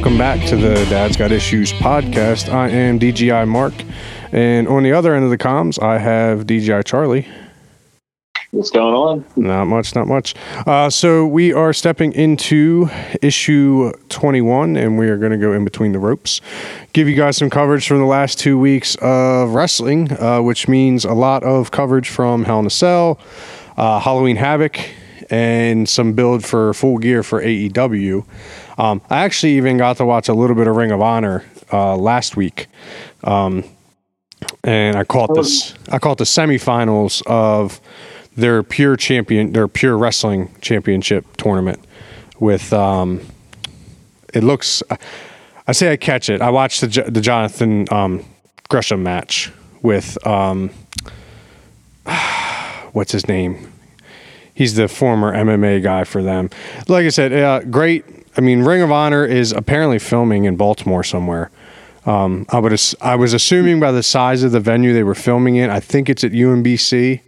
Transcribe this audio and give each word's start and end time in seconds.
welcome 0.00 0.16
back 0.16 0.42
to 0.48 0.56
the 0.56 0.76
Dad's 0.86 1.14
Got 1.14 1.30
Issues 1.30 1.74
podcast. 1.74 2.50
I 2.50 2.70
am 2.70 2.98
DGI 2.98 3.46
Mark, 3.46 3.74
and 4.32 4.66
on 4.66 4.82
the 4.82 4.92
other 4.92 5.14
end 5.14 5.24
of 5.24 5.30
the 5.30 5.36
comms, 5.36 5.78
I 5.82 5.98
have 5.98 6.46
DGI 6.46 6.86
Charlie. 6.86 7.28
What's 8.50 8.70
going 8.70 8.94
on? 8.94 9.26
Not 9.36 9.66
much, 9.66 9.94
not 9.94 10.06
much. 10.06 10.34
Uh, 10.66 10.88
so 10.88 11.26
we 11.26 11.52
are 11.52 11.74
stepping 11.74 12.14
into 12.14 12.88
issue 13.20 13.92
21, 14.08 14.78
and 14.78 14.96
we 14.96 15.06
are 15.10 15.18
going 15.18 15.32
to 15.32 15.38
go 15.38 15.52
in 15.52 15.64
between 15.64 15.92
the 15.92 15.98
ropes. 15.98 16.40
Give 16.94 17.06
you 17.06 17.14
guys 17.14 17.36
some 17.36 17.50
coverage 17.50 17.86
from 17.86 17.98
the 17.98 18.06
last 18.06 18.38
two 18.38 18.58
weeks 18.58 18.94
of 19.02 19.50
wrestling, 19.50 20.10
uh, 20.18 20.40
which 20.40 20.66
means 20.66 21.04
a 21.04 21.12
lot 21.12 21.42
of 21.42 21.72
coverage 21.72 22.08
from 22.08 22.44
Hell 22.44 22.60
in 22.60 22.66
a 22.66 22.70
Cell, 22.70 23.20
uh, 23.76 24.00
Halloween 24.00 24.36
Havoc, 24.36 24.80
and 25.28 25.88
some 25.88 26.14
build 26.14 26.44
for 26.44 26.72
full 26.74 26.96
gear 26.96 27.22
for 27.22 27.42
AEW. 27.42 28.24
Um, 28.80 29.02
I 29.10 29.24
actually 29.24 29.58
even 29.58 29.76
got 29.76 29.98
to 29.98 30.06
watch 30.06 30.30
a 30.30 30.32
little 30.32 30.56
bit 30.56 30.66
of 30.66 30.74
Ring 30.74 30.90
of 30.90 31.02
Honor 31.02 31.44
uh, 31.70 31.96
last 31.96 32.34
week. 32.34 32.66
Um, 33.22 33.62
and 34.64 34.96
I 34.96 35.04
caught 35.04 35.34
this. 35.34 35.74
I 35.90 35.98
caught 35.98 36.16
the 36.16 36.24
semifinals 36.24 37.22
of 37.26 37.78
their 38.36 38.62
pure 38.62 38.96
champion, 38.96 39.52
their 39.52 39.68
pure 39.68 39.98
wrestling 39.98 40.54
championship 40.62 41.26
tournament. 41.36 41.84
With 42.38 42.72
um, 42.72 43.20
it 44.32 44.42
looks, 44.42 44.82
I 45.66 45.72
say 45.72 45.92
I 45.92 45.98
catch 45.98 46.30
it. 46.30 46.40
I 46.40 46.48
watched 46.48 46.80
the 46.80 47.04
the 47.06 47.20
Jonathan 47.20 47.86
um, 47.92 48.24
Gresham 48.70 49.02
match 49.02 49.52
with 49.82 50.26
um, 50.26 50.70
what's 52.92 53.12
his 53.12 53.28
name? 53.28 53.70
He's 54.54 54.74
the 54.74 54.88
former 54.88 55.34
MMA 55.34 55.82
guy 55.82 56.04
for 56.04 56.22
them. 56.22 56.48
Like 56.88 57.04
I 57.04 57.10
said, 57.10 57.34
uh, 57.34 57.60
great. 57.60 58.19
I 58.36 58.40
mean, 58.40 58.62
Ring 58.62 58.82
of 58.82 58.92
Honor 58.92 59.24
is 59.24 59.52
apparently 59.52 59.98
filming 59.98 60.44
in 60.44 60.56
Baltimore 60.56 61.02
somewhere. 61.02 61.50
Um, 62.06 62.46
I 62.50 62.58
would 62.58 62.78
I 63.00 63.16
was 63.16 63.34
assuming 63.34 63.80
by 63.80 63.92
the 63.92 64.02
size 64.02 64.42
of 64.42 64.52
the 64.52 64.60
venue 64.60 64.92
they 64.92 65.02
were 65.02 65.14
filming 65.14 65.56
in. 65.56 65.68
I 65.70 65.80
think 65.80 66.08
it's 66.08 66.24
at 66.24 66.32
UMBC, 66.32 67.20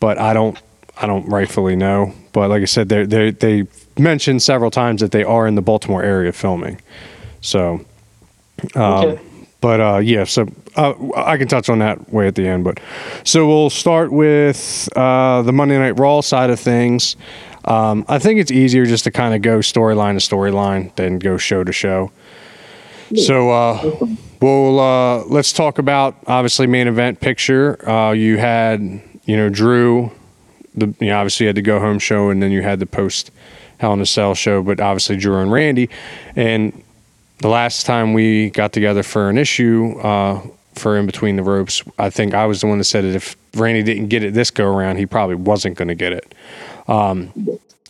but 0.00 0.18
I 0.18 0.34
don't 0.34 0.58
I 1.00 1.06
don't 1.06 1.26
rightfully 1.28 1.76
know. 1.76 2.12
But 2.32 2.50
like 2.50 2.62
I 2.62 2.66
said, 2.66 2.88
they 2.88 3.04
they 3.04 3.30
they 3.30 3.66
mentioned 3.98 4.42
several 4.42 4.70
times 4.70 5.00
that 5.00 5.12
they 5.12 5.24
are 5.24 5.46
in 5.46 5.54
the 5.54 5.62
Baltimore 5.62 6.02
area 6.02 6.32
filming. 6.32 6.80
So, 7.40 7.84
um, 8.74 8.82
okay. 8.82 9.20
but 9.62 9.80
uh, 9.80 9.98
yeah, 9.98 10.24
so 10.24 10.46
uh, 10.76 10.92
I 11.16 11.38
can 11.38 11.48
touch 11.48 11.70
on 11.70 11.78
that 11.78 12.12
way 12.12 12.26
at 12.26 12.34
the 12.34 12.46
end. 12.46 12.64
But 12.64 12.80
so 13.24 13.46
we'll 13.46 13.70
start 13.70 14.12
with 14.12 14.88
uh, 14.94 15.40
the 15.42 15.52
Monday 15.52 15.78
Night 15.78 15.98
Raw 15.98 16.20
side 16.20 16.50
of 16.50 16.60
things. 16.60 17.16
Um, 17.64 18.04
I 18.08 18.18
think 18.18 18.40
it's 18.40 18.50
easier 18.50 18.86
just 18.86 19.04
to 19.04 19.10
kind 19.10 19.34
of 19.34 19.42
go 19.42 19.58
storyline 19.58 20.18
to 20.18 20.34
storyline 20.34 20.94
than 20.96 21.18
go 21.18 21.36
show 21.36 21.64
to 21.64 21.72
show. 21.72 22.10
So 23.16 23.50
uh, 23.50 24.06
we'll 24.40 24.78
uh, 24.78 25.24
let's 25.24 25.52
talk 25.52 25.78
about 25.78 26.16
obviously 26.26 26.66
main 26.66 26.86
event 26.86 27.20
picture. 27.20 27.88
Uh, 27.88 28.12
you 28.12 28.38
had 28.38 28.80
you 29.24 29.36
know 29.36 29.48
Drew, 29.48 30.12
the 30.74 30.94
you 31.00 31.08
know, 31.08 31.18
obviously 31.18 31.44
you 31.44 31.48
had 31.48 31.56
the 31.56 31.62
go 31.62 31.80
home 31.80 31.98
show, 31.98 32.30
and 32.30 32.42
then 32.42 32.52
you 32.52 32.62
had 32.62 32.78
the 32.78 32.86
post 32.86 33.30
Hell 33.78 33.92
in 33.94 34.00
a 34.00 34.06
Cell 34.06 34.34
show. 34.34 34.62
But 34.62 34.80
obviously 34.80 35.16
Drew 35.16 35.40
and 35.40 35.50
Randy, 35.50 35.90
and 36.36 36.82
the 37.38 37.48
last 37.48 37.84
time 37.84 38.12
we 38.12 38.50
got 38.50 38.72
together 38.72 39.02
for 39.02 39.28
an 39.28 39.38
issue 39.38 39.98
uh, 40.00 40.40
for 40.74 40.96
in 40.96 41.06
between 41.06 41.36
the 41.36 41.42
ropes, 41.42 41.82
I 41.98 42.10
think 42.10 42.32
I 42.32 42.46
was 42.46 42.60
the 42.60 42.68
one 42.68 42.78
that 42.78 42.84
said 42.84 43.04
that 43.04 43.14
if 43.16 43.36
Randy 43.54 43.82
didn't 43.82 44.08
get 44.08 44.22
it 44.22 44.34
this 44.34 44.50
go 44.50 44.66
around, 44.66 44.96
he 44.96 45.06
probably 45.06 45.34
wasn't 45.34 45.76
going 45.76 45.88
to 45.88 45.94
get 45.94 46.12
it. 46.12 46.32
Um, 46.90 47.32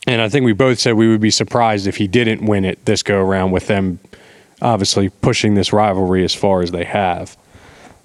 and 0.07 0.21
I 0.21 0.29
think 0.29 0.45
we 0.45 0.53
both 0.53 0.79
said 0.79 0.95
we 0.95 1.09
would 1.09 1.21
be 1.21 1.31
surprised 1.31 1.87
if 1.87 1.97
he 1.97 2.07
didn't 2.07 2.45
win 2.45 2.65
it 2.65 2.85
this 2.85 3.03
go 3.03 3.19
around 3.21 3.51
with 3.51 3.67
them 3.67 3.99
obviously 4.63 5.09
pushing 5.09 5.55
this 5.55 5.73
rivalry 5.73 6.25
as 6.25 6.35
far 6.35 6.63
as 6.63 6.71
they 6.71 6.85
have. 6.85 7.37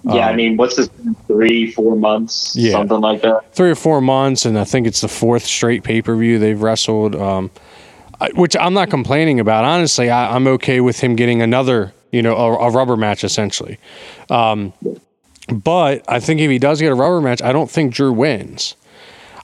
Yeah, 0.03 0.28
um, 0.28 0.34
I 0.34 0.36
mean, 0.36 0.58
what's 0.58 0.75
this? 0.75 0.90
Three, 1.28 1.72
four 1.72 1.96
months, 1.96 2.56
yeah, 2.56 2.74
something 2.74 3.02
like 3.02 3.22
that. 3.24 3.53
Three 3.53 3.72
or 3.72 3.75
four 3.75 4.02
months, 4.02 4.46
and 4.46 4.58
I 4.58 4.64
think 4.64 4.86
it's 4.88 5.02
the 5.02 5.08
fourth 5.08 5.44
straight 5.44 5.84
pay 5.84 6.02
per 6.02 6.16
view 6.16 6.38
they've 6.38 6.62
wrestled. 6.62 7.16
Um, 7.16 7.52
which 8.36 8.56
I'm 8.56 8.74
not 8.74 8.90
complaining 8.90 9.40
about. 9.40 9.66
Honestly, 9.66 10.09
I, 10.09 10.36
am 10.36 10.47
okay 10.47 10.80
with 10.80 11.00
him 11.00 11.16
getting 11.16 11.41
another, 11.41 11.94
you 12.12 12.22
know, 12.22 12.36
a, 12.36 12.68
a 12.68 12.72
rubber 12.72 12.96
match 12.96 13.24
essentially. 13.24 13.78
Um, 14.30 14.74
but 15.52 16.03
I 16.08 16.20
think 16.20 16.40
if 16.40 16.50
he 16.50 16.58
does 16.58 16.80
get 16.80 16.91
a 16.91 16.96
rubber 16.96 17.20
match, 17.20 17.41
I 17.41 17.52
don't 17.52 17.70
think 17.70 17.94
Drew 17.94 18.14
wins. 18.14 18.75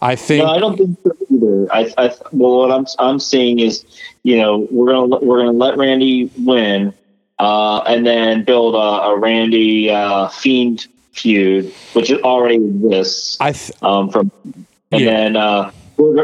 I 0.02 0.16
think. 0.16 0.44
No, 0.44 0.52
I 0.52 0.60
don't 0.60 0.78
think 0.78 0.98
so 1.04 1.12
either. 1.30 1.74
I, 1.74 1.94
I 1.98 2.16
well, 2.32 2.58
what 2.58 2.72
I'm 2.72 2.86
I'm 2.98 3.20
saying 3.20 3.60
is, 3.60 3.86
you 4.24 4.38
know, 4.38 4.68
we're 4.72 4.88
gonna 4.88 5.18
we're 5.20 5.40
gonna 5.40 5.52
let 5.52 5.78
Randy 5.78 6.32
win, 6.40 6.94
uh, 7.40 7.80
and 7.82 8.06
then 8.06 8.44
build 8.44 8.76
a, 8.76 8.78
a 8.78 9.18
Randy 9.18 9.90
uh, 9.90 10.28
Fiend 10.30 10.88
feud, 11.12 11.72
which 11.94 12.12
already 12.12 12.56
exists. 12.56 13.38
I 13.40 13.52
th- 13.52 13.72
um, 13.84 14.10
from 14.10 14.32
and 14.92 15.02
yeah. 15.02 15.06
then 15.06 15.36
uh, 15.36 15.72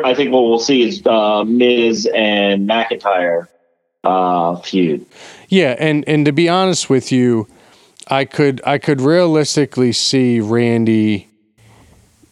I 0.04 0.14
think 0.14 0.32
what 0.32 0.42
we'll 0.42 0.60
see 0.60 0.82
is 0.82 1.06
uh, 1.06 1.44
Miz 1.44 2.10
and 2.14 2.68
McIntyre 2.68 3.48
uh, 4.04 4.56
feud. 4.58 5.06
Yeah, 5.50 5.76
and 5.78 6.04
and 6.08 6.26
to 6.26 6.32
be 6.32 6.50
honest 6.50 6.90
with 6.90 7.12
you, 7.12 7.48
I 8.08 8.26
could 8.26 8.62
I 8.66 8.78
could 8.78 9.02
realistically 9.02 9.92
see 9.92 10.40
Randy 10.40 11.27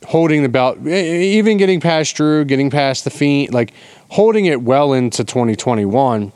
holding 0.08 0.44
the 0.44 0.50
belt, 0.50 0.86
even 0.86 1.58
getting 1.58 1.80
past 1.80 2.16
Drew, 2.16 2.46
getting 2.46 2.70
past 2.70 3.04
the 3.04 3.10
Fiend, 3.10 3.54
like 3.54 3.74
holding 4.10 4.46
it 4.46 4.62
well 4.62 4.94
into 4.94 5.24
2021 5.24 6.32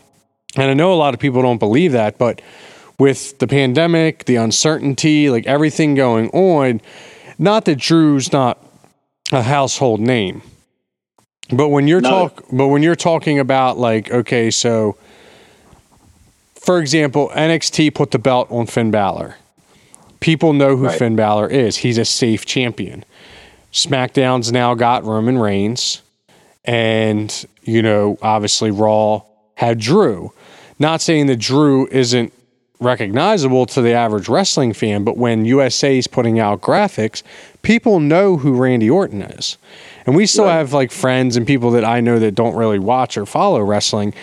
and 0.56 0.72
I 0.72 0.74
know 0.74 0.94
a 0.94 0.96
lot 0.96 1.14
of 1.14 1.20
people 1.20 1.42
don't 1.42 1.60
believe 1.60 1.92
that, 1.92 2.18
but 2.18 2.42
with 2.98 3.38
the 3.40 3.48
pandemic, 3.48 4.26
the 4.26 4.38
uncertainty, 4.38 5.30
like 5.30 5.46
everything 5.46 5.96
going 5.96 6.30
on, 6.32 6.82
not 7.38 7.66
that 7.66 7.78
Drew's 7.78 8.32
not 8.32 8.64
a 9.32 9.44
household 9.44 10.00
name. 10.00 10.42
But 11.52 11.70
when 11.70 11.88
you're 11.88 12.02
no. 12.02 12.10
talk 12.10 12.44
but 12.52 12.68
when 12.68 12.84
you're 12.84 12.96
talking 12.96 13.40
about 13.40 13.78
like 13.78 14.12
okay, 14.12 14.52
so 14.52 14.98
for 16.60 16.80
example, 16.80 17.32
NXT 17.34 17.96
put 17.96 18.12
the 18.12 18.20
belt 18.20 18.52
on 18.52 18.68
Finn 18.68 18.92
Balor. 18.92 19.36
People 20.20 20.54
know 20.54 20.76
who 20.76 20.88
right. 20.88 21.00
Finn 21.00 21.16
Balor 21.16 21.48
is. 21.48 21.78
He's 21.78 21.98
a 21.98 22.06
safe 22.06 22.46
champion. 22.46 23.06
SmackDown's 23.72 24.52
now 24.52 24.74
got 24.74 25.04
Roman 25.04 25.38
Reigns 25.38 26.02
and 26.66 27.46
you 27.64 27.82
know, 27.82 28.18
obviously 28.22 28.72
Raw 28.72 29.22
had 29.56 29.80
Drew. 29.80 30.34
Not 30.80 31.02
saying 31.02 31.28
that 31.28 31.38
Drew 31.38 31.88
isn't 31.88 32.34
recognizable 32.80 33.66
to 33.68 33.82
the 33.82 33.92
average 33.92 34.30
wrestling 34.30 34.74
fan, 34.74 35.04
but 35.04 35.18
when 35.18 35.46
USA 35.46 35.98
is 35.98 36.08
putting 36.08 36.40
out 36.40 36.62
graphics, 36.62 37.22
people 37.62 38.00
know 38.00 38.38
who 38.38 38.54
Randy 38.56 38.90
Orton 38.90 39.22
is. 39.22 39.58
And 40.06 40.16
we 40.16 40.26
still 40.26 40.46
right. 40.46 40.54
have 40.54 40.74
like 40.74 40.92
friends 40.92 41.36
and 41.36 41.46
people 41.46 41.72
that 41.72 41.84
I 41.84 42.00
know 42.00 42.20
that 42.20 42.36
don't 42.36 42.56
really 42.56 42.80
watch 42.80 43.18
or 43.18 43.26
follow 43.26 43.62
wrestling 43.62 44.14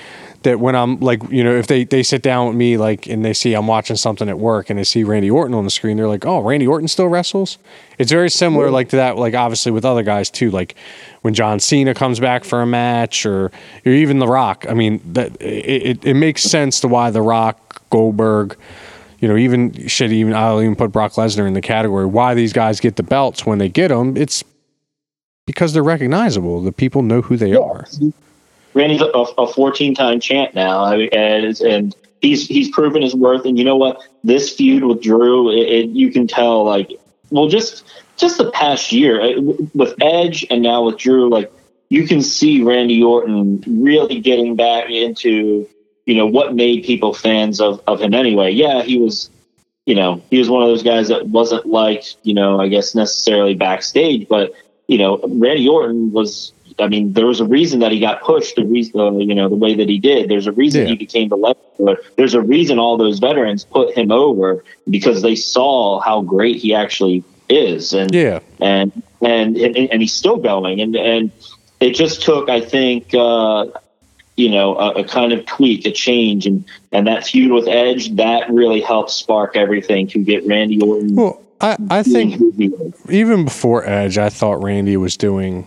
that 0.43 0.61
when 0.61 0.75
I'm 0.75 1.01
like, 1.01 1.23
you 1.31 1.43
know, 1.45 1.55
if 1.55 1.67
they, 1.67 1.85
they 1.85 2.03
sit 2.03 2.23
down 2.23 2.49
with 2.49 2.57
me 2.57 2.77
like 2.77 3.07
and 3.07 3.25
they 3.25 3.33
see 3.33 3.55
I'm 3.55 3.67
watching 3.67 3.97
something 3.97 4.29
at 4.29 4.39
work 4.39 4.71
and 4.71 4.79
they 4.79 4.85
see 4.85 5.05
Randy 5.05 5.31
Orton 5.31 5.55
on 5.55 5.65
the 5.65 5.71
screen, 5.71 5.97
they're 5.97 6.09
like, 6.09 6.25
Oh, 6.25 6.41
Randy 6.41 6.67
Orton 6.67 6.89
still 6.89 7.09
wrestles? 7.09 7.59
It's 7.99 8.11
very 8.11 8.31
similar 8.31 8.71
like 8.71 8.91
to 8.91 8.97
that, 8.97 9.17
like 9.17 9.35
obviously 9.35 9.73
with 9.73 9.85
other 9.85 10.03
guys 10.03 10.31
too. 10.31 10.51
Like 10.51 10.75
when 11.23 11.35
John 11.35 11.61
Cena 11.61 11.95
comes 11.95 12.21
back 12.21 12.45
for 12.45 12.63
a 12.63 12.67
match 12.67 13.27
or, 13.27 13.51
or 13.85 13.93
even 13.93 14.19
The 14.19 14.29
Rock. 14.29 14.67
I 14.69 14.75
mean, 14.75 15.01
that 15.13 15.41
it, 15.41 15.83
it, 15.83 16.05
it 16.05 16.15
makes 16.15 16.43
sense 16.43 16.81
to 16.81 16.89
why 16.89 17.11
The 17.11 17.23
Rock, 17.23 17.83
Goldberg, 17.91 18.57
you 19.21 19.29
know, 19.29 19.37
even 19.37 19.89
should 19.89 20.13
even 20.13 20.35
I'll 20.35 20.61
even 20.61 20.77
put 20.77 20.93
Brock 20.93 21.13
Lesnar 21.13 21.47
in 21.47 21.55
the 21.55 21.63
category. 21.63 22.07
Why 22.07 22.35
these 22.35 22.53
guys 22.53 22.81
get 22.81 22.97
the 22.97 23.03
belts 23.03 23.47
when 23.47 23.59
they 23.59 23.69
get 23.69 23.89
them? 23.89 24.17
It's 24.17 24.45
because 25.47 25.73
they're 25.73 25.83
recognizable. 25.83 26.61
The 26.61 26.73
people 26.73 27.03
know 27.03 27.23
who 27.23 27.37
they 27.37 27.53
yeah. 27.53 27.59
are. 27.59 27.87
Randy's 28.77 29.01
a, 29.01 29.07
a 29.07 29.53
14 29.53 29.95
time 29.95 30.21
champ 30.21 30.55
now, 30.55 30.93
and, 30.93 31.61
and 31.61 31.97
he's 32.21 32.47
he's 32.47 32.71
proven 32.71 33.03
his 33.03 33.15
worth. 33.15 33.45
And 33.45 33.59
you 33.59 33.65
know 33.65 33.77
what? 33.77 34.07
This 34.23 34.55
feud 34.55 34.85
with 34.85 35.03
Drew, 35.03 35.51
it, 35.51 35.69
it, 35.69 35.89
you 35.89 36.13
can 36.13 36.29
tell 36.29 36.65
like 36.65 36.93
well, 37.31 37.49
just 37.49 37.85
just 38.17 38.39
the 38.39 38.51
past 38.53 38.93
year 38.93 39.21
uh, 39.21 39.41
with 39.75 39.95
Edge 40.01 40.47
and 40.51 40.63
now 40.63 40.85
with 40.85 40.99
Drew, 40.99 41.29
like 41.29 41.53
you 41.89 42.07
can 42.07 42.23
see 42.23 42.63
Randy 42.63 43.03
Orton 43.03 43.63
really 43.67 44.21
getting 44.21 44.57
back 44.57 44.91
into, 44.91 45.69
you 46.05 46.15
know, 46.15 46.27
what 46.27 46.55
made 46.55 46.85
people 46.85 47.15
fans 47.15 47.61
of, 47.61 47.81
of 47.87 48.01
him 48.01 48.15
anyway. 48.15 48.53
Yeah, 48.53 48.83
he 48.83 48.99
was, 48.99 49.31
you 49.85 49.95
know, 49.95 50.23
he 50.31 50.39
was 50.39 50.49
one 50.49 50.63
of 50.63 50.69
those 50.69 50.83
guys 50.83 51.09
that 51.09 51.29
wasn't 51.29 51.67
liked, 51.67 52.17
you 52.23 52.35
know, 52.35 52.61
I 52.61 52.69
guess 52.69 52.95
necessarily 52.95 53.55
backstage, 53.55 54.29
but, 54.29 54.53
you 54.89 54.99
know, 54.99 55.21
Randy 55.25 55.69
Orton 55.69 56.13
was, 56.13 56.53
I 56.79 56.89
mean, 56.89 57.15
there 57.15 57.27
was 57.27 57.41
a 57.41 57.45
reason 57.45 57.81
that 57.81 57.91
he 57.91 58.01
got 58.01 58.23
pushed, 58.23 58.57
the 58.57 58.65
reason, 58.65 59.01
uh, 59.01 59.11
you 59.13 59.35
know, 59.35 59.49
the 59.49 59.55
way 59.55 59.75
that 59.75 59.89
he 59.89 59.99
did. 59.99 60.29
There's 60.29 60.47
a 60.47 60.53
reason 60.53 60.83
yeah. 60.83 60.89
he 60.89 60.97
became 60.97 61.29
the 61.29 61.37
legend. 61.37 61.99
There's 62.17 62.35
a 62.35 62.41
reason 62.41 62.79
all 62.79 62.97
those 62.97 63.19
veterans 63.19 63.65
put 63.65 63.97
him 63.97 64.11
over 64.11 64.63
because 64.89 65.23
they 65.23 65.37
saw 65.37 66.01
how 66.01 66.21
great 66.23 66.57
he 66.57 66.75
actually 66.75 67.25
is, 67.49 67.93
and 67.93 68.13
yeah, 68.15 68.41
and 68.61 69.03
and 69.23 69.57
and, 69.57 69.77
and 69.77 70.03
he's 70.03 70.13
still 70.13 70.37
going, 70.37 70.81
and 70.81 70.97
and 70.97 71.31
it 71.81 71.95
just 71.95 72.23
took, 72.23 72.49
I 72.49 72.61
think, 72.61 73.15
uh, 73.15 73.67
you 74.37 74.51
know 74.51 74.77
a, 74.77 75.01
a, 75.01 75.05
kind 75.05 75.33
of 75.33 75.47
tweak, 75.47 75.87
a 75.87 75.93
change, 75.93 76.47
and 76.47 76.65
and 76.93 77.07
that 77.07 77.27
feud 77.27 77.53
with 77.53 77.69
Edge 77.69 78.15
that 78.17 78.51
really 78.51 78.81
helped 78.81 79.11
spark 79.11 79.57
everything 79.57 80.07
to 80.09 80.19
get 80.19 80.47
Randy 80.47 80.81
Orton. 80.81 81.17
Well, 81.17 81.43
I 81.61 81.77
I 81.91 82.03
think 82.03 82.41
even 83.09 83.45
before 83.45 83.87
Edge, 83.87 84.19
I 84.19 84.29
thought 84.29 84.63
Randy 84.63 84.97
was 84.97 85.17
doing. 85.17 85.67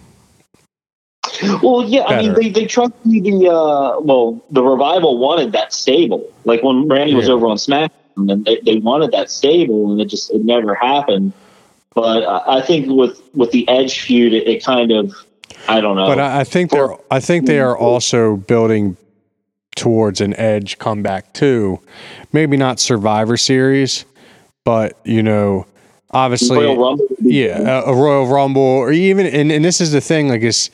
Well, 1.62 1.84
yeah, 1.84 2.04
better. 2.04 2.14
I 2.14 2.22
mean 2.22 2.34
they 2.34 2.50
they 2.50 2.66
trust 2.66 2.94
the 3.06 3.48
uh 3.48 4.00
well 4.02 4.44
the 4.52 4.64
revival 4.64 5.18
wanted 5.18 5.52
that 5.54 5.74
stable 5.74 6.30
like 6.46 6.64
when 6.64 6.88
Randy 6.88 7.14
was 7.14 7.30
over 7.30 7.48
on 7.48 7.58
SmackDown 7.58 7.92
and 8.18 8.46
they, 8.46 8.60
they 8.66 8.78
wanted 8.78 9.12
that 9.12 9.30
stable 9.30 9.92
and 9.92 10.02
it 10.02 10.06
just 10.06 10.32
it 10.32 10.44
never 10.44 10.76
happened. 10.76 11.34
But 11.96 12.26
I 12.48 12.62
think 12.62 12.88
with 12.90 13.22
with 13.34 13.52
the 13.52 13.68
Edge 13.68 14.02
feud, 14.02 14.34
it, 14.34 14.48
it 14.48 14.64
kind 14.64 14.92
of 14.92 15.14
I 15.68 15.82
don't 15.82 15.96
know. 15.96 16.08
But 16.08 16.20
I, 16.20 16.42
I 16.42 16.44
think 16.44 16.72
they're 16.72 16.96
I 17.12 17.20
think 17.20 17.46
they 17.46 17.60
are 17.60 17.78
also 17.78 18.38
building 18.38 18.98
towards 19.76 20.22
an 20.22 20.36
Edge 20.36 20.78
comeback 20.78 21.34
too. 21.34 21.80
Maybe 22.32 22.58
not 22.58 22.80
Survivor 22.80 23.38
Series, 23.38 24.06
but 24.64 24.98
you 25.04 25.24
know, 25.24 25.66
obviously, 26.12 26.66
yeah, 27.22 27.82
a, 27.82 27.92
a, 27.92 27.96
Royal 27.96 28.28
Rumble, 28.28 28.62
or 28.62 28.92
even 28.92 29.26
and, 29.26 29.52
and 29.52 29.64
this 29.64 29.82
is 29.82 29.92
the 29.92 30.02
thing, 30.02 30.30
like 30.30 30.44
as 30.44 30.70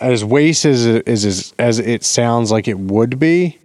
as 0.00 0.24
waste 0.24 0.64
as 0.64 0.86
as 0.86 1.54
as 1.58 1.78
it 1.78 2.04
sounds 2.04 2.50
like 2.50 2.68
it 2.68 2.78
would 2.78 3.18
be. 3.18 3.58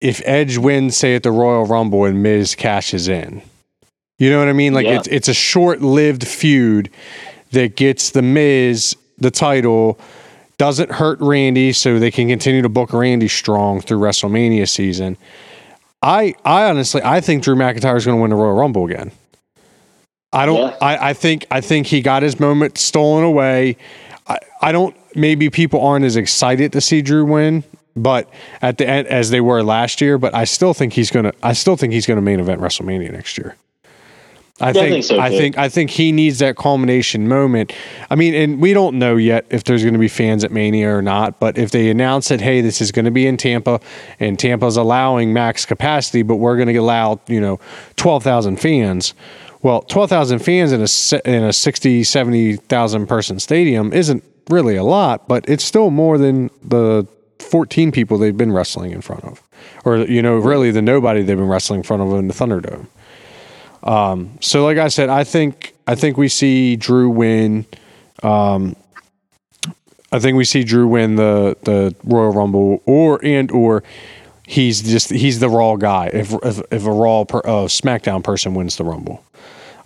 If 0.00 0.20
Edge 0.26 0.58
wins, 0.58 0.96
say 0.96 1.14
at 1.14 1.22
the 1.22 1.30
Royal 1.30 1.64
Rumble, 1.64 2.04
and 2.04 2.22
Miz 2.22 2.54
cashes 2.54 3.08
in, 3.08 3.40
you 4.18 4.30
know 4.30 4.38
what 4.38 4.48
I 4.48 4.52
mean? 4.52 4.74
Like 4.74 4.86
yeah. 4.86 4.98
it's 4.98 5.08
it's 5.08 5.28
a 5.28 5.34
short 5.34 5.80
lived 5.80 6.26
feud 6.26 6.90
that 7.52 7.76
gets 7.76 8.10
the 8.10 8.22
Miz 8.22 8.96
the 9.18 9.30
title, 9.30 9.98
doesn't 10.58 10.90
hurt 10.90 11.18
Randy, 11.20 11.72
so 11.72 11.98
they 11.98 12.10
can 12.10 12.28
continue 12.28 12.62
to 12.62 12.68
book 12.68 12.92
Randy 12.92 13.28
strong 13.28 13.80
through 13.80 13.98
WrestleMania 13.98 14.68
season. 14.68 15.16
I 16.02 16.34
I 16.44 16.68
honestly 16.68 17.00
I 17.02 17.20
think 17.20 17.42
Drew 17.42 17.56
McIntyre 17.56 17.96
is 17.96 18.04
going 18.04 18.18
to 18.18 18.22
win 18.22 18.30
the 18.30 18.36
Royal 18.36 18.54
Rumble 18.54 18.84
again. 18.86 19.10
I 20.32 20.46
don't. 20.46 20.58
Yeah. 20.58 20.76
I, 20.80 21.10
I 21.10 21.12
think 21.14 21.46
I 21.50 21.60
think 21.60 21.86
he 21.86 22.00
got 22.02 22.22
his 22.22 22.38
moment 22.38 22.76
stolen 22.76 23.24
away. 23.24 23.76
I, 24.26 24.38
I 24.62 24.72
don't. 24.72 24.96
Maybe 25.14 25.50
people 25.50 25.84
aren't 25.84 26.04
as 26.04 26.16
excited 26.16 26.72
to 26.72 26.80
see 26.80 27.02
Drew 27.02 27.24
win, 27.24 27.64
but 27.94 28.28
at 28.62 28.78
the 28.78 28.88
end 28.88 29.06
as 29.08 29.30
they 29.30 29.40
were 29.40 29.62
last 29.62 30.00
year. 30.00 30.18
But 30.18 30.34
I 30.34 30.44
still 30.44 30.74
think 30.74 30.92
he's 30.92 31.10
gonna. 31.10 31.32
I 31.42 31.52
still 31.52 31.76
think 31.76 31.92
he's 31.92 32.06
gonna 32.06 32.22
main 32.22 32.40
event 32.40 32.60
WrestleMania 32.60 33.12
next 33.12 33.38
year. 33.38 33.56
I, 34.60 34.68
yeah, 34.68 34.72
think, 34.72 34.84
I 34.86 34.90
think 34.90 35.04
so 35.04 35.18
I 35.18 35.30
think 35.30 35.58
I 35.58 35.68
think 35.68 35.90
he 35.90 36.12
needs 36.12 36.38
that 36.38 36.56
culmination 36.56 37.26
moment. 37.26 37.72
I 38.08 38.14
mean, 38.14 38.34
and 38.34 38.60
we 38.60 38.72
don't 38.72 39.00
know 39.00 39.16
yet 39.16 39.46
if 39.50 39.64
there's 39.64 39.82
going 39.82 39.94
to 39.94 39.98
be 39.98 40.06
fans 40.06 40.44
at 40.44 40.52
Mania 40.52 40.94
or 40.94 41.02
not. 41.02 41.40
But 41.40 41.58
if 41.58 41.72
they 41.72 41.90
announce 41.90 42.28
that, 42.28 42.40
hey, 42.40 42.60
this 42.60 42.80
is 42.80 42.92
going 42.92 43.04
to 43.04 43.10
be 43.10 43.26
in 43.26 43.36
Tampa, 43.36 43.80
and 44.20 44.38
Tampa's 44.38 44.76
allowing 44.76 45.32
max 45.32 45.66
capacity, 45.66 46.22
but 46.22 46.36
we're 46.36 46.54
going 46.54 46.68
to 46.68 46.76
allow 46.76 47.20
you 47.26 47.40
know 47.40 47.58
twelve 47.96 48.22
thousand 48.22 48.60
fans. 48.60 49.12
Well, 49.64 49.80
twelve 49.80 50.10
thousand 50.10 50.40
fans 50.40 50.72
in 50.72 50.82
a 50.82 51.20
in 51.26 51.42
a 51.42 51.50
60, 51.50 52.04
70,000 52.04 53.06
person 53.06 53.40
stadium 53.40 53.94
isn't 53.94 54.22
really 54.50 54.76
a 54.76 54.84
lot, 54.84 55.26
but 55.26 55.48
it's 55.48 55.64
still 55.64 55.90
more 55.90 56.18
than 56.18 56.50
the 56.62 57.08
fourteen 57.38 57.90
people 57.90 58.18
they've 58.18 58.36
been 58.36 58.52
wrestling 58.52 58.90
in 58.90 59.00
front 59.00 59.24
of, 59.24 59.42
or 59.86 59.96
you 60.00 60.20
know, 60.20 60.36
really 60.36 60.70
the 60.70 60.82
nobody 60.82 61.22
they've 61.22 61.38
been 61.38 61.48
wrestling 61.48 61.78
in 61.78 61.82
front 61.82 62.02
of 62.02 62.12
in 62.12 62.28
the 62.28 62.34
Thunderdome. 62.34 62.88
Um, 63.82 64.36
so, 64.42 64.62
like 64.64 64.76
I 64.76 64.88
said, 64.88 65.08
I 65.08 65.24
think 65.24 65.74
I 65.86 65.94
think 65.94 66.18
we 66.18 66.28
see 66.28 66.76
Drew 66.76 67.08
win. 67.08 67.64
Um, 68.22 68.76
I 70.12 70.18
think 70.18 70.36
we 70.36 70.44
see 70.44 70.62
Drew 70.62 70.86
win 70.86 71.16
the 71.16 71.56
the 71.62 71.94
Royal 72.04 72.34
Rumble, 72.34 72.82
or 72.84 73.18
and 73.24 73.50
or 73.50 73.82
he's 74.46 74.82
just 74.82 75.08
he's 75.08 75.40
the 75.40 75.48
Raw 75.48 75.76
guy. 75.76 76.10
If 76.12 76.34
if, 76.42 76.60
if 76.70 76.84
a 76.84 76.92
Raw 76.92 77.24
per, 77.24 77.38
uh, 77.38 77.66
SmackDown 77.66 78.22
person 78.22 78.54
wins 78.54 78.76
the 78.76 78.84
Rumble, 78.84 79.24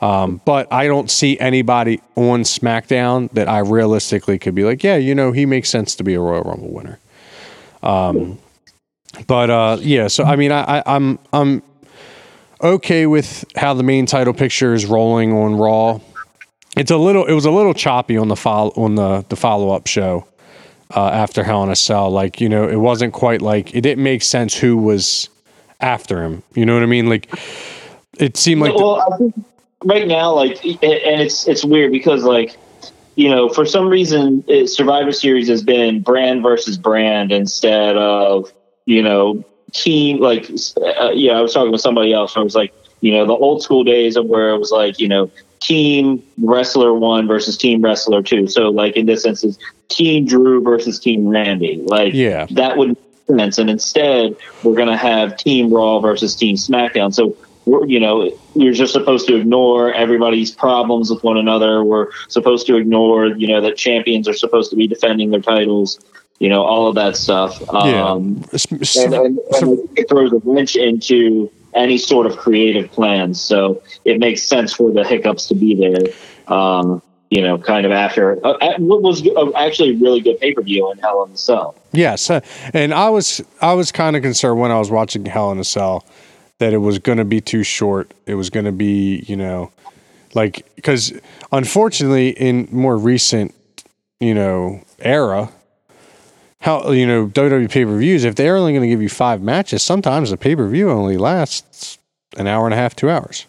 um, 0.01 0.41
but 0.45 0.73
I 0.73 0.87
don't 0.87 1.11
see 1.11 1.39
anybody 1.41 2.01
on 2.15 2.43
SmackDown 2.43 3.31
that 3.33 3.49
I 3.49 3.59
realistically 3.59 4.39
could 4.39 4.55
be 4.55 4.65
like, 4.65 4.85
yeah, 4.85 4.97
you 4.97 5.15
know, 5.15 5.33
he 5.33 5.45
makes 5.45 5.69
sense 5.69 5.97
to 5.97 6.05
be 6.05 6.15
a 6.15 6.21
Royal 6.21 6.43
Rumble 6.43 6.71
winner. 6.71 6.99
Um, 7.83 8.39
but 9.27 9.51
uh, 9.51 9.79
yeah, 9.81 10.09
so 10.09 10.25
I 10.25 10.37
mean, 10.37 10.53
I, 10.53 10.79
I, 10.79 10.83
I'm 10.87 11.19
I'm 11.33 11.63
okay 12.61 13.07
with 13.07 13.45
how 13.57 13.75
the 13.75 13.83
main 13.83 14.07
title 14.07 14.35
picture 14.35 14.75
is 14.75 14.87
rolling 14.87 15.33
on 15.33 15.57
Raw. 15.57 16.01
It's 16.77 16.91
a 16.91 16.97
little. 16.97 17.25
It 17.25 17.33
was 17.33 17.45
a 17.45 17.51
little 17.51 17.75
choppy 17.75 18.17
on 18.17 18.29
the 18.29 18.37
follow 18.37 18.73
on 18.77 18.95
the 18.95 19.25
the 19.29 19.37
follow 19.37 19.71
up 19.71 19.87
show 19.89 20.29
uh, 20.95 21.09
after 21.09 21.43
Hell 21.43 21.65
in 21.65 21.71
a 21.71 21.77
Cell. 21.77 22.11
Like 22.11 22.41
you 22.41 22.49
know, 22.49 22.69
it 22.69 22.77
wasn't 22.77 23.13
quite 23.13 23.43
like 23.43 23.75
it 23.75 23.81
didn't 23.81 24.05
make 24.05 24.23
sense 24.23 24.57
who 24.57 24.77
was 24.77 25.29
after 25.81 26.23
him. 26.23 26.43
You 26.55 26.67
know 26.67 26.75
what 26.75 26.83
I 26.83 26.87
mean? 26.87 27.09
Like 27.09 27.35
it 28.19 28.37
seemed 28.37 28.61
like. 28.61 28.75
Well, 28.75 28.97
the, 28.97 29.15
I 29.15 29.17
think 29.19 29.35
right 29.85 30.07
now, 30.07 30.35
like, 30.35 30.65
and 30.65 30.79
it's 30.83 31.47
it's 31.49 31.65
weird 31.65 31.93
because 31.93 32.25
like 32.25 32.57
you 33.17 33.29
know, 33.29 33.49
for 33.49 33.67
some 33.67 33.89
reason, 33.89 34.45
it, 34.47 34.69
Survivor 34.69 35.11
Series 35.11 35.49
has 35.49 35.63
been 35.63 36.03
brand 36.03 36.43
versus 36.43 36.79
brand 36.79 37.33
instead 37.33 37.97
of 37.97 38.53
you 38.85 39.03
know 39.03 39.45
team 39.73 40.19
like 40.19 40.51
uh, 40.81 41.11
yeah 41.13 41.33
i 41.33 41.43
was 41.43 41.53
talking 41.53 41.71
with 41.71 41.83
somebody 41.83 42.11
else 42.11 42.35
i 42.39 42.41
was 42.41 42.55
like 42.55 42.73
you 43.03 43.13
know 43.13 43.27
the 43.27 43.35
old 43.35 43.63
school 43.63 43.85
days 43.85 44.17
of 44.17 44.25
where 44.25 44.49
it 44.49 44.59
was 44.59 44.71
like 44.71 44.99
you 44.99 45.07
know 45.07 45.31
team 45.61 46.23
wrestler 46.39 46.95
one 46.95 47.27
versus 47.27 47.57
team 47.57 47.83
wrestler 47.83 48.23
two. 48.23 48.47
So 48.47 48.71
like 48.71 48.97
in 48.97 49.07
this 49.07 49.25
instance 49.25 49.59
team 49.89 50.27
drew 50.27 50.63
versus 50.63 50.99
team 50.99 51.29
randy. 51.29 51.83
Like 51.85 52.15
yeah. 52.15 52.47
that 52.51 52.77
would 52.77 52.89
make 52.89 52.99
sense. 53.27 53.59
And 53.59 53.71
instead 53.71 54.37
we're 54.63 54.75
going 54.75 54.89
to 54.89 54.97
have 54.97 55.37
team 55.37 55.73
raw 55.73 56.01
versus 56.01 56.35
team 56.35 56.57
smackdown. 56.57 57.13
So 57.13 57.37
you 57.87 58.01
know, 58.01 58.31
you're 58.55 58.73
just 58.73 58.93
supposed 58.93 59.27
to 59.29 59.37
ignore 59.37 59.93
everybody's 59.93 60.51
problems 60.51 61.11
with 61.11 61.23
one 61.23 61.37
another. 61.37 61.85
We're 61.85 62.11
supposed 62.29 62.67
to 62.69 62.77
ignore, 62.77 63.27
you 63.27 63.49
know, 63.49 63.61
that 63.61 63.77
champions 63.77 64.29
are 64.29 64.35
supposed 64.35 64.71
to 64.71 64.77
be 64.77 64.87
defending 64.87 65.31
their 65.31 65.41
titles 65.41 65.99
you 66.39 66.49
know, 66.49 66.63
all 66.63 66.87
of 66.87 66.95
that 66.95 67.17
stuff. 67.17 67.61
Um, 67.75 67.89
yeah. 67.89 68.13
and, 69.03 69.15
and, 69.15 69.39
and 69.39 69.99
it 69.99 70.09
throws 70.09 70.33
a 70.33 70.41
wrench 70.45 70.77
into 70.77 71.51
any 71.75 71.99
sort 71.99 72.27
of 72.27 72.37
creative 72.37 72.91
plans. 72.91 73.41
So 73.41 73.83
it 74.05 74.19
makes 74.19 74.43
sense 74.43 74.73
for 74.73 74.93
the 74.93 75.05
hiccups 75.05 75.47
to 75.49 75.55
be 75.55 75.75
there. 75.75 76.55
Um, 76.55 77.03
you 77.31 77.43
know, 77.43 77.59
kind 77.59 77.85
of 77.85 77.93
after 77.93 78.45
uh, 78.47 78.79
what 78.79 79.03
was 79.03 79.23
actually 79.55 79.91
a 79.91 79.99
really 79.99 80.21
good 80.21 80.41
pay 80.41 80.55
per 80.55 80.63
view 80.63 80.91
in 80.91 80.97
Hell 80.99 81.25
in 81.25 81.33
a 81.33 81.37
Cell. 81.37 81.75
Yes, 81.93 82.31
uh, 82.31 82.41
and 82.73 82.95
I 82.95 83.11
was 83.11 83.43
I 83.61 83.75
was 83.75 83.93
kind 83.93 84.17
of 84.17 84.23
concerned 84.23 84.59
when 84.59 84.71
I 84.71 84.79
was 84.79 84.91
watching 84.91 85.27
Hell 85.27 85.53
in 85.53 85.59
a 85.59 85.65
Cell 85.65 86.07
that 86.59 86.73
it 86.73 86.79
was 86.79 86.99
going 86.99 87.19
to 87.19 87.25
be 87.25 87.41
too 87.41 87.63
short. 87.63 88.13
It 88.27 88.35
was 88.35 88.51
going 88.51 88.67
to 88.67 88.73
be 88.73 89.25
you 89.27 89.37
know, 89.37 89.71
like 90.35 90.67
because 90.77 91.13
unfortunately 91.53 92.31
in 92.31 92.69
more 92.71 92.97
recent 92.97 93.55
you 94.21 94.35
know 94.35 94.83
era 94.99 95.51
how 96.61 96.91
you 96.91 97.07
know 97.07 97.27
WWE 97.29 97.71
pay 97.71 97.85
per 97.85 97.97
views 97.97 98.25
if 98.25 98.35
they're 98.35 98.57
only 98.57 98.73
going 98.73 98.83
to 98.83 98.89
give 98.89 99.03
you 99.03 99.09
five 99.09 99.43
matches, 99.43 99.83
sometimes 99.83 100.31
the 100.31 100.37
pay 100.37 100.57
per 100.57 100.69
view 100.69 100.91
only 100.91 101.17
lasts 101.17 101.99
an 102.37 102.47
hour 102.47 102.67
and 102.67 102.75
a 102.75 102.77
half, 102.77 102.95
two 102.95 103.11
hours. 103.11 103.47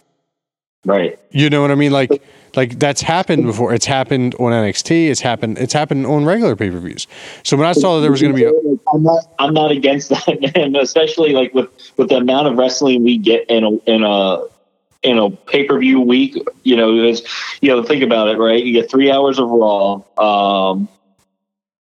Right. 0.85 1.19
You 1.31 1.49
know 1.49 1.61
what 1.61 1.71
I 1.71 1.75
mean? 1.75 1.91
Like 1.91 2.23
like 2.55 2.79
that's 2.79 3.01
happened 3.01 3.45
before. 3.45 3.73
It's 3.73 3.85
happened 3.85 4.35
on 4.35 4.51
NXT. 4.51 5.09
It's 5.09 5.21
happened. 5.21 5.57
It's 5.57 5.73
happened 5.73 6.05
on 6.05 6.25
regular 6.25 6.55
pay 6.55 6.69
per 6.69 6.79
views. 6.79 7.07
So 7.43 7.57
when 7.57 7.67
I 7.67 7.73
saw 7.73 7.95
that 7.95 8.01
there 8.01 8.11
was 8.11 8.21
going 8.21 8.35
to 8.35 8.37
be, 8.37 8.45
a, 8.45 8.51
I'm 8.93 9.03
not. 9.03 9.23
I'm 9.39 9.53
not 9.53 9.71
against 9.71 10.09
that, 10.09 10.53
man. 10.55 10.75
Especially 10.75 11.33
like 11.33 11.53
with 11.53 11.69
with 11.97 12.09
the 12.09 12.17
amount 12.17 12.47
of 12.47 12.57
wrestling 12.57 13.03
we 13.03 13.17
get 13.17 13.49
in 13.49 13.63
a 13.63 13.71
in 13.89 14.03
a 14.03 14.43
in 15.03 15.17
a 15.17 15.29
pay 15.29 15.65
per 15.65 15.79
view 15.79 16.01
week. 16.01 16.37
You 16.63 16.75
know, 16.75 17.03
is 17.03 17.25
you 17.61 17.69
know 17.69 17.83
think 17.83 18.03
about 18.03 18.27
it, 18.29 18.37
right? 18.37 18.63
You 18.63 18.73
get 18.73 18.89
three 18.89 19.11
hours 19.11 19.39
of 19.39 19.49
Raw. 19.49 20.01
Um, 20.17 20.87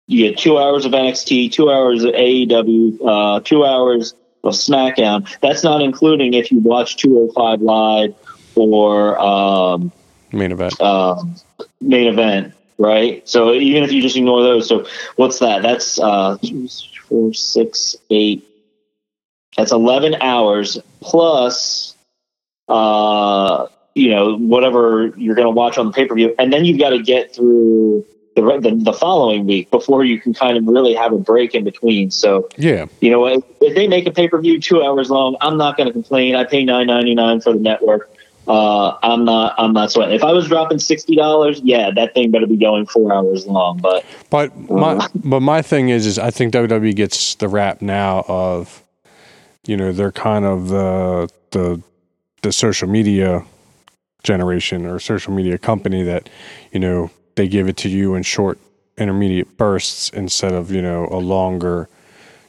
you 0.08 0.30
get 0.30 0.38
two 0.38 0.58
hours 0.58 0.86
of 0.86 0.92
NXT, 0.92 1.52
two 1.52 1.72
hours 1.72 2.04
of 2.04 2.14
AEW, 2.14 3.00
uh, 3.06 3.40
two 3.40 3.66
hours 3.66 4.14
of 4.44 4.54
SmackDown. 4.54 5.28
That's 5.40 5.64
not 5.64 5.82
including 5.82 6.34
if 6.34 6.52
you 6.52 6.60
watch 6.60 6.98
205 6.98 7.62
Live 7.62 8.14
or 8.56 9.20
um, 9.20 9.92
main 10.34 10.52
event. 10.52 10.80
Um, 10.82 11.36
main 11.82 12.08
event, 12.08 12.54
right? 12.78 13.28
So 13.28 13.54
even 13.54 13.84
if 13.84 13.92
you 13.92 14.02
just 14.02 14.16
ignore 14.16 14.42
those, 14.44 14.68
so 14.68 14.86
what's 15.16 15.40
that? 15.40 15.62
That's 15.62 16.00
uh, 16.00 16.38
four, 17.08 17.34
six, 17.34 17.96
eight. 18.10 18.48
That's 19.58 19.72
11 19.72 20.16
hours 20.16 20.80
plus, 21.00 21.96
uh, 22.68 23.68
you 23.94 24.10
know, 24.10 24.38
whatever 24.38 25.14
you're 25.16 25.36
going 25.36 25.46
to 25.46 25.52
watch 25.52 25.78
on 25.78 25.88
the 25.88 25.92
pay 25.92 26.06
per 26.06 26.16
view. 26.16 26.34
And 26.40 26.52
then 26.52 26.66
you've 26.66 26.80
got 26.80 26.90
to 26.90 27.02
get 27.02 27.36
through 27.36 28.06
the, 28.36 28.42
the, 28.60 28.76
the 28.76 28.94
following 28.94 29.46
week 29.46 29.70
before 29.70 30.04
you 30.04 30.20
can 30.20 30.34
kind 30.34 30.58
of 30.58 30.66
really 30.66 30.96
have 30.96 31.14
a 31.14 31.18
break 31.18 31.54
in 31.54 31.64
between. 31.64 32.12
So 32.12 32.50
yeah, 32.58 32.88
you 33.00 33.12
know, 33.12 33.28
if, 33.28 33.44
if 33.62 33.76
they 33.76 33.88
make 33.88 34.08
a 34.08 34.12
pay 34.12 34.28
per 34.28 34.42
view 34.42 34.60
two 34.60 34.84
hours 34.84 35.10
long, 35.10 35.38
I'm 35.42 35.58
not 35.58 35.78
going 35.78 35.88
to 35.88 35.94
complain. 35.94 36.36
I 36.36 36.44
pay 36.44 36.64
nine 36.64 36.88
ninety 36.88 37.16
nine 37.16 37.42
for 37.42 37.54
the 37.54 37.60
network. 37.60 38.10
Uh, 38.48 38.98
I'm 39.02 39.24
not 39.26 39.56
I'm 39.58 39.74
not 39.74 39.92
sweating. 39.92 40.16
If 40.16 40.24
I 40.24 40.34
was 40.34 40.48
dropping 40.48 40.80
sixty 40.80 41.16
dollars, 41.16 41.62
yeah, 41.64 41.92
that 41.92 42.14
thing 42.14 42.32
better 42.32 42.48
be 42.48 42.58
going 42.58 42.86
four 42.86 43.14
hours 43.14 43.48
long. 43.48 43.78
But 43.78 44.06
but 44.30 44.56
my 44.70 45.08
but 45.16 45.40
my 45.40 45.62
thing 45.62 45.90
is 45.90 46.06
is 46.06 46.20
I 46.20 46.30
think 46.30 46.54
WWE 46.54 46.96
gets 46.96 47.36
the 47.36 47.48
rap 47.48 47.82
now 47.82 48.26
of 48.28 48.84
you 49.66 49.78
know 49.78 49.92
they're 49.92 50.12
kind 50.12 50.46
of 50.46 50.68
the 50.68 51.30
the 51.52 51.82
the 52.42 52.52
social 52.52 52.90
media 52.90 53.46
generation 54.24 54.86
or 54.86 55.00
social 55.00 55.34
media 55.34 55.58
company 55.58 56.04
that 56.04 56.30
you 56.72 56.80
know 56.80 57.12
they 57.36 57.48
give 57.48 57.68
it 57.68 57.78
to 57.78 57.90
you 57.90 58.16
in 58.16 58.24
short 58.24 58.60
intermediate 58.98 59.58
bursts 59.58 60.10
instead 60.10 60.54
of 60.54 60.70
you 60.70 60.82
know 60.82 61.08
a 61.12 61.18
longer 61.18 61.88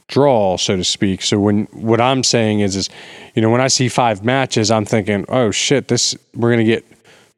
draw, 0.07 0.57
so 0.57 0.75
to 0.75 0.83
speak. 0.83 1.21
So 1.21 1.39
when 1.39 1.65
what 1.71 1.99
I'm 2.01 2.23
saying 2.23 2.59
is, 2.59 2.75
is 2.75 2.89
you 3.33 3.41
know 3.41 3.49
when 3.49 3.61
I 3.61 3.67
see 3.67 3.89
five 3.89 4.23
matches, 4.23 4.71
I'm 4.71 4.85
thinking, 4.85 5.25
oh 5.29 5.51
shit, 5.51 5.87
this 5.87 6.15
we're 6.33 6.51
gonna 6.51 6.63
get 6.63 6.85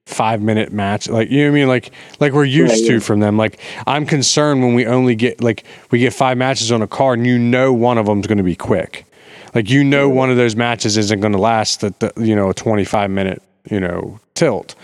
five 0.07 0.41
minute 0.41 0.71
match 0.71 1.09
like 1.09 1.29
you 1.29 1.39
know 1.39 1.51
what 1.51 1.57
I 1.57 1.59
mean? 1.59 1.67
Like 1.67 1.91
like 2.21 2.31
we're 2.31 2.45
used 2.45 2.83
yeah, 2.83 2.91
to 2.91 3.00
from 3.00 3.19
them. 3.19 3.38
Like 3.38 3.59
I'm 3.86 4.05
concerned 4.05 4.62
when 4.62 4.74
we 4.74 4.86
only 4.86 5.15
get 5.15 5.41
like 5.41 5.65
we 5.91 6.00
get 6.00 6.13
five 6.13 6.38
matches 6.38 6.71
on 6.71 6.81
a 6.81 6.88
card 6.88 7.19
and 7.19 7.27
you 7.27 7.38
know 7.38 7.74
one 7.74 7.97
of 7.97 8.05
them's 8.05 8.25
to 8.27 8.43
be 8.43 8.55
quick. 8.55 9.05
Like 9.53 9.69
you 9.69 9.83
know 9.83 10.07
mm-hmm. 10.07 10.17
one 10.17 10.29
of 10.29 10.38
those 10.38 10.55
matches 10.55 10.97
isn't 10.97 11.19
going 11.19 11.33
to 11.33 11.39
last 11.39 11.81
the, 11.81 11.93
the 12.00 12.25
you 12.25 12.36
know 12.36 12.50
a 12.50 12.53
25 12.53 13.12
minute 13.12 13.41
you 13.69 13.79
know 13.79 14.19
tilt. 14.33 14.75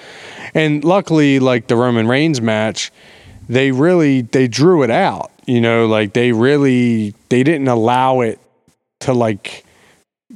And 0.54 0.84
luckily 0.84 1.40
like 1.40 1.68
the 1.68 1.78
Roman 1.78 2.08
Reigns 2.08 2.42
match 2.42 2.92
they 3.48 3.72
really 3.72 4.22
they 4.22 4.48
drew 4.48 4.84
it 4.84 4.92
out 4.92 5.32
you 5.46 5.60
know, 5.60 5.88
like 5.88 6.14
they 6.14 6.32
really 6.32 7.14
they 7.30 7.44
didn't 7.44 7.68
allow 7.68 8.22
it 8.22 8.40
to 9.02 9.14
like 9.14 9.66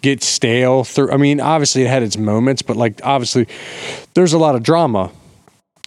get 0.01 0.21
stale 0.21 0.83
through. 0.83 1.11
I 1.11 1.17
mean, 1.17 1.39
obviously 1.39 1.83
it 1.83 1.87
had 1.87 2.03
its 2.03 2.17
moments, 2.17 2.61
but 2.61 2.75
like 2.75 2.99
obviously 3.03 3.47
there's 4.13 4.33
a 4.33 4.37
lot 4.37 4.55
of 4.55 4.63
drama 4.63 5.11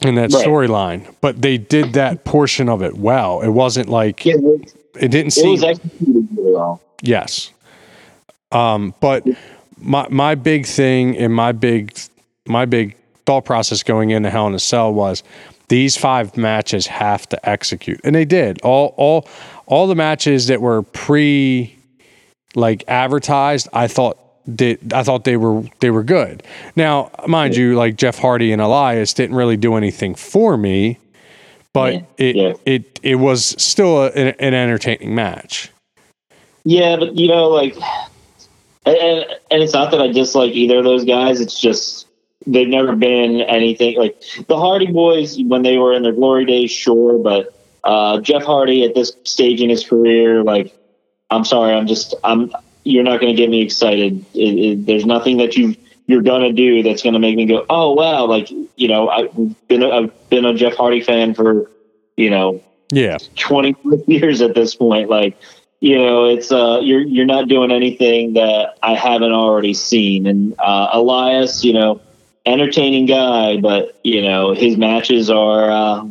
in 0.03 0.15
that 0.15 0.33
right. 0.33 0.47
storyline. 0.47 1.15
But 1.21 1.43
they 1.43 1.59
did 1.59 1.95
that 1.95 2.25
portion 2.25 2.69
of 2.69 2.83
it 2.83 2.97
well. 2.97 3.43
It 3.43 3.51
wasn't 3.51 3.89
like 3.89 4.25
yeah, 4.25 4.37
it 4.99 5.09
didn't 5.09 5.33
seem. 5.33 5.49
It 5.49 5.51
was 5.51 5.65
executed 5.65 6.29
really 6.37 6.53
well. 6.53 6.81
Yes. 7.03 7.51
Um, 8.53 8.95
but 9.01 9.27
my 9.77 10.07
my 10.09 10.35
big 10.35 10.67
thing 10.67 11.17
and 11.19 11.35
my 11.35 11.53
big 11.53 11.97
my 12.47 12.65
big 12.65 12.97
thought 13.27 13.45
process 13.45 13.83
going 13.83 14.11
into 14.11 14.31
Hell 14.31 14.47
in 14.47 14.55
a 14.55 14.59
Cell 14.59 14.93
was 14.95 15.23
these 15.71 15.97
five 15.97 16.37
matches 16.37 16.89
have 16.89 17.29
to 17.29 17.49
execute, 17.49 18.01
and 18.05 18.15
they 18.15 18.27
did. 18.27 18.61
All 18.63 18.93
all 18.97 19.27
all 19.67 19.87
the 19.87 19.95
matches 19.95 20.49
that 20.49 20.61
were 20.61 20.83
pre 20.83 21.79
like 22.55 22.85
advertised, 22.89 23.69
I 23.73 23.87
thought 23.87 24.19
did 24.53 24.93
I 24.93 25.05
thought 25.05 25.25
they 25.25 25.37
were 25.37 25.63
they 25.79 25.91
were 25.91 26.03
good. 26.03 26.43
Now, 26.75 27.13
mind 27.27 27.57
you, 27.57 27.77
like 27.77 27.97
Jeff 27.97 28.19
Hardy 28.19 28.53
and 28.53 28.61
Elias 28.61 29.15
didn't 29.15 29.37
really 29.37 29.57
do 29.57 29.77
anything 29.77 30.17
for 30.17 30.57
me, 30.57 30.99
but 31.73 31.95
yeah. 31.95 32.01
it 32.19 32.37
yeah. 32.37 32.53
it 32.67 33.01
it 33.05 33.15
was 33.17 33.55
still 33.63 34.03
a, 34.03 34.11
an 34.11 34.55
entertaining 34.55 35.15
match. 35.15 35.71
Yeah, 36.65 36.97
but 36.97 37.17
you 37.17 37.29
know, 37.29 37.49
like, 37.49 37.77
and, 38.85 39.25
and 39.51 39.63
it's 39.63 39.73
not 39.73 39.93
that 39.93 40.03
I 40.03 40.09
dislike 40.09 40.53
either 40.53 40.79
of 40.79 40.85
those 40.85 41.05
guys. 41.05 41.41
It's 41.41 41.59
just 41.59 42.07
they've 42.47 42.69
never 42.69 42.97
been 42.97 43.41
anything 43.41 43.97
like 43.99 44.21
the 44.47 44.57
Hardy 44.57 44.91
Boys 44.91 45.39
when 45.41 45.63
they 45.63 45.77
were 45.79 45.93
in 45.93 46.03
their 46.03 46.13
glory 46.13 46.45
days, 46.45 46.71
sure, 46.71 47.19
but 47.19 47.55
uh, 47.85 48.21
Jeff 48.21 48.45
Hardy 48.45 48.85
at 48.85 48.95
this 48.95 49.13
stage 49.25 49.61
in 49.61 49.71
his 49.71 49.87
career, 49.87 50.43
like, 50.43 50.75
I'm 51.31 51.45
sorry, 51.45 51.75
I'm 51.75 51.87
just, 51.87 52.15
I'm, 52.25 52.53
you're 52.85 53.05
not 53.05 53.21
going 53.21 53.35
to 53.35 53.41
get 53.41 53.51
me 53.51 53.63
excited. 53.63 54.25
It, 54.35 54.39
it, 54.39 54.87
there's 54.87 55.07
nothing 55.07 55.39
that 55.39 55.57
you 55.57 55.77
you're 56.07 56.23
going 56.23 56.43
to 56.43 56.53
do 56.53 56.83
that's 56.83 57.05
going 57.05 57.13
to 57.13 57.21
make 57.21 57.37
me 57.37 57.47
go, 57.47 57.65
oh 57.71 57.93
wow, 57.93 58.25
like 58.25 58.51
you 58.51 58.89
know, 58.89 59.09
I've 59.09 59.69
been 59.69 59.83
a, 59.83 59.91
I've 59.91 60.29
been 60.29 60.45
a 60.45 60.55
Jeff 60.55 60.75
Hardy 60.75 61.01
fan 61.01 61.35
for 61.35 61.71
you 62.17 62.31
know, 62.31 62.61
yeah, 62.91 63.19
20 63.37 63.77
years 64.07 64.41
at 64.41 64.55
this 64.55 64.75
point, 64.75 65.09
like. 65.09 65.37
You 65.83 65.97
know, 65.97 66.27
it's 66.27 66.53
uh, 66.53 66.81
you're 66.83 67.01
you're 67.01 67.25
not 67.25 67.49
doing 67.49 67.71
anything 67.71 68.35
that 68.35 68.77
I 68.83 68.95
haven't 68.95 69.33
already 69.33 69.73
seen. 69.73 70.27
And 70.27 70.55
uh, 70.59 70.91
Elias, 70.93 71.65
you 71.65 71.73
know, 71.73 72.03
entertaining 72.47 73.07
guy, 73.07 73.59
but 73.59 73.99
you 74.03 74.23
know 74.23 74.53
his 74.53 74.77
matches 74.77 75.31
are 75.31 75.71
uh, 75.71 76.07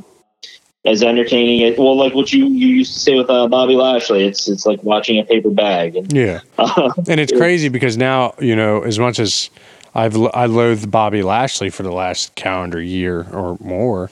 as 0.86 1.04
entertaining 1.04 1.64
as 1.64 1.78
well, 1.78 1.98
like 1.98 2.14
what 2.14 2.32
you, 2.32 2.46
you 2.48 2.68
used 2.68 2.94
to 2.94 3.00
say 3.00 3.16
with 3.16 3.30
uh, 3.30 3.48
Bobby 3.48 3.76
Lashley. 3.76 4.26
It's 4.26 4.48
it's 4.48 4.66
like 4.66 4.82
watching 4.84 5.20
a 5.20 5.24
paper 5.24 5.50
bag. 5.50 5.96
And, 5.96 6.12
yeah, 6.14 6.42
uh, 6.58 6.92
and 7.08 7.20
it's 7.20 7.34
crazy 7.34 7.70
because 7.70 7.98
now 7.98 8.34
you 8.40 8.56
know 8.56 8.82
as 8.82 9.00
much 9.00 9.20
as 9.20 9.50
I've 9.94 10.16
I 10.34 10.46
loathed 10.46 10.90
Bobby 10.90 11.24
Lashley 11.24 11.70
for 11.70 11.84
the 11.84 11.92
last 11.92 12.36
calendar 12.36 12.82
year 12.82 13.28
or 13.32 13.58
more. 13.60 14.12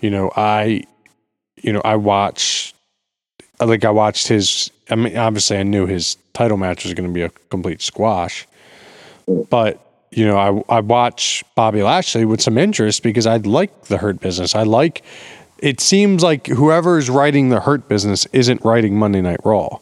You 0.00 0.10
know, 0.10 0.30
I 0.36 0.84
you 1.56 1.72
know 1.72 1.82
I 1.84 1.96
watch 1.96 2.74
like 3.60 3.84
I 3.84 3.90
watched 3.90 4.28
his. 4.28 4.70
I 4.90 4.96
mean, 4.96 5.16
obviously 5.16 5.56
I 5.56 5.62
knew 5.62 5.86
his 5.86 6.16
title 6.34 6.56
match 6.56 6.84
was 6.84 6.92
going 6.92 7.08
to 7.08 7.14
be 7.14 7.22
a 7.22 7.30
complete 7.50 7.80
squash, 7.80 8.46
but 9.48 9.80
you 10.12 10.26
know, 10.26 10.64
I 10.68 10.76
I 10.76 10.80
watch 10.80 11.44
Bobby 11.54 11.82
Lashley 11.82 12.24
with 12.24 12.40
some 12.40 12.58
interest 12.58 13.02
because 13.02 13.26
I 13.26 13.38
like 13.38 13.84
the 13.84 13.98
Hurt 13.98 14.20
Business. 14.20 14.54
I 14.54 14.62
like. 14.62 15.02
It 15.58 15.80
seems 15.80 16.22
like 16.22 16.48
whoever's 16.48 17.08
writing 17.08 17.50
the 17.50 17.60
Hurt 17.60 17.88
Business 17.88 18.26
isn't 18.32 18.64
writing 18.64 18.98
Monday 18.98 19.20
Night 19.20 19.40
Raw, 19.44 19.78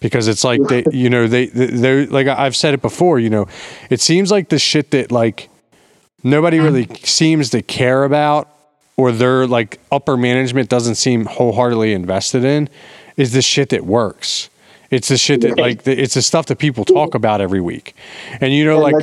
because 0.00 0.26
it's 0.26 0.42
like 0.42 0.62
they, 0.68 0.84
you 0.90 1.10
know, 1.10 1.26
they 1.26 1.46
they 1.46 2.06
like 2.06 2.26
I've 2.26 2.56
said 2.56 2.74
it 2.74 2.82
before. 2.82 3.18
You 3.18 3.30
know, 3.30 3.46
it 3.90 4.00
seems 4.00 4.30
like 4.30 4.48
the 4.48 4.58
shit 4.58 4.90
that 4.92 5.12
like 5.12 5.50
nobody 6.22 6.58
really 6.58 6.86
seems 7.04 7.50
to 7.50 7.62
care 7.62 8.04
about, 8.04 8.48
or 8.96 9.12
their 9.12 9.46
like 9.46 9.78
upper 9.92 10.16
management 10.16 10.70
doesn't 10.70 10.94
seem 10.94 11.26
wholeheartedly 11.26 11.92
invested 11.92 12.44
in, 12.44 12.68
is 13.16 13.32
the 13.32 13.42
shit 13.42 13.68
that 13.68 13.84
works. 13.84 14.48
It's 14.90 15.08
the 15.08 15.18
shit 15.18 15.42
that 15.42 15.58
like 15.58 15.86
it's 15.86 16.14
the 16.14 16.22
stuff 16.22 16.46
that 16.46 16.56
people 16.56 16.86
talk 16.86 17.14
about 17.14 17.42
every 17.42 17.60
week, 17.60 17.94
and 18.40 18.54
you 18.54 18.64
know, 18.64 18.82
and 18.86 18.94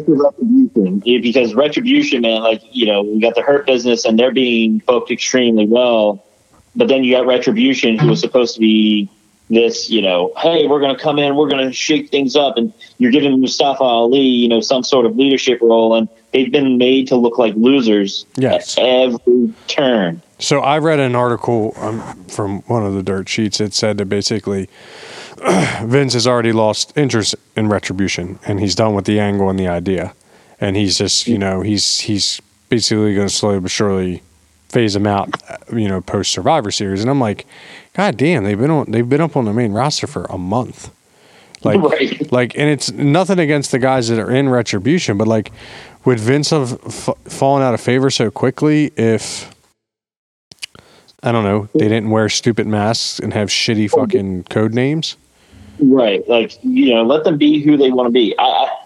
retribution 0.97 1.21
because 1.21 1.53
retribution, 1.53 2.21
man. 2.21 2.41
Like 2.41 2.61
you 2.71 2.85
know, 2.85 3.03
we 3.03 3.19
got 3.19 3.35
the 3.35 3.41
hurt 3.41 3.65
business, 3.65 4.05
and 4.05 4.17
they're 4.19 4.33
being 4.33 4.79
booked 4.79 5.11
extremely 5.11 5.65
well, 5.65 6.23
but 6.75 6.87
then 6.87 7.03
you 7.03 7.15
got 7.15 7.25
retribution, 7.25 7.97
who 7.97 8.07
was 8.07 8.19
supposed 8.19 8.55
to 8.55 8.59
be 8.59 9.09
this, 9.49 9.89
you 9.89 10.01
know, 10.01 10.33
hey, 10.37 10.67
we're 10.67 10.79
going 10.79 10.95
to 10.95 11.01
come 11.01 11.19
in, 11.19 11.35
we're 11.35 11.47
going 11.47 11.65
to 11.65 11.73
shake 11.73 12.09
things 12.09 12.35
up, 12.35 12.57
and 12.57 12.73
you're 12.97 13.11
giving 13.11 13.39
Mustafa 13.39 13.83
Ali, 13.83 14.19
you 14.19 14.47
know, 14.47 14.59
some 14.59 14.83
sort 14.83 15.05
of 15.05 15.15
leadership 15.15 15.61
role, 15.61 15.95
and 15.95 16.09
they've 16.33 16.51
been 16.51 16.77
made 16.77 17.07
to 17.09 17.15
look 17.15 17.37
like 17.37 17.53
losers 17.55 18.25
yes. 18.35 18.77
at 18.77 18.85
every 18.85 19.53
turn. 19.67 20.21
So 20.39 20.59
I 20.59 20.79
read 20.79 20.99
an 20.99 21.15
article 21.15 21.73
um, 21.77 22.25
from 22.25 22.61
one 22.63 22.85
of 22.85 22.93
the 22.93 23.03
dirt 23.03 23.29
sheets. 23.29 23.61
It 23.61 23.73
said 23.73 23.97
that 23.99 24.05
basically 24.05 24.67
Vince 25.83 26.13
has 26.13 26.27
already 26.27 26.51
lost 26.51 26.91
interest 26.97 27.35
in 27.55 27.69
retribution, 27.69 28.39
and 28.45 28.59
he's 28.59 28.75
done 28.75 28.95
with 28.95 29.05
the 29.05 29.19
angle 29.19 29.49
and 29.49 29.59
the 29.59 29.67
idea, 29.67 30.13
and 30.59 30.75
he's 30.75 30.97
just 30.97 31.27
you 31.27 31.37
know 31.37 31.61
he's 31.61 31.99
he's 32.01 32.41
basically 32.69 33.13
going 33.13 33.27
to 33.27 33.33
slowly 33.33 33.59
but 33.59 33.71
surely 33.71 34.21
phase 34.69 34.95
him 34.95 35.07
out, 35.07 35.33
you 35.71 35.87
know, 35.87 36.01
post 36.01 36.31
Survivor 36.31 36.69
Series, 36.69 37.01
and 37.01 37.09
I'm 37.09 37.19
like, 37.19 37.45
God 37.93 38.17
damn, 38.17 38.43
they've 38.43 38.59
been 38.59 38.71
on 38.71 38.91
they've 38.91 39.07
been 39.07 39.21
up 39.21 39.37
on 39.37 39.45
the 39.45 39.53
main 39.53 39.71
roster 39.71 40.05
for 40.05 40.25
a 40.25 40.37
month. 40.37 40.91
Like, 41.63 41.81
right. 41.91 42.31
like, 42.31 42.57
and 42.57 42.69
it's 42.69 42.91
nothing 42.91 43.39
against 43.39 43.71
the 43.71 43.79
guys 43.79 44.09
that 44.09 44.19
are 44.19 44.31
in 44.31 44.49
retribution, 44.49 45.17
but 45.17 45.27
like, 45.27 45.51
would 46.03 46.19
Vince 46.19 46.49
have 46.49 46.73
f- 46.85 47.17
fallen 47.25 47.63
out 47.63 47.73
of 47.73 47.79
favor 47.79 48.09
so 48.09 48.29
quickly 48.29 48.91
if 48.97 49.49
I 51.23 51.31
don't 51.31 51.45
know 51.45 51.69
they 51.73 51.87
didn't 51.87 52.09
wear 52.09 52.27
stupid 52.27 52.67
masks 52.67 53.19
and 53.19 53.33
have 53.33 53.47
shitty 53.47 53.89
fucking 53.89 54.43
code 54.45 54.73
names? 54.73 55.15
Right. 55.79 56.27
Like, 56.27 56.57
you 56.63 56.93
know, 56.93 57.03
let 57.03 57.23
them 57.23 57.37
be 57.37 57.61
who 57.61 57.77
they 57.77 57.91
want 57.91 58.07
to 58.07 58.11
be. 58.11 58.37
I, 58.37 58.43
I 58.43 58.84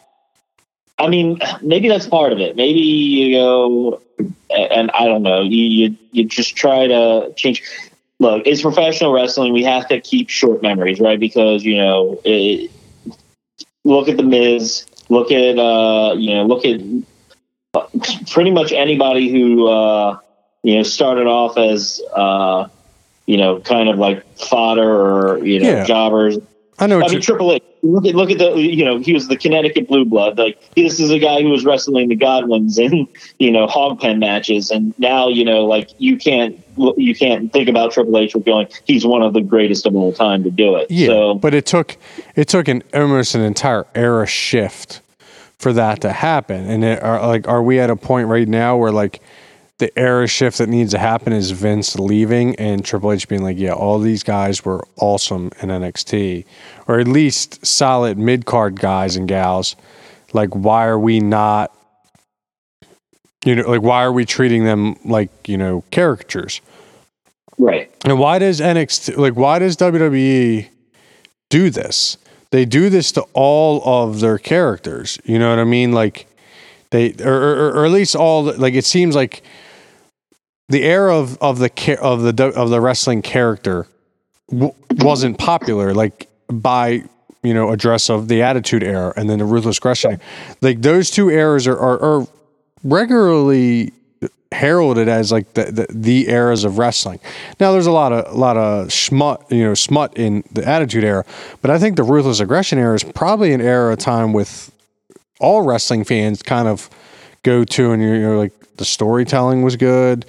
mean, 1.07 1.39
maybe 1.61 1.87
that's 1.87 2.07
part 2.07 2.33
of 2.33 2.39
it. 2.39 2.55
Maybe 2.55 2.79
you 2.79 3.37
go, 3.37 4.01
and 4.49 4.91
I 4.91 5.05
don't 5.05 5.23
know, 5.23 5.41
you, 5.41 5.63
you, 5.63 5.97
you 6.11 6.25
just 6.25 6.55
try 6.55 6.87
to 6.87 7.33
change. 7.35 7.63
Look, 8.19 8.43
it's 8.45 8.61
professional 8.61 9.13
wrestling. 9.13 9.53
We 9.53 9.63
have 9.63 9.87
to 9.87 10.01
keep 10.01 10.29
short 10.29 10.61
memories, 10.61 10.99
right? 10.99 11.19
Because, 11.19 11.63
you 11.63 11.77
know, 11.77 12.19
it, 12.25 12.69
look 13.85 14.09
at 14.09 14.17
The 14.17 14.23
Miz, 14.23 14.85
look 15.07 15.31
at, 15.31 15.57
uh, 15.57 16.15
you 16.17 16.35
know, 16.35 16.45
look 16.45 16.65
at 16.65 16.81
pretty 18.29 18.51
much 18.51 18.73
anybody 18.73 19.29
who, 19.29 19.67
uh, 19.67 20.17
you 20.63 20.75
know, 20.75 20.83
started 20.83 21.27
off 21.27 21.57
as, 21.57 22.01
uh, 22.13 22.67
you 23.25 23.37
know, 23.37 23.61
kind 23.61 23.87
of 23.87 23.97
like 23.97 24.25
fodder 24.37 24.83
or, 24.83 25.45
you 25.45 25.61
know, 25.61 25.69
yeah. 25.69 25.85
jobbers 25.85 26.39
I 26.79 26.87
know. 26.87 27.01
I 27.01 27.09
mean, 27.09 27.21
Triple 27.21 27.53
H. 27.53 27.63
Look 27.81 28.05
at 28.05 28.15
look 28.15 28.29
at 28.29 28.37
the 28.37 28.55
you 28.55 28.83
know 28.83 28.99
he 28.99 29.13
was 29.13 29.27
the 29.27 29.37
Connecticut 29.37 29.87
Blue 29.87 30.05
Blood. 30.05 30.37
Like 30.37 30.59
this 30.75 30.99
is 30.99 31.11
a 31.11 31.19
guy 31.19 31.41
who 31.41 31.49
was 31.49 31.63
wrestling 31.63 32.09
the 32.09 32.15
Godwins 32.15 32.77
in 32.77 33.07
you 33.39 33.51
know 33.51 33.67
hog 33.67 33.99
pen 33.99 34.19
matches, 34.19 34.69
and 34.69 34.93
now 34.99 35.29
you 35.29 35.45
know 35.45 35.65
like 35.65 35.89
you 35.97 36.17
can't 36.17 36.61
you 36.97 37.15
can't 37.15 37.51
think 37.53 37.69
about 37.69 37.91
Triple 37.91 38.17
H 38.17 38.35
with 38.35 38.45
going 38.45 38.67
he's 38.85 39.05
one 39.05 39.21
of 39.21 39.33
the 39.33 39.41
greatest 39.41 39.85
of 39.85 39.95
all 39.95 40.11
time 40.11 40.43
to 40.43 40.51
do 40.51 40.75
it. 40.75 40.91
Yeah, 40.91 41.07
so, 41.07 41.33
but 41.35 41.53
it 41.53 41.65
took 41.65 41.97
it 42.35 42.47
took 42.47 42.67
an 42.67 42.83
almost 42.93 43.35
an 43.35 43.41
entire 43.41 43.85
era 43.95 44.27
shift 44.27 45.01
for 45.59 45.73
that 45.73 46.01
to 46.01 46.11
happen. 46.11 46.69
And 46.69 46.83
it, 46.83 47.03
are 47.03 47.25
like, 47.27 47.47
are 47.47 47.61
we 47.61 47.79
at 47.79 47.89
a 47.89 47.95
point 47.95 48.27
right 48.27 48.47
now 48.47 48.77
where 48.77 48.91
like 48.91 49.21
the 49.79 49.97
era 49.97 50.27
shift 50.27 50.57
that 50.57 50.69
needs 50.69 50.91
to 50.91 50.99
happen 50.99 51.33
is 51.33 51.51
Vince 51.51 51.97
leaving 51.97 52.55
and 52.57 52.83
Triple 52.83 53.13
H 53.13 53.27
being 53.27 53.41
like, 53.41 53.57
yeah, 53.57 53.71
all 53.71 53.97
these 53.97 54.23
guys 54.23 54.63
were 54.63 54.85
awesome 54.97 55.51
in 55.61 55.69
NXT, 55.69 56.45
or 56.87 56.99
at 56.99 57.07
least 57.07 57.65
solid 57.65 58.17
mid 58.17 58.45
card 58.45 58.79
guys 58.79 59.15
and 59.15 59.27
gals. 59.27 59.75
Like, 60.33 60.49
why 60.49 60.85
are 60.85 60.99
we 60.99 61.19
not? 61.19 61.73
You 63.45 63.55
know, 63.55 63.69
like 63.69 63.81
why 63.81 64.03
are 64.03 64.11
we 64.11 64.25
treating 64.25 64.65
them 64.65 64.97
like 65.05 65.47
you 65.47 65.57
know 65.57 65.85
caricatures? 65.91 66.59
Right. 67.57 67.89
And 68.03 68.19
why 68.19 68.37
does 68.37 68.59
NXT 68.59 69.17
like 69.17 69.35
why 69.35 69.59
does 69.59 69.77
WWE 69.77 70.67
do 71.49 71.69
this? 71.69 72.17
They 72.51 72.65
do 72.65 72.89
this 72.89 73.13
to 73.13 73.21
all 73.33 73.81
of 73.85 74.19
their 74.19 74.37
characters. 74.37 75.19
You 75.23 75.39
know 75.39 75.49
what 75.49 75.59
I 75.59 75.63
mean? 75.63 75.93
Like 75.93 76.27
they 76.89 77.13
or, 77.23 77.33
or, 77.33 77.71
or 77.75 77.85
at 77.85 77.91
least 77.91 78.13
all 78.13 78.43
like 78.43 78.73
it 78.73 78.85
seems 78.85 79.15
like 79.15 79.41
the 80.69 80.83
era 80.83 81.15
of 81.17 81.37
of 81.39 81.59
the 81.59 81.99
of 82.01 82.21
the 82.21 82.45
of 82.55 82.69
the 82.69 82.79
wrestling 82.79 83.21
character 83.21 83.87
w- 84.49 84.73
wasn't 84.91 85.37
popular 85.37 85.93
like 85.93 86.29
by 86.49 87.03
you 87.43 87.53
know 87.53 87.69
address 87.71 88.09
of 88.09 88.27
the 88.27 88.41
attitude 88.41 88.83
era 88.83 89.13
and 89.15 89.29
then 89.29 89.39
the 89.39 89.45
ruthless 89.45 89.77
aggression 89.77 90.19
like 90.61 90.81
those 90.81 91.11
two 91.11 91.29
eras 91.29 91.67
are, 91.67 91.77
are, 91.77 91.99
are 92.01 92.27
regularly 92.83 93.91
heralded 94.51 95.07
as 95.07 95.31
like 95.31 95.53
the, 95.53 95.65
the, 95.65 95.87
the 95.89 96.29
eras 96.29 96.63
of 96.63 96.77
wrestling. 96.77 97.19
Now 97.59 97.71
there's 97.71 97.85
a 97.85 97.91
lot 97.91 98.11
of 98.11 98.33
a 98.33 98.37
lot 98.37 98.57
of 98.57 98.91
smut 98.91 99.45
you 99.49 99.63
know 99.63 99.73
smut 99.73 100.17
in 100.17 100.43
the 100.51 100.67
Attitude 100.67 101.03
Era, 101.03 101.25
but 101.61 101.71
I 101.71 101.77
think 101.77 101.95
the 101.95 102.03
Ruthless 102.03 102.39
Aggression 102.39 102.79
Era 102.79 102.95
is 102.95 103.03
probably 103.03 103.53
an 103.53 103.61
era 103.61 103.93
of 103.93 103.99
time 103.99 104.33
with 104.33 104.71
all 105.39 105.61
wrestling 105.61 106.03
fans 106.03 106.41
kind 106.41 106.67
of 106.67 106.89
go 107.43 107.63
to, 107.63 107.91
and 107.91 108.01
you're, 108.01 108.15
you're 108.15 108.37
like 108.37 108.53
the 108.77 108.85
storytelling 108.85 109.61
was 109.61 109.75
good. 109.75 110.25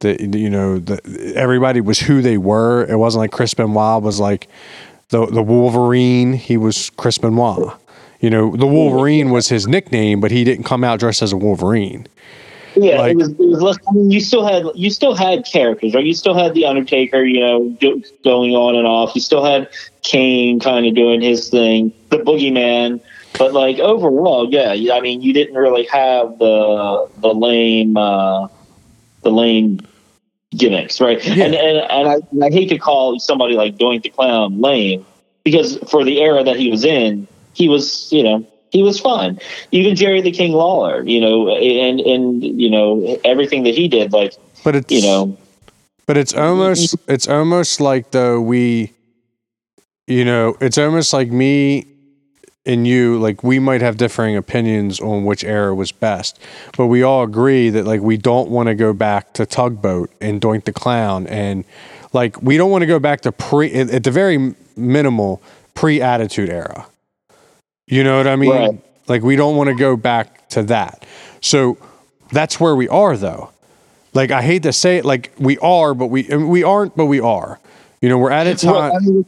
The 0.00 0.20
you 0.20 0.50
know 0.50 0.78
the 0.78 1.00
everybody 1.36 1.80
was 1.80 2.00
who 2.00 2.22
they 2.22 2.38
were. 2.38 2.84
It 2.84 2.96
wasn't 2.96 3.20
like 3.20 3.32
Chris 3.32 3.54
Benoit 3.54 4.02
was 4.02 4.20
like 4.20 4.48
the 5.08 5.26
the 5.26 5.42
Wolverine. 5.42 6.32
He 6.34 6.56
was 6.56 6.90
Chris 6.90 7.18
Benoit. 7.18 7.78
You 8.20 8.30
know, 8.30 8.56
the 8.56 8.66
Wolverine 8.66 9.30
was 9.30 9.48
his 9.48 9.66
nickname, 9.66 10.20
but 10.20 10.30
he 10.30 10.44
didn't 10.44 10.64
come 10.64 10.82
out 10.82 10.98
dressed 10.98 11.20
as 11.20 11.32
a 11.32 11.36
Wolverine. 11.36 12.06
Yeah, 12.76 12.98
like, 12.98 13.12
it, 13.12 13.16
was, 13.16 13.28
it 13.30 13.38
was 13.38 13.62
less. 13.62 13.76
I 13.86 13.92
mean, 13.92 14.10
you 14.10 14.20
still 14.20 14.44
had 14.44 14.64
you 14.74 14.90
still 14.90 15.14
had 15.14 15.44
characters, 15.44 15.94
right? 15.94 16.04
You 16.04 16.14
still 16.14 16.34
had 16.34 16.54
the 16.54 16.64
Undertaker, 16.64 17.22
you 17.22 17.40
know, 17.40 17.76
going 18.24 18.52
on 18.52 18.76
and 18.76 18.86
off. 18.86 19.14
You 19.14 19.20
still 19.20 19.44
had 19.44 19.68
Kane 20.02 20.58
kind 20.58 20.86
of 20.86 20.94
doing 20.94 21.20
his 21.20 21.50
thing, 21.50 21.92
the 22.10 22.18
Boogeyman. 22.18 23.00
But 23.38 23.52
like 23.52 23.78
overall, 23.78 24.48
yeah, 24.50 24.94
I 24.94 25.00
mean, 25.00 25.20
you 25.20 25.32
didn't 25.32 25.56
really 25.56 25.86
have 25.86 26.38
the 26.38 27.08
the 27.18 27.34
lame 27.34 27.96
uh, 27.96 28.48
the 29.24 29.30
lame 29.30 29.80
gimmicks, 30.56 31.00
right? 31.00 31.24
Yeah. 31.24 31.44
And 31.44 31.54
and, 31.54 31.78
and 31.78 32.08
I, 32.08 32.14
and 32.30 32.44
I 32.44 32.50
hate 32.50 32.68
to 32.68 32.78
call 32.78 33.18
somebody 33.18 33.54
like 33.54 33.76
Doink 33.76 34.02
the 34.02 34.10
Clown 34.10 34.60
lame 34.60 35.04
because 35.42 35.76
for 35.90 36.04
the 36.04 36.20
era 36.20 36.44
that 36.44 36.56
he 36.56 36.70
was 36.70 36.84
in, 36.84 37.26
he 37.54 37.68
was 37.68 38.12
you 38.12 38.22
know 38.22 38.46
he 38.70 38.82
was 38.82 38.98
fun. 39.00 39.38
Even 39.70 39.94
Jerry 39.94 40.20
the 40.20 40.32
King 40.32 40.52
Lawler, 40.52 41.02
you 41.04 41.20
know, 41.20 41.48
and 41.56 42.00
and 42.00 42.42
you 42.42 42.70
know 42.70 43.18
everything 43.24 43.62
that 43.64 43.74
he 43.74 43.88
did, 43.88 44.12
like, 44.12 44.34
but 44.64 44.74
it's 44.74 44.92
you 44.92 45.02
know, 45.02 45.36
but 46.06 46.16
it's 46.16 46.34
almost 46.34 46.96
it's 47.08 47.28
almost 47.28 47.80
like 47.80 48.10
though 48.10 48.40
we, 48.40 48.92
you 50.06 50.24
know, 50.24 50.56
it's 50.60 50.76
almost 50.76 51.12
like 51.12 51.30
me 51.30 51.86
and 52.66 52.86
you 52.86 53.18
like 53.18 53.42
we 53.42 53.58
might 53.58 53.80
have 53.80 53.96
differing 53.96 54.36
opinions 54.36 55.00
on 55.00 55.24
which 55.24 55.44
era 55.44 55.74
was 55.74 55.92
best 55.92 56.38
but 56.76 56.86
we 56.86 57.02
all 57.02 57.22
agree 57.22 57.68
that 57.70 57.84
like 57.84 58.00
we 58.00 58.16
don't 58.16 58.48
want 58.48 58.68
to 58.68 58.74
go 58.74 58.92
back 58.92 59.32
to 59.34 59.44
tugboat 59.44 60.10
and 60.20 60.40
doink 60.40 60.64
the 60.64 60.72
clown 60.72 61.26
and 61.26 61.64
like 62.12 62.40
we 62.42 62.56
don't 62.56 62.70
want 62.70 62.82
to 62.82 62.86
go 62.86 62.98
back 62.98 63.20
to 63.20 63.30
pre 63.32 63.72
at 63.72 64.02
the 64.04 64.10
very 64.10 64.54
minimal 64.76 65.42
pre 65.74 66.00
attitude 66.00 66.48
era 66.48 66.86
you 67.86 68.02
know 68.02 68.16
what 68.16 68.26
I 68.26 68.36
mean? 68.36 68.50
Right. 68.50 68.80
Like 69.08 69.22
we 69.22 69.36
don't 69.36 69.56
want 69.56 69.68
to 69.68 69.74
go 69.74 69.96
back 69.96 70.48
to 70.50 70.62
that. 70.64 71.04
So 71.40 71.76
that's 72.32 72.58
where 72.58 72.74
we 72.74 72.88
are 72.88 73.16
though. 73.16 73.50
Like 74.14 74.30
I 74.30 74.42
hate 74.42 74.62
to 74.62 74.72
say 74.72 74.96
it 74.98 75.04
like 75.04 75.32
we 75.38 75.58
are 75.58 75.94
but 75.94 76.06
we 76.06 76.22
we 76.22 76.62
aren't 76.62 76.96
but 76.96 77.06
we 77.06 77.20
are. 77.20 77.60
You 78.00 78.08
know, 78.08 78.18
we're 78.18 78.30
at 78.30 78.46
a 78.46 78.54
time 78.54 78.72
well, 78.72 78.96
I 78.96 78.98
mean, 79.00 79.24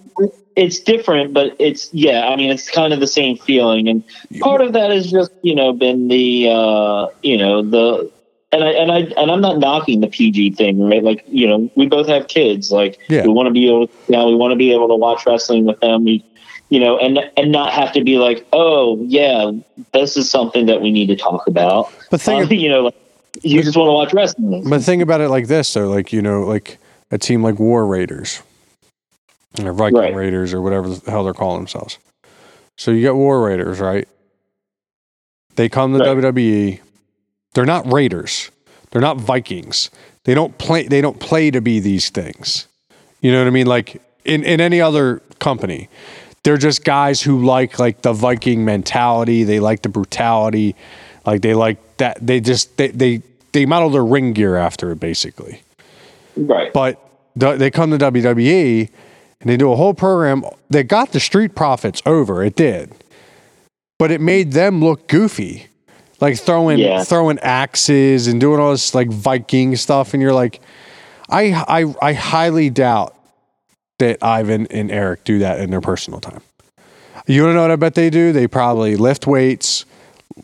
it's 0.56 0.80
different, 0.80 1.34
but 1.34 1.54
it's 1.58 1.92
yeah. 1.92 2.28
I 2.28 2.36
mean, 2.36 2.50
it's 2.50 2.70
kind 2.70 2.92
of 2.92 3.00
the 3.00 3.06
same 3.06 3.36
feeling, 3.36 3.88
and 3.88 4.02
part 4.40 4.62
of 4.62 4.72
that 4.72 4.90
has 4.90 5.10
just 5.10 5.30
you 5.42 5.54
know 5.54 5.72
been 5.72 6.08
the 6.08 6.48
uh, 6.48 7.06
you 7.22 7.36
know 7.36 7.62
the 7.62 8.10
and 8.52 8.64
I 8.64 8.70
and 8.70 8.90
I 8.90 8.98
and 9.20 9.30
I'm 9.30 9.42
not 9.42 9.58
knocking 9.58 10.00
the 10.00 10.08
PG 10.08 10.52
thing, 10.52 10.80
right? 10.80 11.04
Like 11.04 11.24
you 11.28 11.46
know, 11.46 11.70
we 11.76 11.86
both 11.86 12.08
have 12.08 12.28
kids. 12.28 12.72
Like 12.72 12.98
yeah. 13.08 13.22
we 13.22 13.28
want 13.28 13.48
to 13.48 13.52
be 13.52 13.68
able, 13.68 13.86
to, 13.86 13.92
you 14.08 14.16
know, 14.16 14.28
we 14.28 14.34
want 14.34 14.52
to 14.52 14.56
be 14.56 14.72
able 14.72 14.88
to 14.88 14.96
watch 14.96 15.26
wrestling 15.26 15.66
with 15.66 15.78
them. 15.80 16.04
We 16.04 16.24
you 16.70 16.80
know, 16.80 16.98
and 16.98 17.18
and 17.36 17.52
not 17.52 17.72
have 17.72 17.92
to 17.92 18.02
be 18.02 18.16
like, 18.16 18.46
oh 18.54 19.04
yeah, 19.04 19.52
this 19.92 20.16
is 20.16 20.30
something 20.30 20.66
that 20.66 20.80
we 20.80 20.90
need 20.90 21.08
to 21.08 21.16
talk 21.16 21.46
about. 21.46 21.92
But 22.10 22.22
think, 22.22 22.50
uh, 22.50 22.54
you 22.54 22.70
know, 22.70 22.84
like, 22.84 22.96
you 23.42 23.62
just 23.62 23.76
want 23.76 23.88
to 23.88 23.92
watch 23.92 24.14
wrestling. 24.14 24.68
But 24.68 24.82
think 24.82 25.02
about 25.02 25.20
it 25.20 25.28
like 25.28 25.48
this, 25.48 25.72
though, 25.74 25.88
like 25.88 26.14
you 26.14 26.22
know, 26.22 26.44
like 26.44 26.78
a 27.10 27.18
team 27.18 27.42
like 27.42 27.58
War 27.58 27.86
Raiders 27.86 28.42
or 29.60 29.72
Viking 29.72 29.98
right. 29.98 30.14
Raiders 30.14 30.52
or 30.52 30.60
whatever 30.60 30.88
the 30.88 31.10
hell 31.10 31.24
they're 31.24 31.34
calling 31.34 31.58
themselves. 31.58 31.98
So 32.76 32.90
you 32.90 33.02
got 33.02 33.14
War 33.14 33.46
Raiders, 33.46 33.80
right? 33.80 34.08
They 35.54 35.68
come 35.68 35.92
to 35.92 35.98
right. 35.98 36.16
WWE. 36.16 36.80
They're 37.54 37.64
not 37.64 37.90
Raiders. 37.90 38.50
They're 38.90 39.00
not 39.00 39.16
Vikings. 39.18 39.90
They 40.24 40.34
don't 40.34 40.58
play. 40.58 40.86
They 40.86 41.00
don't 41.00 41.18
play 41.18 41.50
to 41.50 41.60
be 41.60 41.80
these 41.80 42.10
things. 42.10 42.66
You 43.20 43.32
know 43.32 43.38
what 43.38 43.46
I 43.46 43.50
mean? 43.50 43.66
Like 43.66 44.02
in 44.24 44.44
in 44.44 44.60
any 44.60 44.80
other 44.80 45.20
company 45.38 45.88
they're 46.46 46.56
just 46.56 46.84
guys 46.84 47.20
who 47.20 47.44
like 47.44 47.80
like 47.80 48.02
the 48.02 48.12
Viking 48.12 48.64
mentality. 48.64 49.42
They 49.42 49.58
like 49.58 49.82
the 49.82 49.88
brutality. 49.88 50.76
Like 51.26 51.42
they 51.42 51.54
like 51.54 51.78
that. 51.96 52.24
They 52.24 52.38
just 52.38 52.76
they 52.76 52.88
they 52.88 53.22
they 53.50 53.66
model 53.66 53.90
their 53.90 54.04
ring 54.04 54.32
gear 54.32 54.54
after 54.54 54.92
it 54.92 55.00
basically. 55.00 55.60
Right. 56.36 56.72
But 56.72 57.04
the, 57.34 57.56
they 57.56 57.72
come 57.72 57.90
to 57.90 57.98
WWE 57.98 58.90
and 59.40 59.50
they 59.50 59.56
do 59.56 59.72
a 59.72 59.76
whole 59.76 59.94
program 59.94 60.44
that 60.70 60.84
got 60.84 61.12
the 61.12 61.20
Street 61.20 61.54
Profits 61.54 62.02
over. 62.06 62.42
It 62.42 62.56
did, 62.56 62.92
but 63.98 64.10
it 64.10 64.20
made 64.20 64.52
them 64.52 64.82
look 64.82 65.08
goofy, 65.08 65.66
like 66.20 66.38
throwing 66.38 66.78
yeah. 66.78 67.04
throwing 67.04 67.38
axes 67.40 68.26
and 68.26 68.40
doing 68.40 68.60
all 68.60 68.70
this 68.70 68.94
like 68.94 69.10
Viking 69.10 69.76
stuff. 69.76 70.14
And 70.14 70.22
you're 70.22 70.34
like, 70.34 70.60
I 71.28 71.52
I 71.68 71.94
I 72.02 72.12
highly 72.12 72.70
doubt 72.70 73.14
that 73.98 74.22
Ivan 74.22 74.66
and 74.68 74.90
Eric 74.90 75.24
do 75.24 75.38
that 75.40 75.60
in 75.60 75.70
their 75.70 75.80
personal 75.80 76.20
time. 76.20 76.40
You 77.26 77.46
to 77.46 77.54
know 77.54 77.62
what 77.62 77.70
I 77.70 77.76
bet 77.76 77.94
they 77.94 78.10
do? 78.10 78.32
They 78.32 78.46
probably 78.46 78.94
lift 78.94 79.26
weights, 79.26 79.84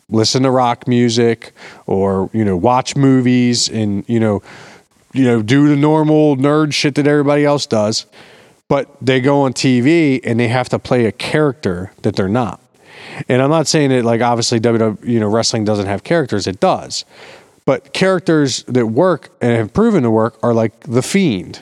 listen 0.09 0.43
to 0.43 0.51
rock 0.51 0.87
music, 0.87 1.53
or 1.85 2.29
you 2.33 2.43
know, 2.43 2.57
watch 2.57 2.95
movies, 2.95 3.69
and 3.69 4.03
you 4.07 4.19
know, 4.19 4.41
you 5.13 5.23
know, 5.23 5.41
do 5.41 5.69
the 5.69 5.77
normal 5.77 6.35
nerd 6.35 6.73
shit 6.73 6.95
that 6.95 7.07
everybody 7.07 7.45
else 7.45 7.65
does. 7.65 8.05
But 8.73 8.89
they 8.99 9.21
go 9.21 9.43
on 9.43 9.53
TV 9.53 10.19
and 10.23 10.39
they 10.39 10.47
have 10.47 10.67
to 10.69 10.79
play 10.79 11.05
a 11.05 11.11
character 11.11 11.91
that 12.01 12.15
they're 12.15 12.27
not. 12.27 12.59
And 13.29 13.39
I'm 13.39 13.51
not 13.51 13.67
saying 13.67 13.91
that 13.91 14.03
like 14.03 14.19
obviously 14.21 14.59
WWE, 14.59 15.07
you 15.07 15.19
know, 15.19 15.27
wrestling 15.27 15.63
doesn't 15.63 15.85
have 15.85 16.03
characters. 16.03 16.47
It 16.47 16.59
does. 16.59 17.05
But 17.65 17.93
characters 17.93 18.63
that 18.63 18.87
work 18.87 19.29
and 19.41 19.55
have 19.55 19.75
proven 19.75 20.01
to 20.01 20.09
work 20.09 20.39
are 20.41 20.55
like 20.55 20.79
the 20.85 21.03
Fiend 21.03 21.61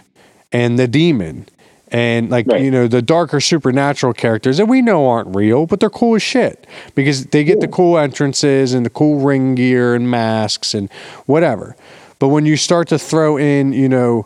and 0.54 0.80
the 0.80 0.88
Demon 0.88 1.48
and 1.90 2.30
like 2.30 2.48
right. 2.48 2.62
you 2.62 2.72
know 2.72 2.88
the 2.88 3.02
darker 3.02 3.42
supernatural 3.42 4.14
characters 4.14 4.56
that 4.56 4.68
we 4.68 4.82
know 4.82 5.10
aren't 5.10 5.36
real 5.36 5.66
but 5.66 5.82
they're 5.82 5.90
cool 5.90 6.16
as 6.16 6.24
shit 6.24 6.66
because 6.96 7.26
they 7.26 7.44
get 7.44 7.60
the 7.60 7.68
cool 7.68 7.98
entrances 7.98 8.74
and 8.74 8.86
the 8.86 8.90
cool 8.90 9.20
ring 9.20 9.56
gear 9.56 9.94
and 9.94 10.10
masks 10.10 10.74
and 10.74 10.90
whatever 11.26 11.76
but 12.18 12.30
when 12.30 12.46
you 12.46 12.56
start 12.56 12.88
to 12.88 12.98
throw 12.98 13.36
in 13.36 13.74
you 13.74 13.90
know 13.90 14.26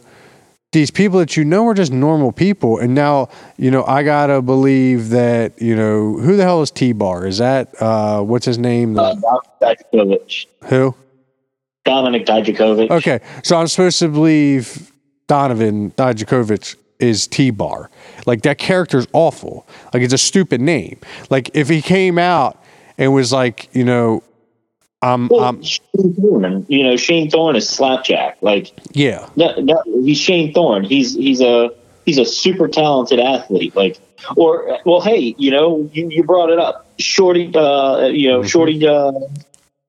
these 0.75 0.91
people 0.91 1.17
that 1.17 1.35
you 1.35 1.43
know 1.43 1.65
are 1.67 1.73
just 1.73 1.91
normal 1.91 2.31
people 2.31 2.77
and 2.77 2.93
now 2.93 3.27
you 3.57 3.71
know 3.71 3.83
i 3.85 4.03
gotta 4.03 4.41
believe 4.41 5.09
that 5.09 5.59
you 5.59 5.75
know 5.75 6.17
who 6.17 6.35
the 6.35 6.43
hell 6.43 6.61
is 6.61 6.69
t-bar 6.69 7.25
is 7.25 7.37
that 7.39 7.73
uh 7.81 8.21
what's 8.21 8.45
his 8.45 8.57
name 8.57 8.99
uh, 8.99 9.15
who 10.65 10.93
Dominik 11.85 12.25
Dijakovic. 12.25 12.89
Okay, 12.89 13.19
so 13.43 13.57
I'm 13.57 13.67
supposed 13.67 13.99
to 13.99 14.09
believe 14.09 14.91
Donovan 15.27 15.91
Dijakovic 15.91 16.75
is 16.99 17.27
T 17.27 17.51
Bar. 17.51 17.91
Like 18.25 18.41
that 18.41 18.57
character's 18.57 19.07
awful. 19.13 19.67
Like 19.93 20.01
it's 20.01 20.13
a 20.13 20.17
stupid 20.17 20.61
name. 20.61 20.99
Like 21.29 21.51
if 21.53 21.69
he 21.69 21.81
came 21.81 22.17
out 22.17 22.61
and 22.97 23.13
was 23.13 23.31
like, 23.31 23.69
you 23.73 23.83
know, 23.83 24.23
I'm, 25.05 25.27
well, 25.27 25.43
I'm 25.43 25.61
Shane 25.61 26.15
Thorne, 26.15 26.65
you 26.67 26.83
know, 26.83 26.97
Shane 26.97 27.29
Thorne 27.29 27.55
is 27.55 27.69
slapjack. 27.69 28.37
Like, 28.41 28.71
yeah, 28.93 29.29
that, 29.37 29.55
that, 29.57 30.01
he's 30.03 30.17
Shane 30.17 30.51
Thorne. 30.53 30.83
He's 30.83 31.13
he's 31.13 31.41
a 31.41 31.69
he's 32.05 32.17
a 32.17 32.25
super 32.25 32.67
talented 32.67 33.19
athlete. 33.19 33.75
Like, 33.75 33.99
or 34.35 34.79
well, 34.85 35.01
hey, 35.01 35.35
you 35.37 35.51
know, 35.51 35.87
you, 35.93 36.09
you 36.09 36.23
brought 36.23 36.49
it 36.49 36.57
up. 36.57 36.87
Shorty, 36.97 37.53
uh, 37.55 38.07
you 38.07 38.29
know, 38.29 38.39
Mhm. 38.41 38.49
Shorty, 38.49 38.87
uh, 38.87 39.11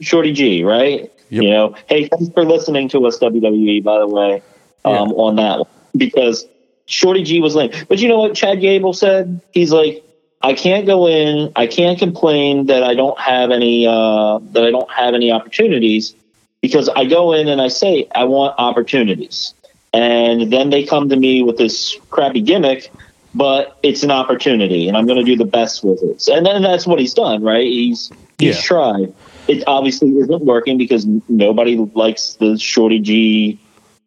Shorty 0.02 0.32
G, 0.32 0.64
right? 0.64 1.10
Yep. 1.30 1.42
You 1.42 1.50
know, 1.50 1.74
hey, 1.88 2.08
thanks 2.08 2.32
for 2.34 2.44
listening 2.44 2.88
to 2.90 3.06
us, 3.06 3.18
WWE, 3.18 3.82
by 3.82 3.98
the 3.98 4.06
way, 4.06 4.42
um, 4.84 5.12
on 5.12 5.36
that 5.36 5.60
one 5.60 5.68
because 5.96 6.46
Shorty 6.86 7.22
G 7.22 7.40
was 7.40 7.54
lame. 7.54 7.72
But 7.88 8.00
you 8.00 8.08
know 8.08 8.18
what 8.18 8.34
Chad 8.34 8.60
Gable 8.60 8.92
said? 8.92 9.40
He's 9.52 9.72
like, 9.72 10.04
I 10.46 10.54
can't 10.54 10.86
go 10.86 11.08
in, 11.08 11.52
I 11.56 11.66
can't 11.66 11.98
complain 11.98 12.66
that 12.66 12.82
I 12.82 12.94
don't 12.94 13.18
have 13.18 13.50
any, 13.50 13.86
uh, 13.86 14.38
that 14.52 14.64
I 14.64 14.70
don't 14.70 14.90
have 14.90 15.12
any 15.14 15.30
opportunities 15.32 16.14
because 16.62 16.88
I 16.88 17.04
go 17.04 17.32
in 17.32 17.48
and 17.48 17.60
I 17.60 17.68
say 17.68 18.06
I 18.14 18.24
want 18.24 18.54
opportunities, 18.58 19.54
and 19.92 20.52
then 20.52 20.70
they 20.70 20.84
come 20.84 21.08
to 21.08 21.16
me 21.16 21.42
with 21.42 21.56
this 21.56 21.96
crappy 22.10 22.40
gimmick 22.40 22.92
but 23.36 23.78
it's 23.82 24.02
an 24.02 24.10
opportunity 24.10 24.88
and 24.88 24.96
I'm 24.96 25.04
going 25.06 25.18
to 25.18 25.24
do 25.24 25.36
the 25.36 25.44
best 25.44 25.84
with 25.84 26.02
it. 26.02 26.26
And 26.28 26.46
then 26.46 26.62
that's 26.62 26.86
what 26.86 26.98
he's 26.98 27.12
done, 27.12 27.42
right? 27.42 27.66
He's 27.66 28.10
he's 28.38 28.56
Yeah. 28.56 28.62
tried. 28.62 29.14
It 29.46 29.62
obviously 29.66 30.08
isn't 30.08 30.42
working 30.44 30.78
because 30.78 31.06
nobody 31.28 31.76
likes 31.94 32.36
the 32.40 32.56
Shorty 32.58 32.98
G 32.98 33.58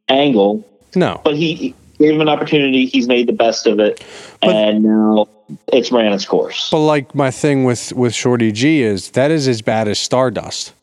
angle, 0.10 0.66
No. 0.96 1.22
but 1.24 1.36
he 1.36 1.76
gave 2.00 2.14
him 2.14 2.22
an 2.22 2.30
opportunity. 2.30 2.86
He's 2.86 3.08
made 3.08 3.28
the 3.28 3.34
best 3.34 3.68
of 3.68 3.80
it, 3.80 4.04
But- 4.42 4.56
and 4.56 4.84
now 4.84 5.28
it's 5.72 5.92
ran 5.92 6.14
its 6.14 6.26
course. 6.26 6.70
But 6.72 6.80
like 6.80 7.14
my 7.14 7.32
thing 7.32 7.64
with 7.66 7.94
with 7.94 8.14
Shorty 8.14 8.52
G 8.52 8.82
is 8.82 9.10
that 9.12 9.32
is 9.32 9.48
as 9.48 9.62
bad 9.62 9.88
as 9.88 10.00
Stardust. 10.00 10.74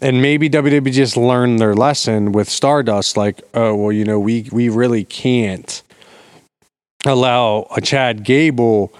And 0.00 0.20
maybe 0.20 0.50
WWE 0.50 0.90
just 0.90 1.16
learned 1.16 1.60
their 1.60 1.74
lesson 1.74 2.32
with 2.32 2.48
Stardust, 2.48 3.16
like, 3.16 3.40
oh 3.54 3.74
well, 3.76 3.92
you 3.92 4.04
know, 4.04 4.18
we 4.18 4.48
we 4.50 4.68
really 4.68 5.04
can't 5.04 5.82
allow 7.04 7.66
a 7.76 7.80
Chad 7.80 8.24
Gable 8.24 8.92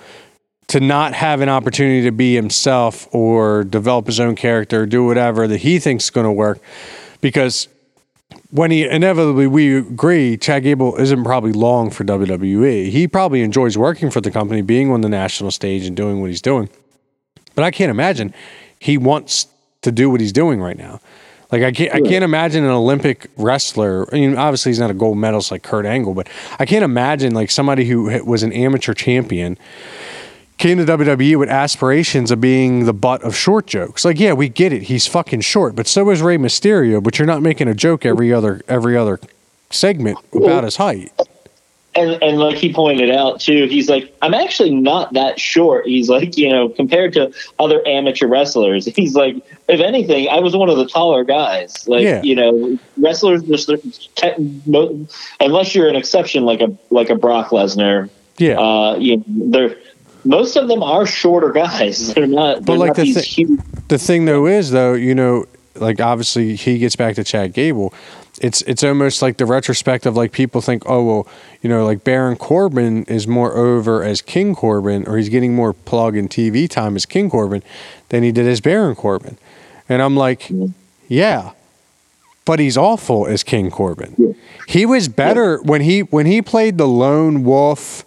to 0.68 0.80
not 0.80 1.12
have 1.12 1.40
an 1.40 1.48
opportunity 1.48 2.02
to 2.02 2.12
be 2.12 2.34
himself 2.34 3.06
or 3.12 3.62
develop 3.64 4.06
his 4.06 4.18
own 4.20 4.34
character, 4.34 4.86
do 4.86 5.04
whatever 5.04 5.46
that 5.46 5.58
he 5.58 5.78
thinks 5.78 6.04
is 6.04 6.10
going 6.10 6.24
to 6.24 6.32
work, 6.32 6.60
because 7.20 7.68
when 8.50 8.70
he 8.70 8.88
inevitably 8.88 9.46
we 9.46 9.76
agree 9.76 10.36
Chad 10.36 10.62
Gable 10.62 10.96
isn't 10.96 11.24
probably 11.24 11.52
long 11.52 11.90
for 11.90 12.04
WWE. 12.04 12.90
He 12.90 13.08
probably 13.08 13.42
enjoys 13.42 13.78
working 13.78 14.10
for 14.10 14.20
the 14.20 14.30
company, 14.30 14.62
being 14.62 14.90
on 14.90 15.00
the 15.00 15.08
national 15.08 15.50
stage 15.50 15.86
and 15.86 15.96
doing 15.96 16.20
what 16.20 16.30
he's 16.30 16.42
doing. 16.42 16.68
But 17.54 17.64
I 17.64 17.70
can't 17.70 17.90
imagine 17.90 18.34
he 18.78 18.98
wants 18.98 19.46
to 19.82 19.92
do 19.92 20.10
what 20.10 20.20
he's 20.20 20.32
doing 20.32 20.60
right 20.60 20.76
now. 20.76 21.00
Like 21.50 21.62
I 21.62 21.70
can't 21.70 21.94
I 21.94 22.00
can't 22.00 22.24
imagine 22.24 22.64
an 22.64 22.70
Olympic 22.70 23.28
wrestler. 23.36 24.08
I 24.12 24.16
mean, 24.16 24.36
obviously 24.36 24.70
he's 24.70 24.80
not 24.80 24.90
a 24.90 24.94
gold 24.94 25.18
medalist 25.18 25.50
like 25.50 25.62
Kurt 25.62 25.84
Angle, 25.84 26.14
but 26.14 26.28
I 26.58 26.64
can't 26.64 26.82
imagine 26.82 27.34
like 27.34 27.50
somebody 27.50 27.84
who 27.84 28.24
was 28.24 28.42
an 28.42 28.52
amateur 28.54 28.94
champion 28.94 29.58
came 30.58 30.78
to 30.78 30.84
WWE 30.84 31.36
with 31.38 31.48
aspirations 31.48 32.30
of 32.30 32.40
being 32.40 32.84
the 32.86 32.92
butt 32.92 33.22
of 33.22 33.34
short 33.34 33.66
jokes. 33.66 34.04
Like, 34.04 34.20
yeah, 34.20 34.32
we 34.32 34.48
get 34.48 34.72
it. 34.72 34.82
He's 34.82 35.06
fucking 35.06 35.40
short, 35.40 35.74
but 35.74 35.86
so 35.88 36.08
is 36.10 36.22
Rey 36.22 36.36
Mysterio. 36.36 37.02
But 37.02 37.18
you're 37.18 37.26
not 37.26 37.42
making 37.42 37.68
a 37.68 37.74
joke 37.74 38.06
every 38.06 38.32
other 38.32 38.62
every 38.68 38.96
other 38.96 39.18
segment 39.70 40.18
about 40.32 40.64
his 40.64 40.76
height. 40.76 41.10
and 41.94 42.22
and 42.22 42.38
like 42.38 42.56
he 42.56 42.72
pointed 42.72 43.10
out 43.10 43.40
too, 43.40 43.66
he's 43.66 43.88
like, 43.88 44.14
I'm 44.22 44.34
actually 44.34 44.70
not 44.74 45.12
that 45.14 45.40
short. 45.40 45.86
He's 45.86 46.08
like, 46.08 46.36
you 46.38 46.48
know, 46.50 46.68
compared 46.68 47.12
to 47.14 47.32
other 47.58 47.82
amateur 47.86 48.26
wrestlers, 48.28 48.86
he's 48.86 49.14
like, 49.14 49.36
if 49.68 49.80
anything, 49.80 50.28
I 50.28 50.38
was 50.38 50.54
one 50.56 50.68
of 50.70 50.76
the 50.76 50.86
taller 50.86 51.24
guys. 51.24 51.86
Like, 51.88 52.02
Yeah. 52.04 52.22
you 52.22 52.34
know, 52.36 52.78
wrestlers 52.98 53.42
just 53.42 53.68
unless 55.40 55.74
you're 55.74 55.88
an 55.88 55.96
exception, 55.96 56.44
like 56.44 56.60
a 56.60 56.76
like 56.90 57.10
a 57.10 57.14
Brock 57.16 57.48
Lesnar, 57.48 58.08
Yeah. 58.38 58.58
uh, 58.60 58.96
you 58.98 59.16
know, 59.18 59.24
they're 59.28 59.76
most 60.24 60.56
of 60.56 60.68
them 60.68 60.82
are 60.82 61.06
shorter 61.06 61.50
guys. 61.50 62.14
They're 62.14 62.26
not. 62.26 62.64
They're 62.64 62.76
like 62.76 62.96
not 62.96 62.96
the 62.96 63.12
thi- 63.12 63.56
the 63.88 63.98
thing 63.98 64.24
though 64.24 64.46
is 64.46 64.70
though 64.70 64.94
you 64.94 65.14
know 65.14 65.46
like 65.74 66.00
obviously 66.00 66.56
he 66.56 66.78
gets 66.78 66.96
back 66.96 67.14
to 67.16 67.24
Chad 67.24 67.52
Gable. 67.52 67.92
It's 68.40 68.62
it's 68.62 68.82
almost 68.82 69.22
like 69.22 69.36
the 69.36 69.46
retrospective 69.46 70.16
like 70.16 70.32
people 70.32 70.60
think 70.60 70.82
oh 70.86 71.04
well 71.04 71.28
you 71.60 71.68
know 71.68 71.84
like 71.84 72.02
Baron 72.02 72.36
Corbin 72.36 73.04
is 73.04 73.26
more 73.26 73.54
over 73.56 74.02
as 74.02 74.22
King 74.22 74.54
Corbin 74.54 75.06
or 75.06 75.16
he's 75.18 75.28
getting 75.28 75.54
more 75.54 75.72
plug 75.72 76.16
and 76.16 76.28
TV 76.30 76.68
time 76.68 76.96
as 76.96 77.04
King 77.06 77.30
Corbin 77.30 77.62
than 78.08 78.22
he 78.22 78.32
did 78.32 78.46
as 78.46 78.60
Baron 78.60 78.94
Corbin, 78.94 79.36
and 79.88 80.02
I'm 80.02 80.16
like 80.16 80.50
yeah, 81.08 81.52
but 82.46 82.58
he's 82.58 82.76
awful 82.78 83.26
as 83.26 83.42
King 83.42 83.70
Corbin. 83.70 84.34
He 84.66 84.86
was 84.86 85.08
better 85.08 85.58
when 85.62 85.82
he 85.82 86.00
when 86.00 86.24
he 86.26 86.40
played 86.40 86.78
the 86.78 86.88
lone 86.88 87.44
wolf 87.44 88.04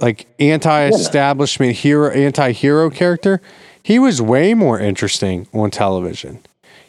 like 0.00 0.26
anti-establishment 0.38 1.76
hero 1.76 2.10
anti-hero 2.10 2.90
character 2.90 3.40
he 3.82 3.98
was 3.98 4.20
way 4.20 4.54
more 4.54 4.78
interesting 4.78 5.46
on 5.52 5.70
television 5.70 6.40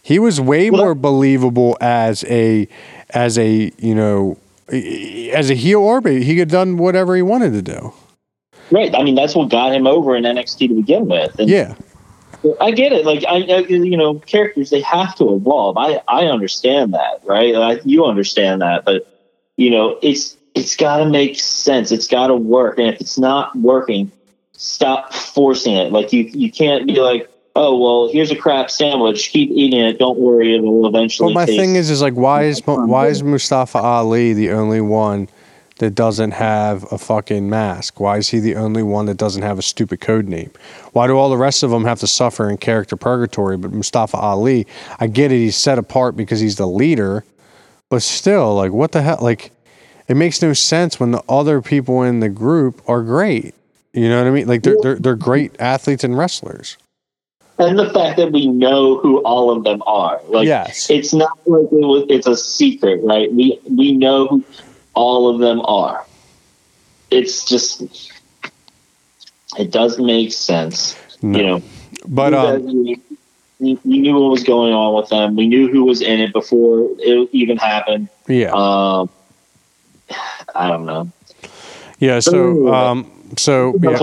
he 0.01 0.19
was 0.19 0.39
way 0.39 0.69
Well, 0.69 0.81
more 0.81 0.95
believable 0.95 1.77
as 1.81 2.23
a 2.25 2.67
as 3.09 3.37
a 3.37 3.71
you 3.77 3.95
know 3.95 4.37
as 4.71 5.49
a 5.49 5.55
heel 5.55 5.79
orbit 5.79 6.23
he 6.23 6.33
could 6.33 6.39
have 6.39 6.49
done 6.49 6.77
whatever 6.77 7.15
he 7.15 7.21
wanted 7.21 7.53
to 7.53 7.61
do 7.61 7.93
Right. 8.71 8.93
I 8.93 9.01
mean, 9.01 9.15
that's 9.15 9.33
what 9.33 9.49
got 9.49 9.73
him 9.73 9.87
over 9.87 10.15
in 10.15 10.25
NXT 10.25 10.67
to 10.67 10.75
begin 10.75 11.07
with. 11.07 11.39
And 11.39 11.49
yeah 11.49 11.73
I 12.61 12.71
get 12.71 12.93
it. 12.93 13.05
Like 13.05 13.25
I, 13.27 13.41
I, 13.41 13.59
you 13.67 13.97
know, 13.97 14.15
characters 14.15 14.69
they 14.69 14.81
have 14.81 15.15
to 15.15 15.35
evolve. 15.35 15.77
I, 15.77 16.01
I 16.07 16.25
understand 16.25 16.93
that, 16.93 17.21
right? 17.25 17.53
I, 17.55 17.81
you 17.83 18.05
understand 18.05 18.61
that, 18.61 18.85
but 18.85 19.07
you 19.57 19.69
know, 19.69 19.99
it's 20.01 20.37
it's 20.59 20.75
got 20.75 20.97
to 20.97 21.05
make 21.09 21.39
sense. 21.39 21.91
It's 21.91 22.07
got 22.07 22.27
to 22.27 22.35
work, 22.35 22.77
and 22.77 22.87
if 22.87 22.99
it's 23.01 23.17
not 23.17 23.55
working, 23.55 24.11
stop 24.53 25.13
forcing 25.13 25.75
it. 25.75 25.91
Like 25.91 26.11
you, 26.13 26.23
you 26.23 26.51
can't 26.51 26.85
be 26.85 26.99
like, 26.99 27.29
oh 27.55 27.77
well, 27.77 28.11
here's 28.11 28.31
a 28.31 28.35
crap 28.35 28.69
sandwich. 28.69 29.29
Keep 29.29 29.51
eating 29.51 29.79
it. 29.79 29.97
Don't 29.97 30.19
worry, 30.19 30.55
it 30.55 30.61
will 30.61 30.87
eventually. 30.87 31.33
but 31.33 31.39
my 31.39 31.45
thing 31.45 31.75
is 31.75 31.89
is 31.89 32.01
like 32.01 32.13
why 32.15 32.43
is 32.43 32.61
why 32.65 33.07
is 33.07 33.23
Mustafa 33.23 33.79
Ali 33.79 34.33
the 34.33 34.51
only 34.51 34.81
one 34.81 35.27
that 35.77 35.95
doesn't 35.95 36.31
have 36.31 36.83
a 36.91 36.97
fucking 36.97 37.49
mask 37.49 38.01
why 38.01 38.17
is 38.17 38.27
he 38.27 38.39
the 38.39 38.53
only 38.55 38.83
one 38.83 39.05
that 39.05 39.15
doesn't 39.15 39.43
have 39.43 39.57
a 39.57 39.61
stupid 39.61 40.01
code 40.01 40.27
name 40.27 40.51
why 40.91 41.07
do 41.07 41.17
all 41.17 41.29
the 41.29 41.37
rest 41.37 41.63
of 41.63 41.71
them 41.71 41.85
have 41.85 41.97
to 42.01 42.05
suffer 42.07 42.49
in 42.49 42.57
character 42.57 42.97
purgatory 42.97 43.55
but 43.55 43.71
Mustafa 43.71 44.17
Ali 44.17 44.67
I 44.99 45.07
get 45.07 45.31
it 45.31 45.37
he's 45.37 45.55
set 45.55 45.77
apart 45.79 46.17
because 46.17 46.41
he's 46.41 46.57
the 46.57 46.67
leader 46.67 47.23
but 47.87 48.01
still 48.01 48.55
like 48.55 48.73
what 48.73 48.91
the 48.91 49.01
hell 49.01 49.19
like 49.21 49.51
it 50.09 50.15
makes 50.17 50.41
no 50.41 50.51
sense 50.53 50.99
when 50.99 51.11
the 51.11 51.23
other 51.29 51.61
people 51.61 52.03
in 52.03 52.19
the 52.19 52.29
group 52.29 52.81
are 52.89 53.01
great 53.03 53.53
you 53.93 54.09
know 54.09 54.17
what 54.17 54.27
I 54.27 54.31
mean 54.31 54.47
like 54.47 54.63
they're 54.63 54.77
they're, 54.81 54.95
they're 54.95 55.15
great 55.15 55.55
athletes 55.59 56.03
and 56.03 56.17
wrestlers 56.17 56.77
and 57.57 57.77
the 57.77 57.89
fact 57.91 58.17
that 58.17 58.31
we 58.31 58.47
know 58.47 58.97
who 58.99 59.19
all 59.23 59.51
of 59.51 59.65
them 59.65 59.83
are. 59.85 60.21
Like, 60.29 60.47
Yes. 60.47 60.89
it's 60.89 61.13
not 61.13 61.37
like 61.45 61.63
it 61.63 61.71
was, 61.73 62.05
it's 62.07 62.25
a 62.25 62.37
secret, 62.37 63.01
right? 63.03 63.29
We 63.33 63.59
we 63.69 63.91
know 63.91 64.27
who 64.27 64.43
all 64.93 65.27
of 65.27 65.39
them 65.41 65.59
are. 65.65 66.05
It's 67.11 67.43
just 67.43 67.83
it 69.57 69.71
doesn't 69.71 70.05
make 70.05 70.31
sense, 70.31 70.95
No. 71.21 71.37
you 71.37 71.45
know. 71.45 71.61
but 72.07 72.31
we, 72.63 72.93
um 72.93 73.01
we 73.59 73.77
knew 73.83 74.13
what 74.17 74.31
was 74.31 74.43
going 74.45 74.71
on 74.73 74.95
with 74.95 75.09
them. 75.09 75.35
We 75.35 75.47
knew 75.49 75.69
who 75.69 75.83
was 75.83 76.01
in 76.01 76.21
it 76.21 76.31
before 76.31 76.87
it 76.99 77.29
even 77.33 77.57
happened. 77.57 78.07
yeah 78.29 78.51
Um, 78.53 79.09
I 80.55 80.67
don't 80.67 80.85
know. 80.85 81.11
yeah 81.99 82.19
so 82.19 82.73
um 82.73 83.11
so 83.37 83.73
yeah. 83.91 83.97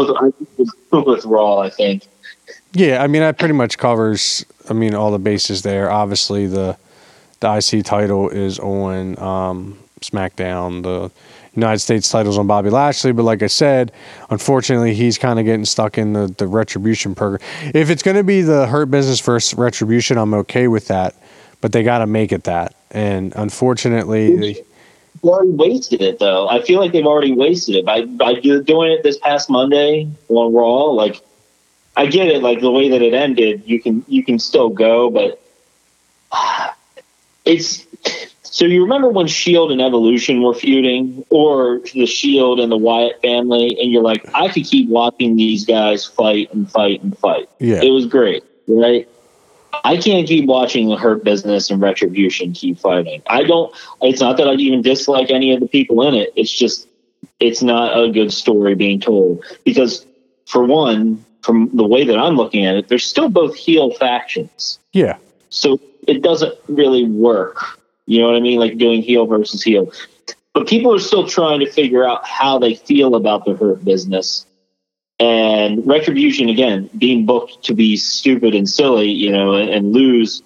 With, 0.92 1.06
with 1.06 1.24
Raw, 1.24 1.58
I 1.58 1.70
think. 1.70 2.06
Yeah, 2.72 3.02
I 3.02 3.06
mean, 3.06 3.22
that 3.22 3.38
pretty 3.38 3.54
much 3.54 3.76
covers. 3.78 4.44
I 4.68 4.72
mean, 4.74 4.94
all 4.94 5.10
the 5.10 5.18
bases 5.18 5.62
there. 5.62 5.90
Obviously, 5.90 6.46
the 6.46 6.76
the 7.40 7.54
IC 7.56 7.84
title 7.84 8.28
is 8.28 8.58
on 8.58 9.18
um, 9.18 9.78
SmackDown. 10.00 10.82
The 10.82 11.10
United 11.54 11.78
States 11.80 12.08
title's 12.08 12.38
on 12.38 12.46
Bobby 12.46 12.70
Lashley. 12.70 13.12
But 13.12 13.24
like 13.24 13.42
I 13.42 13.46
said, 13.48 13.92
unfortunately, 14.30 14.94
he's 14.94 15.16
kind 15.18 15.38
of 15.38 15.44
getting 15.44 15.64
stuck 15.64 15.98
in 15.98 16.12
the 16.12 16.32
the 16.38 16.46
retribution 16.46 17.14
program. 17.14 17.40
If 17.74 17.90
it's 17.90 18.02
going 18.02 18.16
to 18.16 18.24
be 18.24 18.42
the 18.42 18.66
Hurt 18.66 18.90
Business 18.90 19.20
versus 19.20 19.54
Retribution, 19.58 20.18
I'm 20.18 20.34
okay 20.34 20.68
with 20.68 20.86
that. 20.88 21.14
But 21.62 21.72
they 21.72 21.82
got 21.82 21.98
to 21.98 22.06
make 22.06 22.30
it 22.30 22.44
that. 22.44 22.74
And 22.90 23.32
unfortunately, 23.36 24.36
they- 24.36 24.52
They 24.52 24.64
already 25.22 25.50
wasted 25.50 26.02
it 26.02 26.18
though. 26.18 26.48
I 26.48 26.62
feel 26.62 26.80
like 26.80 26.92
they've 26.92 27.06
already 27.06 27.32
wasted 27.32 27.76
it 27.76 27.84
by 27.84 28.04
by 28.04 28.34
doing 28.34 28.92
it 28.92 29.02
this 29.02 29.18
past 29.18 29.50
Monday 29.50 30.08
on 30.28 30.54
Raw. 30.54 30.84
Like, 30.84 31.20
I 31.96 32.06
get 32.06 32.28
it. 32.28 32.42
Like 32.42 32.60
the 32.60 32.70
way 32.70 32.90
that 32.90 33.02
it 33.02 33.14
ended, 33.14 33.62
you 33.66 33.80
can 33.80 34.04
you 34.08 34.24
can 34.24 34.38
still 34.38 34.68
go, 34.68 35.10
but 35.10 35.42
it's. 37.44 37.86
So 38.42 38.64
you 38.64 38.82
remember 38.82 39.10
when 39.10 39.26
Shield 39.26 39.70
and 39.70 39.82
Evolution 39.82 40.40
were 40.40 40.54
feuding, 40.54 41.26
or 41.28 41.80
the 41.92 42.06
Shield 42.06 42.58
and 42.58 42.72
the 42.72 42.76
Wyatt 42.78 43.20
family, 43.20 43.76
and 43.78 43.92
you're 43.92 44.02
like, 44.02 44.26
I 44.34 44.48
could 44.48 44.64
keep 44.64 44.88
watching 44.88 45.36
these 45.36 45.66
guys 45.66 46.06
fight 46.06 46.50
and 46.54 46.70
fight 46.70 47.02
and 47.02 47.18
fight. 47.18 47.50
yeah, 47.58 47.82
It 47.82 47.90
was 47.90 48.06
great, 48.06 48.44
right? 48.66 49.06
I 49.84 49.96
can't 49.96 50.26
keep 50.26 50.46
watching 50.46 50.88
the 50.88 50.96
Hurt 50.96 51.22
Business 51.24 51.70
and 51.70 51.80
Retribution 51.80 52.52
keep 52.52 52.78
fighting. 52.78 53.22
I 53.26 53.44
don't. 53.44 53.74
It's 54.02 54.20
not 54.20 54.36
that 54.38 54.48
I 54.48 54.54
even 54.54 54.82
dislike 54.82 55.30
any 55.30 55.52
of 55.52 55.60
the 55.60 55.68
people 55.68 56.06
in 56.08 56.14
it. 56.14 56.32
It's 56.36 56.50
just 56.50 56.88
it's 57.40 57.62
not 57.62 57.98
a 57.98 58.10
good 58.10 58.32
story 58.32 58.74
being 58.74 59.00
told 59.00 59.44
because, 59.64 60.06
for 60.46 60.64
one, 60.64 61.24
from 61.42 61.70
the 61.74 61.86
way 61.86 62.04
that 62.04 62.18
I'm 62.18 62.36
looking 62.36 62.66
at 62.66 62.76
it, 62.76 62.88
they're 62.88 62.98
still 62.98 63.28
both 63.28 63.54
heel 63.54 63.92
factions. 63.92 64.78
Yeah. 64.92 65.18
So 65.50 65.80
it 66.06 66.22
doesn't 66.22 66.54
really 66.68 67.04
work. 67.04 67.80
You 68.06 68.20
know 68.20 68.26
what 68.26 68.36
I 68.36 68.40
mean? 68.40 68.58
Like 68.58 68.78
doing 68.78 69.02
heel 69.02 69.26
versus 69.26 69.62
heel. 69.62 69.92
But 70.52 70.66
people 70.66 70.94
are 70.94 70.98
still 70.98 71.26
trying 71.28 71.60
to 71.60 71.70
figure 71.70 72.08
out 72.08 72.26
how 72.26 72.58
they 72.58 72.74
feel 72.74 73.14
about 73.14 73.44
the 73.44 73.54
hurt 73.54 73.84
business. 73.84 74.46
And 75.18 75.86
retribution 75.86 76.48
again, 76.50 76.90
being 76.98 77.24
booked 77.24 77.64
to 77.64 77.74
be 77.74 77.96
stupid 77.96 78.54
and 78.54 78.68
silly, 78.68 79.10
you 79.10 79.32
know, 79.32 79.54
and, 79.54 79.70
and 79.70 79.92
lose 79.92 80.42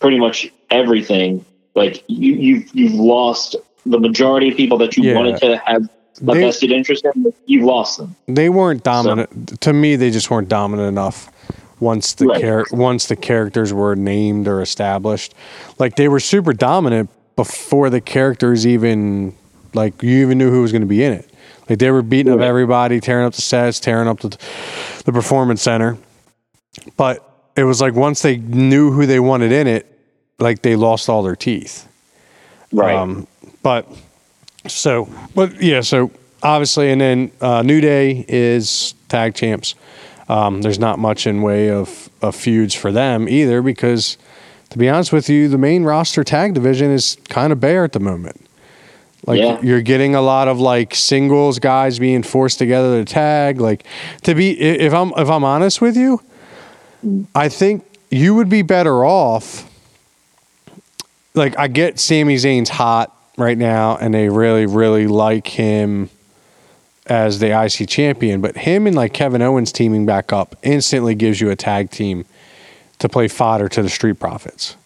pretty 0.00 0.18
much 0.18 0.50
everything. 0.70 1.44
Like 1.74 2.02
you, 2.06 2.32
you've 2.34 2.74
you've 2.74 2.94
lost 2.94 3.56
the 3.84 3.98
majority 4.00 4.50
of 4.50 4.56
people 4.56 4.78
that 4.78 4.96
you 4.96 5.04
Yeah. 5.04 5.14
wanted 5.16 5.36
to 5.42 5.58
have 5.58 5.82
a 5.84 5.88
They- 6.34 6.40
vested 6.40 6.72
interest 6.72 7.04
in. 7.14 7.32
You've 7.44 7.64
lost 7.64 7.98
them. 7.98 8.16
They 8.26 8.48
weren't 8.48 8.82
dominant. 8.82 9.60
to 9.60 9.72
me, 9.74 9.96
they 9.96 10.10
just 10.10 10.30
weren't 10.30 10.48
dominant 10.48 10.88
enough. 10.88 11.30
Once 11.78 12.14
the 12.14 12.26
Right. 12.28 12.40
char- 12.40 12.64
once 12.72 13.04
the 13.06 13.16
characters 13.16 13.70
were 13.74 13.94
named 13.94 14.48
or 14.48 14.62
established, 14.62 15.34
like 15.78 15.96
they 15.96 16.08
were 16.08 16.20
super 16.20 16.54
dominant 16.54 17.10
before 17.36 17.90
the 17.90 18.00
characters 18.00 18.66
even 18.66 19.34
like 19.74 20.02
you 20.02 20.22
even 20.24 20.38
knew 20.38 20.50
who 20.50 20.62
was 20.62 20.72
going 20.72 20.80
to 20.80 20.86
be 20.88 21.04
in 21.04 21.12
it. 21.12 21.28
Like 21.68 21.78
they 21.78 21.90
were 21.90 22.02
beating 22.02 22.32
up 22.32 22.40
everybody, 22.40 23.00
tearing 23.00 23.26
up 23.26 23.34
the 23.34 23.42
sets, 23.42 23.80
tearing 23.80 24.08
up 24.08 24.20
the 24.20 24.36
the 25.04 25.12
performance 25.12 25.62
center. 25.62 25.98
But 26.96 27.22
it 27.56 27.64
was 27.64 27.80
like 27.80 27.94
once 27.94 28.22
they 28.22 28.36
knew 28.36 28.92
who 28.92 29.06
they 29.06 29.20
wanted 29.20 29.52
in 29.52 29.66
it, 29.66 29.86
like 30.38 30.62
they 30.62 30.76
lost 30.76 31.08
all 31.08 31.22
their 31.22 31.36
teeth. 31.36 31.88
Right. 32.72 32.94
Um, 32.94 33.26
but 33.62 33.86
so, 34.68 35.08
but 35.34 35.60
yeah, 35.62 35.80
so 35.80 36.10
obviously, 36.42 36.90
and 36.90 37.00
then 37.00 37.32
uh, 37.40 37.62
New 37.62 37.80
Day 37.80 38.24
is 38.28 38.94
tag 39.08 39.34
champs. 39.34 39.74
Um, 40.28 40.62
there's 40.62 40.78
not 40.78 40.98
much 40.98 41.26
in 41.26 41.42
way 41.42 41.70
of, 41.70 42.10
of 42.20 42.34
feuds 42.34 42.74
for 42.74 42.90
them 42.90 43.28
either 43.28 43.62
because, 43.62 44.18
to 44.70 44.78
be 44.78 44.88
honest 44.88 45.12
with 45.12 45.28
you, 45.28 45.48
the 45.48 45.58
main 45.58 45.84
roster 45.84 46.24
tag 46.24 46.54
division 46.54 46.90
is 46.90 47.16
kind 47.28 47.52
of 47.52 47.60
bare 47.60 47.84
at 47.84 47.92
the 47.92 48.00
moment. 48.00 48.45
Like 49.26 49.40
Yeah. 49.40 49.60
you're 49.60 49.82
getting 49.82 50.14
a 50.14 50.20
lot 50.22 50.46
of 50.48 50.60
like 50.60 50.94
singles 50.94 51.58
guys 51.58 51.98
being 51.98 52.22
forced 52.22 52.58
together 52.58 53.02
to 53.04 53.12
tag. 53.12 53.60
Like 53.60 53.84
to 54.22 54.34
be, 54.34 54.58
if 54.60 54.94
I'm 54.94 55.12
if 55.16 55.28
I'm 55.28 55.44
honest 55.44 55.80
with 55.80 55.96
you, 55.96 56.22
I 57.34 57.48
think 57.48 57.84
you 58.10 58.34
would 58.36 58.48
be 58.48 58.62
better 58.62 59.04
off 59.04 59.68
like 61.34 61.58
I 61.58 61.68
get 61.68 61.98
Sami 61.98 62.36
Zayn's 62.36 62.70
hot 62.70 63.12
right 63.36 63.58
now, 63.58 63.96
and 63.96 64.14
they 64.14 64.28
really, 64.28 64.64
really 64.66 65.06
like 65.06 65.46
him 65.48 66.08
as 67.06 67.38
the 67.40 67.48
IC 67.62 67.88
champion. 67.88 68.40
But 68.40 68.56
him 68.56 68.86
and 68.86 68.96
like 68.96 69.12
Kevin 69.12 69.42
Owens 69.42 69.70
teaming 69.72 70.06
back 70.06 70.32
up 70.32 70.56
instantly 70.62 71.14
gives 71.14 71.40
you 71.40 71.50
a 71.50 71.56
tag 71.56 71.90
team 71.90 72.24
to 73.00 73.08
play 73.08 73.28
fodder 73.28 73.68
to 73.68 73.82
the 73.82 73.90
Street 73.90 74.18
Profits. 74.18 74.76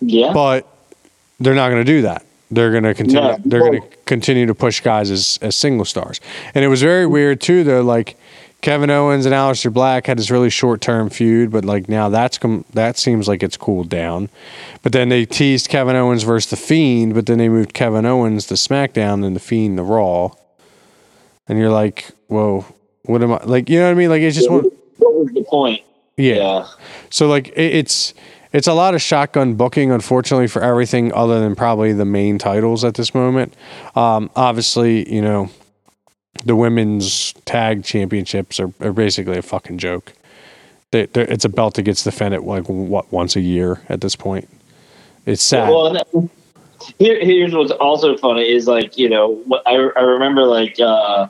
yeah. 0.00 0.32
But 0.34 0.68
they're 1.40 1.54
not 1.54 1.70
going 1.70 1.84
to 1.84 1.90
do 1.90 2.02
that. 2.02 2.24
They're 2.52 2.70
going 2.70 2.84
to 2.84 2.94
continue. 2.94 3.36
They're 3.44 3.60
going 3.60 3.80
to 3.80 3.88
continue 4.04 4.46
to 4.46 4.54
push 4.54 4.80
guys 4.80 5.10
as 5.10 5.38
as 5.40 5.56
single 5.56 5.86
stars. 5.86 6.20
And 6.54 6.64
it 6.64 6.68
was 6.68 6.82
very 6.82 7.06
weird 7.06 7.40
too, 7.40 7.64
though. 7.64 7.82
Like 7.82 8.16
Kevin 8.60 8.90
Owens 8.90 9.26
and 9.26 9.34
Aleister 9.34 9.72
Black 9.72 10.06
had 10.06 10.18
this 10.18 10.30
really 10.30 10.50
short 10.50 10.80
term 10.80 11.10
feud, 11.10 11.50
but 11.50 11.64
like 11.64 11.88
now 11.88 12.08
that's 12.08 12.36
com- 12.38 12.64
that 12.74 12.98
seems 12.98 13.26
like 13.26 13.42
it's 13.42 13.56
cooled 13.56 13.88
down. 13.88 14.28
But 14.82 14.92
then 14.92 15.08
they 15.08 15.24
teased 15.24 15.68
Kevin 15.68 15.96
Owens 15.96 16.22
versus 16.24 16.50
the 16.50 16.56
Fiend, 16.56 17.14
but 17.14 17.26
then 17.26 17.38
they 17.38 17.48
moved 17.48 17.72
Kevin 17.72 18.04
Owens 18.04 18.46
to 18.46 18.54
SmackDown 18.54 19.24
and 19.24 19.34
the 19.34 19.40
Fiend 19.40 19.78
to 19.78 19.82
Raw. 19.82 20.30
And 21.48 21.58
you're 21.58 21.72
like, 21.72 22.12
whoa, 22.28 22.66
what 23.04 23.22
am 23.22 23.32
I 23.32 23.42
like? 23.44 23.68
You 23.68 23.80
know 23.80 23.86
what 23.86 23.92
I 23.92 23.94
mean? 23.94 24.10
Like 24.10 24.22
it's 24.22 24.36
just 24.36 24.50
one. 24.50 24.64
what 24.98 25.14
was 25.14 25.32
the 25.32 25.42
point? 25.42 25.82
Yeah. 26.16 26.34
Yeah. 26.34 26.68
So 27.10 27.28
like 27.28 27.48
it, 27.48 27.74
it's 27.74 28.14
it's 28.52 28.66
a 28.66 28.74
lot 28.74 28.94
of 28.94 29.02
shotgun 29.02 29.54
booking, 29.54 29.90
unfortunately, 29.90 30.46
for 30.46 30.62
everything 30.62 31.12
other 31.12 31.40
than 31.40 31.54
probably 31.56 31.92
the 31.92 32.04
main 32.04 32.38
titles 32.38 32.84
at 32.84 32.94
this 32.94 33.14
moment. 33.14 33.54
Um, 33.94 34.30
obviously, 34.36 35.12
you 35.12 35.22
know, 35.22 35.50
the 36.44 36.56
women's 36.56 37.32
tag 37.44 37.84
championships 37.84 38.60
are, 38.60 38.72
are 38.80 38.92
basically 38.92 39.38
a 39.38 39.42
fucking 39.42 39.78
joke. 39.78 40.12
They, 40.90 41.02
it's 41.14 41.44
a 41.44 41.48
belt 41.48 41.74
that 41.74 41.82
gets 41.82 42.04
defended 42.04 42.42
like 42.42 42.68
what 42.68 43.10
once 43.12 43.36
a 43.36 43.40
year 43.40 43.80
at 43.88 44.00
this 44.02 44.14
point. 44.16 44.48
It's 45.24 45.42
sad. 45.42 45.70
Well, 45.70 45.92
that- 45.94 46.30
here, 46.98 47.24
here's 47.24 47.54
what's 47.54 47.70
also 47.70 48.16
funny 48.16 48.50
is 48.50 48.66
like 48.66 48.98
you 48.98 49.08
know 49.08 49.40
I, 49.66 49.74
I 49.96 50.00
remember 50.02 50.42
like 50.44 50.80
uh, 50.80 51.28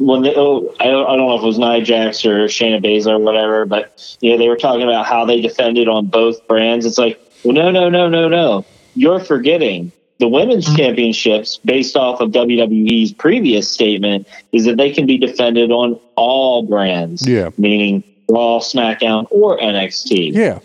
when 0.00 0.22
they, 0.22 0.34
oh 0.34 0.74
I 0.80 0.86
don't, 0.86 1.06
I 1.06 1.16
don't 1.16 1.28
know 1.28 1.36
if 1.36 1.42
it 1.42 1.46
was 1.46 1.58
Nia 1.58 1.82
Jax 1.82 2.24
or 2.24 2.46
Shayna 2.46 2.82
Baszler 2.82 3.12
or 3.12 3.18
whatever, 3.18 3.66
but 3.66 4.16
you 4.20 4.32
know 4.32 4.38
they 4.38 4.48
were 4.48 4.56
talking 4.56 4.82
about 4.82 5.06
how 5.06 5.26
they 5.26 5.40
defended 5.40 5.88
on 5.88 6.06
both 6.06 6.46
brands. 6.48 6.86
It's 6.86 6.98
like 6.98 7.20
well 7.44 7.54
no 7.54 7.70
no 7.70 7.88
no 7.90 8.08
no 8.08 8.28
no 8.28 8.64
you're 8.94 9.20
forgetting 9.20 9.92
the 10.18 10.28
women's 10.28 10.66
mm-hmm. 10.66 10.76
championships 10.76 11.58
based 11.64 11.96
off 11.96 12.20
of 12.20 12.30
WWE's 12.30 13.12
previous 13.12 13.70
statement 13.70 14.26
is 14.52 14.64
that 14.64 14.76
they 14.76 14.90
can 14.90 15.06
be 15.06 15.16
defended 15.16 15.70
on 15.70 15.98
all 16.16 16.62
brands. 16.62 17.26
Yeah. 17.26 17.50
meaning 17.56 18.04
Raw, 18.28 18.60
SmackDown, 18.60 19.26
or 19.30 19.58
NXT 19.58 20.34
yeah. 20.34 20.60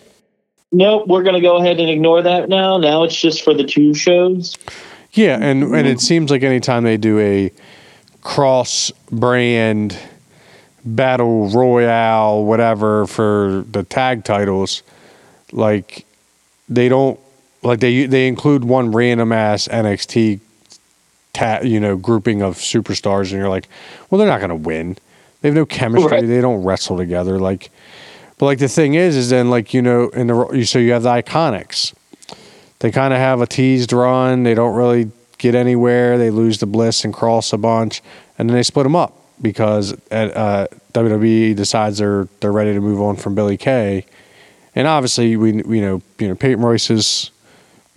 nope, 0.71 1.07
we're 1.07 1.23
going 1.23 1.35
to 1.35 1.41
go 1.41 1.57
ahead 1.57 1.79
and 1.79 1.89
ignore 1.89 2.21
that 2.21 2.47
now. 2.47 2.77
Now 2.77 3.03
it's 3.03 3.19
just 3.19 3.43
for 3.43 3.53
the 3.53 3.63
two 3.63 3.93
shows. 3.93 4.57
Yeah, 5.13 5.35
and 5.35 5.63
and 5.63 5.87
it 5.87 5.91
mm-hmm. 5.91 5.99
seems 5.99 6.31
like 6.31 6.43
anytime 6.43 6.83
they 6.83 6.97
do 6.97 7.17
a 7.19 7.51
cross 8.25 8.91
brand 9.11 9.97
battle 10.83 11.47
royale, 11.49 12.43
whatever 12.43 13.05
for 13.05 13.63
the 13.71 13.83
tag 13.83 14.25
titles, 14.25 14.83
like 15.53 16.05
they 16.67 16.89
don't 16.89 17.17
like 17.63 17.79
they 17.79 18.07
they 18.07 18.27
include 18.27 18.65
one 18.65 18.91
random 18.91 19.31
ass 19.31 19.67
NXT 19.69 20.41
ta- 21.33 21.61
you 21.63 21.79
know 21.79 21.95
grouping 21.95 22.41
of 22.41 22.55
superstars, 22.55 23.31
and 23.31 23.39
you're 23.39 23.47
like, 23.47 23.69
well, 24.09 24.19
they're 24.19 24.27
not 24.27 24.39
going 24.39 24.49
to 24.49 24.55
win. 24.55 24.97
They 25.41 25.49
have 25.49 25.55
no 25.55 25.65
chemistry. 25.65 26.11
Right. 26.11 26.27
They 26.27 26.41
don't 26.41 26.63
wrestle 26.63 26.97
together. 26.97 27.39
Like, 27.39 27.69
but 28.39 28.47
like 28.47 28.59
the 28.59 28.67
thing 28.67 28.95
is, 28.95 29.15
is 29.15 29.29
then 29.29 29.49
like 29.49 29.73
you 29.73 29.81
know 29.81 30.09
in 30.09 30.27
the 30.27 30.65
so 30.65 30.79
you 30.79 30.91
have 30.91 31.03
the 31.03 31.09
iconics 31.09 31.93
they 32.79 32.91
kind 32.91 33.13
of 33.13 33.19
have 33.19 33.41
a 33.41 33.47
teased 33.47 33.93
run. 33.93 34.43
They 34.43 34.53
don't 34.53 34.75
really 34.75 35.09
get 35.37 35.55
anywhere. 35.55 36.17
They 36.17 36.29
lose 36.29 36.57
to 36.59 36.65
Bliss 36.65 37.03
and 37.03 37.13
Cross 37.13 37.53
a 37.53 37.57
bunch, 37.57 38.01
and 38.37 38.49
then 38.49 38.55
they 38.55 38.63
split 38.63 38.83
them 38.85 38.95
up 38.95 39.13
because 39.41 39.93
uh, 40.11 40.67
WWE 40.93 41.55
decides 41.55 41.97
they're 41.97 42.27
they're 42.39 42.51
ready 42.51 42.73
to 42.73 42.81
move 42.81 43.01
on 43.01 43.15
from 43.15 43.35
Billy 43.35 43.57
Kay, 43.57 44.05
and 44.73 44.87
obviously 44.87 45.35
we 45.35 45.53
we 45.63 45.81
know 45.81 46.01
you 46.19 46.27
know 46.27 46.35
Peyton 46.35 46.61
Royce 46.61 46.89
is 46.89 47.31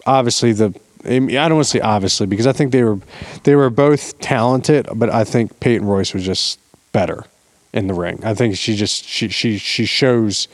obviously 0.07 0.53
the. 0.53 0.79
I 1.05 1.21
don't 1.21 1.55
want 1.55 1.65
to 1.65 1.71
say 1.71 1.81
obviously 1.81 2.27
because 2.27 2.47
I 2.47 2.53
think 2.53 2.73
they 2.73 2.83
were 2.83 2.99
they 3.45 3.55
were 3.55 3.71
both 3.71 4.19
talented, 4.21 4.89
but 4.95 5.11
I 5.11 5.25
think 5.25 5.61
Peyton 5.61 5.87
Royce 5.87 6.13
was 6.13 6.25
just 6.25 6.59
better 6.93 7.25
in 7.73 7.87
the 7.87 7.95
ring. 7.95 8.21
I 8.25 8.35
think 8.35 8.57
she 8.57 8.75
just 8.75 9.05
she 9.05 9.29
she 9.29 9.59
she 9.59 9.85
shows 9.85 10.49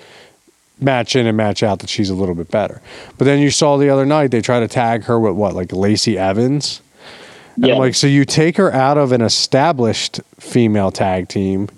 match 0.84 1.16
in 1.16 1.26
and 1.26 1.36
match 1.36 1.62
out 1.62 1.78
that 1.80 1.90
she's 1.90 2.10
a 2.10 2.14
little 2.14 2.34
bit 2.34 2.50
better. 2.50 2.80
But 3.18 3.24
then 3.24 3.40
you 3.40 3.50
saw 3.50 3.76
the 3.76 3.88
other 3.90 4.06
night 4.06 4.30
they 4.30 4.40
try 4.40 4.60
to 4.60 4.68
tag 4.68 5.04
her 5.04 5.18
with 5.18 5.34
what 5.34 5.54
like 5.54 5.72
Lacey 5.72 6.18
Evans. 6.18 6.80
And 7.56 7.66
Yeah. 7.66 7.74
I'm 7.74 7.78
like, 7.78 7.94
so 7.94 8.06
you 8.06 8.24
take 8.24 8.56
her 8.56 8.72
out 8.72 8.98
of 8.98 9.12
an 9.12 9.20
established 9.22 10.20
female 10.38 10.90
tag 10.90 11.28
team 11.28 11.68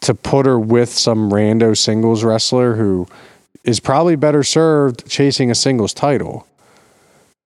to 0.00 0.14
put 0.14 0.46
her 0.46 0.58
with 0.58 0.88
some 0.90 1.30
rando 1.30 1.76
singles 1.76 2.22
wrestler 2.24 2.74
who 2.76 3.06
is 3.64 3.80
probably 3.80 4.14
better 4.16 4.42
served 4.44 5.08
chasing 5.08 5.50
a 5.50 5.54
singles 5.54 5.92
title. 5.92 6.46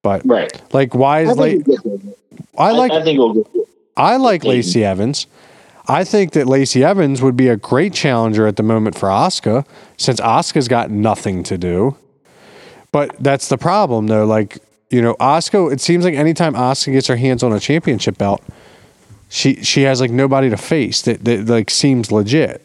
But 0.03 0.23
Right. 0.27 0.53
like, 0.73 0.95
why 0.95 1.21
is 1.23 1.37
like 1.37 1.65
think, 1.65 1.67
we'll 1.67 1.77
get 1.77 2.03
there. 2.05 2.13
I 2.59 2.73
like 2.73 2.93
I 2.93 3.03
think 3.03 3.19
we'll. 3.19 3.47
I 3.97 4.17
like. 4.17 4.43
Lacey 4.45 4.85
Evans. 4.85 5.27
I 5.89 6.05
think 6.05 6.33
that 6.33 6.47
Lacey 6.47 6.85
Evans 6.85 7.23
would 7.23 7.37
be 7.37 7.49
a 7.49 7.57
great 7.57 7.93
challenger 7.93 8.47
at 8.47 8.57
the 8.57 8.63
moment 8.63 8.97
for 8.97 9.09
Asuka, 9.09 9.67
since 9.97 10.21
Asuka's 10.21 10.69
got 10.69 10.91
nothing 10.91 11.43
to 11.45 11.59
do. 11.59 11.97
But 12.93 13.17
that's 13.19 13.49
the 13.49 13.59
problem, 13.59 14.07
though. 14.07 14.25
Like 14.25 14.59
you 14.91 15.01
know, 15.01 15.15
Asuka. 15.15 15.73
It 15.73 15.81
seems 15.81 16.05
like 16.05 16.15
anytime 16.15 16.55
Asuka 16.55 16.93
gets 16.93 17.07
her 17.09 17.17
hands 17.17 17.43
on 17.43 17.53
a 17.53 17.59
championship 17.59 18.19
belt, 18.19 18.43
she 19.29 19.63
she 19.65 19.83
has 19.83 20.01
like 20.01 20.11
nobody 20.11 20.51
to 20.51 20.57
face 20.57 21.03
that 21.03 21.25
that 21.25 21.49
like 21.49 21.71
seems 21.71 22.13
legit. 22.13 22.65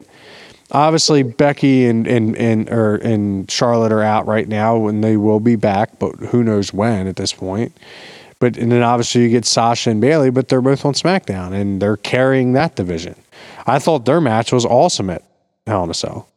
Obviously, 0.72 1.24
Becky 1.24 1.86
and 1.86 2.06
and 2.06 2.36
and 2.36 2.70
or 2.70 2.98
and 2.98 3.50
Charlotte 3.50 3.94
are 3.94 4.04
out 4.04 4.28
right 4.28 4.48
now, 4.48 4.88
and 4.88 5.02
they 5.02 5.16
will 5.16 5.40
be 5.40 5.56
back, 5.56 5.98
but 5.98 6.16
who 6.18 6.44
knows 6.44 6.74
when 6.74 7.08
at 7.08 7.16
this 7.16 7.32
point. 7.32 7.76
But 8.40 8.58
and 8.58 8.72
then 8.72 8.84
obviously 8.84 9.24
you 9.24 9.30
get 9.30 9.46
Sasha 9.46 9.90
and 9.90 10.00
Bayley, 10.00 10.30
but 10.30 10.50
they're 10.50 10.62
both 10.62 10.86
on 10.86 10.94
SmackDown 10.94 11.54
and 11.54 11.82
they're 11.82 11.98
carrying 11.98 12.54
that 12.54 12.76
division. 12.76 13.16
I 13.66 13.80
thought 13.80 14.06
their 14.06 14.22
match 14.22 14.52
was 14.52 14.66
awesome 14.66 15.10
at 15.10 15.24
Hell 15.66 15.84
in 15.84 15.90
a 15.90 15.94
Cell. 15.94 16.30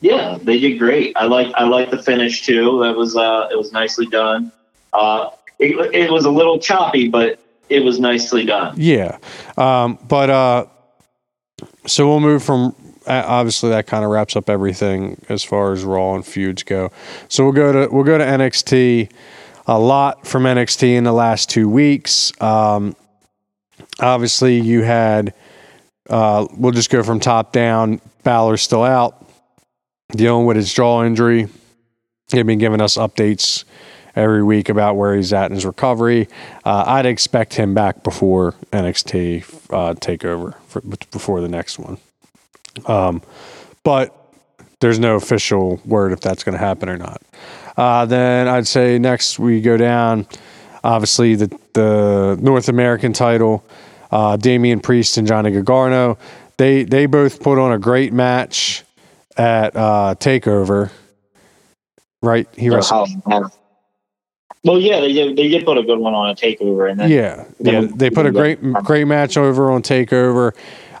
Yeah, 0.00 0.38
they 0.42 0.58
did 0.58 0.78
great. 0.78 1.16
I 1.16 1.24
like 1.24 1.52
I 1.54 1.64
like 1.64 1.90
the 1.90 2.02
finish 2.02 2.44
too. 2.44 2.80
That 2.82 2.96
was 2.96 3.16
uh 3.16 3.48
it 3.50 3.56
was 3.56 3.72
nicely 3.72 4.06
done. 4.06 4.52
Uh 4.92 5.30
it, 5.58 5.94
it 5.94 6.10
was 6.10 6.24
a 6.24 6.30
little 6.30 6.58
choppy, 6.58 7.08
but 7.08 7.38
it 7.68 7.80
was 7.80 7.98
nicely 7.98 8.44
done. 8.44 8.74
Yeah, 8.76 9.18
um, 9.56 9.98
but 10.06 10.30
uh, 10.30 10.66
so 11.86 12.06
we'll 12.06 12.20
move 12.20 12.42
from 12.42 12.74
obviously 13.06 13.70
that 13.70 13.86
kind 13.86 14.04
of 14.04 14.10
wraps 14.10 14.36
up 14.36 14.50
everything 14.50 15.20
as 15.28 15.42
far 15.44 15.72
as 15.72 15.84
Raw 15.84 16.14
and 16.14 16.26
feuds 16.26 16.62
go. 16.62 16.90
So 17.28 17.44
we'll 17.44 17.52
go 17.52 17.72
to 17.72 17.92
we'll 17.92 18.04
go 18.04 18.18
to 18.18 18.24
NXT. 18.24 19.10
A 19.68 19.78
lot 19.78 20.26
from 20.26 20.44
NXT 20.44 20.96
in 20.96 21.04
the 21.04 21.12
last 21.12 21.50
two 21.50 21.68
weeks. 21.68 22.32
Um, 22.40 22.94
obviously, 24.00 24.60
you 24.60 24.82
had. 24.82 25.34
Uh, 26.08 26.46
we'll 26.56 26.72
just 26.72 26.88
go 26.88 27.02
from 27.02 27.18
top 27.18 27.50
down. 27.50 28.00
Balor's 28.22 28.62
still 28.62 28.84
out, 28.84 29.26
dealing 30.12 30.46
with 30.46 30.56
his 30.56 30.72
jaw 30.72 31.04
injury. 31.04 31.48
He's 32.30 32.44
been 32.44 32.58
giving 32.58 32.80
us 32.80 32.96
updates 32.96 33.64
every 34.14 34.42
week 34.42 34.68
about 34.68 34.96
where 34.96 35.16
he's 35.16 35.32
at 35.32 35.50
in 35.50 35.54
his 35.56 35.66
recovery. 35.66 36.28
Uh, 36.64 36.84
I'd 36.86 37.06
expect 37.06 37.54
him 37.54 37.74
back 37.74 38.04
before 38.04 38.52
NXT 38.72 39.42
uh, 39.70 39.94
takeover 39.94 40.54
for, 40.68 40.80
before 40.80 41.40
the 41.40 41.48
next 41.48 41.78
one. 41.78 41.98
Um, 42.86 43.20
but 43.82 44.14
there's 44.80 44.98
no 44.98 45.16
official 45.16 45.80
word 45.84 46.12
if 46.12 46.20
that's 46.20 46.44
going 46.44 46.54
to 46.54 46.64
happen 46.64 46.88
or 46.88 46.96
not. 46.96 47.20
Uh, 47.76 48.06
then 48.06 48.48
I'd 48.48 48.66
say 48.66 48.98
next 48.98 49.38
we 49.38 49.60
go 49.60 49.76
down. 49.76 50.26
Obviously, 50.82 51.34
the 51.34 51.48
the 51.72 52.38
North 52.40 52.68
American 52.68 53.12
title, 53.12 53.64
uh, 54.10 54.36
Damian 54.36 54.80
Priest 54.80 55.16
and 55.18 55.26
Johnny 55.26 55.50
Gargano. 55.50 56.18
They 56.56 56.84
they 56.84 57.06
both 57.06 57.42
put 57.42 57.58
on 57.58 57.72
a 57.72 57.78
great 57.78 58.12
match 58.12 58.84
at 59.36 59.76
uh, 59.76 60.14
Takeover. 60.18 60.90
Right, 62.22 62.48
he 62.56 62.70
wrestled. 62.70 63.10
Well, 64.64 64.80
yeah, 64.80 65.00
they 65.00 65.12
did. 65.12 65.36
They 65.36 65.48
did 65.48 65.64
put 65.64 65.78
a 65.78 65.82
good 65.82 65.98
one 66.00 66.14
on 66.14 66.30
a 66.30 66.34
takeover, 66.34 66.90
and 66.90 66.98
then 66.98 67.08
yeah, 67.08 67.44
yeah, 67.60 67.86
they 67.94 68.10
put 68.10 68.26
a 68.26 68.32
great 68.32 68.60
great 68.82 69.04
match 69.04 69.36
over 69.36 69.70
on 69.70 69.82
Takeover. 69.82 70.52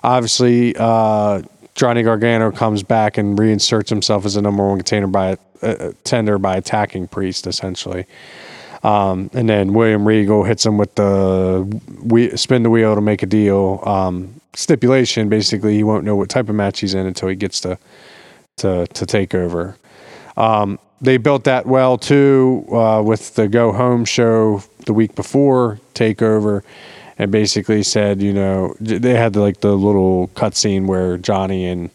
Obviously, 0.04 0.76
uh, 0.78 1.42
Johnny 1.76 2.02
Gargano 2.02 2.50
comes 2.50 2.82
back 2.82 3.18
and 3.18 3.38
reinserts 3.38 3.90
himself 3.90 4.24
as 4.24 4.34
a 4.34 4.42
number 4.42 4.66
one 4.66 4.78
contender 4.78 5.06
by 5.06 5.36
a, 5.62 5.92
tender 6.04 6.38
by 6.38 6.56
attacking 6.56 7.06
Priest, 7.06 7.46
essentially. 7.46 8.06
Um, 8.82 9.30
and 9.34 9.48
then 9.48 9.74
William 9.74 10.06
Regal 10.06 10.44
hits 10.44 10.64
him 10.64 10.78
with 10.78 10.94
the 10.94 11.80
we, 12.02 12.34
spin 12.36 12.62
the 12.62 12.70
wheel 12.70 12.94
to 12.94 13.00
make 13.00 13.22
a 13.22 13.26
deal. 13.26 13.82
Um, 13.84 14.40
stipulation 14.54 15.28
basically, 15.28 15.74
he 15.74 15.84
won't 15.84 16.04
know 16.04 16.16
what 16.16 16.30
type 16.30 16.48
of 16.48 16.54
match 16.54 16.80
he's 16.80 16.94
in 16.94 17.06
until 17.06 17.28
he 17.28 17.36
gets 17.36 17.60
to 17.60 17.78
to 18.56 18.86
to 18.86 19.06
take 19.06 19.34
over. 19.34 19.76
Um, 20.36 20.78
they 21.02 21.18
built 21.18 21.44
that 21.44 21.66
well 21.66 21.98
too 21.98 22.66
uh, 22.72 23.02
with 23.04 23.34
the 23.34 23.48
go 23.48 23.72
home 23.72 24.06
show 24.06 24.62
the 24.86 24.94
week 24.94 25.14
before 25.14 25.78
takeover 25.94 26.62
and 27.18 27.30
basically 27.30 27.82
said 27.82 28.22
you 28.22 28.32
know 28.32 28.74
they 28.80 29.14
had 29.14 29.32
the, 29.32 29.40
like 29.40 29.60
the 29.60 29.74
little 29.74 30.28
cutscene 30.28 30.86
where 30.86 31.16
johnny 31.16 31.66
and 31.66 31.90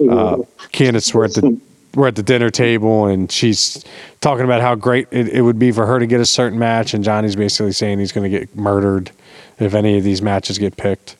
uh, 0.00 0.36
candice 0.72 1.14
were 1.14 1.24
at 1.24 1.34
the 1.34 1.58
were 1.94 2.06
at 2.06 2.16
the 2.16 2.22
dinner 2.22 2.50
table 2.50 3.06
and 3.06 3.32
she's 3.32 3.84
talking 4.20 4.44
about 4.44 4.60
how 4.60 4.74
great 4.74 5.08
it, 5.10 5.28
it 5.28 5.40
would 5.40 5.58
be 5.58 5.72
for 5.72 5.86
her 5.86 5.98
to 5.98 6.06
get 6.06 6.20
a 6.20 6.26
certain 6.26 6.58
match 6.58 6.94
and 6.94 7.02
johnny's 7.02 7.36
basically 7.36 7.72
saying 7.72 7.98
he's 7.98 8.12
going 8.12 8.30
to 8.30 8.38
get 8.38 8.54
murdered 8.54 9.10
if 9.58 9.74
any 9.74 9.96
of 9.96 10.04
these 10.04 10.20
matches 10.20 10.58
get 10.58 10.76
picked 10.76 11.16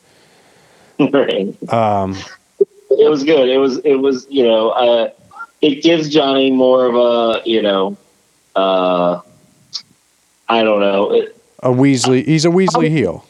right. 0.99 1.57
um, 1.73 2.15
it 2.91 3.11
was 3.11 3.25
good 3.25 3.49
it 3.49 3.59
was 3.59 3.79
it 3.79 3.97
was 3.97 4.27
you 4.29 4.45
know 4.45 4.71
uh, 4.71 5.11
it 5.63 5.83
gives 5.83 6.09
Johnny 6.09 6.51
more 6.51 6.87
of 6.87 6.95
a 6.95 7.43
you 7.49 7.63
know, 7.63 7.97
uh, 8.55 9.21
I 10.49 10.63
don't 10.63 10.81
know, 10.81 11.13
it, 11.13 11.36
a 11.61 11.71
Weasley. 11.71 12.25
He's 12.25 12.45
a 12.45 12.49
Weasley 12.49 12.89
heel. 12.89 13.25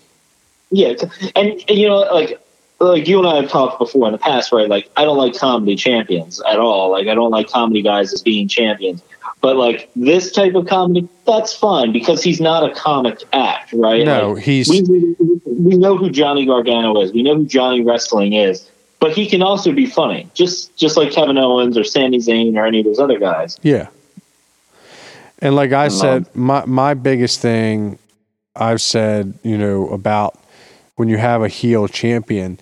Yeah, 0.71 0.95
and, 1.37 1.53
and 1.69 1.79
you 1.79 1.89
know, 1.89 1.99
like 2.13 2.41
like 2.79 3.09
you 3.09 3.19
and 3.19 3.29
I 3.29 3.37
have 3.37 3.49
talked 3.49 3.79
before 3.79 4.07
in 4.07 4.13
the 4.13 4.19
past, 4.19 4.53
right? 4.53 4.69
Like 4.69 4.91
I 4.97 5.05
don't 5.05 5.17
like 5.17 5.37
comedy 5.37 5.77
champions 5.77 6.41
at 6.43 6.59
all. 6.59 6.91
Like 6.91 7.07
I 7.09 7.15
don't 7.15 7.31
like 7.31 7.49
comedy 7.49 7.83
guys 7.83 8.13
as 8.13 8.23
being 8.23 8.49
champions. 8.49 9.03
But 9.41 9.57
like 9.57 9.91
this 9.95 10.33
type 10.33 10.55
of 10.55 10.67
comedy, 10.67 11.09
that's 11.27 11.53
fun 11.53 11.93
because 11.93 12.23
he's 12.23 12.41
not 12.41 12.69
a 12.69 12.75
comic 12.75 13.23
act, 13.33 13.73
right? 13.73 14.05
No, 14.05 14.33
like, 14.33 14.43
he's. 14.43 14.69
We, 14.69 14.83
we 15.47 15.77
know 15.77 15.97
who 15.97 16.11
Johnny 16.11 16.47
Gargano 16.47 17.01
is. 17.01 17.13
We 17.13 17.23
know 17.23 17.37
who 17.37 17.47
Johnny 17.47 17.83
Wrestling 17.83 18.33
is 18.33 18.69
but 18.99 19.13
he 19.13 19.27
can 19.27 19.43
also 19.43 19.73
be 19.73 19.87
funny, 19.87 20.29
just 20.35 20.75
just 20.77 20.97
like 20.97 21.13
Kevin 21.13 21.39
Owens 21.39 21.77
or 21.77 21.85
Sami 21.85 22.19
Zayn 22.19 22.57
or 22.57 22.67
any 22.67 22.81
of 22.81 22.87
those 22.87 22.99
other 22.99 23.19
guys. 23.19 23.59
Yeah. 23.63 23.89
And 25.41 25.55
like 25.55 25.73
I 25.73 25.89
said, 25.89 26.35
my 26.35 26.65
my 26.65 26.95
biggest 26.95 27.41
thing 27.41 27.99
I've 28.57 28.81
said, 28.81 29.35
you 29.43 29.59
know, 29.59 29.89
about 29.89 30.39
when 30.97 31.09
you 31.09 31.19
have 31.19 31.43
a 31.43 31.49
heel 31.49 31.89
champion, 31.89 32.59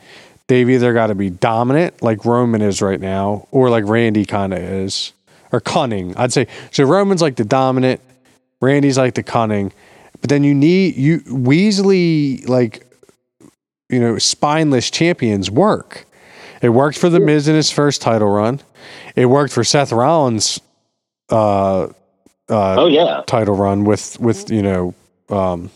they've 0.48 0.68
either 0.68 0.92
got 0.92 1.09
to 1.09 1.14
be 1.14 1.30
dominant, 1.30 2.02
like 2.02 2.24
Roman 2.24 2.62
is 2.62 2.83
right 2.83 3.00
now, 3.00 3.48
or 3.50 3.70
like 3.70 3.85
Randy 3.85 4.24
kind 4.24 4.52
of 4.52 4.59
is, 4.59 5.12
or 5.52 5.61
cunning. 5.61 6.16
I'd 6.16 6.33
say 6.33 6.46
so. 6.72 6.85
Roman's 6.85 7.22
like 7.22 7.37
the 7.37 7.44
dominant, 7.44 8.00
Randy's 8.61 8.98
like 8.98 9.14
the 9.14 9.22
cunning, 9.22 9.72
but 10.20 10.30
then 10.30 10.44
you 10.44 10.54
need 10.54 10.96
you 10.96 11.20
Weasley 11.20 12.46
like, 12.48 12.87
you 13.88 14.00
know, 14.00 14.18
spineless 14.18 14.90
champions 14.90 15.50
work. 15.50 16.07
It 16.62 16.70
worked 16.70 16.98
for 16.98 17.11
the 17.11 17.20
Miz 17.20 17.46
in 17.46 17.54
his 17.54 17.70
first 17.70 18.00
title 18.00 18.28
run. 18.28 18.61
It 19.16 19.26
worked 19.26 19.52
for 19.52 19.64
Seth 19.64 19.92
Rollins. 19.92 20.61
Uh, 21.30 21.88
uh, 22.48 22.76
oh 22.78 22.87
yeah, 22.87 23.22
title 23.26 23.54
run 23.54 23.85
with 23.85 24.18
with 24.18 24.50
you 24.50 24.62
know, 24.62 24.94
um, 25.28 25.70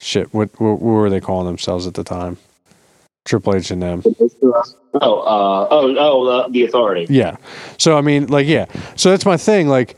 shit. 0.00 0.32
What, 0.34 0.50
what, 0.60 0.80
what 0.80 0.80
were 0.80 1.10
they 1.10 1.20
calling 1.20 1.46
themselves 1.46 1.86
at 1.86 1.94
the 1.94 2.04
time? 2.04 2.36
Triple 3.24 3.54
H 3.54 3.70
and 3.70 3.82
them. 3.82 4.02
Oh, 4.04 5.20
uh, 5.20 5.68
oh, 5.70 5.94
oh, 5.98 6.26
uh, 6.26 6.48
the 6.48 6.64
Authority. 6.64 7.06
Yeah. 7.08 7.36
So 7.78 7.96
I 7.96 8.00
mean, 8.00 8.26
like, 8.26 8.46
yeah. 8.46 8.66
So 8.96 9.10
that's 9.10 9.26
my 9.26 9.36
thing. 9.36 9.68
Like, 9.68 9.96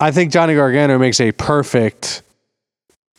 I 0.00 0.10
think 0.10 0.32
Johnny 0.32 0.54
Gargano 0.54 0.98
makes 0.98 1.20
a 1.20 1.32
perfect 1.32 2.22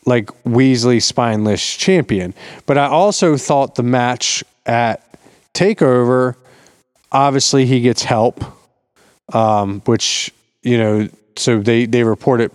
like 0.06 0.26
Weasley 0.44 1.02
spineless 1.02 1.76
champion. 1.76 2.34
But 2.66 2.78
I 2.78 2.86
also 2.86 3.36
thought 3.36 3.74
the 3.74 3.82
match 3.82 4.42
at 4.66 5.04
takeover, 5.54 6.36
obviously 7.12 7.66
he 7.66 7.80
gets 7.80 8.02
help, 8.02 8.42
um, 9.32 9.80
which 9.84 10.32
you 10.62 10.78
know, 10.78 11.08
so 11.36 11.60
they 11.60 11.86
they 11.86 12.04
report 12.04 12.40
it 12.40 12.52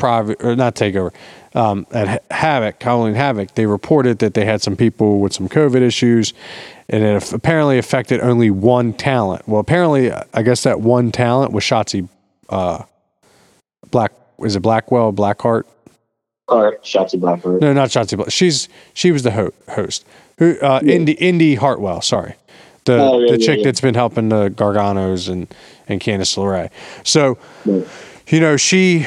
private 0.00 0.42
or 0.42 0.56
not 0.56 0.74
takeover 0.74 1.12
um, 1.54 1.86
at 1.92 2.24
Havoc, 2.30 2.82
Halloween 2.82 3.14
Havoc. 3.14 3.54
They 3.54 3.66
reported 3.66 4.18
that 4.20 4.34
they 4.34 4.44
had 4.44 4.62
some 4.62 4.76
people 4.76 5.20
with 5.20 5.32
some 5.32 5.48
COVID 5.48 5.80
issues, 5.82 6.32
and 6.88 7.04
it 7.04 7.32
apparently 7.32 7.78
affected 7.78 8.20
only 8.20 8.50
one 8.50 8.92
talent. 8.92 9.46
Well, 9.46 9.60
apparently, 9.60 10.12
I 10.12 10.42
guess 10.42 10.62
that 10.64 10.80
one 10.80 11.12
talent 11.12 11.52
was 11.52 11.64
Shotzi 11.64 12.08
uh, 12.48 12.84
Black. 13.90 14.12
Is 14.40 14.56
it 14.56 14.60
Blackwell 14.60 15.12
Blackheart? 15.12 15.64
Or 16.48 16.78
Shotzi 16.78 17.20
Blackheart? 17.20 17.60
No, 17.60 17.72
not 17.72 17.90
Shotzi 17.90 18.16
Black. 18.16 18.30
She's 18.30 18.68
she 18.94 19.12
was 19.12 19.22
the 19.22 19.30
ho- 19.30 19.52
host. 19.68 20.04
Who? 20.38 20.58
Uh, 20.60 20.80
yeah. 20.82 20.94
Indi 20.94 21.12
Indi 21.12 21.54
Hartwell. 21.54 22.00
Sorry, 22.00 22.34
the 22.84 22.98
oh, 22.98 23.20
yeah, 23.20 23.32
the 23.32 23.38
chick 23.38 23.58
yeah, 23.58 23.64
that's 23.64 23.80
been 23.80 23.94
helping 23.94 24.30
the 24.30 24.48
Garganos 24.48 25.28
and 25.28 25.46
and 25.88 26.00
Candice 26.00 26.36
LeRae. 26.38 26.70
So, 27.04 27.36
you 28.28 28.40
know, 28.40 28.56
she 28.56 29.06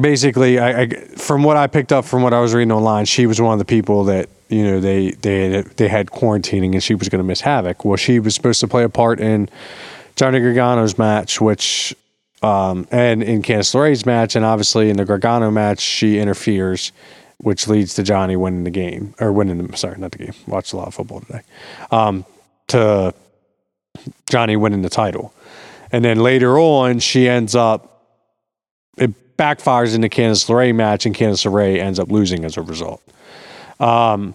basically, 0.00 0.58
I, 0.58 0.82
I, 0.82 0.88
from 0.88 1.42
what 1.42 1.56
I 1.56 1.66
picked 1.66 1.92
up 1.92 2.04
from 2.04 2.22
what 2.22 2.32
I 2.32 2.40
was 2.40 2.54
reading 2.54 2.72
online, 2.72 3.04
she 3.04 3.26
was 3.26 3.40
one 3.40 3.52
of 3.52 3.58
the 3.58 3.64
people 3.64 4.04
that 4.04 4.28
you 4.48 4.62
know 4.62 4.80
they 4.80 5.12
they 5.12 5.62
they 5.76 5.88
had 5.88 6.08
quarantining 6.08 6.72
and 6.72 6.82
she 6.82 6.94
was 6.94 7.08
going 7.08 7.20
to 7.20 7.26
miss 7.26 7.40
Havoc. 7.40 7.84
Well, 7.84 7.96
she 7.96 8.18
was 8.18 8.34
supposed 8.34 8.60
to 8.60 8.68
play 8.68 8.84
a 8.84 8.88
part 8.88 9.20
in 9.20 9.48
Johnny 10.16 10.40
Gargano's 10.40 10.98
match, 10.98 11.40
which 11.40 11.94
um, 12.42 12.86
and 12.90 13.22
in 13.22 13.42
Candice 13.42 13.74
LeRae's 13.74 14.04
match, 14.04 14.36
and 14.36 14.44
obviously 14.44 14.90
in 14.90 14.96
the 14.96 15.04
Gargano 15.04 15.50
match, 15.50 15.80
she 15.80 16.18
interferes 16.18 16.92
which 17.38 17.68
leads 17.68 17.94
to 17.94 18.02
Johnny 18.02 18.36
winning 18.36 18.64
the 18.64 18.70
game 18.70 19.14
or 19.20 19.32
winning 19.32 19.58
the 19.58 19.76
sorry, 19.76 19.98
not 19.98 20.12
the 20.12 20.18
game. 20.18 20.34
Watched 20.46 20.72
a 20.72 20.76
lot 20.76 20.88
of 20.88 20.94
football 20.94 21.20
today. 21.20 21.42
Um, 21.90 22.24
to 22.68 23.14
Johnny 24.28 24.56
winning 24.56 24.82
the 24.82 24.88
title. 24.88 25.34
And 25.92 26.04
then 26.04 26.18
later 26.18 26.58
on, 26.58 26.98
she 26.98 27.28
ends 27.28 27.54
up 27.54 27.90
it 28.96 29.12
backfires 29.36 29.94
in 29.94 30.00
the 30.00 30.08
Candice 30.08 30.48
LeRae 30.48 30.74
match, 30.74 31.06
and 31.06 31.14
Candice 31.14 31.44
LeRae 31.50 31.78
ends 31.78 31.98
up 31.98 32.10
losing 32.10 32.44
as 32.44 32.56
a 32.56 32.62
result. 32.62 33.02
Um, 33.80 34.34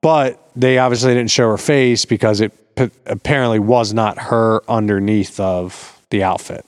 but 0.00 0.40
they 0.54 0.78
obviously 0.78 1.14
didn't 1.14 1.30
show 1.30 1.50
her 1.50 1.58
face 1.58 2.04
because 2.04 2.40
it 2.40 2.52
p- 2.76 2.90
apparently 3.06 3.58
was 3.58 3.92
not 3.92 4.18
her 4.18 4.62
underneath 4.68 5.40
of 5.40 6.00
the 6.10 6.22
outfit 6.22 6.64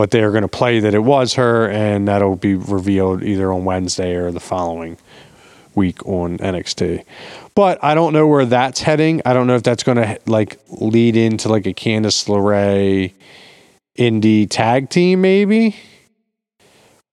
but 0.00 0.10
they're 0.10 0.30
going 0.30 0.40
to 0.40 0.48
play 0.48 0.80
that 0.80 0.94
it 0.94 1.00
was 1.00 1.34
her, 1.34 1.68
and 1.68 2.08
that'll 2.08 2.34
be 2.34 2.54
revealed 2.54 3.22
either 3.22 3.52
on 3.52 3.66
Wednesday 3.66 4.14
or 4.14 4.30
the 4.30 4.40
following 4.40 4.96
week 5.74 6.06
on 6.06 6.38
NXT. 6.38 7.04
But 7.54 7.82
I 7.84 7.94
don't 7.94 8.14
know 8.14 8.26
where 8.26 8.46
that's 8.46 8.80
heading. 8.80 9.20
I 9.26 9.34
don't 9.34 9.46
know 9.46 9.56
if 9.56 9.62
that's 9.62 9.82
going 9.82 9.98
to 9.98 10.18
like 10.26 10.58
lead 10.68 11.16
into 11.16 11.50
like 11.50 11.66
a 11.66 11.74
Candice 11.74 12.26
LeRae 12.28 13.12
Indi 13.96 14.46
tag 14.46 14.88
team, 14.88 15.20
maybe. 15.20 15.76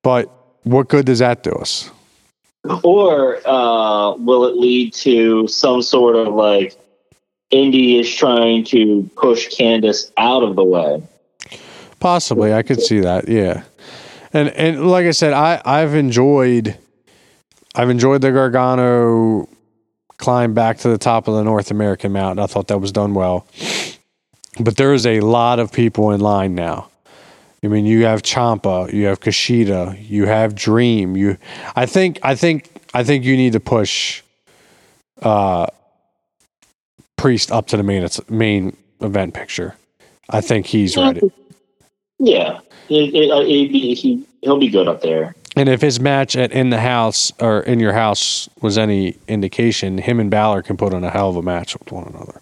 But 0.08 0.32
what 0.64 0.88
good 0.88 1.06
does 1.06 1.20
that 1.20 1.44
do 1.44 1.52
us? 1.52 1.92
Or 2.82 3.46
uh, 3.46 4.16
will 4.16 4.46
it 4.46 4.56
lead 4.56 4.94
to 4.94 5.50
some 5.50 5.82
sort 5.82 6.16
of 6.16 6.34
like 6.34 6.78
Indi 7.52 8.00
is 8.00 8.16
trying 8.16 8.64
to 8.66 9.10
push 9.18 9.50
Candice 9.50 10.10
out 10.16 10.44
of 10.44 10.56
the 10.56 10.64
way. 10.64 11.04
Possibly, 12.00 12.54
I 12.54 12.64
could 12.64 12.82
see 12.82 13.02
that. 13.02 13.28
Yeah, 13.28 13.64
and 14.32 14.48
and 14.52 14.90
like 14.90 15.06
I 15.06 15.12
said, 15.12 15.34
I 15.34 15.62
I've 15.66 15.94
enjoyed, 15.94 16.78
I've 17.76 17.90
enjoyed 17.90 18.22
the 18.22 18.32
Gargano 18.32 19.50
climb 20.16 20.54
back 20.54 20.78
to 20.78 20.88
the 20.88 20.98
top 20.98 21.28
of 21.28 21.34
the 21.34 21.44
North 21.44 21.70
American 21.70 22.14
mountain. 22.14 22.42
I 22.42 22.48
thought 22.48 22.70
that 22.70 22.80
was 22.80 22.94
done 22.94 23.14
well, 23.14 23.46
but 24.58 24.78
there 24.78 24.94
is 24.94 25.06
a 25.06 25.20
lot 25.20 25.60
of 25.60 25.74
people 25.74 26.12
in 26.12 26.22
line 26.22 26.56
now. 26.56 26.88
I 27.64 27.68
mean, 27.68 27.86
you 27.86 28.06
have 28.06 28.22
Ciampa, 28.22 28.92
you 28.94 29.06
have 29.06 29.20
Kushida, 29.20 29.98
you 30.08 30.26
have 30.26 30.54
Dream. 30.54 31.18
You, 31.18 31.38
I 31.76 31.86
think, 31.86 32.20
I 32.22 32.36
think, 32.36 32.70
I 32.94 33.04
think 33.04 33.26
you 33.26 33.36
need 33.36 33.54
to 33.54 33.60
push 33.60 34.22
uh, 35.22 35.68
Priest 37.16 37.52
up 37.52 37.68
to 37.68 37.78
the 37.78 37.84
main 37.84 38.08
main 38.30 38.78
event 39.02 39.34
picture. 39.34 39.76
I 40.30 40.42
think 40.42 40.68
he's 40.68 40.96
ready. 40.96 41.32
Yeah, 42.20 42.60
it, 42.90 43.16
it, 43.16 43.32
uh, 43.32 43.42
it, 43.42 43.72
he 43.72 44.24
he'll 44.42 44.60
be 44.60 44.70
good 44.70 44.88
up 44.88 45.02
there. 45.02 45.36
And 45.56 45.68
if 45.68 45.82
his 45.82 46.00
match 46.00 46.36
at 46.36 46.52
in 46.52 46.70
the 46.70 46.80
house 46.80 47.32
or 47.40 47.62
in 47.62 47.80
your 47.80 47.94
house 47.94 48.48
was 48.62 48.78
any 48.78 49.18
indication, 49.28 49.98
him 49.98 50.20
and 50.20 50.30
Balor 50.30 50.62
can 50.62 50.78
put 50.78 50.94
on 50.94 51.04
a 51.04 51.10
hell 51.10 51.30
of 51.30 51.38
a 51.38 51.42
match 51.42 51.76
with 51.78 51.92
one 51.92 52.08
another. 52.08 52.40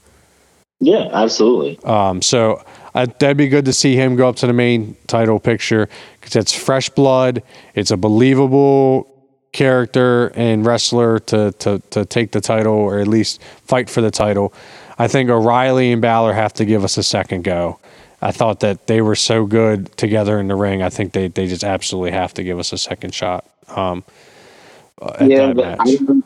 Yeah, 0.82 1.10
absolutely. 1.14 1.80
Um, 1.86 2.22
so 2.22 2.62
uh, 2.96 3.06
that'd 3.20 3.38
be 3.38 3.50
good 3.50 3.66
to 3.66 3.74
see 3.74 3.96
him 3.96 4.16
go 4.16 4.30
up 4.30 4.38
to 4.38 4.48
the 4.48 4.54
main 4.54 4.96
title 5.06 5.40
picture 5.40 5.90
because 6.20 6.36
it's 6.36 6.54
fresh 6.54 6.90
blood. 6.90 7.44
It's 7.76 7.92
a 7.92 7.98
believable 7.98 9.12
character 9.52 10.32
and 10.36 10.66
wrestler 10.66 11.20
to, 11.20 11.52
to, 11.60 11.80
to 11.90 12.06
take 12.06 12.32
the 12.32 12.42
title 12.42 12.74
or 12.74 13.00
at 13.00 13.08
least 13.08 13.42
fight 13.42 13.90
for 13.90 14.02
the 14.02 14.12
title. 14.12 14.54
I 14.98 15.08
think 15.10 15.30
O'Reilly 15.30 15.92
and 15.92 16.02
Balor 16.02 16.34
have 16.34 16.54
to 16.54 16.66
give 16.66 16.84
us 16.84 16.98
a 16.98 17.04
second 17.04 17.44
go. 17.44 17.80
I 18.22 18.32
thought 18.32 18.62
that 18.62 18.88
they 18.88 19.02
were 19.02 19.16
so 19.16 19.46
good 19.46 19.96
together 19.98 20.40
in 20.40 20.48
the 20.48 20.56
ring. 20.56 20.82
I 20.82 20.90
think 20.90 21.14
they, 21.14 21.28
they 21.28 21.48
just 21.48 21.64
absolutely 21.64 22.12
have 22.12 22.34
to 22.36 22.44
give 22.44 22.60
us 22.60 22.72
a 22.72 22.78
second 22.78 23.14
shot. 23.14 23.46
Um, 23.68 24.06
yeah, 25.22 25.54
but 25.54 25.82
I 25.82 25.96
don't, 25.96 26.25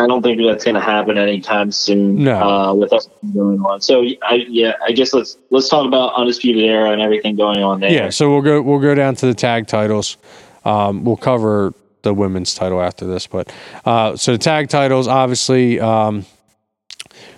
I 0.00 0.06
don't 0.06 0.22
think 0.22 0.40
that's 0.44 0.64
going 0.64 0.74
to 0.74 0.80
happen 0.80 1.18
anytime 1.18 1.72
soon. 1.72 2.24
No. 2.24 2.40
Uh, 2.40 2.74
with 2.74 2.92
us 2.92 3.08
going 3.34 3.60
on. 3.60 3.80
So 3.80 4.04
I 4.22 4.46
yeah, 4.48 4.74
I 4.84 4.92
guess 4.92 5.12
let's 5.12 5.36
let's 5.50 5.68
talk 5.68 5.86
about 5.86 6.14
undisputed 6.14 6.64
era 6.64 6.90
and 6.90 7.00
everything 7.00 7.36
going 7.36 7.62
on 7.62 7.80
there. 7.80 7.90
Yeah. 7.90 8.10
So 8.10 8.30
we'll 8.30 8.42
go 8.42 8.62
we'll 8.62 8.80
go 8.80 8.94
down 8.94 9.14
to 9.16 9.26
the 9.26 9.34
tag 9.34 9.66
titles. 9.66 10.16
Um, 10.64 11.04
we'll 11.04 11.16
cover 11.16 11.72
the 12.02 12.14
women's 12.14 12.54
title 12.54 12.80
after 12.80 13.06
this. 13.06 13.26
But 13.26 13.52
uh, 13.84 14.16
so 14.16 14.32
the 14.32 14.38
tag 14.38 14.68
titles, 14.68 15.08
obviously, 15.08 15.80
um, 15.80 16.24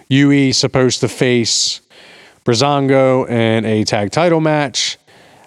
UE 0.09 0.53
supposed 0.53 1.01
to 1.01 1.09
face 1.09 1.81
Breezango 2.45 3.29
in 3.29 3.65
a 3.65 3.85
tag 3.85 4.11
title 4.11 4.41
match, 4.41 4.99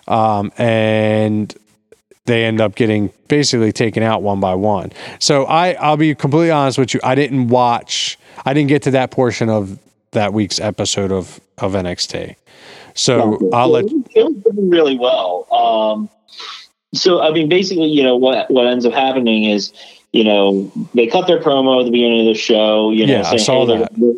um, 0.08 0.52
and 0.58 1.56
they 2.26 2.46
end 2.46 2.62
up 2.62 2.76
getting 2.76 3.12
basically 3.28 3.72
taken 3.72 4.04
out 4.04 4.22
one 4.22 4.40
by 4.40 4.54
one. 4.54 4.92
So 5.20 5.46
I, 5.46 5.74
I'll 5.74 5.98
be 5.98 6.14
completely 6.16 6.52
honest 6.52 6.78
with 6.78 6.94
you. 6.94 7.00
I 7.04 7.16
didn't 7.16 7.48
watch. 7.48 8.18
I 8.46 8.54
didn't 8.54 8.70
get 8.70 8.84
to 8.84 8.92
that 8.92 9.12
portion 9.12 9.50
of 9.50 9.80
that 10.12 10.34
week's 10.34 10.60
episode 10.60 11.12
of 11.12 11.40
of 11.58 11.74
NXT. 11.74 12.36
So 12.94 13.50
I'll 13.54 13.70
let. 13.70 13.86
It 13.86 14.04
was 14.16 14.56
really 14.56 14.98
well. 14.98 15.48
Um, 15.52 16.10
so 16.94 17.22
I 17.22 17.32
mean, 17.32 17.50
basically, 17.50 17.88
you 17.88 18.04
know 18.04 18.18
what 18.18 18.50
what 18.52 18.68
ends 18.68 18.86
up 18.86 18.94
happening 18.94 19.46
is, 19.46 19.74
you 20.12 20.24
know, 20.24 20.72
they 20.94 21.08
cut 21.08 21.28
their 21.28 21.40
promo 21.40 21.80
at 21.80 21.86
the 21.86 21.92
beginning 21.92 22.28
of 22.28 22.34
the 22.34 22.40
show. 22.40 22.92
You 22.92 23.08
know, 23.08 23.14
yeah, 23.14 23.22
saying, 23.24 23.34
I 23.34 23.44
saw 23.44 23.66
hey, 23.66 23.78
that. 23.78 23.92
They're, 23.96 24.14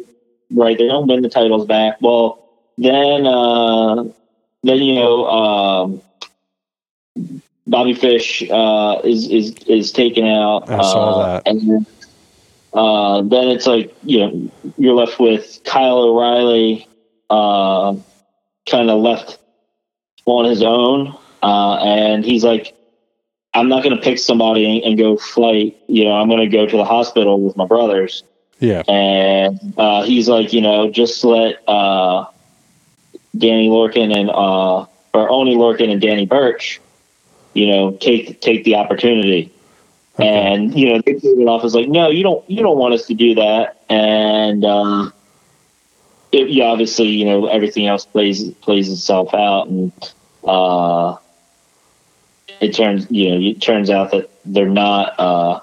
right, 0.51 0.77
they 0.77 0.87
don't 0.87 1.07
win 1.07 1.21
the 1.21 1.29
titles 1.29 1.65
back. 1.67 1.97
Well, 2.01 2.39
then, 2.77 3.27
uh, 3.27 4.03
then 4.63 4.77
you 4.77 4.95
know, 4.95 5.27
um, 5.27 6.01
Bobby 7.66 7.93
Fish 7.93 8.43
uh, 8.49 9.01
is 9.03 9.30
is 9.30 9.53
is 9.68 9.91
taken 9.91 10.26
out. 10.26 10.70
I 10.70 10.78
saw 10.82 11.09
uh, 11.09 11.26
that, 11.26 11.47
and 11.47 11.61
then, 11.61 11.86
uh, 12.74 13.22
then 13.22 13.47
it's 13.49 13.66
like 13.66 13.95
you 14.03 14.20
know 14.20 14.51
you're 14.78 14.95
left 14.95 15.20
with 15.20 15.61
Kyle 15.64 15.99
O'Reilly, 15.99 16.88
uh, 17.30 17.95
kind 18.70 18.89
of 18.89 18.99
left 18.99 19.39
on 20.26 20.45
his 20.45 20.61
own. 20.61 21.18
Uh, 21.41 21.76
and 21.76 22.24
he's 22.24 22.43
like, 22.43 22.74
I'm 23.53 23.68
not 23.68 23.84
going 23.84 23.95
to 23.95 24.01
pick 24.01 24.18
somebody 24.18 24.82
and, 24.84 24.97
go 24.97 25.18
flight. 25.18 25.78
You 25.88 26.05
know, 26.05 26.14
I'm 26.14 26.30
going 26.30 26.39
to 26.39 26.47
go 26.47 26.66
to 26.66 26.78
the 26.78 26.86
hospital 26.86 27.39
with 27.41 27.57
my 27.57 27.66
brothers. 27.66 28.24
Yeah. 28.59 28.82
And 28.88 29.59
uh, 29.78 30.03
he's 30.03 30.30
like, 30.30 30.53
you 30.53 30.61
know, 30.61 30.89
just 30.89 31.24
let 31.24 31.57
uh, 31.68 32.26
Danny 33.38 33.68
Lorcan 33.68 34.16
and 34.18 34.30
uh, 34.30 34.86
or 35.14 35.30
Oney 35.30 35.55
Lorcan 35.55 35.91
and 35.91 36.01
Danny 36.01 36.26
Burch, 36.26 36.80
you 37.53 37.67
know, 37.67 37.91
take 37.91 38.41
take 38.41 38.63
the 38.63 38.75
opportunity. 38.75 39.51
Okay. 40.15 40.27
And 40.27 40.77
you 40.77 40.89
know, 40.89 41.01
they 41.03 41.13
played 41.15 41.39
it 41.39 41.47
off 41.47 41.63
as 41.63 41.73
like, 41.73 41.87
no, 41.87 42.09
you 42.09 42.21
don't, 42.21 42.47
you 42.47 42.61
don't 42.61 42.77
want 42.77 42.93
us 42.93 43.07
to 43.07 43.15
do 43.15 43.33
that. 43.35 43.81
And 43.89 44.63
uh, 44.63 45.09
it, 46.31 46.49
yeah, 46.49 46.65
obviously, 46.65 47.07
you 47.07 47.25
know, 47.25 47.47
everything 47.47 47.87
else 47.87 48.05
plays 48.05 48.51
plays 48.55 48.91
itself 48.91 49.33
out, 49.33 49.67
and 49.67 49.91
uh, 50.43 51.17
it 52.59 52.73
turns 52.73 53.07
you 53.09 53.29
know 53.29 53.49
it 53.49 53.61
turns 53.61 53.89
out 53.89 54.11
that 54.11 54.29
they're 54.45 54.67
not 54.67 55.19
uh, 55.19 55.59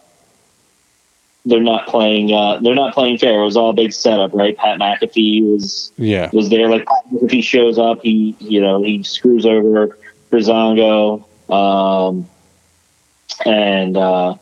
they're 1.45 1.61
not 1.61 1.89
playing 1.89 2.33
uh, 2.33 2.61
they're 2.61 2.75
not 2.75 2.95
playing 2.95 3.19
fair. 3.19 3.41
It 3.41 3.45
was 3.45 3.57
all 3.57 3.71
a 3.71 3.75
big 3.75 3.93
setup, 3.93 4.33
right? 4.33 4.57
Pat 4.57 4.79
McAfee 4.79 5.43
was 5.51 5.93
yeah 5.97 6.31
was 6.33 6.51
there. 6.51 6.69
Like 6.69 6.87
if 7.13 7.31
he 7.31 7.43
shows 7.43 7.79
up, 7.79 8.03
he 8.03 8.37
you 8.39 8.61
know 8.61 8.83
he 8.83 9.03
screws 9.03 9.47
over 9.47 9.99
Breezango, 10.31 11.25
um, 11.51 12.29
and 13.45 13.97
uh, 13.97 14.37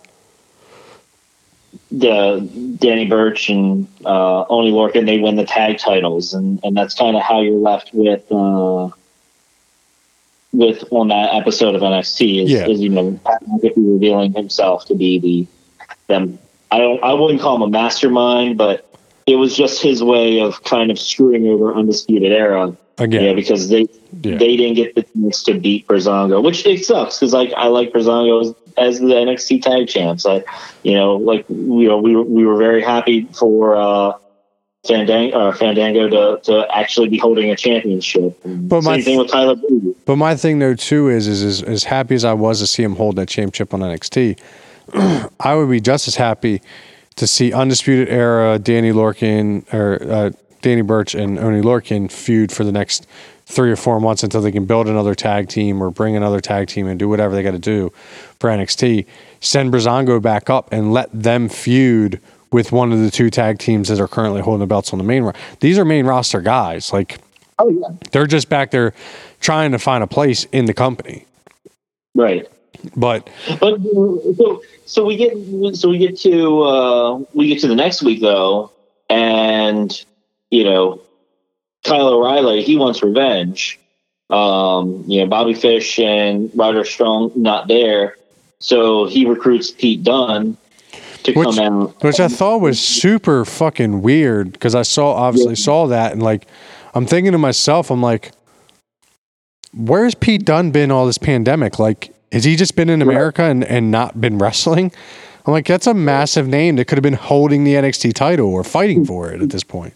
the 1.91 2.77
Danny 2.79 3.07
Burch 3.07 3.49
and 3.49 3.89
uh, 4.05 4.45
Oney 4.49 4.73
Lorcan 4.73 5.07
they 5.07 5.19
win 5.19 5.37
the 5.37 5.45
tag 5.45 5.79
titles, 5.79 6.35
and 6.35 6.61
and 6.63 6.77
that's 6.77 6.95
kind 6.95 7.17
of 7.17 7.23
how 7.23 7.41
you're 7.41 7.59
left 7.59 7.91
with. 7.93 8.31
Uh, 8.31 8.91
with 10.51 10.83
on 10.91 11.09
that 11.09 11.35
episode 11.35 11.75
of 11.75 11.83
NXT 11.83 12.45
is, 12.45 12.51
yeah. 12.51 12.67
is 12.67 12.81
you 12.81 12.89
know 12.89 13.21
Pat 13.25 13.45
McAfee 13.45 13.75
revealing 13.77 14.33
himself 14.33 14.87
to 14.87 14.95
be 14.95 15.19
the 15.19 15.47
them. 16.07 16.39
I 16.71 16.79
don't. 16.79 17.03
I 17.03 17.13
wouldn't 17.13 17.41
call 17.41 17.57
him 17.57 17.63
a 17.63 17.69
mastermind, 17.69 18.59
but 18.59 18.91
it 19.27 19.37
was 19.37 19.57
just 19.57 19.83
his 19.83 20.03
way 20.03 20.41
of 20.41 20.63
kind 20.65 20.91
of 20.91 20.99
screwing 20.99 21.47
over 21.47 21.75
Undisputed 21.75 22.33
Era 22.33 22.77
again. 22.99 23.25
Yeah, 23.25 23.33
because 23.35 23.69
they 23.69 23.87
yeah. 24.23 24.37
they 24.37 24.57
didn't 24.57 24.75
get 24.75 24.95
the 24.95 25.03
chance 25.03 25.43
to 25.45 25.59
beat 25.59 25.87
Breezango, 25.87 26.43
which 26.43 26.67
it 26.67 26.85
sucks 26.85 27.19
because 27.19 27.33
like 27.33 27.53
I 27.57 27.69
like 27.69 27.93
Breezango 27.93 28.43
as, 28.43 28.55
as, 28.77 29.01
the 29.01 29.07
NXT 29.07 29.63
Tag 29.63 29.89
Champs. 29.89 30.27
I, 30.27 30.45
you 30.83 30.95
know, 30.95 31.17
like 31.17 31.45
you 31.49 31.89
know 31.89 31.99
we 31.99 32.17
were, 32.17 32.23
we 32.23 32.45
were 32.45 32.57
very 32.57 32.83
happy 32.83 33.25
for. 33.33 33.77
uh 33.77 34.13
Fandango, 34.87 35.37
uh, 35.37 35.53
Fandango 35.53 36.09
to, 36.09 36.41
to 36.45 36.67
actually 36.75 37.09
be 37.09 37.19
holding 37.19 37.51
a 37.51 37.57
championship. 37.57 38.41
but 38.45 38.83
my 38.83 39.03
thing 39.03 39.19
with 39.19 39.29
Tyler. 39.29 39.57
But 40.07 40.17
my 40.17 40.37
thing 40.37 40.61
though 40.61 40.75
too 40.75 41.09
is 41.09 41.27
is, 41.27 41.43
is 41.43 41.63
as 41.63 41.85
happy 41.85 42.15
as 42.15 42.25
I 42.25 42.33
was 42.33 42.61
to 42.61 42.67
see 42.67 42.85
him 42.85 42.95
hold 42.95 43.17
that 43.17 43.29
championship 43.29 43.75
on 43.75 43.81
NXT, 43.81 44.39
I 45.41 45.55
would 45.57 45.69
be 45.69 45.81
just 45.81 46.09
as 46.09 46.15
happy 46.15 46.63
to 47.17 47.27
see 47.27 47.53
Undisputed 47.53 48.09
Era, 48.09 48.59
Danny 48.59 48.93
Lorcan 48.93 49.71
or 49.75 50.01
uh, 50.11 50.31
Danny 50.63 50.83
Burch 50.83 51.15
and 51.15 51.39
Oney 51.39 51.61
Lorcan 51.61 52.11
feud 52.11 52.53
for 52.53 52.65
the 52.65 52.73
next 52.73 53.07
three 53.49 53.71
or 53.71 53.77
four 53.77 53.99
months 53.99 54.23
until 54.23 54.43
they 54.43 54.53
can 54.53 54.67
build 54.67 54.89
another 54.89 55.15
tag 55.15 55.49
team 55.49 55.83
or 55.83 55.91
bring 55.91 56.15
another 56.15 56.39
tag 56.39 56.69
team 56.69 56.87
and 56.87 56.99
do 56.99 57.09
whatever 57.09 57.35
they 57.35 57.43
got 57.43 57.53
to 57.53 57.59
do 57.59 57.91
for 58.39 58.51
NXT. 58.51 59.07
Send 59.41 59.73
Breezango 59.73 60.21
back 60.21 60.51
up 60.51 60.71
and 60.71 60.93
let 60.93 61.09
them 61.13 61.49
feud 61.49 62.21
with 62.53 62.73
one 62.73 62.93
of 62.93 63.01
the 63.01 63.11
two 63.11 63.31
tag 63.31 63.59
teams 63.59 63.89
that 63.89 64.01
are 64.01 64.09
currently 64.09 64.43
holding 64.43 64.61
the 64.61 64.67
belts 64.67 64.93
on 64.93 64.99
the 64.99 65.05
main. 65.05 65.33
These 65.61 65.79
are 65.79 65.85
main 65.87 66.05
roster 66.05 66.43
guys. 66.43 66.93
Like, 66.93 67.21
oh 67.59 67.71
yeah, 67.71 67.89
they're 68.13 68.27
just 68.27 68.51
back 68.51 68.71
there 68.71 68.93
trying 69.41 69.73
to 69.73 69.79
find 69.79 70.05
a 70.05 70.07
place 70.07 70.45
in 70.53 70.67
the 70.67 70.75
company. 70.75 71.25
Right. 72.15 72.47
But 72.97 73.31
but 73.61 73.81
so 74.37 74.63
so 74.85 75.07
we 75.07 75.17
get 75.17 75.75
so 75.75 75.89
we 75.89 75.97
get 75.97 76.19
to 76.21 76.63
uh, 76.63 77.19
we 77.33 77.49
get 77.49 77.61
to 77.61 77.67
the 77.67 77.75
next 77.75 78.03
week 78.03 78.21
though, 78.21 78.71
and 79.09 80.05
you 80.51 80.65
know, 80.65 81.01
Kyle 81.85 82.09
O'Reilly 82.09 82.63
he 82.63 82.77
wants 82.77 83.03
revenge. 83.03 83.79
Um, 84.31 85.05
you 85.07 85.21
know, 85.21 85.27
Bobby 85.27 85.55
Fish 85.55 85.99
and 85.99 86.51
Roderick 86.55 86.87
Strong 86.87 87.33
not 87.35 87.67
there, 87.67 88.17
so 88.59 89.07
he 89.07 89.25
recruits 89.25 89.71
Pete 89.71 90.03
Dunne 90.03 90.57
to 91.23 91.33
which, 91.33 91.49
come 91.49 91.59
out. 91.59 92.03
Which 92.03 92.21
I 92.21 92.29
thought 92.29 92.61
was 92.61 92.79
super 92.79 93.45
fucking 93.45 94.03
weird 94.03 94.53
because 94.53 94.75
I 94.75 94.83
saw 94.83 95.13
obviously 95.13 95.53
yeah. 95.53 95.65
saw 95.65 95.87
that 95.87 96.13
and 96.13 96.23
like 96.23 96.47
I'm 96.95 97.07
thinking 97.07 97.33
to 97.33 97.39
myself, 97.39 97.91
I'm 97.91 98.03
like, 98.03 98.33
where's 99.73 100.15
Pete 100.15 100.45
Dunne 100.45 100.71
been 100.71 100.91
all 100.91 101.07
this 101.07 101.19
pandemic? 101.19 101.79
Like, 101.79 102.13
has 102.33 102.45
he 102.45 102.57
just 102.57 102.77
been 102.77 102.89
in 102.89 103.03
America 103.03 103.43
and, 103.43 103.65
and 103.65 103.91
not 103.91 104.21
been 104.21 104.39
wrestling? 104.39 104.93
I'm 105.47 105.53
like, 105.53 105.67
that's 105.67 105.87
a 105.87 105.95
massive 105.95 106.47
name 106.47 106.77
that 106.77 106.87
could 106.87 106.99
have 106.99 107.03
been 107.03 107.15
holding 107.15 107.65
the 107.65 107.75
NXT 107.75 108.15
title 108.15 108.49
or 108.49 108.65
fighting 108.65 109.05
for 109.05 109.31
it 109.31 109.41
at 109.41 109.51
this 109.51 109.65
point. 109.65 109.95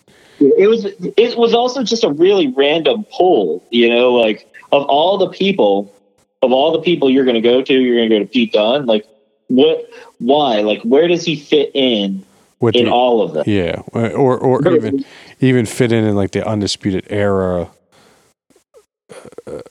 It 0.58 0.68
was 0.68 0.84
it 1.16 1.36
was 1.38 1.54
also 1.54 1.82
just 1.84 2.04
a 2.04 2.08
really 2.10 2.48
random 2.48 3.04
poll, 3.12 3.62
you 3.70 3.88
know, 3.88 4.12
like 4.14 4.46
of 4.72 4.84
all 4.86 5.18
the 5.18 5.28
people, 5.28 5.94
of 6.42 6.52
all 6.52 6.72
the 6.72 6.80
people 6.80 7.08
you're 7.10 7.24
going 7.24 7.34
to 7.34 7.40
go 7.40 7.62
to, 7.62 7.72
you're 7.72 7.96
going 7.96 8.10
to 8.10 8.16
go 8.16 8.18
to 8.24 8.26
Pete 8.28 8.52
Dunne. 8.52 8.86
Like, 8.86 9.06
what? 9.48 9.88
Why? 10.18 10.60
Like, 10.60 10.82
where 10.82 11.06
does 11.08 11.24
he 11.24 11.36
fit 11.36 11.70
in 11.74 12.24
With 12.60 12.74
in 12.74 12.86
the- 12.86 12.90
all 12.90 13.22
of 13.22 13.34
them? 13.34 13.44
Yeah, 13.46 13.82
or 13.92 14.38
or 14.38 14.74
even 14.74 15.04
even 15.40 15.66
fit 15.66 15.92
in 15.92 16.04
in 16.04 16.14
like 16.16 16.32
the 16.32 16.46
undisputed 16.46 17.06
era. 17.10 17.70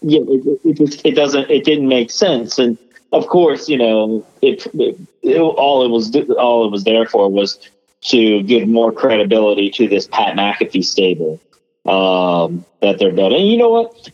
yeah, 0.02 0.20
it, 0.22 0.60
it 0.64 0.74
just 0.78 1.06
it 1.06 1.16
doesn't 1.16 1.50
it 1.50 1.64
didn't 1.64 1.88
make 1.88 2.12
sense, 2.12 2.60
and 2.60 2.78
of 3.12 3.28
course, 3.28 3.68
you 3.68 3.78
know, 3.78 4.26
it, 4.42 4.66
it, 4.76 4.98
it- 5.24 5.40
all 5.40 5.84
it 5.84 5.90
was 5.90 6.16
all 6.38 6.66
it 6.66 6.72
was 6.72 6.84
there 6.84 7.06
for 7.08 7.30
was 7.30 7.60
to 8.02 8.44
give 8.44 8.68
more 8.68 8.92
credibility 8.92 9.70
to 9.72 9.88
this 9.88 10.08
Pat 10.08 10.36
McAfee 10.36 10.84
stable 10.84 11.40
um, 11.86 12.66
that 12.82 13.00
they're 13.00 13.12
building. 13.12 13.42
And 13.42 13.50
you 13.50 13.58
know 13.58 13.70
what? 13.70 14.10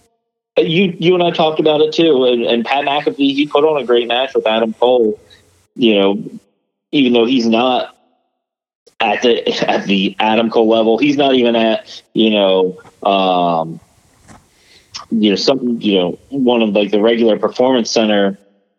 You 0.58 0.96
you 0.98 1.14
and 1.14 1.24
I 1.24 1.32
talked 1.32 1.60
about 1.60 1.82
it 1.82 1.94
too, 1.94 2.26
and, 2.26 2.44
and 2.44 2.66
Pat 2.66 2.86
McAfee 2.86 3.16
he 3.16 3.48
put 3.48 3.64
on 3.64 3.82
a 3.82 3.86
great 3.86 4.08
match 4.08 4.34
with 4.34 4.48
Adam 4.48 4.74
Cole. 4.74 5.20
You 5.76 5.96
know, 5.96 6.24
even 6.92 7.14
though 7.14 7.26
he's 7.26 7.48
not 7.48 7.96
at 9.00 9.22
the 9.22 9.48
at 9.70 9.86
the 9.86 10.16
Adam 10.20 10.50
Cole 10.50 10.68
level, 10.68 10.98
he's 10.98 11.18
not 11.18 11.36
even 11.36 11.56
at 11.56 12.02
you 12.14 12.32
know. 12.32 12.82
Um, 13.04 13.80
you 15.12 15.30
know 15.30 15.36
some 15.36 15.80
you 15.80 15.96
know 15.98 16.20
one 16.30 16.62
of 16.62 16.70
like 16.70 16.92
the 16.92 17.02
regular 17.02 17.38
performance 17.38 17.90
center 17.90 18.38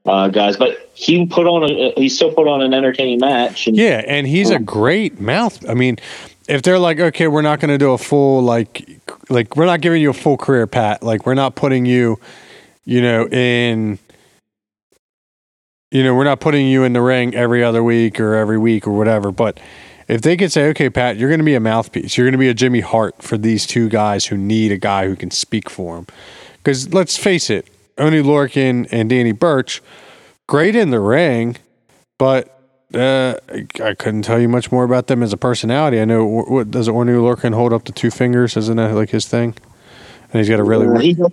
uh, 0.09 0.29
guys, 0.29 0.57
but 0.57 0.91
he 0.95 1.27
put 1.27 1.47
on 1.47 1.71
a 1.71 1.93
he 1.97 2.09
still 2.09 2.33
put 2.33 2.49
on 2.49 2.63
an 2.63 2.75
entertaining 2.75 3.21
match. 3.21 3.67
And 3.67 3.77
Yeah, 3.77 4.03
and 4.07 4.27
he's 4.27 4.51
a 4.51 4.59
great 4.59 5.21
mouth. 5.21 5.69
I 5.69 5.75
mean, 5.75 5.99
if 6.49 6.63
they're 6.63 6.79
like, 6.79 6.99
okay, 6.99 7.29
we're 7.29 7.43
not 7.43 7.61
going 7.61 7.71
to 7.71 7.79
do 7.79 7.93
a 7.93 7.99
full 7.99 8.43
like, 8.43 9.01
like 9.29 9.55
we're 9.55 9.67
not 9.67 9.81
giving 9.81 10.01
you 10.01 10.11
a 10.11 10.15
full 10.15 10.39
career, 10.39 10.67
Pat. 10.67 11.03
Like 11.03 11.27
we're 11.27 11.35
not 11.35 11.55
putting 11.55 11.85
you, 11.85 12.19
you 12.85 13.03
know, 13.03 13.29
in, 13.29 13.99
you 15.91 16.03
know, 16.03 16.15
we're 16.15 16.25
not 16.25 16.41
putting 16.41 16.67
you 16.67 16.85
in 16.85 16.95
the 16.95 17.03
ring 17.03 17.35
every 17.35 17.63
other 17.63 17.85
week 17.85 18.19
or 18.19 18.35
every 18.35 18.59
week 18.59 18.87
or 18.87 18.93
whatever. 18.93 19.31
But 19.31 19.61
if 20.09 20.23
they 20.23 20.39
could 20.39 20.51
say, 20.51 20.69
okay, 20.71 20.89
Pat, 20.89 21.19
you're 21.19 21.29
going 21.29 21.41
to 21.41 21.45
be 21.45 21.55
a 21.55 21.61
mouthpiece. 21.61 22.17
You're 22.17 22.25
going 22.25 22.33
to 22.33 22.39
be 22.39 22.49
a 22.49 22.55
Jimmy 22.55 22.81
Hart 22.81 23.23
for 23.23 23.37
these 23.37 23.67
two 23.67 23.91
guys 23.91 24.27
who 24.27 24.39
need 24.39 24.73
a 24.73 24.79
guy 24.79 25.07
who 25.07 25.17
can 25.17 25.31
speak 25.31 25.69
for 25.69 25.97
them. 25.97 26.07
Because 26.57 26.95
let's 26.95 27.19
face 27.19 27.51
it, 27.51 27.69
Oney 27.99 28.23
Lorcan 28.23 28.89
and 28.91 29.11
Danny 29.11 29.33
Burch, 29.33 29.83
great 30.47 30.77
in 30.77 30.91
the 30.91 31.01
ring, 31.01 31.57
but 32.19 32.55
uh, 32.95 33.35
I 33.83 33.95
couldn't 33.95 34.23
tell 34.23 34.39
you 34.41 34.49
much 34.49 34.73
more 34.73 34.85
about 34.85 35.09
them 35.09 35.23
as 35.23 35.33
a 35.33 35.37
personality. 35.37 36.01
I 36.01 36.05
know 36.05 36.25
what, 36.25 36.71
does 36.71 36.89
Orny 36.89 37.13
Lorcan 37.19 37.55
hold 37.55 37.73
up 37.73 37.85
the 37.85 37.93
two 37.93 38.11
fingers? 38.11 38.57
Isn't 38.57 38.77
that 38.77 38.95
like 38.95 39.11
his 39.11 39.27
thing? 39.27 39.55
And 40.33 40.41
he's 40.41 40.49
got 40.49 40.61
a 40.61 40.65
really 40.65 40.87
Uh, 40.87 41.29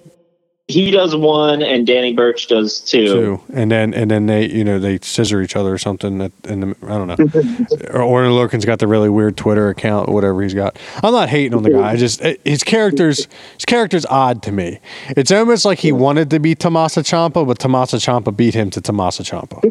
he, 0.68 0.91
does- 0.91 1.16
one, 1.16 1.61
and 1.61 1.86
Danny 1.86 2.13
Burch 2.13 2.47
does 2.47 2.80
two. 2.80 3.07
two, 3.07 3.41
and 3.53 3.72
then 3.72 3.93
and 3.93 4.09
then 4.09 4.26
they 4.26 4.49
you 4.49 4.63
know 4.63 4.80
they 4.80 4.97
scissor 4.99 5.41
each 5.41 5.55
other 5.55 5.72
or 5.74 5.78
something. 5.78 6.22
At, 6.22 6.32
in 6.45 6.59
the, 6.61 6.76
I 6.84 6.97
don't 6.97 7.07
know. 7.07 7.13
or 7.91 8.01
Orny 8.01 8.34
Lorcan's 8.34 8.66
got 8.66 8.80
the 8.80 8.88
really 8.88 9.09
weird 9.09 9.38
Twitter 9.38 9.70
account, 9.70 10.09
whatever 10.09 10.41
he's 10.41 10.53
got. 10.53 10.78
I'm 11.03 11.13
not 11.13 11.30
hating 11.30 11.53
on 11.53 11.63
the 11.63 11.70
guy. 11.72 11.91
I 11.91 11.95
just 11.95 12.22
his 12.43 12.63
character's 12.63 13.28
his 13.55 13.66
character's 13.66 14.05
odd 14.07 14.41
to 14.43 14.51
me. 14.51 14.80
It's 15.09 15.32
almost 15.32 15.66
like 15.66 15.80
he 15.80 15.91
wanted 15.91 16.30
to 16.32 16.39
be 16.39 16.55
Tommaso 16.55 17.01
Ciampa, 17.01 17.45
but 17.45 17.59
Tommaso 17.59 17.97
Ciampa 17.97 18.36
beat 18.36 18.53
him 18.55 18.70
to 18.72 18.82
Tommaso 18.82 19.24
Ciampa. 19.24 19.61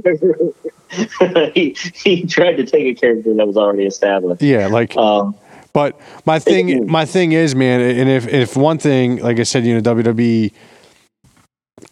he 1.55 1.77
he 1.95 2.25
tried 2.27 2.57
to 2.57 2.65
take 2.65 2.87
a 2.87 2.95
character 2.99 3.35
that 3.35 3.47
was 3.47 3.57
already 3.57 3.85
established. 3.85 4.43
Yeah, 4.43 4.69
like 4.69 4.97
Um, 4.97 5.35
But 5.73 5.99
my 6.25 6.39
thing, 6.39 6.87
my 6.91 7.05
thing 7.05 7.33
is, 7.33 7.55
man, 7.57 7.81
and 7.81 8.09
if 8.09 8.29
if 8.29 8.57
one 8.57 8.79
thing, 8.79 9.17
like 9.17 9.41
I 9.41 9.43
said, 9.43 9.65
you 9.65 9.75
know, 9.75 9.95
WWE 9.95 10.53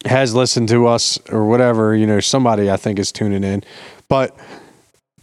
has 0.05 0.35
listened 0.35 0.69
to 0.69 0.87
us 0.87 1.19
or 1.29 1.45
whatever, 1.45 1.95
you 1.95 2.05
know, 2.05 2.19
somebody 2.19 2.69
I 2.69 2.77
think 2.77 2.99
is 2.99 3.11
tuning 3.11 3.43
in, 3.43 3.63
but. 4.07 4.37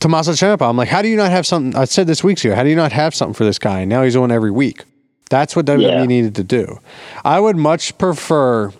Tommaso 0.00 0.32
Ciampa, 0.32 0.66
I'm 0.66 0.78
like, 0.78 0.88
how 0.88 1.02
do 1.02 1.08
you 1.08 1.16
not 1.18 1.30
have 1.30 1.46
something? 1.46 1.78
I 1.78 1.84
said 1.84 2.06
this 2.06 2.24
weeks 2.24 2.42
ago, 2.42 2.54
how 2.54 2.62
do 2.62 2.70
you 2.70 2.74
not 2.74 2.90
have 2.90 3.14
something 3.14 3.34
for 3.34 3.44
this 3.44 3.58
guy? 3.58 3.80
And 3.80 3.90
now 3.90 4.02
he's 4.02 4.16
on 4.16 4.32
every 4.32 4.50
week. 4.50 4.84
That's 5.28 5.54
what 5.54 5.66
WWE 5.66 5.82
Yeah. 5.82 6.04
needed 6.06 6.34
to 6.36 6.42
do. 6.42 6.80
I 7.22 7.38
would 7.38 7.56
much 7.56 7.98
prefer 7.98 8.72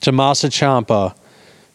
Tommaso 0.00 0.48
Ciampa 0.48 1.14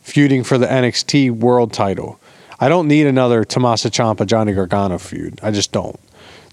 feuding 0.01 0.43
for 0.43 0.57
the 0.57 0.67
NXT 0.67 1.31
World 1.31 1.73
Title. 1.73 2.19
I 2.59 2.69
don't 2.69 2.87
need 2.87 3.07
another 3.07 3.43
Tommaso 3.43 3.89
Ciampa 3.89 4.25
Johnny 4.25 4.53
Gargano 4.53 4.97
feud. 4.97 5.39
I 5.43 5.51
just 5.51 5.71
don't. 5.71 5.99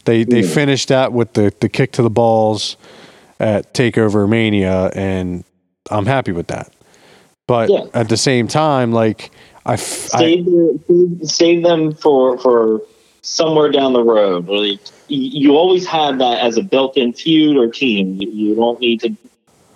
They 0.04 0.24
they 0.24 0.42
hmm. 0.42 0.48
finished 0.48 0.88
that 0.88 1.12
with 1.12 1.32
the 1.32 1.52
the 1.60 1.68
kick 1.68 1.92
to 1.92 2.02
the 2.02 2.10
balls 2.10 2.76
at 3.40 3.72
Takeover 3.74 4.28
Mania, 4.28 4.90
and 4.94 5.44
I'm 5.90 6.06
happy 6.06 6.32
with 6.32 6.48
that. 6.48 6.70
But 7.46 7.70
Yeah. 7.70 7.84
at 7.92 8.08
the 8.08 8.16
same 8.16 8.48
time, 8.48 8.92
like 8.92 9.30
I, 9.66 9.74
f- 9.74 10.14
I- 10.14 10.18
save, 10.18 10.46
save- 10.86 11.28
save 11.30 11.62
them 11.62 11.94
for 11.94 12.38
for 12.38 12.80
somewhere 13.22 13.70
down 13.70 13.92
the 13.92 14.02
road. 14.02 14.48
Like, 14.48 14.80
you 15.08 15.54
always 15.56 15.86
have 15.86 16.18
that 16.18 16.40
as 16.40 16.56
a 16.56 16.62
built-in 16.62 17.12
feud 17.12 17.56
or 17.56 17.68
team. 17.70 18.20
You, 18.20 18.30
you 18.30 18.54
don't 18.54 18.80
need 18.80 19.00
to 19.00 19.10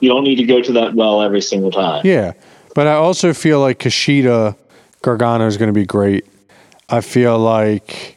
you 0.01 0.09
don't 0.09 0.25
need 0.25 0.37
to 0.37 0.45
go 0.45 0.63
to 0.63 0.73
that 0.73 0.95
well 0.95 1.21
every 1.23 1.41
single 1.43 1.71
time. 1.71 2.03
Yeah, 2.05 2.33
but 2.75 2.87
I 2.87 2.93
also 2.95 3.35
feel 3.35 3.61
like 3.61 3.79
Kushida 3.81 4.57
Gargano 5.03 5.47
is 5.47 5.57
going 5.57 5.69
to 5.69 5.73
be 5.79 5.85
great. 5.87 6.25
I 6.89 7.01
feel 7.03 7.39
like, 7.39 8.17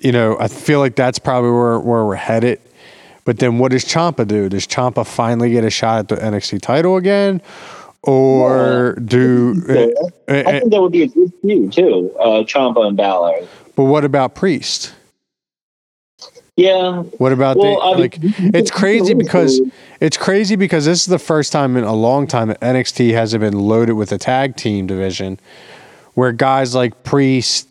you 0.00 0.12
know, 0.12 0.36
I 0.38 0.46
feel 0.48 0.78
like 0.78 0.94
that's 0.94 1.18
probably 1.18 1.50
where 1.50 1.80
where 1.80 2.04
we're 2.04 2.14
headed. 2.14 2.60
But 3.24 3.38
then, 3.40 3.58
what 3.58 3.72
does 3.72 3.84
Ciampa 3.84 4.28
do? 4.28 4.48
Does 4.48 4.66
Ciampa 4.68 5.04
finally 5.04 5.50
get 5.50 5.64
a 5.64 5.70
shot 5.70 5.98
at 5.98 6.08
the 6.08 6.16
NXT 6.16 6.60
title 6.62 6.96
again, 6.96 7.40
or 8.02 8.94
do? 9.04 9.60
So, 9.66 9.92
uh, 10.28 10.32
uh, 10.32 10.42
I 10.46 10.60
think 10.60 10.70
that 10.72 10.80
would 10.80 10.92
be 10.92 11.02
a 11.02 11.08
good 11.08 11.32
feud 11.42 11.72
too. 11.72 12.14
Uh, 12.18 12.42
Ciampa 12.44 12.86
and 12.86 12.96
Balor. 12.96 13.46
but 13.74 13.84
what 13.84 14.04
about 14.04 14.34
Priest? 14.34 14.92
Yeah, 16.56 17.02
What 17.18 17.32
about 17.32 17.58
Well, 17.58 17.74
the 17.74 17.80
I 17.82 17.90
mean, 17.92 18.00
like? 18.00 18.54
It's 18.54 18.70
crazy 18.70 19.12
because 19.12 19.60
it's 20.00 20.16
crazy 20.16 20.56
because 20.56 20.86
this 20.86 21.00
is 21.00 21.06
the 21.06 21.18
first 21.18 21.52
time 21.52 21.76
in 21.76 21.84
a 21.84 21.92
long 21.92 22.26
time 22.26 22.48
that 22.48 22.58
NXT 22.60 23.12
hasn't 23.12 23.42
been 23.42 23.58
loaded 23.58 23.92
with 23.92 24.10
a 24.10 24.16
tag 24.16 24.56
team 24.56 24.86
division, 24.86 25.38
where 26.14 26.32
guys 26.32 26.74
like 26.74 27.04
Priest, 27.04 27.68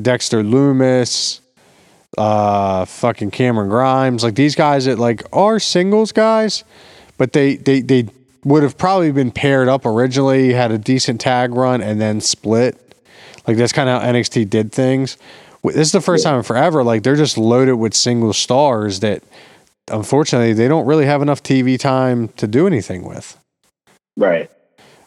Dexter 0.00 0.42
Lumis, 0.42 1.40
uh, 2.18 2.84
fucking 2.84 3.30
Cameron 3.30 3.70
Grimes, 3.70 4.22
like 4.22 4.34
these 4.34 4.54
guys 4.54 4.84
that 4.84 4.98
like 4.98 5.22
are 5.32 5.58
singles 5.58 6.12
guys, 6.12 6.62
but 7.16 7.32
they 7.32 7.56
they 7.56 7.80
they 7.80 8.06
would 8.44 8.62
have 8.62 8.76
probably 8.78 9.10
been 9.12 9.30
paired 9.30 9.68
up 9.68 9.84
originally, 9.86 10.52
had 10.52 10.70
a 10.70 10.78
decent 10.78 11.20
tag 11.20 11.52
run, 11.54 11.80
and 11.82 12.00
then 12.00 12.20
split. 12.20 12.76
Like 13.46 13.56
that's 13.56 13.72
kind 13.72 13.88
of 13.88 14.02
how 14.02 14.08
NXT 14.12 14.48
did 14.50 14.72
things. 14.72 15.16
This 15.64 15.76
is 15.76 15.92
the 15.92 16.00
first 16.00 16.22
time 16.24 16.36
in 16.36 16.42
forever. 16.42 16.84
Like 16.84 17.02
they're 17.02 17.16
just 17.16 17.36
loaded 17.38 17.74
with 17.74 17.94
single 17.94 18.32
stars 18.32 19.00
that, 19.00 19.22
unfortunately, 19.88 20.52
they 20.52 20.68
don't 20.68 20.86
really 20.86 21.06
have 21.06 21.22
enough 21.22 21.42
TV 21.42 21.78
time 21.78 22.28
to 22.36 22.46
do 22.46 22.66
anything 22.66 23.04
with. 23.04 23.36
right. 24.16 24.50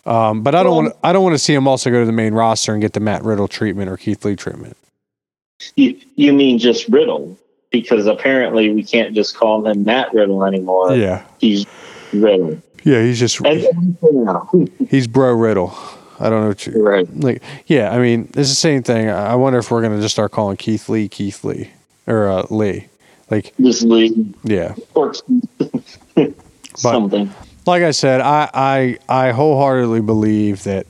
Um, 0.05 0.41
but 0.43 0.55
I 0.55 0.63
don't 0.63 0.71
Well- 0.75 0.83
want. 0.85 0.95
I 1.03 1.13
don't 1.13 1.23
want 1.23 1.35
to 1.35 1.39
see 1.39 1.53
them 1.53 1.67
also 1.67 1.91
go 1.91 1.99
to 1.99 2.05
the 2.05 2.11
main 2.13 2.33
roster 2.33 2.71
and 2.73 2.81
get 2.81 2.93
the 2.93 2.99
Matt 3.01 3.23
Riddle 3.23 3.47
treatment 3.47 3.89
or 3.89 3.97
Keith 3.97 4.23
Lee 4.25 4.35
treatment. 4.35 4.75
You 5.75 5.97
you 6.15 6.33
mean 6.33 6.57
just 6.57 6.87
Riddle? 6.87 7.37
Because 7.69 8.07
apparently 8.07 8.71
we 8.71 8.81
can't 8.81 9.13
just 9.13 9.35
call 9.35 9.67
him 9.67 9.83
Matt 9.83 10.11
Riddle 10.13 10.43
anymore. 10.45 10.95
Yeah, 10.95 11.21
He's 11.39 11.65
Riddle. 12.13 12.57
Yeah. 12.91 13.03
He's 13.03 13.19
just 13.19 13.39
And, 13.41 13.97
and 14.01 14.71
he's 14.89 15.07
bro 15.07 15.33
Riddle. 15.33 15.73
I 16.19 16.29
don't 16.29 16.41
know 16.41 16.47
what 16.49 16.67
you 16.67 16.83
right. 16.83 17.07
like. 17.19 17.41
Yeah, 17.67 17.91
I 17.91 17.99
mean, 17.99 18.23
it's 18.35 18.49
the 18.49 18.55
same 18.55 18.83
thing. 18.83 19.09
I 19.09 19.35
wonder 19.35 19.59
if 19.59 19.71
we're 19.71 19.81
gonna 19.81 20.01
just 20.01 20.13
start 20.13 20.31
calling 20.31 20.57
Keith 20.57 20.89
Lee 20.89 21.07
Keith 21.07 21.43
Lee 21.43 21.71
or 22.07 22.27
uh, 22.29 22.45
Lee. 22.49 22.87
Like, 23.29 23.53
Just 23.61 23.83
leave 23.83 24.35
yeah. 24.43 24.73
or 24.95 25.13
something. 26.75 27.31
like 27.67 27.83
I 27.83 27.91
said, 27.91 28.21
I, 28.21 28.49
I 28.53 28.97
I 29.07 29.31
wholeheartedly 29.31 30.01
believe 30.01 30.63
that 30.63 30.87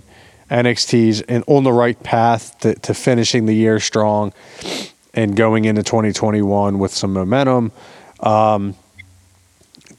NXT's 0.50 1.22
in, 1.22 1.43
on 1.47 1.64
the 1.64 1.74
right 1.74 2.02
path 2.02 2.58
to, 2.62 2.76
to 2.76 2.93
finishing 2.93 3.45
the 3.45 3.54
year 3.54 3.80
strong 3.80 4.34
and 5.14 5.36
going 5.36 5.66
into 5.66 5.84
2021 5.84 6.80
with 6.80 6.91
some 6.93 7.14
momentum. 7.14 7.72
Um, 8.22 8.76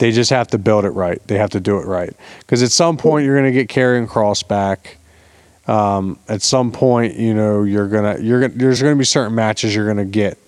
they 0.01 0.11
just 0.13 0.31
have 0.31 0.49
to 0.49 0.59
build 0.59 0.87
it 0.87 0.91
right. 0.91 1.25
They 1.27 1.37
have 1.37 1.51
to 1.51 1.61
do 1.61 1.79
it 1.79 1.87
right 1.87 2.13
because 2.41 2.63
at 2.63 2.71
some 2.71 2.97
point 2.97 3.27
you're 3.27 3.39
going 3.39 3.53
to 3.53 3.65
get 3.65 3.69
Karrion 3.69 4.09
Kross 4.09 4.47
back. 4.47 4.97
Um, 5.69 6.19
at 6.27 6.43
some 6.43 6.73
point, 6.73 7.17
you 7.17 7.35
know 7.35 7.63
you're 7.63 7.87
gonna 7.87 8.19
you're 8.19 8.41
gonna 8.41 8.55
there's 8.55 8.83
going 8.83 8.95
to 8.95 8.99
be 8.99 9.05
certain 9.05 9.35
matches 9.35 9.75
you're 9.75 9.85
going 9.85 9.99
to 9.99 10.05
get 10.11 10.39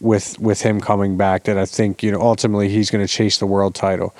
with 0.00 0.38
with 0.40 0.60
him 0.60 0.80
coming 0.80 1.16
back 1.16 1.44
that 1.44 1.56
I 1.56 1.64
think 1.64 2.02
you 2.02 2.10
know 2.10 2.20
ultimately 2.20 2.68
he's 2.68 2.90
going 2.90 3.06
to 3.06 3.10
chase 3.10 3.38
the 3.38 3.46
world 3.46 3.74
title. 3.74 4.14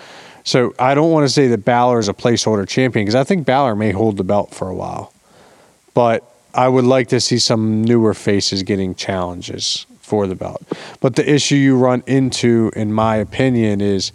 So 0.45 0.75
I 0.79 0.95
don't 0.95 1.11
want 1.11 1.27
to 1.27 1.29
say 1.29 1.49
that 1.49 1.65
Balor 1.65 1.99
is 1.99 2.09
a 2.09 2.15
placeholder 2.15 2.67
champion 2.67 3.05
because 3.05 3.17
I 3.17 3.25
think 3.25 3.45
Balor 3.45 3.75
may 3.75 3.91
hold 3.91 4.17
the 4.17 4.25
belt 4.25 4.55
for 4.55 4.69
a 4.69 4.75
while, 4.75 5.13
but 5.93 6.25
I 6.55 6.69
would 6.69 6.85
like 6.85 7.09
to 7.09 7.21
see 7.21 7.39
some 7.39 7.83
newer 7.83 8.15
faces 8.15 8.63
getting 8.63 8.95
challenges 8.95 9.87
for 10.01 10.27
the 10.27 10.37
belt. 10.37 10.63
But 11.01 11.17
the 11.17 11.31
issue 11.31 11.57
you 11.57 11.77
run 11.77 12.03
into, 12.07 12.71
in 12.75 12.93
my 12.93 13.17
opinion, 13.17 13.81
is 13.83 14.13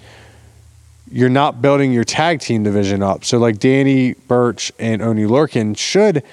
you're 1.12 1.30
not 1.30 1.62
building 1.62 1.92
your 1.92 2.04
tag 2.04 2.40
team 2.40 2.64
division 2.64 3.04
up. 3.04 3.26
So 3.26 3.38
like 3.38 3.60
Danny 3.60 4.14
Burch 4.14 4.72
and 4.80 5.02
Oney 5.02 5.26
Lorcan 5.26 5.78
should, 5.78 6.24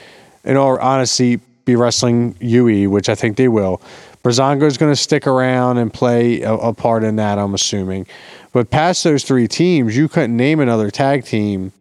in 0.45 0.57
all 0.57 0.79
honesty, 0.79 1.41
be 1.65 1.77
wrestling 1.77 2.35
UE, 2.41 2.89
which 2.89 3.09
I 3.09 3.15
think 3.15 3.37
they 3.37 3.49
will. 3.49 3.81
Breezango 4.23 4.65
is 4.65 4.77
going 4.77 4.93
to 4.93 4.97
stick 4.97 5.27
around 5.27 5.79
and 5.79 5.93
play 5.93 6.43
a, 6.43 6.53
a 6.55 6.75
part 6.75 7.05
in 7.05 7.17
that, 7.17 7.39
I'm 7.39 7.55
assuming. 7.55 8.07
But 8.53 8.71
past 8.71 9.05
those 9.05 9.25
three 9.25 9.49
teams, 9.49 9.97
you 9.97 10.09
couldn't 10.09 10.37
name 10.37 10.61
another 10.61 10.91
tag 10.91 11.25
team 11.25 11.73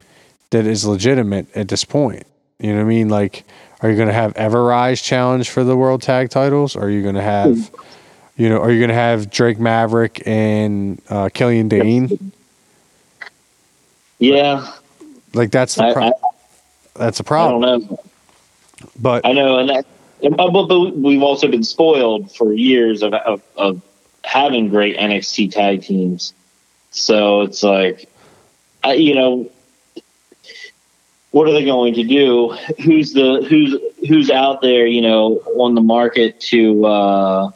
that 0.51 0.65
is 0.65 0.85
legitimate 0.85 1.47
at 1.55 1.67
this 1.67 1.83
point. 1.83 2.23
You 2.59 2.71
know 2.71 2.77
what 2.77 2.81
I 2.81 2.85
mean? 2.85 3.09
Like, 3.09 3.43
are 3.81 3.89
you 3.89 3.95
going 3.95 4.07
to 4.07 4.13
have 4.13 4.35
Ever-Rise 4.35 5.01
challenge 5.01 5.49
for 5.49 5.63
the 5.63 5.75
world 5.75 6.01
tag 6.01 6.29
titles? 6.29 6.75
Are 6.75 6.89
you 6.89 7.01
going 7.01 7.15
to 7.15 7.21
have, 7.21 7.71
you 8.35 8.49
know, 8.49 8.59
are 8.59 8.71
you 8.71 8.79
going 8.79 8.89
to 8.89 8.95
have 8.95 9.29
Drake 9.29 9.59
Maverick 9.59 10.21
and 10.25 11.01
uh, 11.09 11.29
Killian 11.33 11.67
Dain? 11.67 12.31
Yeah, 14.19 14.71
Like 15.33 15.51
that's 15.51 15.75
the 15.75 15.85
I, 15.85 15.93
pro- 15.93 16.07
I, 16.07 16.11
that's 16.95 17.19
a 17.19 17.23
I 17.23 17.27
problem. 17.27 17.63
I 17.63 17.67
don't 17.67 17.89
know. 17.89 17.99
But 18.99 19.25
I 19.25 19.31
know, 19.31 19.59
and 19.59 19.69
that, 19.69 19.85
but, 20.21 20.51
but 20.51 20.97
we've 20.97 21.23
also 21.23 21.47
been 21.47 21.63
spoiled 21.63 22.35
for 22.35 22.53
years 22.53 23.01
of, 23.01 23.13
of 23.13 23.41
of 23.55 23.81
having 24.23 24.69
great 24.69 24.97
NXT 24.97 25.51
tag 25.51 25.83
teams. 25.83 26.33
So 26.91 27.41
it's 27.41 27.63
like, 27.63 28.09
I, 28.83 28.93
you 28.93 29.15
know, 29.15 29.49
what 31.31 31.47
are 31.47 31.53
they 31.53 31.65
going 31.65 31.93
to 31.95 32.03
do? 32.03 32.49
Who's 32.83 33.13
the 33.13 33.45
who's 33.47 33.75
who's 34.07 34.29
out 34.29 34.61
there? 34.61 34.85
You 34.85 35.01
know, 35.01 35.41
on 35.55 35.75
the 35.75 35.81
market 35.81 36.39
to 36.41 36.85
uh, 36.85 37.51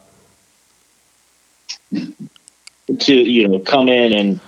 to 3.00 3.14
you 3.14 3.48
know 3.48 3.58
come 3.58 3.88
in 3.88 4.12
and 4.12 4.40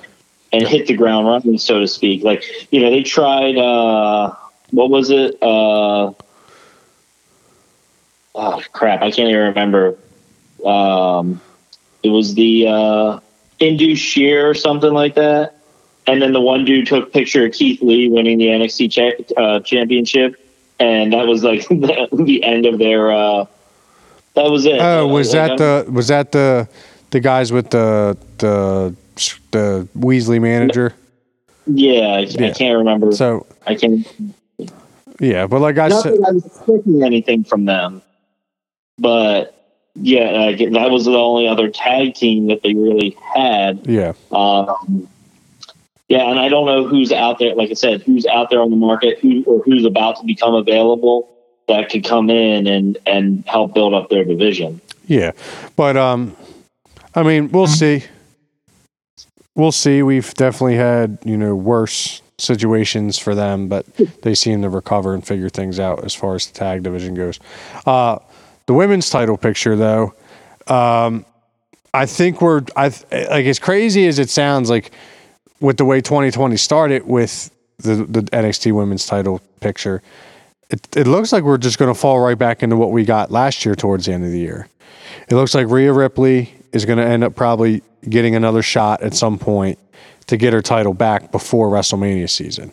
and 0.56 0.66
hit 0.66 0.86
the 0.86 0.96
ground 0.96 1.26
running, 1.26 1.58
so 1.58 1.80
to 1.80 1.86
speak. 1.86 2.24
Like 2.24 2.44
you 2.70 2.80
know, 2.80 2.90
they 2.90 3.02
tried. 3.02 3.56
Uh, 3.56 4.34
what 4.70 4.90
was 4.90 5.10
it? 5.10 5.36
Uh, 5.42 6.12
oh 8.34 8.62
crap, 8.72 9.02
I 9.02 9.10
can't 9.10 9.28
even 9.28 9.42
remember. 9.48 9.98
Um, 10.64 11.40
it 12.02 12.08
was 12.08 12.34
the 12.34 12.66
uh, 12.66 13.20
Indu 13.60 13.96
Sher 13.96 14.48
or 14.48 14.54
something 14.54 14.92
like 14.92 15.14
that. 15.16 15.52
And 16.08 16.22
then 16.22 16.32
the 16.32 16.40
one 16.40 16.64
dude 16.64 16.86
took 16.86 17.08
a 17.08 17.10
picture 17.10 17.44
of 17.46 17.52
Keith 17.52 17.82
Lee 17.82 18.08
winning 18.08 18.38
the 18.38 18.46
NXT 18.46 18.92
cha- 18.92 19.40
uh, 19.40 19.60
championship, 19.60 20.36
and 20.78 21.12
that 21.12 21.26
was 21.26 21.42
like 21.42 21.66
the, 21.68 22.08
the 22.12 22.44
end 22.44 22.64
of 22.64 22.78
their. 22.78 23.12
Uh, 23.12 23.46
that 24.34 24.50
was 24.50 24.66
it. 24.66 24.80
oh, 24.80 25.06
was 25.08 25.34
Like, 25.34 25.58
that 25.58 25.84
the 25.84 25.90
was 25.90 26.08
that 26.08 26.32
the 26.32 26.68
the 27.10 27.20
guys 27.20 27.52
with 27.52 27.70
the 27.70 28.16
the 28.38 28.94
the 29.50 29.88
Weasley 29.96 30.40
manager? 30.40 30.94
Yeah, 31.66 32.00
I, 32.08 32.20
I 32.20 32.50
can't 32.52 32.78
remember. 32.78 33.12
So 33.12 33.46
I 33.66 33.74
can. 33.74 34.04
yeah, 35.18 35.46
but 35.46 35.60
like 35.60 35.78
I 35.78 35.88
said, 35.88 36.14
I 36.26 36.30
was 36.32 36.44
expecting 36.44 37.02
anything 37.02 37.44
from 37.44 37.64
them, 37.64 38.02
but 38.98 39.52
yeah, 39.94 40.52
that 40.52 40.90
was 40.90 41.06
the 41.06 41.12
only 41.16 41.48
other 41.48 41.68
tag 41.70 42.14
team 42.14 42.48
that 42.48 42.62
they 42.62 42.74
really 42.74 43.16
had. 43.34 43.86
yeah, 43.86 44.12
Um, 44.30 45.08
yeah, 46.08 46.30
and 46.30 46.38
I 46.38 46.48
don't 46.48 46.66
know 46.66 46.86
who's 46.86 47.10
out 47.10 47.38
there. 47.38 47.54
Like 47.54 47.70
I 47.70 47.74
said, 47.74 48.02
who's 48.02 48.26
out 48.26 48.50
there 48.50 48.60
on 48.60 48.70
the 48.70 48.76
market, 48.76 49.18
who 49.18 49.42
or 49.44 49.62
who's 49.64 49.84
about 49.84 50.20
to 50.20 50.24
become 50.24 50.54
available 50.54 51.28
that 51.66 51.90
could 51.90 52.04
come 52.04 52.30
in 52.30 52.66
and 52.68 52.96
and 53.06 53.42
help 53.48 53.74
build 53.74 53.92
up 53.92 54.08
their 54.08 54.24
division. 54.24 54.80
yeah, 55.08 55.32
but 55.74 55.96
um, 55.96 56.36
I 57.14 57.24
mean, 57.24 57.50
we'll 57.50 57.66
see. 57.66 58.04
We'll 59.56 59.72
see. 59.72 60.02
We've 60.02 60.32
definitely 60.34 60.76
had 60.76 61.18
you 61.24 61.36
know 61.36 61.56
worse 61.56 62.22
situations 62.38 63.18
for 63.18 63.34
them, 63.34 63.68
but 63.68 63.86
they 64.22 64.34
seem 64.34 64.62
to 64.62 64.68
recover 64.68 65.14
and 65.14 65.26
figure 65.26 65.48
things 65.48 65.80
out 65.80 66.04
as 66.04 66.14
far 66.14 66.34
as 66.34 66.46
the 66.46 66.52
tag 66.52 66.82
division 66.82 67.14
goes. 67.14 67.40
Uh, 67.86 68.18
the 68.66 68.74
women's 68.74 69.08
title 69.08 69.36
picture, 69.36 69.74
though, 69.74 70.14
um, 70.66 71.24
I 71.94 72.04
think 72.04 72.42
we're 72.42 72.62
I 72.76 72.88
like 73.10 73.46
as 73.46 73.58
crazy 73.58 74.06
as 74.06 74.18
it 74.18 74.28
sounds 74.28 74.68
like 74.68 74.92
with 75.60 75.78
the 75.78 75.84
way 75.84 76.02
2020 76.02 76.56
started 76.58 77.06
with 77.06 77.50
the 77.78 77.96
the 77.96 78.22
NXT 78.22 78.72
women's 78.72 79.06
title 79.06 79.40
picture. 79.60 80.02
It, 80.68 80.86
it 80.96 81.06
looks 81.06 81.32
like 81.32 81.44
we're 81.44 81.58
just 81.58 81.78
going 81.78 81.92
to 81.92 81.98
fall 81.98 82.18
right 82.20 82.36
back 82.36 82.62
into 82.62 82.76
what 82.76 82.90
we 82.90 83.04
got 83.04 83.30
last 83.30 83.64
year 83.64 83.74
towards 83.74 84.06
the 84.06 84.12
end 84.12 84.24
of 84.24 84.32
the 84.32 84.38
year. 84.38 84.68
It 85.28 85.34
looks 85.34 85.54
like 85.54 85.68
Rhea 85.68 85.92
Ripley 85.92 86.52
is 86.72 86.84
going 86.84 86.98
to 86.98 87.04
end 87.04 87.22
up 87.24 87.36
probably 87.36 87.82
getting 88.08 88.34
another 88.34 88.62
shot 88.62 89.02
at 89.02 89.14
some 89.14 89.38
point 89.38 89.78
to 90.26 90.36
get 90.36 90.52
her 90.52 90.62
title 90.62 90.94
back 90.94 91.30
before 91.32 91.68
WrestleMania 91.68 92.28
season. 92.28 92.72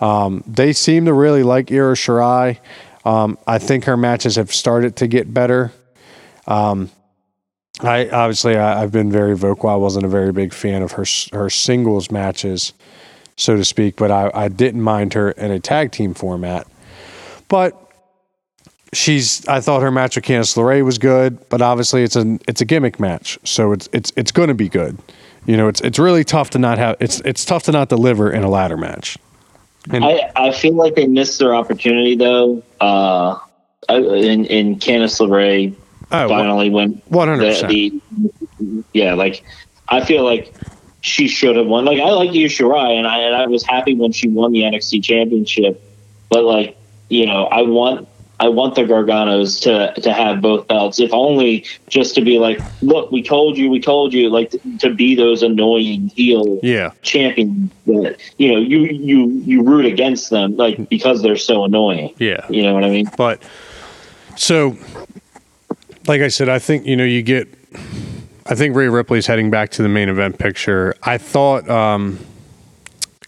Um, 0.00 0.42
they 0.46 0.72
seem 0.72 1.06
to 1.06 1.12
really 1.12 1.42
like 1.42 1.70
Io 1.70 1.94
Shirai. 1.94 2.58
Um, 3.04 3.38
I 3.46 3.58
think 3.58 3.84
her 3.84 3.96
matches 3.96 4.36
have 4.36 4.52
started 4.52 4.96
to 4.96 5.06
get 5.06 5.32
better. 5.32 5.72
Um, 6.46 6.90
I 7.80 8.08
obviously 8.08 8.56
I, 8.56 8.82
I've 8.82 8.92
been 8.92 9.10
very 9.10 9.36
vocal. 9.36 9.70
I 9.70 9.76
wasn't 9.76 10.04
a 10.04 10.08
very 10.08 10.32
big 10.32 10.52
fan 10.52 10.82
of 10.82 10.92
her 10.92 11.04
her 11.32 11.50
singles 11.50 12.10
matches, 12.10 12.72
so 13.36 13.56
to 13.56 13.64
speak, 13.64 13.96
but 13.96 14.10
I, 14.10 14.30
I 14.34 14.48
didn't 14.48 14.82
mind 14.82 15.14
her 15.14 15.30
in 15.32 15.50
a 15.50 15.60
tag 15.60 15.92
team 15.92 16.14
format. 16.14 16.66
But 17.48 17.87
she's 18.92 19.46
I 19.46 19.60
thought 19.60 19.82
her 19.82 19.90
match 19.90 20.16
with 20.16 20.24
Candice 20.24 20.56
LeRae 20.56 20.84
was 20.84 20.98
good, 20.98 21.48
but 21.48 21.62
obviously 21.62 22.02
it's 22.02 22.16
a 22.16 22.38
it's 22.46 22.60
a 22.60 22.64
gimmick 22.64 22.98
match, 23.00 23.38
so 23.44 23.72
it's 23.72 23.88
it's 23.92 24.12
it's 24.16 24.32
going 24.32 24.48
to 24.48 24.54
be 24.54 24.68
good. 24.68 24.98
You 25.46 25.56
know, 25.56 25.68
it's 25.68 25.80
it's 25.80 25.98
really 25.98 26.24
tough 26.24 26.50
to 26.50 26.58
not 26.58 26.78
have 26.78 26.96
it's 27.00 27.20
it's 27.20 27.44
tough 27.44 27.64
to 27.64 27.72
not 27.72 27.88
deliver 27.88 28.30
in 28.30 28.42
a 28.44 28.50
ladder 28.50 28.76
match. 28.76 29.18
And 29.90 30.04
I, 30.04 30.30
I 30.36 30.52
feel 30.52 30.74
like 30.74 30.94
they 30.94 31.06
missed 31.06 31.38
their 31.38 31.54
opportunity 31.54 32.16
though. 32.16 32.62
Uh, 32.80 33.38
in 33.88 34.44
in 34.46 34.76
Candice 34.76 35.20
LeRae 35.20 35.74
oh, 36.12 36.28
finally 36.28 36.68
went 36.68 37.02
one 37.10 37.28
hundred 37.28 37.54
percent. 37.54 38.02
yeah 38.92 39.14
like 39.14 39.42
I 39.88 40.04
feel 40.04 40.24
like 40.24 40.52
she 41.00 41.28
should 41.28 41.56
have 41.56 41.66
won. 41.66 41.84
Like 41.84 42.00
I 42.00 42.10
like 42.10 42.30
Io 42.30 42.46
Shirai, 42.46 42.98
and 42.98 43.06
I 43.06 43.18
and 43.20 43.36
I 43.36 43.46
was 43.46 43.64
happy 43.64 43.94
when 43.94 44.12
she 44.12 44.28
won 44.28 44.52
the 44.52 44.62
NXT 44.62 45.02
Championship. 45.02 45.82
But 46.28 46.44
like 46.44 46.76
you 47.08 47.26
know, 47.26 47.44
I 47.46 47.62
want 47.62 48.08
I 48.40 48.48
want 48.48 48.76
the 48.76 48.82
Garganos 48.82 49.60
to 49.62 50.00
to 50.00 50.12
have 50.12 50.40
both 50.40 50.68
belts, 50.68 51.00
if 51.00 51.12
only 51.12 51.64
just 51.88 52.14
to 52.14 52.20
be 52.20 52.38
like, 52.38 52.60
look, 52.82 53.10
we 53.10 53.22
told 53.22 53.58
you, 53.58 53.68
we 53.68 53.80
told 53.80 54.12
you, 54.12 54.30
like 54.30 54.50
to, 54.50 54.78
to 54.78 54.94
be 54.94 55.14
those 55.16 55.42
annoying 55.42 56.08
heel 56.08 56.60
Yeah, 56.62 56.92
champions 57.02 57.72
that 57.86 58.16
you 58.36 58.52
know 58.52 58.58
you 58.60 58.80
you 58.84 59.26
you 59.44 59.62
root 59.62 59.86
against 59.86 60.30
them 60.30 60.56
like 60.56 60.88
because 60.88 61.20
they're 61.22 61.36
so 61.36 61.64
annoying. 61.64 62.14
yeah. 62.18 62.46
You 62.48 62.62
know 62.62 62.74
what 62.74 62.84
I 62.84 62.90
mean? 62.90 63.10
But 63.16 63.42
so, 64.36 64.76
like 66.06 66.20
I 66.20 66.28
said, 66.28 66.48
I 66.48 66.58
think 66.60 66.86
you 66.86 66.96
know 66.96 67.04
you 67.04 67.22
get. 67.22 67.48
I 68.50 68.54
think 68.54 68.74
Rhea 68.74 68.90
Ripley's 68.90 69.26
heading 69.26 69.50
back 69.50 69.70
to 69.72 69.82
the 69.82 69.90
main 69.90 70.08
event 70.08 70.38
picture. 70.38 70.94
I 71.02 71.18
thought 71.18 71.68
um, 71.68 72.18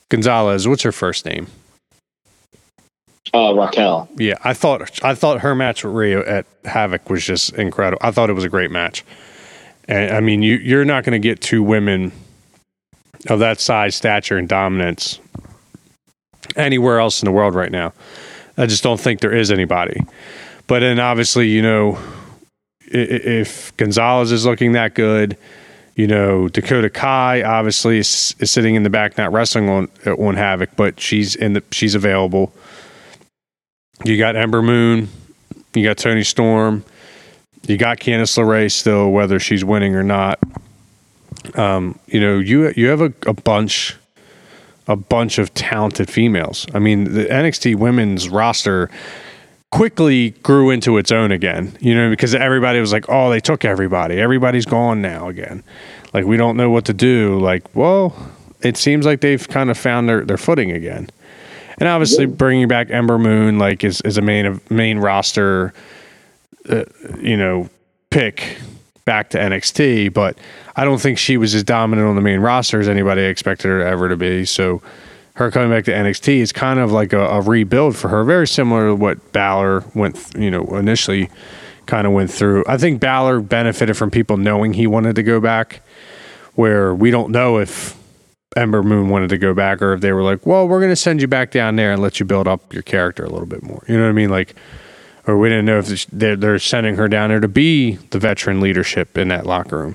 Gonzalez. 0.08 0.66
What's 0.66 0.82
her 0.84 0.92
first 0.92 1.26
name? 1.26 1.48
Uh, 3.32 3.54
Raquel. 3.54 4.08
Yeah, 4.16 4.34
I 4.42 4.54
thought 4.54 5.04
I 5.04 5.14
thought 5.14 5.40
her 5.40 5.54
match 5.54 5.84
with 5.84 5.94
Rhea 5.94 6.26
at 6.26 6.46
Havoc 6.64 7.08
was 7.10 7.24
just 7.24 7.52
incredible. 7.54 8.00
I 8.02 8.10
thought 8.10 8.30
it 8.30 8.34
was 8.34 8.44
a 8.44 8.48
great 8.48 8.70
match. 8.70 9.04
And 9.86 10.14
I 10.14 10.20
mean, 10.20 10.42
you 10.42 10.56
you're 10.56 10.84
not 10.84 11.04
going 11.04 11.20
to 11.20 11.28
get 11.28 11.40
two 11.40 11.62
women 11.62 12.12
of 13.28 13.38
that 13.40 13.60
size, 13.60 13.94
stature, 13.94 14.38
and 14.38 14.48
dominance 14.48 15.20
anywhere 16.56 16.98
else 16.98 17.22
in 17.22 17.26
the 17.26 17.32
world 17.32 17.54
right 17.54 17.70
now. 17.70 17.92
I 18.56 18.66
just 18.66 18.82
don't 18.82 19.00
think 19.00 19.20
there 19.20 19.34
is 19.34 19.50
anybody. 19.50 20.00
But 20.66 20.80
then 20.80 20.98
obviously, 20.98 21.48
you 21.48 21.62
know, 21.62 21.98
if 22.86 23.76
Gonzalez 23.76 24.32
is 24.32 24.44
looking 24.44 24.72
that 24.72 24.94
good, 24.94 25.36
you 25.94 26.06
know, 26.06 26.48
Dakota 26.48 26.90
Kai 26.90 27.42
obviously 27.42 27.98
is, 27.98 28.34
is 28.38 28.50
sitting 28.50 28.74
in 28.74 28.82
the 28.82 28.90
back, 28.90 29.18
not 29.18 29.32
wrestling 29.32 29.68
on 29.68 29.88
on 30.06 30.34
Havoc, 30.34 30.70
but 30.76 30.98
she's 30.98 31.36
in 31.36 31.52
the 31.52 31.62
she's 31.70 31.94
available. 31.94 32.52
You 34.04 34.16
got 34.16 34.34
Ember 34.36 34.62
Moon, 34.62 35.08
you 35.74 35.84
got 35.84 35.98
Toni 35.98 36.24
Storm, 36.24 36.84
you 37.66 37.76
got 37.76 37.98
Candice 37.98 38.38
LeRae 38.38 38.70
still, 38.70 39.10
whether 39.10 39.38
she's 39.38 39.64
winning 39.64 39.94
or 39.94 40.02
not. 40.02 40.38
Um, 41.54 41.98
you 42.06 42.20
know, 42.20 42.38
you 42.38 42.72
you 42.76 42.88
have 42.88 43.00
a, 43.00 43.12
a 43.26 43.34
bunch, 43.34 43.96
a 44.88 44.96
bunch 44.96 45.38
of 45.38 45.52
talented 45.54 46.10
females. 46.10 46.66
I 46.74 46.78
mean, 46.78 47.04
the 47.04 47.24
NXT 47.26 47.76
women's 47.76 48.28
roster 48.28 48.90
quickly 49.70 50.30
grew 50.42 50.70
into 50.70 50.98
its 50.98 51.12
own 51.12 51.30
again. 51.30 51.76
You 51.80 51.94
know, 51.94 52.10
because 52.10 52.34
everybody 52.34 52.80
was 52.80 52.92
like, 52.92 53.04
"Oh, 53.08 53.30
they 53.30 53.40
took 53.40 53.64
everybody. 53.64 54.18
Everybody's 54.18 54.66
gone 54.66 55.02
now 55.02 55.28
again." 55.28 55.62
Like 56.12 56.24
we 56.24 56.36
don't 56.36 56.56
know 56.56 56.70
what 56.70 56.86
to 56.86 56.94
do. 56.94 57.38
Like, 57.38 57.64
well, 57.74 58.14
it 58.62 58.76
seems 58.76 59.06
like 59.06 59.20
they've 59.20 59.46
kind 59.46 59.70
of 59.70 59.78
found 59.78 60.08
their, 60.08 60.24
their 60.24 60.38
footing 60.38 60.70
again. 60.70 61.08
And 61.80 61.88
obviously, 61.88 62.26
bringing 62.26 62.68
back 62.68 62.90
Ember 62.90 63.18
Moon 63.18 63.58
like 63.58 63.82
is, 63.82 64.00
is 64.02 64.18
a 64.18 64.22
main 64.22 64.60
main 64.68 64.98
roster, 64.98 65.72
uh, 66.68 66.84
you 67.20 67.36
know, 67.36 67.68
pick 68.10 68.58
back 69.06 69.30
to 69.30 69.38
NXT, 69.38 70.12
but 70.12 70.38
I 70.76 70.84
don't 70.84 71.00
think 71.00 71.18
she 71.18 71.36
was 71.36 71.54
as 71.54 71.64
dominant 71.64 72.06
on 72.06 72.14
the 72.14 72.20
main 72.20 72.40
roster 72.40 72.78
as 72.78 72.88
anybody 72.88 73.22
expected 73.22 73.68
her 73.68 73.82
ever 73.82 74.08
to 74.08 74.16
be. 74.16 74.44
So 74.44 74.82
her 75.34 75.50
coming 75.50 75.70
back 75.70 75.84
to 75.86 75.92
NXT 75.92 76.36
is 76.36 76.52
kind 76.52 76.78
of 76.78 76.92
like 76.92 77.12
a, 77.12 77.20
a 77.20 77.40
rebuild 77.40 77.96
for 77.96 78.08
her, 78.08 78.24
very 78.24 78.46
similar 78.46 78.88
to 78.88 78.94
what 78.94 79.32
Balor 79.32 79.84
went, 79.94 80.16
th- 80.16 80.36
you 80.36 80.50
know, 80.50 80.64
initially 80.76 81.30
kind 81.86 82.06
of 82.06 82.12
went 82.12 82.30
through. 82.30 82.64
I 82.68 82.76
think 82.76 83.00
Balor 83.00 83.40
benefited 83.40 83.96
from 83.96 84.10
people 84.10 84.36
knowing 84.36 84.74
he 84.74 84.86
wanted 84.86 85.16
to 85.16 85.22
go 85.22 85.40
back, 85.40 85.82
where 86.54 86.94
we 86.94 87.10
don't 87.10 87.30
know 87.30 87.58
if 87.58 87.99
Ember 88.56 88.82
Moon 88.82 89.08
wanted 89.08 89.30
to 89.30 89.38
go 89.38 89.54
back 89.54 89.80
or 89.80 89.92
if 89.92 90.00
they 90.00 90.12
were 90.12 90.22
like, 90.22 90.44
well, 90.44 90.66
we're 90.66 90.80
going 90.80 90.90
to 90.90 90.96
send 90.96 91.20
you 91.20 91.28
back 91.28 91.50
down 91.52 91.76
there 91.76 91.92
and 91.92 92.02
let 92.02 92.18
you 92.18 92.26
build 92.26 92.48
up 92.48 92.72
your 92.72 92.82
character 92.82 93.24
a 93.24 93.30
little 93.30 93.46
bit 93.46 93.62
more. 93.62 93.84
You 93.86 93.96
know 93.96 94.04
what 94.04 94.10
I 94.10 94.12
mean? 94.12 94.30
Like, 94.30 94.54
or 95.26 95.38
we 95.38 95.48
didn't 95.48 95.66
know 95.66 95.78
if 95.78 96.06
they're, 96.06 96.36
they're 96.36 96.58
sending 96.58 96.96
her 96.96 97.08
down 97.08 97.30
there 97.30 97.40
to 97.40 97.48
be 97.48 97.92
the 98.10 98.18
veteran 98.18 98.60
leadership 98.60 99.16
in 99.16 99.28
that 99.28 99.46
locker 99.46 99.78
room. 99.78 99.94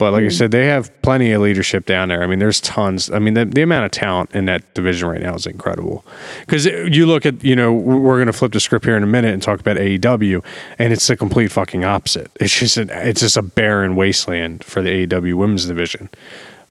But 0.00 0.14
like 0.14 0.22
mm-hmm. 0.22 0.28
I 0.28 0.30
said, 0.30 0.50
they 0.50 0.66
have 0.66 0.90
plenty 1.02 1.30
of 1.32 1.42
leadership 1.42 1.84
down 1.84 2.08
there. 2.08 2.22
I 2.22 2.26
mean, 2.26 2.38
there's 2.38 2.58
tons. 2.58 3.10
I 3.10 3.18
mean, 3.18 3.34
the, 3.34 3.44
the 3.44 3.60
amount 3.60 3.84
of 3.84 3.90
talent 3.90 4.34
in 4.34 4.46
that 4.46 4.72
division 4.72 5.06
right 5.10 5.20
now 5.20 5.34
is 5.34 5.46
incredible. 5.46 6.06
Because 6.40 6.64
you 6.64 7.04
look 7.04 7.26
at, 7.26 7.44
you 7.44 7.54
know, 7.54 7.70
we're 7.70 8.16
going 8.16 8.26
to 8.26 8.32
flip 8.32 8.52
the 8.52 8.60
script 8.60 8.86
here 8.86 8.96
in 8.96 9.02
a 9.02 9.06
minute 9.06 9.34
and 9.34 9.42
talk 9.42 9.60
about 9.60 9.76
AEW, 9.76 10.42
and 10.78 10.94
it's 10.94 11.06
the 11.06 11.18
complete 11.18 11.52
fucking 11.52 11.84
opposite. 11.84 12.30
It's 12.40 12.58
just 12.58 12.78
an, 12.78 12.88
it's 12.88 13.20
just 13.20 13.36
a 13.36 13.42
barren 13.42 13.94
wasteland 13.94 14.64
for 14.64 14.80
the 14.80 15.06
AEW 15.06 15.34
women's 15.34 15.66
division, 15.66 16.08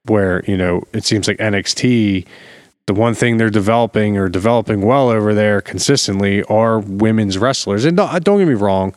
where 0.06 0.44
you 0.48 0.58
know 0.58 0.84
it 0.94 1.04
seems 1.04 1.28
like 1.28 1.38
NXT 1.38 2.26
the 2.90 2.94
one 2.96 3.14
thing 3.14 3.38
they're 3.38 3.52
developing 3.52 4.18
or 4.18 4.28
developing 4.28 4.82
well 4.82 5.10
over 5.10 5.36
there 5.36 5.62
consistently 5.62 6.42
are 6.46 6.80
women's 6.80 7.38
wrestlers. 7.38 7.86
And 7.86 7.96
don't, 7.96 8.24
don't 8.24 8.40
get 8.40 8.48
me 8.48 8.56
wrong, 8.56 8.96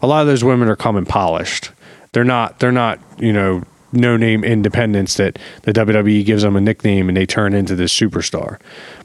a 0.00 0.06
lot 0.06 0.22
of 0.22 0.26
those 0.26 0.42
women 0.42 0.66
are 0.66 0.76
coming 0.76 1.04
polished. 1.04 1.70
They're 2.12 2.24
not. 2.24 2.58
They're 2.60 2.72
not. 2.72 3.00
You 3.18 3.34
know, 3.34 3.62
no 3.92 4.16
name 4.16 4.44
independents 4.44 5.16
that 5.16 5.38
the 5.62 5.74
WWE 5.74 6.24
gives 6.24 6.42
them 6.42 6.56
a 6.56 6.60
nickname 6.60 7.08
and 7.08 7.16
they 7.18 7.26
turn 7.26 7.52
into 7.52 7.76
this 7.76 7.92
superstar. 7.92 8.58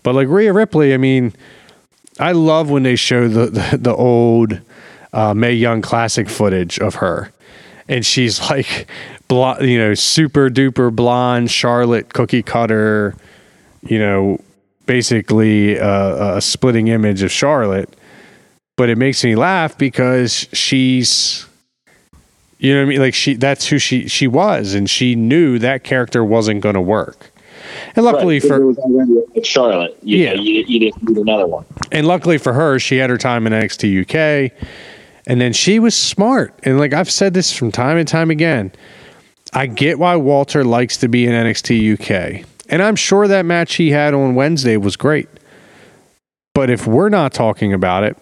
But 0.03 0.15
like 0.15 0.29
Rhea 0.29 0.53
Ripley, 0.53 0.93
I 0.93 0.97
mean, 0.97 1.33
I 2.17 2.31
love 2.31 2.69
when 2.69 2.83
they 2.83 2.95
show 2.95 3.27
the 3.27 3.47
the, 3.47 3.77
the 3.77 3.93
old 3.93 4.61
uh, 5.11 5.33
Mae 5.33 5.53
Young 5.53 5.81
Classic 5.81 6.29
footage 6.29 6.79
of 6.79 6.95
her, 6.95 7.33
and 7.89 8.05
she's 8.05 8.39
like, 8.49 8.87
you 9.29 9.77
know, 9.77 9.93
super 9.93 10.49
duper 10.49 10.93
blonde 10.95 11.51
Charlotte 11.51 12.13
cookie 12.13 12.43
cutter 12.43 13.15
you 13.83 13.99
know, 13.99 14.39
basically 14.85 15.75
a, 15.75 16.37
a 16.37 16.41
splitting 16.41 16.87
image 16.87 17.21
of 17.21 17.31
Charlotte. 17.31 17.93
But 18.75 18.89
it 18.89 18.97
makes 18.97 19.23
me 19.23 19.35
laugh 19.35 19.77
because 19.77 20.47
she's 20.53 21.45
you 22.59 22.73
know 22.73 22.81
what 22.81 22.87
I 22.87 22.89
mean? 22.89 22.99
Like 22.99 23.13
she 23.13 23.35
that's 23.35 23.67
who 23.67 23.77
she 23.77 24.07
she 24.07 24.27
was 24.27 24.73
and 24.73 24.89
she 24.89 25.15
knew 25.15 25.59
that 25.59 25.83
character 25.83 26.23
wasn't 26.23 26.61
going 26.61 26.75
to 26.75 26.81
work. 26.81 27.31
And 27.95 28.05
luckily 28.05 28.39
right, 28.39 28.47
for 28.47 28.73
Charlotte, 29.43 29.97
you, 30.01 30.17
yeah, 30.17 30.33
you, 30.33 30.63
you, 30.65 30.79
didn't 30.79 31.03
need 31.03 31.17
another 31.17 31.45
one. 31.45 31.65
And 31.91 32.07
luckily 32.07 32.37
for 32.37 32.53
her, 32.53 32.79
she 32.79 32.97
had 32.97 33.09
her 33.09 33.17
time 33.17 33.45
in 33.45 33.53
NXT 33.53 34.01
UK, 34.01 34.51
and 35.27 35.39
then 35.39 35.53
she 35.53 35.77
was 35.77 35.93
smart. 35.93 36.57
And 36.63 36.79
like 36.79 36.93
I've 36.93 37.11
said 37.11 37.33
this 37.33 37.55
from 37.55 37.71
time 37.71 37.97
and 37.97 38.07
time 38.07 38.31
again, 38.31 38.71
I 39.53 39.65
get 39.65 39.99
why 39.99 40.15
Walter 40.15 40.63
likes 40.63 40.97
to 40.97 41.07
be 41.07 41.25
in 41.25 41.31
NXT 41.31 41.93
UK. 41.93 42.45
And 42.69 42.83
I'm 42.83 42.95
sure 42.95 43.27
that 43.27 43.45
match 43.45 43.75
he 43.75 43.89
had 43.91 44.13
on 44.13 44.35
Wednesday 44.35 44.77
was 44.77 44.95
great. 44.95 45.27
But 46.53 46.69
if 46.69 46.85
we're 46.85 47.09
not 47.09 47.33
talking 47.33 47.73
about 47.73 48.03
it, 48.03 48.17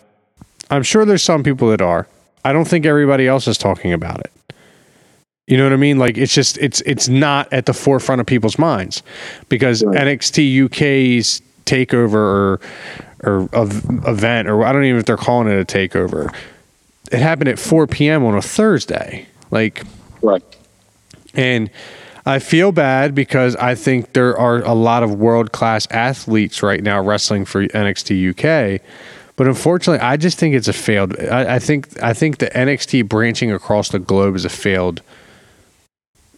I'm 0.69 0.83
sure 0.83 1.05
there's 1.05 1.23
some 1.23 1.43
people 1.43 1.69
that 1.69 1.81
are. 1.81 2.07
I 2.45 2.53
don't 2.53 2.67
think 2.67 2.85
everybody 2.85 3.27
else 3.27 3.47
is 3.47 3.57
talking 3.57 3.93
about 3.93 4.19
it. 4.21 4.31
You 5.47 5.57
know 5.57 5.63
what 5.63 5.73
I 5.73 5.77
mean? 5.77 5.97
Like 5.97 6.17
it's 6.17 6.33
just 6.33 6.57
it's 6.57 6.81
it's 6.81 7.07
not 7.07 7.51
at 7.53 7.65
the 7.65 7.73
forefront 7.73 8.19
of 8.19 8.27
people's 8.27 8.59
minds 8.59 9.01
because 9.47 9.83
right. 9.83 9.97
NXT 9.97 10.65
UK's 10.65 11.41
takeover 11.65 12.15
or 12.15 12.59
or 13.23 13.49
of 13.53 13.83
event 14.05 14.49
or 14.49 14.65
I 14.65 14.73
don't 14.73 14.83
even 14.83 14.95
know 14.95 14.99
if 14.99 15.05
they're 15.05 15.17
calling 15.17 15.47
it 15.47 15.59
a 15.59 15.65
takeover. 15.65 16.33
It 17.11 17.19
happened 17.19 17.47
at 17.47 17.59
4 17.59 17.87
p.m. 17.87 18.25
on 18.25 18.35
a 18.35 18.41
Thursday. 18.41 19.25
Like 19.49 19.83
right. 20.21 20.43
And 21.33 21.69
I 22.27 22.39
feel 22.39 22.73
bad 22.73 23.15
because 23.15 23.55
I 23.55 23.73
think 23.73 24.11
there 24.11 24.37
are 24.37 24.57
a 24.57 24.73
lot 24.73 25.01
of 25.01 25.15
world 25.15 25.53
class 25.53 25.87
athletes 25.91 26.61
right 26.61 26.83
now 26.83 27.01
wrestling 27.01 27.45
for 27.45 27.65
NXT 27.65 28.31
UK. 28.31 28.81
But 29.37 29.47
unfortunately, 29.47 30.05
I 30.05 30.17
just 30.17 30.37
think 30.37 30.53
it's 30.53 30.67
a 30.67 30.73
failed. 30.73 31.17
I, 31.19 31.55
I 31.55 31.59
think 31.59 32.03
I 32.03 32.13
think 32.13 32.39
the 32.39 32.47
NXT 32.47 33.07
branching 33.07 33.51
across 33.51 33.89
the 33.89 33.99
globe 33.99 34.35
is 34.35 34.43
a 34.43 34.49
failed, 34.49 35.01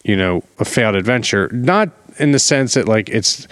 you 0.03 0.15
know, 0.15 0.43
a 0.59 0.65
failed 0.65 0.95
adventure. 0.95 1.49
Not 1.51 1.89
in 2.19 2.33
the 2.33 2.39
sense 2.39 2.75
that 2.75 2.87
like 2.87 3.09
it's 3.09 3.47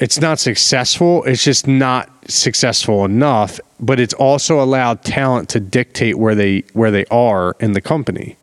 it's 0.00 0.18
not 0.18 0.40
successful. 0.40 1.22
It's 1.24 1.44
just 1.44 1.68
not 1.68 2.10
successful 2.28 3.04
enough. 3.04 3.60
But 3.78 4.00
it's 4.00 4.14
also 4.14 4.60
allowed 4.60 5.04
talent 5.04 5.48
to 5.50 5.60
dictate 5.60 6.18
where 6.18 6.34
they 6.34 6.64
where 6.72 6.90
they 6.90 7.04
are 7.06 7.54
in 7.60 7.74
the 7.74 7.80
company 7.80 8.36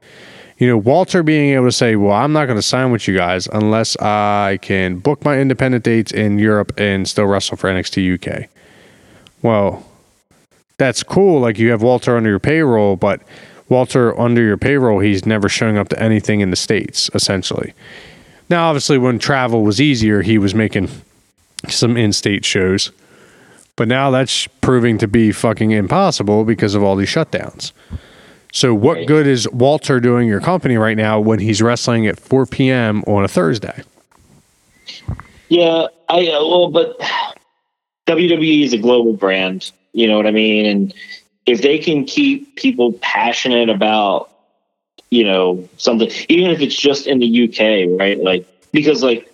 you 0.57 0.67
know, 0.67 0.77
Walter 0.77 1.21
being 1.21 1.53
able 1.53 1.65
to 1.65 1.71
say, 1.71 1.95
well, 1.95 2.13
I'm 2.13 2.33
not 2.33 2.45
going 2.45 2.57
to 2.57 2.63
sign 2.63 2.91
with 2.91 3.07
you 3.07 3.15
guys 3.15 3.47
unless 3.47 3.95
I 3.97 4.57
can 4.61 4.97
book 4.97 5.23
my 5.23 5.39
independent 5.39 5.83
dates 5.83 6.11
in 6.11 6.39
Europe 6.39 6.71
and 6.77 7.07
still 7.07 7.25
wrestle 7.25 7.57
for 7.57 7.69
NXT 7.69 8.15
UK. 8.15 8.49
Well, 9.43 9.85
that's 10.77 11.03
cool. 11.03 11.39
Like 11.41 11.59
you 11.59 11.69
have 11.69 11.83
Walter 11.83 12.17
under 12.17 12.29
your 12.29 12.39
payroll, 12.39 12.95
but 12.95 13.21
Walter 13.69 14.17
under 14.19 14.41
your 14.41 14.57
payroll, 14.57 14.99
he's 14.99 15.25
never 15.25 15.47
showing 15.47 15.77
up 15.77 15.89
to 15.89 16.01
anything 16.01 16.39
in 16.39 16.49
the 16.49 16.55
States, 16.55 17.09
essentially. 17.13 17.73
Now, 18.49 18.69
obviously, 18.69 18.97
when 18.97 19.19
travel 19.19 19.63
was 19.63 19.81
easier, 19.81 20.21
he 20.21 20.37
was 20.37 20.55
making 20.55 20.89
some 21.67 21.97
in 21.97 22.13
state 22.13 22.45
shows. 22.45 22.91
But 23.75 23.87
now 23.87 24.09
that's 24.09 24.47
proving 24.61 24.97
to 24.99 25.07
be 25.07 25.31
fucking 25.31 25.71
impossible 25.71 26.45
because 26.45 26.73
of 26.73 26.81
all 26.81 26.95
these 26.95 27.09
shutdowns. 27.09 27.73
So, 28.57 28.73
what 28.73 28.95
right. 28.97 29.07
good 29.07 29.27
is 29.27 29.47
Walter 29.51 29.99
doing 29.99 30.27
your 30.27 30.41
company 30.41 30.77
right 30.77 30.97
now 30.97 31.19
when 31.19 31.37
he's 31.37 31.61
wrestling 31.61 32.07
at 32.07 32.19
4 32.19 32.47
p.m. 32.47 33.03
on 33.03 33.23
a 33.23 33.27
Thursday? 33.27 33.83
Yeah, 35.47 35.85
I 36.09 36.25
uh, 36.25 36.43
well, 36.43 36.71
but 36.71 36.99
WWE 38.07 38.63
is 38.63 38.73
a 38.73 38.79
global 38.79 39.13
brand. 39.13 39.71
You 39.93 40.07
know 40.07 40.17
what 40.17 40.25
I 40.25 40.31
mean? 40.31 40.65
And 40.65 40.91
if 41.45 41.61
they 41.61 41.77
can 41.77 42.03
keep 42.03 42.55
people 42.55 42.93
passionate 42.93 43.69
about, 43.69 44.31
you 45.11 45.23
know, 45.23 45.69
something, 45.77 46.09
even 46.27 46.49
if 46.49 46.59
it's 46.59 46.75
just 46.75 47.05
in 47.05 47.19
the 47.19 47.43
UK, 47.43 47.99
right? 47.99 48.17
Like 48.17 48.47
because, 48.71 49.03
like, 49.03 49.31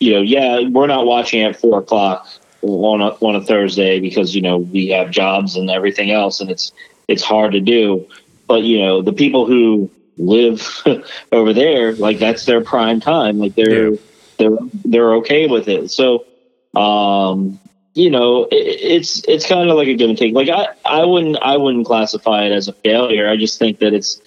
you 0.00 0.14
know, 0.14 0.20
yeah, 0.20 0.68
we're 0.68 0.88
not 0.88 1.06
watching 1.06 1.42
at 1.42 1.54
four 1.54 1.78
o'clock 1.78 2.26
on 2.62 3.00
a, 3.00 3.10
on 3.24 3.36
a 3.36 3.40
Thursday 3.40 4.00
because 4.00 4.34
you 4.34 4.42
know 4.42 4.56
we 4.56 4.88
have 4.88 5.12
jobs 5.12 5.54
and 5.54 5.70
everything 5.70 6.10
else, 6.10 6.40
and 6.40 6.50
it's 6.50 6.72
it's 7.06 7.22
hard 7.22 7.52
to 7.52 7.60
do 7.60 8.04
but 8.46 8.62
you 8.62 8.78
know 8.78 9.02
the 9.02 9.12
people 9.12 9.46
who 9.46 9.90
live 10.16 10.82
over 11.32 11.52
there 11.52 11.94
like 11.94 12.18
that's 12.18 12.44
their 12.44 12.62
prime 12.62 13.00
time. 13.00 13.38
Like 13.38 13.54
they're 13.54 13.92
yeah. 13.92 13.98
they're 14.38 14.58
they're 14.84 15.14
okay 15.16 15.46
with 15.46 15.68
it. 15.68 15.90
So 15.90 16.26
um 16.74 17.58
you 17.94 18.10
know 18.10 18.44
it, 18.44 18.54
it's 18.54 19.24
it's 19.28 19.46
kind 19.46 19.70
of 19.70 19.76
like 19.76 19.88
a 19.88 19.94
give 19.94 20.08
and 20.08 20.18
take. 20.18 20.34
Like 20.34 20.48
i 20.48 20.68
i 20.84 21.04
wouldn't 21.04 21.36
i 21.42 21.56
wouldn't 21.56 21.86
classify 21.86 22.44
it 22.44 22.52
as 22.52 22.68
a 22.68 22.72
failure. 22.72 23.28
I 23.28 23.36
just 23.36 23.58
think 23.58 23.78
that 23.80 23.92
it's 23.92 24.20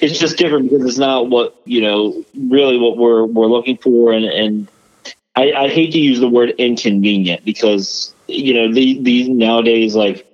it's 0.00 0.18
just 0.18 0.38
different 0.38 0.70
because 0.70 0.84
it's 0.86 0.98
not 0.98 1.28
what 1.28 1.60
you 1.64 1.80
know 1.80 2.24
really 2.48 2.78
what 2.78 2.96
we're 2.96 3.24
we're 3.24 3.46
looking 3.46 3.76
for. 3.76 4.12
And 4.12 4.24
and 4.24 4.68
i 5.36 5.52
i 5.52 5.68
hate 5.68 5.92
to 5.92 5.98
use 5.98 6.20
the 6.20 6.28
word 6.28 6.50
inconvenient 6.58 7.44
because 7.44 8.14
you 8.26 8.54
know 8.54 8.72
the 8.72 9.02
these 9.02 9.28
nowadays 9.28 9.94
like 9.94 10.27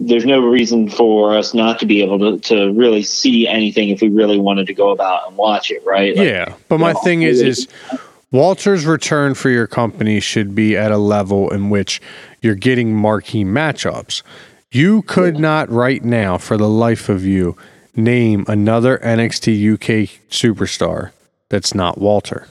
there's 0.00 0.24
no 0.24 0.40
reason 0.40 0.88
for 0.88 1.36
us 1.36 1.52
not 1.52 1.78
to 1.78 1.86
be 1.86 2.02
able 2.02 2.18
to, 2.18 2.38
to 2.48 2.72
really 2.72 3.02
see 3.02 3.46
anything 3.46 3.90
if 3.90 4.00
we 4.00 4.08
really 4.08 4.38
wanted 4.38 4.66
to 4.66 4.74
go 4.74 4.90
about 4.90 5.28
and 5.28 5.36
watch 5.36 5.70
it, 5.70 5.84
right? 5.84 6.16
Like, 6.16 6.26
yeah, 6.26 6.54
but 6.68 6.80
my 6.80 6.92
know, 6.92 7.00
thing 7.00 7.22
is, 7.22 7.42
is 7.42 7.68
Walter's 8.32 8.86
return 8.86 9.34
for 9.34 9.50
your 9.50 9.66
company 9.66 10.18
should 10.18 10.54
be 10.54 10.74
at 10.74 10.90
a 10.90 10.96
level 10.96 11.50
in 11.50 11.68
which 11.68 12.00
you're 12.40 12.54
getting 12.54 12.94
marquee 12.94 13.44
matchups. 13.44 14.22
You 14.72 15.02
could 15.02 15.34
yeah. 15.34 15.40
not 15.40 15.70
right 15.70 16.02
now, 16.02 16.38
for 16.38 16.56
the 16.56 16.68
life 16.68 17.10
of 17.10 17.24
you, 17.24 17.56
name 17.94 18.46
another 18.48 18.98
NXT 18.98 19.74
UK 19.74 20.08
superstar 20.30 21.10
that's 21.50 21.74
not 21.74 21.98
Walter. 21.98 22.48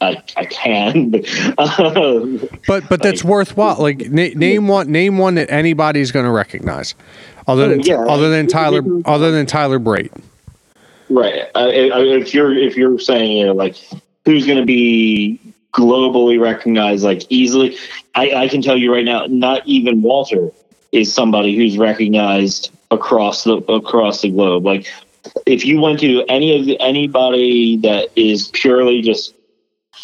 I, 0.00 0.22
I 0.36 0.44
can, 0.46 1.10
but, 1.10 1.28
uh, 1.58 2.26
but 2.66 2.88
but 2.88 3.02
that's 3.02 3.24
like, 3.24 3.30
worthwhile. 3.30 3.76
Like 3.80 4.10
na- 4.10 4.34
name 4.34 4.68
one 4.68 4.90
name 4.90 5.18
one 5.18 5.34
that 5.36 5.50
anybody's 5.50 6.12
going 6.12 6.24
to 6.24 6.30
recognize, 6.30 6.94
other 7.46 7.68
than 7.68 7.80
yeah, 7.80 8.00
other 8.00 8.30
than 8.30 8.46
Tyler 8.46 8.82
other 9.04 9.30
than 9.30 9.46
Tyler 9.46 9.78
Bate. 9.78 10.12
Right. 11.08 11.42
Uh, 11.54 11.68
if 11.72 12.32
you're 12.32 12.56
if 12.56 12.76
you're 12.76 12.98
saying 12.98 13.38
you 13.38 13.46
know 13.46 13.52
like 13.52 13.76
who's 14.24 14.46
going 14.46 14.58
to 14.58 14.66
be 14.66 15.40
globally 15.72 16.40
recognized 16.40 17.04
like 17.04 17.22
easily, 17.28 17.76
I, 18.14 18.30
I 18.32 18.48
can 18.48 18.62
tell 18.62 18.76
you 18.76 18.92
right 18.92 19.04
now, 19.04 19.26
not 19.26 19.66
even 19.66 20.02
Walter 20.02 20.50
is 20.92 21.12
somebody 21.12 21.56
who's 21.56 21.78
recognized 21.78 22.70
across 22.90 23.44
the 23.44 23.56
across 23.56 24.22
the 24.22 24.30
globe. 24.30 24.64
Like 24.64 24.86
if 25.46 25.64
you 25.64 25.80
went 25.80 26.00
to 26.00 26.24
any 26.28 26.58
of 26.58 26.66
the, 26.66 26.80
anybody 26.80 27.76
that 27.78 28.08
is 28.16 28.48
purely 28.48 29.02
just 29.02 29.34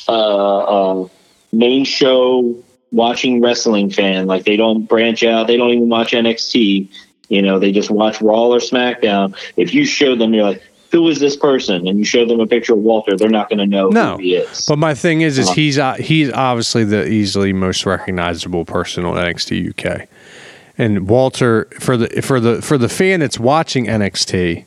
uh, 0.09 0.59
uh, 1.03 1.09
main 1.53 1.85
show 1.85 2.55
watching 2.93 3.41
wrestling 3.41 3.91
fan, 3.91 4.27
like 4.27 4.45
they 4.45 4.57
don't 4.57 4.87
branch 4.89 5.23
out, 5.25 5.47
they 5.47 5.57
don't 5.57 5.71
even 5.71 5.89
watch 5.89 6.13
NXT. 6.13 6.89
You 7.29 7.43
know, 7.43 7.59
they 7.59 7.73
just 7.73 7.91
watch 7.91 8.21
Raw 8.23 8.47
or 8.49 8.59
SmackDown. 8.59 9.35
If 9.57 9.75
you 9.75 9.85
show 9.85 10.15
them, 10.15 10.33
you're 10.33 10.45
like, 10.45 10.63
who 10.93 11.09
is 11.09 11.19
this 11.19 11.37
person? 11.37 11.89
And 11.89 11.99
you 11.99 12.05
show 12.05 12.25
them 12.25 12.39
a 12.39 12.47
picture 12.47 12.73
of 12.75 12.79
Walter, 12.79 13.17
they're 13.17 13.29
not 13.29 13.49
going 13.49 13.59
to 13.59 13.67
know 13.67 13.89
No, 13.89 14.13
who 14.17 14.23
he 14.23 14.37
is. 14.37 14.65
but 14.67 14.79
my 14.79 14.95
thing 14.95 15.23
is, 15.23 15.37
is 15.37 15.47
Uh-huh. 15.47 15.55
he's 15.55 15.79
uh, 15.79 15.95
he's 15.95 16.31
obviously 16.33 16.85
the 16.85 17.07
easily 17.09 17.53
most 17.53 17.85
recognizable 17.85 18.65
person 18.65 19.05
on 19.05 19.17
NXT 19.17 19.71
UK, 19.71 20.09
and 20.79 21.09
Walter 21.09 21.67
for 21.81 21.97
the 21.97 22.23
for 22.23 22.39
the 22.39 22.63
for 22.63 22.79
the 22.79 22.89
fan 22.89 23.19
that's 23.21 23.41
watching 23.41 23.87
NXT 23.87 24.65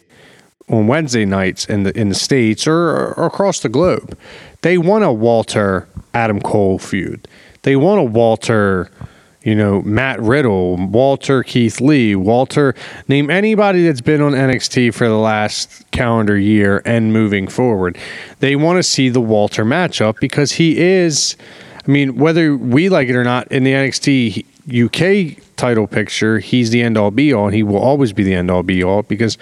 on 0.68 0.86
Wednesday 0.88 1.24
nights 1.24 1.66
in 1.66 1.84
the 1.84 1.98
in 1.98 2.10
the 2.10 2.16
states 2.16 2.68
or, 2.68 3.14
or 3.14 3.26
across 3.26 3.62
the 3.62 3.70
globe, 3.70 4.18
they 4.62 4.78
want 4.78 5.04
a 5.04 5.12
Walter 5.12 5.88
Adam 6.14 6.42
Cole 6.42 6.80
feud. 6.80 7.28
They 7.64 7.76
want 7.76 8.00
a 8.00 8.04
Walter, 8.04 8.90
you 9.44 9.56
know, 9.56 9.82
Matt 9.82 10.20
Riddle, 10.22 10.78
Walter 10.78 11.44
Keith 11.44 11.82
Lee, 11.82 12.16
Walter. 12.16 12.76
Name 13.08 13.30
anybody 13.30 13.86
that's 13.86 14.02
been 14.02 14.22
on 14.22 14.34
NXT 14.34 14.94
for 14.94 15.08
the 15.08 15.18
last 15.18 15.90
calendar 15.92 16.38
year 16.38 16.82
and 16.86 17.14
moving 17.14 17.48
forward. 17.48 17.98
They 18.40 18.56
want 18.56 18.78
to 18.78 18.84
see 18.84 19.10
the 19.10 19.22
Walter 19.22 19.66
matchup 19.66 20.20
because 20.20 20.54
he 20.54 20.78
is. 20.78 21.36
I 21.88 21.92
mean, 21.92 22.16
whether 22.16 22.56
we 22.56 22.90
like 22.90 23.10
it 23.10 23.16
or 23.16 23.24
not, 23.24 23.52
in 23.52 23.64
the 23.64 23.72
NXT 23.72 24.46
UK 24.70 25.44
title 25.56 25.88
picture, 25.88 26.40
he's 26.40 26.70
the 26.70 26.82
end 26.82 26.98
all 26.98 27.12
be 27.12 27.34
all, 27.34 27.48
and 27.48 27.56
he 27.56 27.64
will 27.64 27.80
always 27.80 28.14
be 28.14 28.24
the 28.24 28.34
end 28.34 28.52
all 28.52 28.64
be 28.64 28.84
all 28.84 29.04
because 29.04 29.38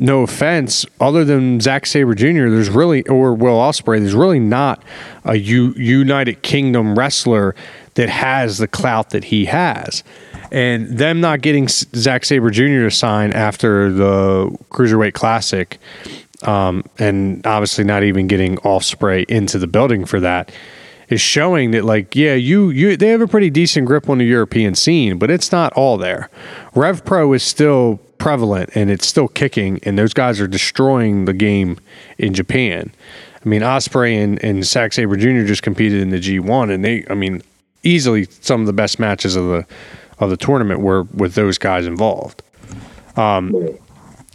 no 0.00 0.22
offense, 0.22 0.86
other 0.98 1.24
than 1.24 1.60
Zack 1.60 1.84
Sabre 1.84 2.14
Jr., 2.14 2.48
there's 2.48 2.70
really, 2.70 3.06
or 3.06 3.34
Will 3.34 3.58
Ospreay, 3.58 4.00
there's 4.00 4.14
really 4.14 4.40
not 4.40 4.82
a 5.24 5.36
U- 5.36 5.74
United 5.76 6.42
Kingdom 6.42 6.98
wrestler 6.98 7.54
that 7.94 8.08
has 8.08 8.58
the 8.58 8.66
clout 8.66 9.10
that 9.10 9.24
he 9.24 9.44
has. 9.44 10.02
And 10.50 10.88
them 10.88 11.20
not 11.20 11.42
getting 11.42 11.64
S- 11.64 11.84
Zack 11.94 12.24
Sabre 12.24 12.50
Jr. 12.50 12.88
to 12.88 12.90
sign 12.90 13.32
after 13.32 13.92
the 13.92 14.56
Cruiserweight 14.70 15.12
Classic, 15.12 15.78
um, 16.42 16.82
and 16.98 17.46
obviously 17.46 17.84
not 17.84 18.02
even 18.02 18.26
getting 18.26 18.56
Ospreay 18.58 19.26
into 19.26 19.58
the 19.58 19.66
building 19.66 20.06
for 20.06 20.18
that, 20.20 20.50
is 21.10 21.20
showing 21.20 21.72
that 21.72 21.84
like 21.84 22.14
yeah 22.14 22.34
you 22.34 22.70
you 22.70 22.96
they 22.96 23.08
have 23.08 23.20
a 23.20 23.26
pretty 23.26 23.50
decent 23.50 23.84
grip 23.86 24.08
on 24.08 24.18
the 24.18 24.24
European 24.24 24.74
scene, 24.74 25.18
but 25.18 25.30
it's 25.30 25.52
not 25.52 25.72
all 25.74 25.98
there. 25.98 26.30
Rev 26.74 27.04
Pro 27.04 27.32
is 27.32 27.42
still 27.42 28.00
prevalent 28.20 28.70
and 28.74 28.90
it's 28.90 29.06
still 29.06 29.26
kicking, 29.26 29.80
and 29.82 29.98
those 29.98 30.14
guys 30.14 30.40
are 30.40 30.46
destroying 30.46 31.24
the 31.24 31.32
game 31.32 31.78
in 32.18 32.34
Japan. 32.34 32.92
I 33.44 33.48
mean 33.48 33.62
Ospreay 33.62 34.22
and 34.22 34.42
and 34.44 34.64
Zack 34.64 34.92
Sabre 34.92 35.16
Jr. 35.16 35.44
just 35.44 35.62
competed 35.62 36.00
in 36.00 36.10
the 36.10 36.20
G1, 36.20 36.72
and 36.72 36.84
they 36.84 37.04
I 37.10 37.14
mean 37.14 37.42
easily 37.82 38.28
some 38.40 38.60
of 38.60 38.66
the 38.66 38.72
best 38.72 39.00
matches 39.00 39.34
of 39.34 39.46
the 39.46 39.66
of 40.18 40.30
the 40.30 40.36
tournament 40.36 40.80
were 40.80 41.04
with 41.14 41.34
those 41.34 41.58
guys 41.58 41.86
involved. 41.86 42.42
Um, 43.16 43.52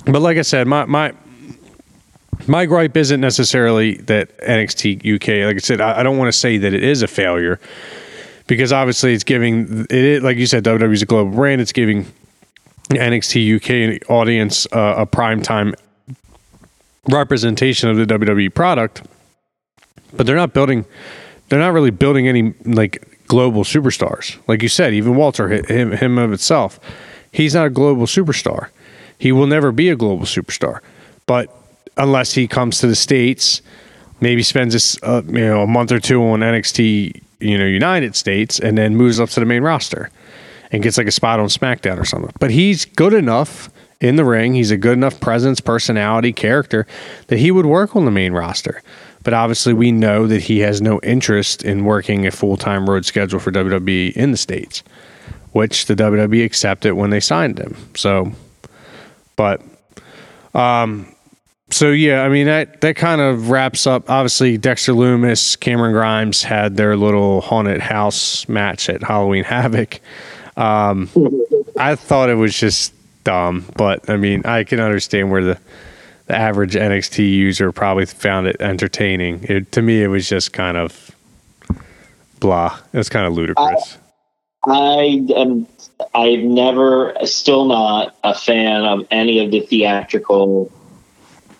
but 0.05 0.21
like 0.21 0.37
I 0.37 0.41
said, 0.41 0.67
my 0.67 0.85
my 0.85 1.13
my 2.47 2.65
gripe 2.65 2.97
isn't 2.97 3.21
necessarily 3.21 3.95
that 3.97 4.37
NXT 4.39 5.15
UK. 5.15 5.47
Like 5.47 5.55
I 5.55 5.59
said, 5.59 5.81
I, 5.81 5.99
I 5.99 6.03
don't 6.03 6.17
want 6.17 6.27
to 6.31 6.37
say 6.37 6.57
that 6.57 6.73
it 6.73 6.83
is 6.83 7.01
a 7.01 7.07
failure 7.07 7.59
because 8.47 8.71
obviously 8.73 9.13
it's 9.13 9.23
giving 9.23 9.87
it, 9.89 10.21
Like 10.21 10.37
you 10.37 10.45
said, 10.45 10.63
WWE 10.63 10.93
is 10.93 11.01
a 11.01 11.05
global 11.05 11.31
brand. 11.31 11.61
It's 11.61 11.71
giving 11.71 12.11
NXT 12.89 13.55
UK 14.01 14.09
audience 14.09 14.67
uh, 14.71 14.95
a 14.97 15.05
prime 15.05 15.41
time 15.41 15.73
representation 17.09 17.89
of 17.89 17.97
the 17.97 18.05
WWE 18.05 18.53
product. 18.53 19.03
But 20.13 20.25
they're 20.25 20.35
not 20.35 20.53
building. 20.53 20.85
They're 21.49 21.59
not 21.59 21.73
really 21.73 21.91
building 21.91 22.27
any 22.27 22.53
like 22.65 23.25
global 23.27 23.63
superstars. 23.63 24.37
Like 24.47 24.61
you 24.61 24.69
said, 24.69 24.93
even 24.93 25.15
Walter, 25.15 25.49
him, 25.49 25.91
him 25.91 26.17
of 26.17 26.31
itself, 26.31 26.79
he's 27.31 27.53
not 27.53 27.67
a 27.67 27.69
global 27.69 28.05
superstar. 28.05 28.69
He 29.17 29.31
will 29.31 29.47
never 29.47 29.71
be 29.71 29.89
a 29.89 29.95
global 29.95 30.25
superstar. 30.25 30.79
But 31.25 31.53
unless 31.97 32.33
he 32.33 32.47
comes 32.47 32.79
to 32.79 32.87
the 32.87 32.95
states, 32.95 33.61
maybe 34.21 34.43
spends 34.43 34.73
this, 34.73 34.97
uh, 35.03 35.21
you 35.25 35.39
know 35.39 35.63
a 35.63 35.67
month 35.67 35.91
or 35.91 35.99
two 35.99 36.23
on 36.23 36.39
NXT, 36.39 37.21
you 37.39 37.57
know, 37.57 37.65
United 37.65 38.15
States, 38.15 38.59
and 38.59 38.77
then 38.77 38.95
moves 38.95 39.19
up 39.19 39.29
to 39.29 39.39
the 39.39 39.45
main 39.45 39.63
roster 39.63 40.09
and 40.75 40.83
gets 40.83 40.97
like 40.97 41.07
a 41.07 41.11
spot 41.11 41.39
on 41.39 41.47
SmackDown 41.47 41.97
or 41.97 42.03
something. 42.03 42.33
But 42.37 42.51
he's 42.51 42.83
good 42.83 43.13
enough 43.13 43.69
in 44.01 44.17
the 44.17 44.25
ring. 44.25 44.53
He's 44.53 44.71
a 44.71 44.77
good 44.77 44.93
enough 44.93 45.21
presence, 45.21 45.61
personality, 45.61 46.33
character 46.33 46.85
that 47.27 47.39
he 47.39 47.49
would 47.49 47.65
work 47.65 47.95
on 47.95 48.03
the 48.03 48.11
main 48.11 48.33
roster. 48.33 48.83
But 49.23 49.33
obviously, 49.33 49.73
we 49.73 49.93
know 49.93 50.27
that 50.27 50.43
he 50.43 50.59
has 50.59 50.81
no 50.81 50.99
interest 51.01 51.63
in 51.63 51.85
working 51.85 52.27
a 52.27 52.31
full 52.31 52.57
time 52.57 52.89
road 52.89 53.05
schedule 53.05 53.39
for 53.39 53.51
WWE 53.51 54.11
in 54.11 54.31
the 54.31 54.37
States, 54.37 54.83
which 55.53 55.85
the 55.85 55.95
WWE 55.95 56.43
accepted 56.43 56.93
when 56.93 57.09
they 57.09 57.21
signed 57.21 57.57
him. 57.57 57.75
So, 57.95 58.33
but 59.37 59.61
um, 60.53 61.15
so 61.69 61.89
yeah, 61.89 62.21
I 62.23 62.29
mean 62.29 62.47
that 62.47 62.81
that 62.81 62.97
kind 62.97 63.21
of 63.21 63.49
wraps 63.49 63.87
up. 63.87 64.09
Obviously, 64.09 64.57
Dexter 64.57 64.91
Lumis, 64.91 65.57
Cameron 65.57 65.93
Grimes 65.93 66.43
had 66.43 66.75
their 66.75 66.97
little 66.97 67.39
haunted 67.39 67.79
house 67.79 68.47
match 68.49 68.89
at 68.89 69.01
Halloween 69.01 69.45
Havoc. 69.45 70.01
Um, 70.57 71.09
I 71.77 71.95
thought 71.95 72.29
it 72.29 72.35
was 72.35 72.57
just 72.57 72.93
dumb, 73.23 73.65
but 73.75 74.09
I 74.09 74.17
mean, 74.17 74.45
I 74.45 74.63
can 74.63 74.79
understand 74.79 75.31
where 75.31 75.43
the 75.43 75.59
the 76.27 76.35
average 76.35 76.73
NXT 76.73 77.31
user 77.31 77.71
probably 77.71 78.05
found 78.05 78.47
it 78.47 78.59
entertaining. 78.59 79.43
It, 79.43 79.71
to 79.73 79.81
me, 79.81 80.01
it 80.01 80.07
was 80.07 80.27
just 80.27 80.53
kind 80.53 80.75
of 80.77 81.11
blah. 82.39 82.79
It 82.93 82.97
was 82.97 83.09
kind 83.09 83.27
of 83.27 83.33
ludicrous. 83.33 83.97
I 84.67 85.25
am. 85.35 85.67
I've 86.13 86.39
never, 86.39 87.15
still 87.23 87.65
not 87.65 88.15
a 88.23 88.33
fan 88.33 88.83
of 88.83 89.07
any 89.11 89.43
of 89.45 89.51
the 89.51 89.61
theatrical 89.61 90.71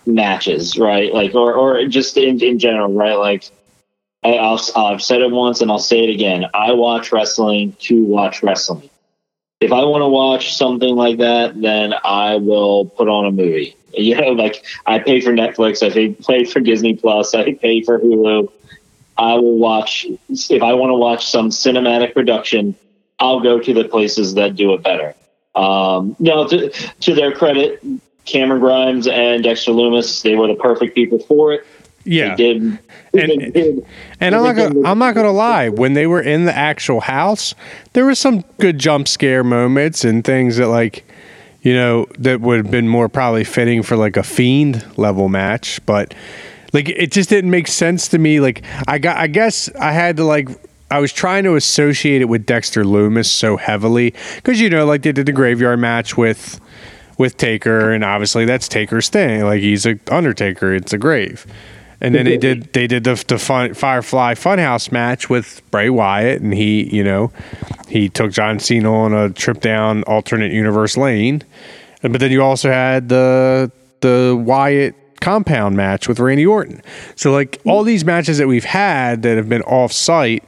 matches, 0.04 0.76
right? 0.76 1.12
Like, 1.14 1.34
or 1.34 1.54
or 1.54 1.86
just 1.86 2.16
in 2.16 2.42
in 2.42 2.58
general, 2.58 2.92
right? 2.92 3.14
Like, 3.14 3.50
I, 4.34 4.58
I've 4.76 5.02
said 5.02 5.22
it 5.22 5.30
once 5.30 5.60
and 5.60 5.70
I'll 5.70 5.78
say 5.78 6.02
it 6.02 6.10
again. 6.10 6.46
I 6.52 6.72
watch 6.72 7.12
wrestling 7.12 7.76
to 7.80 8.04
watch 8.04 8.42
wrestling. 8.42 8.90
If 9.60 9.72
I 9.72 9.84
want 9.84 10.02
to 10.02 10.08
watch 10.08 10.56
something 10.56 10.94
like 10.94 11.18
that, 11.18 11.60
then 11.60 11.94
I 12.04 12.36
will 12.36 12.86
put 12.86 13.08
on 13.08 13.26
a 13.26 13.30
movie. 13.30 13.76
You 13.98 14.14
know, 14.14 14.32
like 14.32 14.62
I 14.84 14.98
pay 14.98 15.22
for 15.22 15.30
Netflix, 15.30 15.82
I 15.82 16.14
pay, 16.22 16.44
for 16.44 16.60
Disney 16.60 16.96
Plus, 16.96 17.34
I 17.34 17.54
pay 17.54 17.82
for 17.82 17.98
Hulu. 17.98 18.52
I 19.16 19.34
will 19.36 19.56
watch 19.56 20.04
if 20.28 20.62
I 20.62 20.74
want 20.74 20.90
to 20.90 20.94
watch 20.96 21.26
some 21.26 21.48
cinematic 21.48 22.12
production. 22.12 22.74
I'll 23.18 23.40
go 23.40 23.58
to 23.58 23.72
the 23.72 23.84
places 23.84 24.34
that 24.34 24.54
do 24.54 24.74
it 24.74 24.82
better. 24.82 25.14
Um, 25.54 26.14
no, 26.18 26.46
to, 26.46 26.68
to 26.68 27.14
their 27.14 27.32
credit, 27.32 27.82
Cameron 28.26 28.60
Grimes 28.60 29.06
and 29.06 29.42
Dexter 29.42 29.72
Lumis, 29.72 30.22
they 30.22 30.34
were 30.34 30.48
the 30.48 30.56
perfect 30.56 30.94
people 30.94 31.20
for 31.20 31.54
it. 31.54 31.66
Yeah, 32.06 32.34
They 32.36 32.52
did. 32.54 32.62
And- 32.62 32.78
they 33.12 33.50
did- 33.50 33.86
And 34.20 34.34
I'm 34.34 34.42
not 34.44 34.56
gonna, 34.56 34.88
I'm 34.88 34.98
not 34.98 35.14
gonna 35.14 35.32
lie. 35.32 35.68
When 35.68 35.94
they 35.94 36.06
were 36.06 36.20
in 36.20 36.44
the 36.44 36.56
actual 36.56 37.00
house, 37.00 37.54
there 37.92 38.04
were 38.04 38.14
some 38.14 38.44
good 38.58 38.78
jump 38.78 39.08
scare 39.08 39.42
moments 39.44 40.04
and 40.04 40.24
things 40.24 40.56
that 40.58 40.68
like, 40.68 41.04
you 41.62 41.74
know, 41.74 42.06
that 42.18 42.40
would 42.40 42.58
have 42.58 42.70
been 42.70 42.88
more 42.88 43.08
probably 43.08 43.42
fitting 43.44 43.82
for 43.82 43.96
like 43.96 44.16
a 44.16 44.22
fiend 44.22 44.84
level 44.96 45.28
match. 45.28 45.80
But 45.84 46.14
like, 46.72 46.88
it 46.88 47.10
just 47.10 47.28
didn't 47.28 47.50
make 47.50 47.66
sense 47.68 48.08
to 48.08 48.18
me. 48.18 48.38
Like, 48.40 48.62
I 48.86 48.98
got, 48.98 49.16
I 49.16 49.26
guess 49.26 49.68
I 49.80 49.92
had 49.92 50.16
to 50.18 50.24
like. 50.24 50.48
I 50.88 51.00
was 51.00 51.12
trying 51.12 51.42
to 51.42 51.56
associate 51.56 52.22
it 52.22 52.26
with 52.26 52.46
Dexter 52.46 52.84
Lumis 52.84 53.26
so 53.26 53.56
heavily 53.56 54.14
because 54.36 54.60
you 54.60 54.70
know, 54.70 54.86
like 54.86 55.02
they 55.02 55.10
did 55.10 55.26
the 55.26 55.32
graveyard 55.32 55.80
match 55.80 56.16
with 56.16 56.60
with 57.18 57.36
Taker, 57.38 57.90
and 57.90 58.04
obviously 58.04 58.44
that's 58.44 58.68
Taker's 58.68 59.08
thing. 59.08 59.42
Like 59.42 59.60
he's 59.62 59.84
a 59.84 59.98
Undertaker. 60.12 60.72
It's 60.74 60.92
a 60.92 60.98
grave. 60.98 61.44
And 62.00 62.14
then 62.14 62.24
they 62.26 62.36
did 62.36 62.72
they 62.74 62.86
did 62.86 63.04
the 63.04 63.22
the 63.26 63.38
fun, 63.38 63.72
Firefly 63.74 64.34
Funhouse 64.34 64.92
match 64.92 65.30
with 65.30 65.62
Bray 65.70 65.88
Wyatt, 65.88 66.42
and 66.42 66.52
he 66.52 66.94
you 66.94 67.02
know 67.02 67.32
he 67.88 68.08
took 68.08 68.32
John 68.32 68.58
Cena 68.58 68.92
on 68.92 69.14
a 69.14 69.30
trip 69.30 69.60
down 69.60 70.02
alternate 70.04 70.52
universe 70.52 70.96
lane. 70.96 71.42
And- 72.02 72.12
But 72.12 72.20
then 72.20 72.30
you 72.30 72.42
also 72.42 72.70
had 72.70 73.08
the 73.08 73.70
the 74.00 74.40
Wyatt 74.44 74.94
compound 75.22 75.74
match 75.76 76.06
with 76.06 76.20
Randy 76.20 76.44
Orton. 76.44 76.82
So 77.14 77.32
like 77.32 77.58
all 77.64 77.82
these 77.82 78.04
matches 78.04 78.36
that 78.38 78.46
we've 78.46 78.64
had 78.66 79.22
that 79.22 79.36
have 79.38 79.48
been 79.48 79.62
off 79.62 79.90
site. 79.92 80.44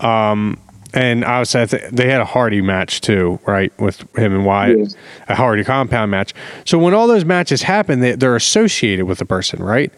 Um, 0.00 0.58
and 0.92 1.24
I 1.24 1.40
was 1.40 1.54
I 1.54 1.66
th- 1.66 1.90
they 1.90 2.08
had 2.10 2.20
a 2.20 2.24
Hardy 2.24 2.60
match 2.62 3.00
too, 3.00 3.38
right, 3.46 3.72
with 3.80 4.00
him 4.16 4.32
and 4.34 4.44
Wyatt, 4.46 4.78
Yes. 4.78 4.96
a 5.28 5.34
Hardy 5.34 5.64
compound 5.64 6.10
match. 6.10 6.32
So 6.64 6.78
when 6.78 6.94
all 6.94 7.06
those 7.08 7.24
matches 7.24 7.62
happen, 7.62 8.00
they, 8.00 8.12
they're 8.12 8.36
associated 8.36 9.04
with 9.06 9.18
the 9.18 9.24
person, 9.24 9.62
right? 9.62 9.92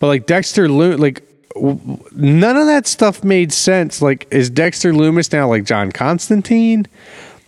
But 0.00 0.08
like 0.08 0.26
Dexter, 0.26 0.68
Lo- 0.68 0.96
like 0.96 1.22
w- 1.54 1.78
none 2.12 2.56
of 2.56 2.66
that 2.66 2.88
stuff 2.88 3.22
made 3.22 3.52
sense. 3.52 4.02
Like, 4.02 4.26
is 4.32 4.50
Dexter 4.50 4.92
Lumis 4.92 5.32
now 5.32 5.48
like 5.48 5.64
John 5.64 5.92
Constantine? 5.92 6.86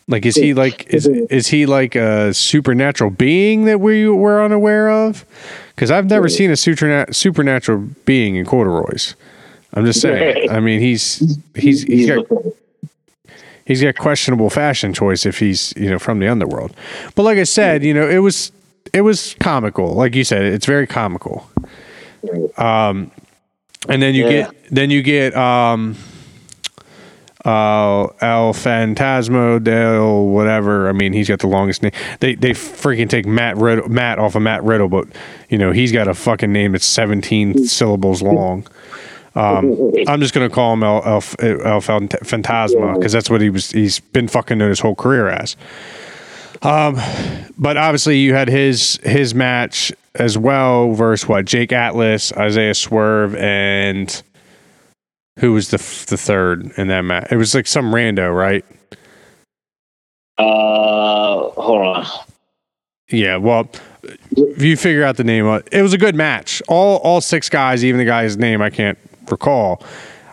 Like, 0.08 0.26
is 0.26 0.36
he 0.36 0.52
like 0.54 0.86
is 0.92 1.06
is 1.06 1.48
he 1.48 1.64
like 1.66 1.94
a 1.94 2.32
supernatural 2.34 3.10
being 3.10 3.64
that 3.64 3.80
we 3.80 4.08
were 4.08 4.44
unaware 4.44 4.90
of? 4.90 5.24
Because 5.74 5.90
I've 5.90 6.08
never 6.08 6.28
seen 6.28 6.50
a 6.50 6.54
superna- 6.54 7.12
supernatural 7.14 7.88
being 8.04 8.36
in 8.36 8.44
corduroys. 8.44 9.14
I'm 9.74 9.86
just 9.86 10.00
saying. 10.00 10.50
I 10.50 10.60
mean, 10.60 10.80
he's 10.80 11.38
he's 11.54 11.82
he's 11.84 12.08
got 12.08 12.26
he's 13.64 13.82
got 13.82 13.96
questionable 13.96 14.50
fashion 14.50 14.92
choice 14.92 15.24
if 15.24 15.38
he's 15.38 15.72
you 15.76 15.88
know 15.88 15.98
from 15.98 16.18
the 16.18 16.28
underworld. 16.28 16.74
But 17.14 17.22
like 17.22 17.38
I 17.38 17.44
said, 17.44 17.82
you 17.82 17.94
know, 17.94 18.06
it 18.06 18.18
was 18.18 18.52
it 18.92 19.02
was 19.02 19.34
comical. 19.40 19.94
Like 19.94 20.14
you 20.14 20.24
said, 20.24 20.42
it's 20.42 20.66
very 20.66 20.86
comical. 20.86 21.48
Um, 22.56 23.10
and 23.88 24.00
then 24.02 24.14
you 24.14 24.24
Yeah. 24.24 24.30
get 24.30 24.54
then 24.70 24.90
you 24.90 25.02
get 25.02 25.36
um, 25.36 25.96
uh, 27.44 28.02
El 28.20 28.52
Fantasmo 28.54 29.62
del 29.62 30.26
whatever. 30.26 30.88
I 30.88 30.92
mean, 30.92 31.12
he's 31.12 31.28
got 31.28 31.40
the 31.40 31.48
longest 31.48 31.82
name. 31.82 31.92
They 32.20 32.34
they 32.36 32.50
freaking 32.50 33.08
take 33.08 33.26
Matt 33.26 33.56
Riddle, 33.56 33.88
Matt 33.88 34.18
off 34.18 34.34
of 34.36 34.42
Matt 34.42 34.62
Riddle, 34.62 34.88
but 34.88 35.08
you 35.48 35.58
know 35.58 35.72
he's 35.72 35.90
got 35.92 36.06
a 36.08 36.14
fucking 36.14 36.52
name 36.52 36.72
that's 36.72 36.86
seventeen 36.86 37.66
syllables 37.66 38.22
long. 38.22 38.66
Um, 39.34 39.92
I'm 40.06 40.20
just 40.20 40.34
gonna 40.34 40.50
call 40.50 40.74
him 40.74 40.82
El 40.84 41.02
El, 41.04 41.14
El 41.40 41.80
Fantasma 41.80 42.94
because 42.94 43.12
that's 43.12 43.30
what 43.30 43.40
he 43.40 43.50
was. 43.50 43.70
He's 43.72 43.98
been 43.98 44.28
fucking 44.28 44.58
known 44.58 44.68
his 44.68 44.80
whole 44.80 44.94
career 44.94 45.28
as. 45.28 45.56
Um, 46.62 46.96
but 47.58 47.76
obviously 47.76 48.18
you 48.18 48.34
had 48.34 48.48
his 48.48 48.98
his 49.02 49.34
match 49.34 49.92
as 50.14 50.38
well 50.38 50.92
versus 50.92 51.28
what 51.28 51.44
Jake 51.44 51.72
Atlas, 51.72 52.32
Isaiah 52.32 52.74
Swerve, 52.74 53.34
and 53.36 54.22
who 55.38 55.52
was 55.52 55.70
the 55.70 55.78
f- 55.78 56.06
the 56.06 56.16
third 56.16 56.70
in 56.76 56.88
that 56.88 57.02
match? 57.02 57.28
It 57.30 57.36
was 57.36 57.54
like 57.54 57.66
some 57.66 57.92
rando, 57.92 58.34
right? 58.34 58.64
Uh, 60.38 61.50
hold 61.50 61.96
on. 61.96 62.06
Yeah. 63.10 63.36
Well, 63.36 63.68
if 64.36 64.62
you 64.62 64.76
figure 64.76 65.04
out 65.04 65.16
the 65.16 65.24
name, 65.24 65.46
it 65.70 65.82
was 65.82 65.92
a 65.92 65.98
good 65.98 66.14
match. 66.14 66.62
All 66.68 66.98
all 66.98 67.20
six 67.20 67.48
guys, 67.48 67.84
even 67.84 67.98
the 67.98 68.04
guy's 68.04 68.36
name 68.36 68.62
I 68.62 68.70
can't 68.70 68.98
recall. 69.30 69.82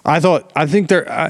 I 0.05 0.19
thought 0.19 0.51
I 0.55 0.65
think 0.65 0.89
they're. 0.89 1.09
I, 1.11 1.29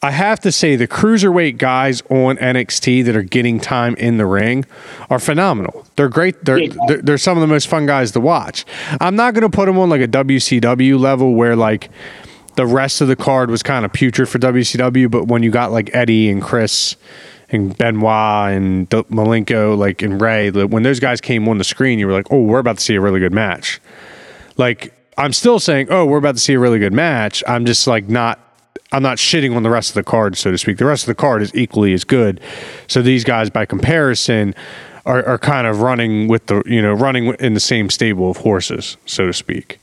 I 0.00 0.12
have 0.12 0.38
to 0.40 0.52
say 0.52 0.76
the 0.76 0.86
cruiserweight 0.86 1.58
guys 1.58 2.02
on 2.02 2.36
NXT 2.36 3.04
that 3.06 3.16
are 3.16 3.22
getting 3.22 3.58
time 3.58 3.96
in 3.96 4.16
the 4.16 4.26
ring 4.26 4.64
are 5.10 5.18
phenomenal. 5.18 5.86
They're 5.96 6.08
great. 6.08 6.44
They're 6.44 6.68
they're, 6.86 7.02
they're 7.02 7.18
some 7.18 7.36
of 7.36 7.40
the 7.40 7.48
most 7.48 7.66
fun 7.66 7.86
guys 7.86 8.12
to 8.12 8.20
watch. 8.20 8.64
I'm 9.00 9.16
not 9.16 9.34
going 9.34 9.42
to 9.42 9.54
put 9.54 9.66
them 9.66 9.76
on 9.78 9.90
like 9.90 10.00
a 10.00 10.06
WCW 10.06 10.98
level 11.00 11.34
where 11.34 11.56
like 11.56 11.90
the 12.54 12.64
rest 12.66 13.00
of 13.00 13.08
the 13.08 13.16
card 13.16 13.50
was 13.50 13.62
kind 13.62 13.84
of 13.84 13.92
putrid 13.92 14.28
for 14.28 14.38
WCW, 14.38 15.10
but 15.10 15.24
when 15.26 15.42
you 15.42 15.50
got 15.50 15.72
like 15.72 15.90
Eddie 15.94 16.28
and 16.28 16.40
Chris 16.42 16.94
and 17.50 17.76
Benoit 17.76 18.52
and 18.52 18.88
D- 18.88 19.02
Malenko, 19.04 19.76
like 19.76 20.02
and 20.02 20.20
Rey, 20.20 20.50
when 20.50 20.84
those 20.84 21.00
guys 21.00 21.20
came 21.20 21.48
on 21.48 21.58
the 21.58 21.64
screen, 21.64 21.98
you 21.98 22.06
were 22.06 22.12
like, 22.12 22.26
oh, 22.30 22.42
we're 22.42 22.58
about 22.60 22.78
to 22.78 22.84
see 22.84 22.94
a 22.94 23.00
really 23.00 23.20
good 23.20 23.32
match. 23.32 23.80
Like 24.56 24.94
I'm 25.16 25.32
still 25.32 25.58
saying, 25.58 25.88
oh, 25.90 26.04
we're 26.06 26.18
about 26.18 26.36
to 26.36 26.40
see 26.40 26.54
a 26.54 26.58
really 26.60 26.78
good 26.78 26.92
match. 26.92 27.42
I'm 27.48 27.66
just 27.66 27.88
like 27.88 28.08
not. 28.08 28.38
I'm 28.92 29.02
not 29.02 29.18
shitting 29.18 29.54
on 29.54 29.62
the 29.62 29.70
rest 29.70 29.90
of 29.90 29.94
the 29.94 30.02
card, 30.02 30.36
so 30.36 30.50
to 30.50 30.58
speak. 30.58 30.78
The 30.78 30.86
rest 30.86 31.04
of 31.04 31.08
the 31.08 31.14
card 31.14 31.42
is 31.42 31.54
equally 31.54 31.92
as 31.92 32.04
good. 32.04 32.40
So 32.86 33.02
these 33.02 33.22
guys, 33.22 33.50
by 33.50 33.66
comparison, 33.66 34.54
are, 35.04 35.24
are 35.26 35.38
kind 35.38 35.66
of 35.66 35.80
running 35.80 36.28
with 36.28 36.46
the 36.46 36.62
you 36.66 36.80
know 36.80 36.92
running 36.92 37.34
in 37.34 37.54
the 37.54 37.60
same 37.60 37.90
stable 37.90 38.30
of 38.30 38.38
horses, 38.38 38.96
so 39.06 39.26
to 39.26 39.32
speak. 39.32 39.78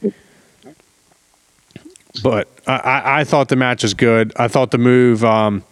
But 2.23 2.47
I, 2.65 3.19
I, 3.19 3.23
thought 3.25 3.49
the 3.49 3.57
match 3.57 3.83
was 3.83 3.93
good. 3.93 4.31
I 4.37 4.47
thought 4.47 4.71
the 4.71 4.77
move 4.77 5.25
um, 5.25 5.65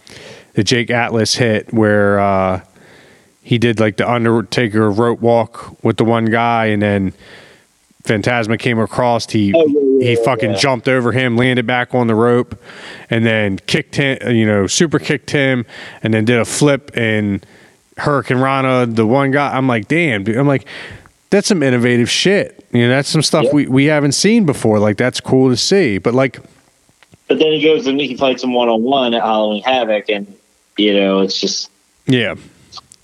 that 0.54 0.66
Jake 0.66 0.90
Atlas 0.90 1.36
hit, 1.36 1.74
where 1.74 2.20
uh, 2.20 2.62
he 3.42 3.58
did 3.58 3.80
like 3.80 3.96
the 3.96 4.10
Undertaker 4.10 4.92
rope 4.92 5.22
walk 5.22 5.82
with 5.84 5.98
the 5.98 6.04
one 6.04 6.26
guy, 6.26 6.66
and 6.66 6.82
then 6.82 7.14
Fantasma 8.04 8.60
came 8.60 8.80
across. 8.80 9.30
He 9.30 9.54
Oh, 9.56 9.66
yeah, 9.66 10.06
yeah, 10.06 10.10
he 10.10 10.24
fucking 10.24 10.52
yeah. 10.52 10.58
jumped 10.58 10.90
over 10.90 11.12
him, 11.12 11.38
landed 11.38 11.66
back 11.66 11.96
on 11.96 12.08
the 12.08 12.16
rope, 12.16 12.60
and 13.10 13.26
then 13.26 13.60
kicked 13.60 13.96
him. 13.96 14.18
You 14.36 14.46
know, 14.46 14.68
super 14.68 15.00
kicked 15.00 15.32
him, 15.32 15.66
and 16.02 16.14
then 16.14 16.26
did 16.26 16.40
a 16.40 16.46
flip 16.46 16.92
and 16.96 17.46
hurricanrana, 17.98 18.94
the 18.96 19.06
one 19.06 19.32
guy. 19.32 19.56
I'm 19.56 19.68
like, 19.68 19.88
damn. 19.88 20.24
Dude. 20.24 20.38
I'm 20.38 20.48
like, 20.48 20.66
that's 21.30 21.48
some 21.48 21.64
innovative 21.64 22.10
shit. 22.10 22.66
You 22.72 22.84
know, 22.84 22.90
that's 22.90 23.10
some 23.10 23.22
stuff 23.22 23.52
we 23.54 23.68
we 23.68 23.86
haven't 23.86 24.14
seen 24.14 24.46
before. 24.46 24.80
Like 24.80 24.98
that's 24.98 25.20
cool 25.20 25.50
to 25.50 25.58
see. 25.58 25.98
But 25.98 26.14
like, 26.14 26.40
But 27.28 27.40
then 27.40 27.54
he 27.54 27.62
goes 27.62 27.88
and 27.88 28.00
he 28.00 28.18
fights 28.18 28.44
him 28.44 28.54
one 28.54 28.70
on 28.70 28.84
one 28.84 29.14
at 29.14 29.22
Halloween 29.22 29.64
Havoc, 29.64 30.10
and 30.10 30.36
you 30.78 30.94
know 30.94 31.22
it's 31.22 31.40
just 31.40 31.70
yeah, 32.06 32.36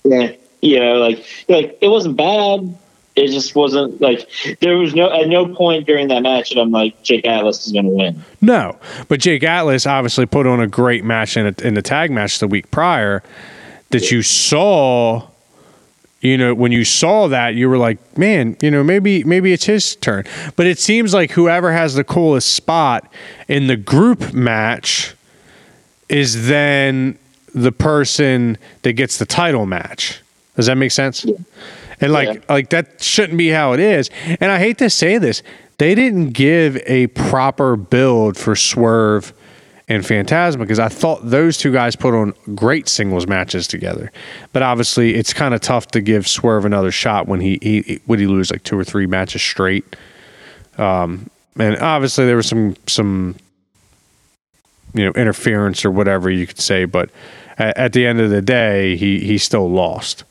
yeah, 0.04 0.32
you 0.60 0.78
know, 0.78 0.94
like 0.94 1.24
like 1.48 1.78
it 1.80 1.88
wasn't 1.88 2.16
bad. 2.16 2.76
It 3.20 3.32
just 3.32 3.54
wasn't 3.54 4.00
like 4.00 4.28
there 4.60 4.76
was 4.76 4.94
no 4.94 5.10
at 5.10 5.28
no 5.28 5.54
point 5.54 5.86
during 5.86 6.08
that 6.08 6.22
match 6.22 6.50
that 6.50 6.60
I'm 6.60 6.70
like 6.70 7.02
Jake 7.02 7.26
Atlas 7.26 7.66
is 7.66 7.72
going 7.72 7.84
to 7.84 7.90
win. 7.90 8.22
No, 8.40 8.78
but 9.08 9.20
Jake 9.20 9.42
Atlas 9.42 9.86
obviously 9.86 10.26
put 10.26 10.46
on 10.46 10.60
a 10.60 10.66
great 10.66 11.04
match 11.04 11.36
in, 11.36 11.46
a, 11.46 11.54
in 11.62 11.74
the 11.74 11.82
tag 11.82 12.10
match 12.10 12.38
the 12.38 12.48
week 12.48 12.70
prior 12.70 13.22
that 13.90 14.10
you 14.10 14.22
saw. 14.22 15.26
You 16.22 16.36
know, 16.36 16.54
when 16.54 16.70
you 16.70 16.84
saw 16.84 17.28
that, 17.28 17.54
you 17.54 17.68
were 17.70 17.78
like, 17.78 18.18
"Man, 18.18 18.56
you 18.60 18.70
know, 18.70 18.84
maybe 18.84 19.24
maybe 19.24 19.52
it's 19.52 19.64
his 19.64 19.96
turn." 19.96 20.24
But 20.56 20.66
it 20.66 20.78
seems 20.78 21.14
like 21.14 21.30
whoever 21.30 21.72
has 21.72 21.94
the 21.94 22.04
coolest 22.04 22.54
spot 22.54 23.10
in 23.48 23.68
the 23.68 23.76
group 23.76 24.34
match 24.34 25.14
is 26.10 26.46
then 26.46 27.18
the 27.54 27.72
person 27.72 28.58
that 28.82 28.92
gets 28.94 29.16
the 29.18 29.26
title 29.26 29.66
match. 29.66 30.20
Does 30.56 30.66
that 30.66 30.76
make 30.76 30.90
sense? 30.90 31.24
And 32.00 32.12
like 32.12 32.28
Yeah. 32.28 32.40
like 32.48 32.70
that 32.70 33.02
shouldn't 33.02 33.38
be 33.38 33.48
how 33.48 33.72
it 33.72 33.80
is. 33.80 34.10
And 34.40 34.50
I 34.50 34.58
hate 34.58 34.78
to 34.78 34.88
say 34.90 35.18
this, 35.18 35.42
they 35.78 35.94
didn't 35.94 36.30
give 36.30 36.76
a 36.86 37.08
proper 37.08 37.76
build 37.76 38.36
for 38.36 38.54
Swerve 38.56 39.32
and 39.88 40.04
Fantasma 40.04 40.58
because 40.58 40.78
I 40.78 40.88
thought 40.88 41.20
those 41.28 41.58
two 41.58 41.72
guys 41.72 41.96
put 41.96 42.14
on 42.14 42.32
great 42.54 42.88
singles 42.88 43.26
matches 43.26 43.66
together. 43.66 44.12
But 44.52 44.62
obviously, 44.62 45.14
it's 45.16 45.32
kind 45.32 45.52
of 45.52 45.60
tough 45.60 45.88
to 45.88 46.00
give 46.00 46.28
Swerve 46.28 46.64
another 46.64 46.90
shot 46.92 47.26
when 47.26 47.40
he, 47.40 47.58
he 47.60 48.00
would 48.06 48.18
he 48.20 48.26
lose 48.26 48.50
like 48.52 48.62
two 48.62 48.78
or 48.78 48.84
three 48.84 49.06
matches 49.06 49.42
straight. 49.42 49.96
Um, 50.78 51.28
and 51.58 51.76
obviously 51.78 52.26
there 52.26 52.36
was 52.36 52.46
some 52.46 52.76
some 52.86 53.34
you 54.94 55.04
know 55.04 55.12
interference 55.12 55.84
or 55.84 55.90
whatever 55.90 56.30
you 56.30 56.46
could 56.46 56.60
say, 56.60 56.84
but 56.84 57.10
at, 57.58 57.76
at 57.76 57.92
the 57.92 58.06
end 58.06 58.20
of 58.20 58.30
the 58.30 58.42
day, 58.42 58.96
he 58.96 59.18
he 59.20 59.38
still 59.38 59.68
lost, 59.70 60.24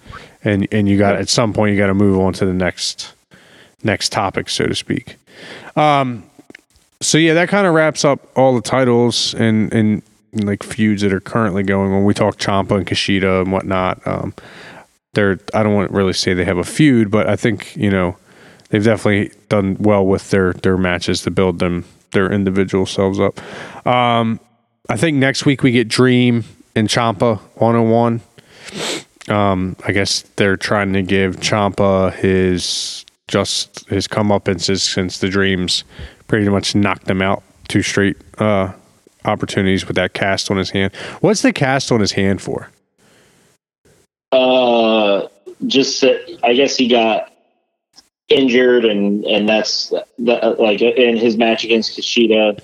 and 0.44 0.68
and 0.72 0.88
you 0.88 0.98
got 0.98 1.16
at 1.16 1.30
some 1.30 1.54
point 1.54 1.74
you 1.74 1.78
got 1.80 1.88
to 1.88 1.94
move 1.94 2.20
on 2.20 2.34
to 2.34 2.46
the 2.46 2.54
next 2.54 3.14
next 3.84 4.12
topic, 4.12 4.50
so 4.50 4.66
to 4.66 4.76
speak. 4.76 5.18
Um, 5.76 6.24
so 7.02 7.18
yeah, 7.18 7.34
that 7.34 7.50
kind 7.50 7.66
of 7.66 7.74
wraps 7.74 8.04
up 8.04 8.20
all 8.38 8.56
the 8.56 8.62
titles 8.62 9.34
and 9.34 9.74
and 9.74 10.02
like 10.34 10.64
feuds 10.64 11.02
that 11.02 11.14
are 11.14 11.20
currently 11.20 11.64
going 11.64 11.92
on. 11.92 12.04
We 12.06 12.14
talk 12.14 12.38
Ciampa 12.38 12.78
and 12.78 12.86
Kushida 12.86 13.42
and 13.42 13.52
whatnot. 13.52 14.06
Um, 14.06 14.34
they're 15.14 15.40
I 15.54 15.64
don't 15.64 15.74
want 15.74 15.90
to 15.90 15.96
really 15.96 16.14
say 16.14 16.34
they 16.34 16.46
have 16.46 16.58
a 16.58 16.64
feud, 16.64 17.10
but 17.10 17.28
I 17.28 17.36
think 17.36 17.76
you 17.76 17.90
know 17.90 18.18
they've 18.70 18.84
definitely 18.84 19.36
done 19.50 19.78
well 19.80 20.06
with 20.06 20.30
their 20.30 20.54
their 20.54 20.78
matches 20.78 21.24
to 21.24 21.32
build 21.32 21.60
them 21.60 21.86
their 22.12 22.32
individual 22.32 22.86
selves 22.86 23.20
up. 23.20 23.40
Um, 23.88 24.40
I 24.90 24.98
think 24.98 25.18
next 25.18 25.46
week 25.46 25.64
we 25.64 25.72
get 25.72 25.88
Dream 25.88 26.44
and 26.76 26.88
Ciampa 26.88 27.40
one 27.56 27.76
on 27.76 27.90
one. 27.90 28.22
Um, 29.30 29.76
I 29.86 29.92
guess 29.92 30.22
they're 30.36 30.58
trying 30.58 30.94
to 30.94 31.02
give 31.02 31.38
Ciampa 31.38 32.14
his 32.14 33.06
just 33.28 33.88
his 33.90 34.08
comeuppances 34.08 34.80
since 34.80 35.20
the 35.20 35.30
Dreams 35.30 35.84
pretty 36.28 36.50
much 36.50 36.76
knocked 36.76 37.10
him 37.10 37.22
out 37.22 37.44
two 37.68 37.82
straight 37.82 38.18
uh, 38.40 38.74
opportunities 39.26 39.88
with 39.88 39.96
that 39.96 40.14
cast 40.14 40.52
on 40.52 40.58
his 40.58 40.72
hand. 40.72 40.94
What's 41.22 41.42
the 41.42 41.54
cast 41.54 41.92
on 41.92 42.00
his 42.00 42.12
hand 42.12 42.42
for? 42.42 42.70
Uh, 44.32 45.28
just 45.68 46.02
that 46.02 46.40
I 46.44 46.54
guess 46.54 46.76
he 46.76 46.88
got 46.88 47.32
injured, 48.28 48.86
and 48.86 49.24
and 49.26 49.48
that's 49.48 49.94
that, 50.20 50.60
like 50.60 50.82
in 50.82 51.18
his 51.18 51.38
match 51.38 51.64
against 51.64 51.98
Kushida. 51.98 52.60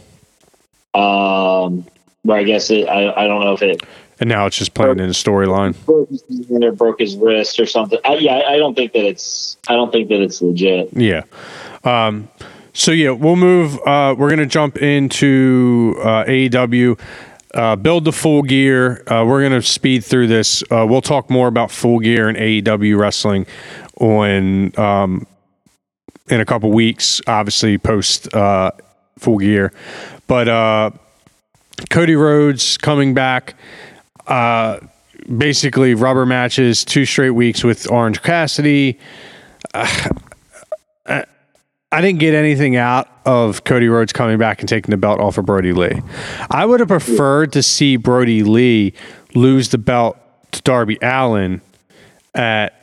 Um, 0.94 1.86
where 2.24 2.38
I 2.38 2.44
guess 2.44 2.70
it, 2.72 2.88
I 2.88 3.24
I 3.24 3.28
don't 3.28 3.44
know 3.44 3.54
if 3.54 3.62
it 3.62 3.82
And 4.20 4.30
now 4.30 4.46
it's 4.46 4.58
just 4.58 4.74
playing 4.74 5.00
in 5.00 5.08
the 5.08 5.14
storyline. 5.14 5.76
broke 5.86 6.10
his 6.10 6.24
or 6.50 6.72
broke 6.72 7.00
his 7.00 7.18
wrist 7.18 7.60
or 7.60 7.66
something. 7.66 8.00
I, 8.06 8.16
yeah, 8.16 8.44
I 8.48 8.58
don't 8.58 8.76
think 8.76 8.94
that 8.94 9.06
it's 9.06 9.58
I 9.68 9.74
don't 9.74 9.92
think 9.92 10.10
that 10.10 10.22
it's 10.22 10.42
legit. 10.42 10.90
Yeah. 10.94 11.24
Um, 11.84 12.30
so 12.74 12.92
yeah, 12.92 13.12
we'll 13.12 13.36
move. 13.36 13.80
Uh, 13.86 14.16
we're 14.18 14.30
gonna 14.30 14.46
jump 14.46 14.78
into 14.78 15.96
uh, 16.00 16.26
AEW. 16.26 17.00
Uh, 17.54 17.76
build 17.78 18.04
the 18.04 18.12
full 18.12 18.42
gear. 18.42 19.02
Uh, 19.08 19.24
we're 19.26 19.42
gonna 19.42 19.62
speed 19.62 20.04
through 20.04 20.28
this. 20.28 20.62
Uh, 20.64 20.86
we'll 20.88 21.02
talk 21.02 21.30
more 21.30 21.48
about 21.48 21.72
full 21.72 22.00
gear 22.00 22.28
and 22.28 22.38
AEW 22.38 22.98
wrestling 22.98 23.46
on 23.98 24.78
um, 24.78 25.26
in 26.28 26.42
a 26.42 26.46
couple 26.46 26.70
weeks. 26.72 27.22
Obviously, 27.28 27.78
post 27.78 28.34
uh, 28.34 28.72
full 29.18 29.38
gear, 29.38 29.72
but 30.28 30.50
uh, 30.50 30.92
Cody 31.90 32.16
Rhodes 32.16 32.78
coming 32.78 33.14
back. 33.14 33.56
Uh, 34.28 34.80
basically 35.38 35.94
rubber 35.94 36.26
matches, 36.26 36.86
two 36.86 37.06
straight 37.06 37.32
weeks 37.32 37.64
with 37.64 37.90
Orange 37.90 38.22
Cassidy. 38.22 39.00
Uh, 39.74 40.10
I, 41.06 41.26
I 41.92 42.02
didn't 42.02 42.20
get 42.20 42.34
anything 42.34 42.76
out 42.76 43.10
of 43.26 43.64
Cody 43.64 43.88
Rhodes 43.88 44.14
coming 44.14 44.38
back 44.38 44.60
and 44.60 44.70
taking 44.70 44.92
the 44.92 44.98
belt 44.98 45.20
off 45.20 45.38
of 45.38 45.46
Brodie 45.46 45.74
Lee. 45.74 46.02
I 46.50 46.66
would 46.66 46.80
have 46.80 46.90
preferred 46.90 47.54
to 47.54 47.64
see 47.64 47.96
Brodie 47.96 48.44
Lee 48.44 48.94
lose 49.34 49.70
the 49.70 49.78
belt 49.78 50.18
to 50.52 50.62
Darby 50.62 50.98
Allin 51.02 51.62
at 52.34 52.74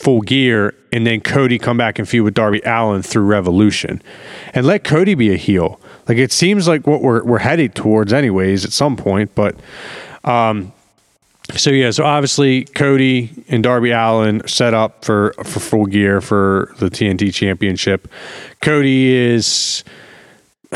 full 0.00 0.20
gear 0.20 0.74
and 0.92 1.06
then 1.06 1.20
Cody 1.20 1.58
come 1.58 1.76
back 1.76 1.98
and 1.98 2.08
feud 2.08 2.24
with 2.24 2.34
Darby 2.34 2.60
Allin 2.64 3.02
through 3.02 3.24
Revolution 3.24 4.02
and 4.52 4.66
let 4.66 4.84
Cody 4.84 5.14
be 5.14 5.32
a 5.32 5.36
heel. 5.36 5.80
Like 6.08 6.18
it 6.18 6.32
seems 6.32 6.66
like 6.66 6.86
what 6.86 7.00
we're 7.00 7.22
we're 7.24 7.38
headed 7.38 7.74
towards 7.74 8.12
anyways 8.12 8.64
at 8.64 8.72
some 8.72 8.96
point, 8.96 9.34
but 9.34 9.56
um 10.24 10.72
so 11.52 11.70
yeah, 11.70 11.90
so 11.90 12.04
obviously 12.04 12.64
Cody 12.64 13.30
and 13.48 13.62
Darby 13.62 13.90
Allin 13.90 14.46
set 14.48 14.72
up 14.72 15.04
for 15.04 15.34
for 15.44 15.60
full 15.60 15.86
gear 15.86 16.20
for 16.20 16.74
the 16.78 16.86
TNT 16.86 17.32
championship. 17.32 18.08
Cody 18.62 19.12
is 19.14 19.84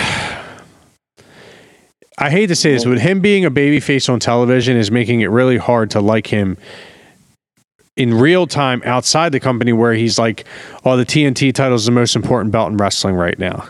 I 2.21 2.31
hate 2.31 2.49
to 2.49 2.57
say 2.57 2.73
this, 2.73 2.85
but 2.85 2.99
him 2.99 3.21
being 3.21 3.45
a 3.45 3.51
babyface 3.51 4.09
on 4.13 4.19
television 4.21 4.77
is 4.77 4.91
making 4.91 5.21
it 5.21 5.31
really 5.31 5.57
hard 5.57 5.91
to 5.93 6.01
like 6.01 6.27
him 6.27 6.59
in 7.97 8.13
real 8.15 8.47
time 8.47 8.83
outside 8.85 9.33
the 9.33 9.41
company 9.41 9.73
where 9.73 9.95
he's 9.95 10.19
like, 10.19 10.45
oh, 10.85 10.97
the 10.97 11.07
TNT 11.07 11.55
title 11.55 11.77
is 11.77 11.87
the 11.87 11.93
most 11.93 12.17
important 12.17 12.53
belt 12.53 12.71
in 12.71 12.77
wrestling 12.77 13.15
right 13.15 13.39
now. 13.39 13.69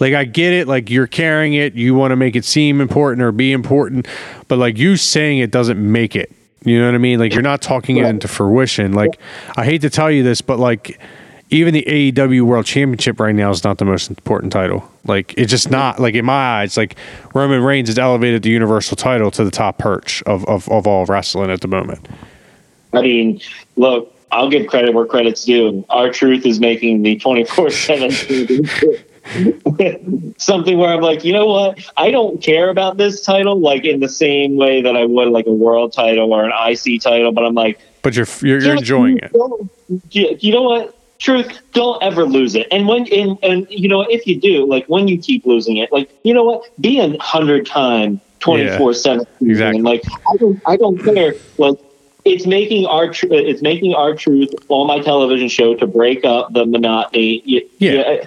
Like, 0.00 0.14
I 0.14 0.24
get 0.24 0.52
it. 0.52 0.66
Like, 0.66 0.90
you're 0.90 1.06
carrying 1.06 1.54
it. 1.54 1.74
You 1.74 1.94
want 1.94 2.10
to 2.10 2.16
make 2.16 2.34
it 2.34 2.44
seem 2.44 2.80
important 2.80 3.22
or 3.22 3.30
be 3.30 3.52
important. 3.52 4.08
But, 4.48 4.58
like, 4.58 4.78
you 4.78 4.96
saying 4.96 5.38
it 5.38 5.50
doesn't 5.50 5.80
make 5.80 6.16
it. 6.16 6.32
You 6.64 6.78
know 6.78 6.86
what 6.86 6.94
I 6.94 6.98
mean? 6.98 7.18
Like, 7.18 7.32
you're 7.32 7.42
not 7.42 7.62
talking 7.62 7.98
it 7.98 8.06
into 8.06 8.26
fruition. 8.26 8.92
Like, 8.92 9.18
I 9.56 9.64
hate 9.64 9.82
to 9.82 9.90
tell 9.90 10.10
you 10.10 10.22
this, 10.22 10.40
but, 10.40 10.58
like, 10.58 10.98
even 11.50 11.74
the 11.74 11.82
AEW 11.82 12.42
World 12.42 12.64
Championship 12.64 13.18
right 13.18 13.34
now 13.34 13.50
is 13.50 13.64
not 13.64 13.78
the 13.78 13.84
most 13.84 14.08
important 14.08 14.52
title. 14.52 14.88
Like 15.04 15.34
it's 15.36 15.50
just 15.50 15.70
not 15.70 15.98
like 15.98 16.14
in 16.14 16.24
my 16.24 16.60
eyes, 16.60 16.76
like 16.76 16.96
Roman 17.34 17.62
Reigns 17.62 17.88
has 17.88 17.98
elevated 17.98 18.42
the 18.42 18.50
Universal 18.50 18.96
title 18.96 19.30
to 19.32 19.44
the 19.44 19.50
top 19.50 19.78
perch 19.78 20.22
of, 20.24 20.44
of, 20.46 20.68
of 20.68 20.86
all 20.86 21.06
wrestling 21.06 21.50
at 21.50 21.60
the 21.60 21.68
moment. 21.68 22.08
I 22.92 23.02
mean, 23.02 23.40
look, 23.76 24.14
I'll 24.30 24.48
give 24.48 24.68
credit 24.68 24.94
where 24.94 25.06
credit's 25.06 25.44
due. 25.44 25.84
R-Truth 25.90 26.46
is 26.46 26.60
making 26.60 27.02
the 27.02 27.16
24 27.16 27.70
7 27.70 28.10
something 30.38 30.78
where 30.78 30.90
I'm 30.90 31.00
like, 31.00 31.24
you 31.24 31.32
know 31.32 31.46
what? 31.46 31.78
I 31.96 32.10
don't 32.10 32.42
care 32.42 32.70
about 32.70 32.96
this 32.96 33.20
title 33.24 33.60
like 33.60 33.84
in 33.84 34.00
the 34.00 34.08
same 34.08 34.56
way 34.56 34.82
that 34.82 34.96
I 34.96 35.04
would 35.04 35.28
like 35.28 35.46
a 35.46 35.52
world 35.52 35.92
title 35.92 36.32
or 36.32 36.44
an 36.44 36.52
IC 36.52 37.02
title, 37.02 37.32
but 37.32 37.44
I'm 37.44 37.54
like, 37.54 37.78
but 38.02 38.16
you're 38.16 38.26
you're, 38.40 38.60
you're 38.60 38.76
enjoying 38.76 39.18
it. 39.18 39.32
You 40.42 40.52
know 40.52 40.62
what? 40.62 40.96
Truth, 41.18 41.60
don't 41.72 42.02
ever 42.02 42.24
lose 42.24 42.54
it. 42.54 42.66
And 42.70 42.88
when 42.88 43.06
and, 43.12 43.36
and 43.42 43.66
you 43.68 43.88
know 43.88 44.00
if 44.00 44.26
you 44.26 44.40
do, 44.40 44.66
like 44.66 44.86
when 44.86 45.06
you 45.06 45.18
keep 45.18 45.44
losing 45.44 45.76
it, 45.76 45.92
like 45.92 46.10
you 46.22 46.32
know 46.32 46.44
what? 46.44 46.80
Be 46.80 46.98
a 46.98 47.18
hundred 47.18 47.66
time, 47.66 48.20
twenty 48.38 48.74
four 48.78 48.94
seven. 48.94 49.26
Exactly. 49.42 49.82
Like 49.82 50.02
I 50.32 50.36
don't 50.36 50.62
I 50.66 50.76
don't 50.78 50.98
care. 50.98 51.34
Like 51.58 51.78
it's 52.24 52.46
making 52.46 52.86
our 52.86 53.12
tr- 53.12 53.26
it's 53.30 53.60
making 53.60 53.94
R-Truth 53.94 54.50
on 54.68 54.86
my 54.86 55.00
television 55.00 55.48
show 55.48 55.74
to 55.74 55.86
break 55.86 56.24
up 56.24 56.52
the 56.52 56.64
monotony. 56.64 57.42
Yeah. 57.44 57.60
yeah. 57.78 57.92
yeah 57.92 58.26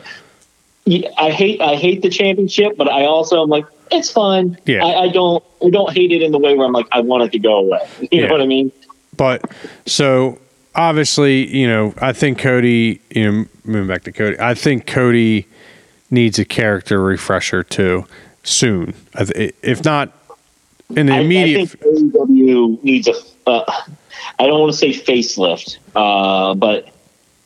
I 0.86 1.31
hate 1.31 1.61
I 1.61 1.75
hate 1.75 2.01
the 2.01 2.09
championship, 2.09 2.75
but 2.77 2.89
I 2.89 3.05
also 3.05 3.41
am 3.41 3.49
like 3.49 3.65
it's 3.91 4.09
fine. 4.09 4.57
Yeah. 4.65 4.84
I, 4.84 5.03
I, 5.03 5.09
don't 5.09 5.43
I 5.63 5.69
don't 5.69 5.93
hate 5.93 6.11
it 6.11 6.21
in 6.21 6.31
the 6.31 6.39
way 6.39 6.55
where 6.55 6.65
I'm 6.65 6.73
like 6.73 6.88
I 6.91 6.99
want 7.01 7.23
it 7.23 7.31
to 7.34 7.39
go 7.39 7.57
away. 7.57 7.88
You 8.01 8.07
yeah. 8.11 8.27
know 8.27 8.34
what 8.34 8.41
I 8.41 8.45
mean? 8.45 8.71
But 9.15 9.49
so 9.86 10.39
obviously, 10.75 11.55
you 11.55 11.67
know, 11.67 11.93
I 12.01 12.13
think 12.13 12.39
Cody. 12.39 13.01
You 13.09 13.31
know, 13.31 13.45
moving 13.63 13.88
back 13.88 14.03
to 14.03 14.11
Cody, 14.11 14.38
I 14.39 14.53
think 14.53 14.88
Cody 14.88 15.47
needs 16.11 16.38
a 16.38 16.45
character 16.45 17.01
refresher 17.01 17.63
too 17.63 18.05
soon. 18.43 18.93
If 19.15 19.86
not 19.86 20.11
in 20.95 21.05
the 21.05 21.19
immediate, 21.19 21.61
I, 21.61 21.65
think 21.65 22.13
AEW 22.13 22.84
needs 22.84 23.07
a 23.07 23.13
uh, 23.47 23.63
I 24.39 24.47
don't 24.47 24.59
want 24.59 24.71
to 24.71 24.77
say 24.77 24.89
facelift, 24.89 25.77
uh, 25.95 26.53
but 26.55 26.89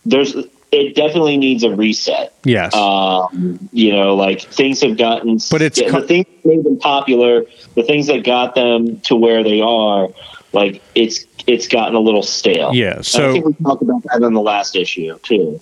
there's 0.05 0.35
it 0.72 0.95
definitely 0.95 1.38
needs 1.38 1.63
a 1.63 1.76
reset. 1.76 2.34
Yes. 2.43 2.74
Um, 2.74 3.70
you 3.72 3.91
know, 3.91 4.15
like 4.15 4.41
things 4.41 4.82
have 4.82 4.97
gotten, 4.97 5.39
but 5.49 5.61
it's 5.61 5.80
the 5.80 6.01
things 6.01 6.26
that 6.26 6.45
made 6.45 6.63
them 6.63 6.78
popular, 6.78 7.45
the 7.76 7.84
things 7.84 8.07
that 8.07 8.24
got 8.24 8.55
them 8.55 8.99
to 9.01 9.15
where 9.15 9.43
they 9.43 9.61
are, 9.61 10.09
like 10.53 10.82
it's 10.95 11.26
it's 11.45 11.68
gotten 11.68 11.95
a 11.95 11.99
little 11.99 12.24
stale. 12.24 12.74
Yeah. 12.74 13.01
So 13.01 13.30
I 13.30 13.34
think 13.34 13.45
we 13.45 13.53
talked 13.53 13.82
about 13.82 14.03
that 14.03 14.22
in 14.22 14.34
the 14.34 14.41
last 14.41 14.76
issue 14.76 15.18
too. 15.20 15.59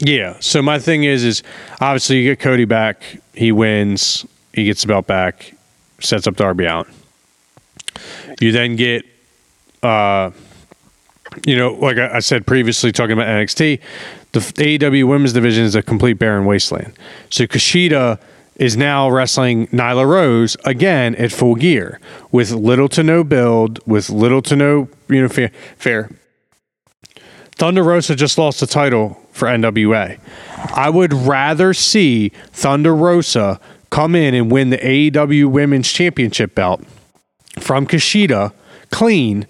Yeah. 0.00 0.36
So 0.40 0.62
my 0.62 0.78
thing 0.78 1.04
is, 1.04 1.24
is 1.24 1.42
obviously 1.80 2.18
you 2.18 2.30
get 2.30 2.40
Cody 2.40 2.64
back, 2.64 3.18
he 3.34 3.52
wins, 3.52 4.24
he 4.52 4.64
gets 4.64 4.82
the 4.82 4.88
belt 4.88 5.06
back, 5.06 5.54
sets 6.00 6.26
up 6.26 6.36
Darby 6.36 6.66
Allin. 6.66 6.86
You 8.40 8.52
then 8.52 8.76
get 8.76 9.04
uh, 9.82 10.30
you 11.46 11.56
know, 11.56 11.74
like 11.74 11.98
I 11.98 12.20
said 12.20 12.46
previously, 12.46 12.92
talking 12.92 13.12
about 13.12 13.26
NXT, 13.26 13.80
the 14.32 14.40
AEW 14.40 15.06
Women's 15.08 15.32
Division 15.32 15.64
is 15.64 15.74
a 15.74 15.82
complete 15.82 16.14
barren 16.14 16.44
wasteland. 16.44 16.92
So 17.30 17.46
Kushida 17.46 18.18
is 18.56 18.76
now 18.76 19.08
wrestling 19.10 19.66
Nyla 19.68 20.06
Rose 20.06 20.56
again 20.64 21.14
at 21.16 21.32
full 21.32 21.54
gear 21.54 22.00
with 22.30 22.52
little 22.52 22.88
to 22.90 23.02
no 23.02 23.24
build, 23.24 23.80
with 23.86 24.10
little 24.10 24.42
to 24.42 24.56
no 24.56 24.88
you 25.08 25.22
know 25.22 25.28
fair. 25.28 25.50
fair. 25.76 26.10
Thunder 27.56 27.84
Rosa 27.84 28.16
just 28.16 28.36
lost 28.36 28.60
the 28.60 28.66
title 28.66 29.20
for 29.32 29.46
NWA. 29.46 30.18
I 30.74 30.90
would 30.90 31.12
rather 31.12 31.72
see 31.72 32.30
Thunder 32.52 32.94
Rosa 32.94 33.60
come 33.90 34.16
in 34.16 34.34
and 34.34 34.50
win 34.50 34.70
the 34.70 34.78
AEW 34.78 35.46
Women's 35.46 35.90
Championship 35.92 36.54
belt 36.54 36.82
from 37.60 37.86
Kushida 37.86 38.52
clean 38.90 39.46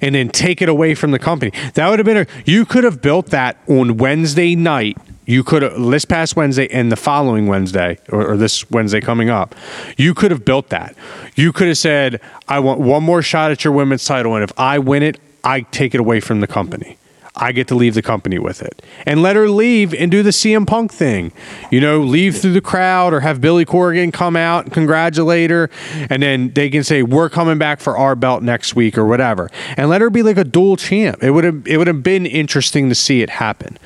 and 0.00 0.14
then 0.14 0.28
take 0.28 0.62
it 0.62 0.68
away 0.68 0.94
from 0.94 1.10
the 1.10 1.18
company. 1.18 1.52
That 1.74 1.88
would 1.88 1.98
have 1.98 2.06
been 2.06 2.18
a 2.18 2.26
you 2.44 2.64
could 2.64 2.84
have 2.84 3.00
built 3.00 3.26
that 3.26 3.56
on 3.68 3.96
Wednesday 3.96 4.54
night. 4.54 4.96
You 5.26 5.44
could 5.44 5.62
have 5.62 5.78
this 5.78 6.04
past 6.04 6.36
Wednesday 6.36 6.68
and 6.70 6.90
the 6.90 6.96
following 6.96 7.46
Wednesday 7.46 7.98
or, 8.08 8.32
or 8.32 8.36
this 8.36 8.68
Wednesday 8.70 9.00
coming 9.00 9.28
up. 9.28 9.54
You 9.96 10.14
could 10.14 10.30
have 10.30 10.44
built 10.44 10.70
that. 10.70 10.94
You 11.34 11.52
could 11.52 11.68
have 11.68 11.78
said, 11.78 12.20
I 12.48 12.60
want 12.60 12.80
one 12.80 13.02
more 13.02 13.20
shot 13.20 13.50
at 13.50 13.62
your 13.62 13.74
women's 13.74 14.04
title, 14.04 14.34
and 14.34 14.42
if 14.42 14.52
I 14.58 14.78
win 14.78 15.02
it, 15.02 15.20
I 15.44 15.60
take 15.60 15.94
it 15.94 16.00
away 16.00 16.20
from 16.20 16.40
the 16.40 16.46
company. 16.46 16.97
I 17.38 17.52
get 17.52 17.68
to 17.68 17.74
leave 17.74 17.94
the 17.94 18.02
company 18.02 18.38
with 18.38 18.62
it. 18.62 18.82
And 19.06 19.22
let 19.22 19.36
her 19.36 19.48
leave 19.48 19.94
and 19.94 20.10
do 20.10 20.22
the 20.22 20.30
CM 20.30 20.66
Punk 20.66 20.92
thing. 20.92 21.32
You 21.70 21.80
know, 21.80 22.00
leave 22.00 22.36
through 22.36 22.52
the 22.52 22.60
crowd 22.60 23.14
or 23.14 23.20
have 23.20 23.40
Billy 23.40 23.64
Corgan 23.64 24.12
come 24.12 24.36
out 24.36 24.64
and 24.64 24.72
congratulate 24.72 25.50
her. 25.50 25.70
And 26.10 26.22
then 26.22 26.52
they 26.52 26.68
can 26.68 26.84
say, 26.84 27.02
We're 27.02 27.30
coming 27.30 27.58
back 27.58 27.80
for 27.80 27.96
our 27.96 28.16
belt 28.16 28.42
next 28.42 28.74
week 28.74 28.98
or 28.98 29.06
whatever. 29.06 29.48
And 29.76 29.88
let 29.88 30.00
her 30.00 30.10
be 30.10 30.22
like 30.22 30.36
a 30.36 30.44
dual 30.44 30.76
champ. 30.76 31.22
It 31.22 31.30
would 31.30 31.44
have 31.44 31.66
it 31.66 31.76
would 31.76 31.86
have 31.86 32.02
been 32.02 32.26
interesting 32.26 32.88
to 32.88 32.94
see 32.94 33.22
it 33.22 33.30
happen. 33.30 33.78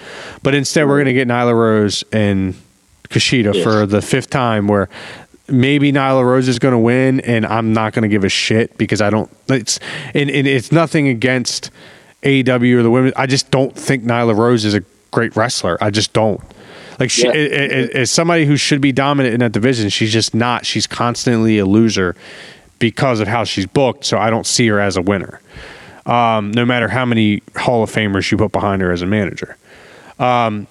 But 0.42 0.54
instead 0.54 0.88
we're 0.88 0.98
gonna 0.98 1.12
get 1.12 1.28
Nyla 1.28 1.54
Rose 1.54 2.04
and 2.12 2.54
Kushida 3.08 3.54
yes. 3.54 3.62
for 3.62 3.86
the 3.86 4.00
fifth 4.00 4.30
time 4.30 4.66
where 4.66 4.88
maybe 5.48 5.92
Nyla 5.92 6.24
Rose 6.24 6.48
is 6.48 6.58
going 6.58 6.72
to 6.72 6.78
win, 6.78 7.20
and 7.20 7.44
I'm 7.44 7.72
not 7.72 7.92
going 7.92 8.02
to 8.02 8.08
give 8.08 8.24
a 8.24 8.28
shit 8.28 8.76
because 8.78 9.00
I 9.00 9.10
don't. 9.10 9.30
It's 9.48 9.78
and, 10.14 10.30
and 10.30 10.46
it's 10.46 10.72
nothing 10.72 11.08
against 11.08 11.70
AEW 12.22 12.76
or 12.78 12.82
the 12.82 12.90
women. 12.90 13.12
I 13.16 13.26
just 13.26 13.50
don't 13.50 13.74
think 13.76 14.04
Nyla 14.04 14.36
Rose 14.36 14.64
is 14.64 14.74
a 14.74 14.82
great 15.10 15.36
wrestler. 15.36 15.78
I 15.80 15.90
just 15.90 16.12
don't. 16.12 16.40
Like 16.98 17.10
she, 17.10 17.26
yeah. 17.26 17.32
as 17.32 18.10
somebody 18.10 18.44
who 18.44 18.56
should 18.56 18.80
be 18.80 18.92
dominant 18.92 19.34
in 19.34 19.40
that 19.40 19.52
division, 19.52 19.88
she's 19.88 20.12
just 20.12 20.34
not. 20.34 20.66
She's 20.66 20.86
constantly 20.86 21.58
a 21.58 21.66
loser 21.66 22.14
because 22.78 23.20
of 23.20 23.28
how 23.28 23.44
she's 23.44 23.66
booked. 23.66 24.04
So 24.04 24.18
I 24.18 24.30
don't 24.30 24.46
see 24.46 24.66
her 24.68 24.78
as 24.78 24.96
a 24.96 25.02
winner. 25.02 25.40
Um, 26.04 26.50
no 26.50 26.64
matter 26.64 26.88
how 26.88 27.04
many 27.04 27.42
Hall 27.56 27.82
of 27.82 27.90
Famers 27.90 28.30
you 28.30 28.36
put 28.36 28.52
behind 28.52 28.82
her 28.82 28.92
as 28.92 29.02
a 29.02 29.06
manager. 29.06 29.56
Um, 30.18 30.66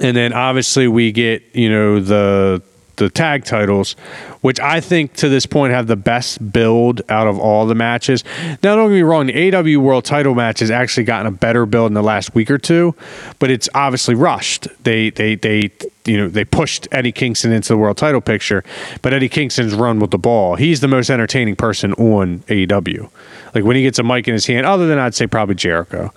and 0.00 0.16
then 0.16 0.32
obviously 0.32 0.88
we 0.88 1.12
get 1.12 1.42
you 1.54 1.68
know 1.68 2.00
the 2.00 2.62
the 2.96 3.10
tag 3.10 3.44
titles, 3.44 3.92
which 4.40 4.60
I 4.60 4.80
think 4.80 5.14
to 5.14 5.28
this 5.28 5.46
point 5.46 5.72
have 5.72 5.86
the 5.86 5.96
best 5.96 6.52
build 6.52 7.02
out 7.08 7.26
of 7.26 7.38
all 7.38 7.66
the 7.66 7.74
matches. 7.74 8.24
Now, 8.62 8.76
don't 8.76 8.88
get 8.88 8.94
me 8.94 9.02
wrong, 9.02 9.26
the 9.26 9.54
AW 9.54 9.80
World 9.80 10.04
Title 10.04 10.34
match 10.34 10.60
has 10.60 10.70
actually 10.70 11.04
gotten 11.04 11.26
a 11.26 11.30
better 11.30 11.66
build 11.66 11.88
in 11.90 11.94
the 11.94 12.02
last 12.02 12.34
week 12.34 12.50
or 12.50 12.58
two, 12.58 12.94
but 13.38 13.50
it's 13.50 13.68
obviously 13.74 14.14
rushed. 14.14 14.68
They 14.84 15.10
they 15.10 15.34
they 15.34 15.70
you 16.04 16.16
know 16.16 16.28
they 16.28 16.44
pushed 16.44 16.88
Eddie 16.92 17.12
Kingston 17.12 17.52
into 17.52 17.68
the 17.68 17.76
World 17.76 17.96
Title 17.96 18.20
picture, 18.20 18.64
but 19.02 19.12
Eddie 19.12 19.28
Kingston's 19.28 19.74
run 19.74 19.98
with 20.00 20.10
the 20.10 20.18
ball. 20.18 20.56
He's 20.56 20.80
the 20.80 20.88
most 20.88 21.10
entertaining 21.10 21.56
person 21.56 21.92
on 21.94 22.40
AEW. 22.40 23.10
Like 23.54 23.64
when 23.64 23.76
he 23.76 23.82
gets 23.82 23.98
a 23.98 24.02
mic 24.02 24.26
in 24.28 24.34
his 24.34 24.46
hand, 24.46 24.66
other 24.66 24.86
than 24.86 24.98
I'd 24.98 25.14
say 25.14 25.26
probably 25.26 25.54
Jericho 25.54 26.12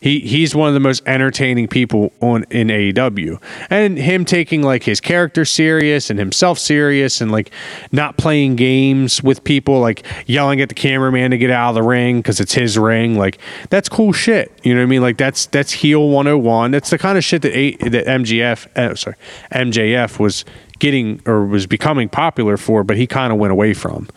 he 0.00 0.20
he's 0.20 0.54
one 0.54 0.68
of 0.68 0.74
the 0.74 0.80
most 0.80 1.02
entertaining 1.06 1.68
people 1.68 2.12
on 2.20 2.44
in 2.50 2.68
AEW, 2.68 3.40
and 3.70 3.98
him 3.98 4.24
taking 4.24 4.62
like 4.62 4.82
his 4.82 5.00
character 5.00 5.44
serious 5.44 6.10
and 6.10 6.18
himself 6.18 6.58
serious, 6.58 7.20
and 7.20 7.32
like 7.32 7.50
not 7.92 8.16
playing 8.16 8.56
games 8.56 9.22
with 9.22 9.42
people, 9.44 9.80
like 9.80 10.04
yelling 10.26 10.60
at 10.60 10.68
the 10.68 10.74
cameraman 10.74 11.30
to 11.30 11.38
get 11.38 11.50
out 11.50 11.70
of 11.70 11.74
the 11.74 11.82
ring 11.82 12.18
because 12.18 12.40
it's 12.40 12.54
his 12.54 12.78
ring. 12.78 13.18
Like 13.18 13.38
that's 13.70 13.88
cool 13.88 14.12
shit. 14.12 14.52
You 14.62 14.74
know 14.74 14.80
what 14.80 14.86
I 14.86 14.88
mean? 14.88 15.02
Like 15.02 15.16
that's 15.16 15.46
that's 15.46 15.72
heel 15.72 16.08
101. 16.08 16.70
That's 16.70 16.90
the 16.90 16.98
kind 16.98 17.18
of 17.18 17.24
shit 17.24 17.42
that 17.42 17.56
a, 17.56 17.76
that 17.88 18.06
MGF, 18.06 18.76
uh, 18.76 18.94
sorry, 18.94 19.16
MJF 19.52 20.18
was 20.18 20.44
getting 20.78 21.20
or 21.26 21.44
was 21.44 21.66
becoming 21.66 22.08
popular 22.08 22.56
for, 22.56 22.84
but 22.84 22.96
he 22.96 23.06
kind 23.06 23.32
of 23.32 23.38
went 23.38 23.52
away 23.52 23.74
from. 23.74 24.08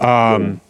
Um, 0.00 0.60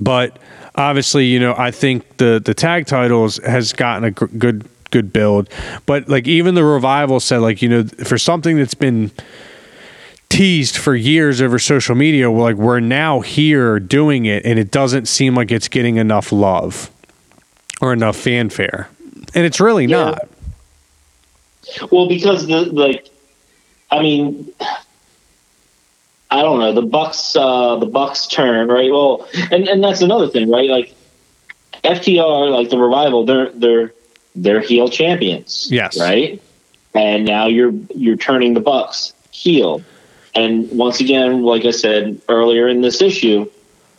but 0.00 0.38
obviously, 0.74 1.26
you 1.26 1.38
know, 1.40 1.54
I 1.56 1.70
think 1.70 2.16
the 2.18 2.40
the 2.44 2.54
tag 2.54 2.86
titles 2.86 3.38
has 3.38 3.72
gotten 3.72 4.04
a 4.04 4.10
gr- 4.10 4.26
good 4.26 4.64
good 4.90 5.12
build, 5.12 5.48
but 5.86 6.08
like 6.08 6.26
even 6.28 6.54
the 6.54 6.64
revival 6.64 7.18
said, 7.20 7.38
like 7.38 7.62
you 7.62 7.68
know, 7.68 7.84
for 7.84 8.18
something 8.18 8.56
that's 8.56 8.74
been 8.74 9.10
teased 10.28 10.76
for 10.76 10.94
years 10.94 11.40
over 11.42 11.58
social 11.58 11.94
media, 11.94 12.30
we're 12.30 12.42
like 12.42 12.56
we're 12.56 12.80
now 12.80 13.20
here 13.20 13.78
doing 13.80 14.26
it, 14.26 14.44
and 14.44 14.58
it 14.58 14.70
doesn't 14.70 15.06
seem 15.06 15.34
like 15.34 15.50
it's 15.50 15.68
getting 15.68 15.96
enough 15.96 16.32
love 16.32 16.90
or 17.80 17.92
enough 17.92 18.16
fanfare, 18.16 18.88
and 19.34 19.44
it's 19.44 19.60
really 19.60 19.84
Yeah. 19.86 20.04
not. 20.04 20.28
Well, 21.90 22.08
because 22.08 22.46
the 22.46 22.62
like, 22.62 23.08
I 23.90 24.02
mean, 24.02 24.52
I 26.32 26.40
don't 26.40 26.60
know 26.60 26.72
the 26.72 26.80
Bucks. 26.80 27.36
Uh, 27.36 27.76
the 27.76 27.86
Bucks 27.86 28.26
turn 28.26 28.68
right. 28.68 28.90
Well, 28.90 29.28
and 29.50 29.68
and 29.68 29.84
that's 29.84 30.00
another 30.00 30.28
thing, 30.28 30.50
right? 30.50 30.68
Like 30.68 30.94
FTR, 31.84 32.50
like 32.50 32.70
the 32.70 32.78
revival, 32.78 33.26
they're 33.26 33.50
they're 33.50 33.92
they're 34.34 34.60
heel 34.60 34.88
champions. 34.88 35.68
Yes. 35.70 36.00
Right. 36.00 36.42
And 36.94 37.26
now 37.26 37.48
you're 37.48 37.72
you're 37.94 38.16
turning 38.16 38.54
the 38.54 38.60
Bucks 38.60 39.12
heel, 39.30 39.82
and 40.34 40.70
once 40.70 41.00
again, 41.00 41.42
like 41.42 41.66
I 41.66 41.70
said 41.70 42.18
earlier 42.30 42.66
in 42.66 42.80
this 42.80 43.02
issue, 43.02 43.50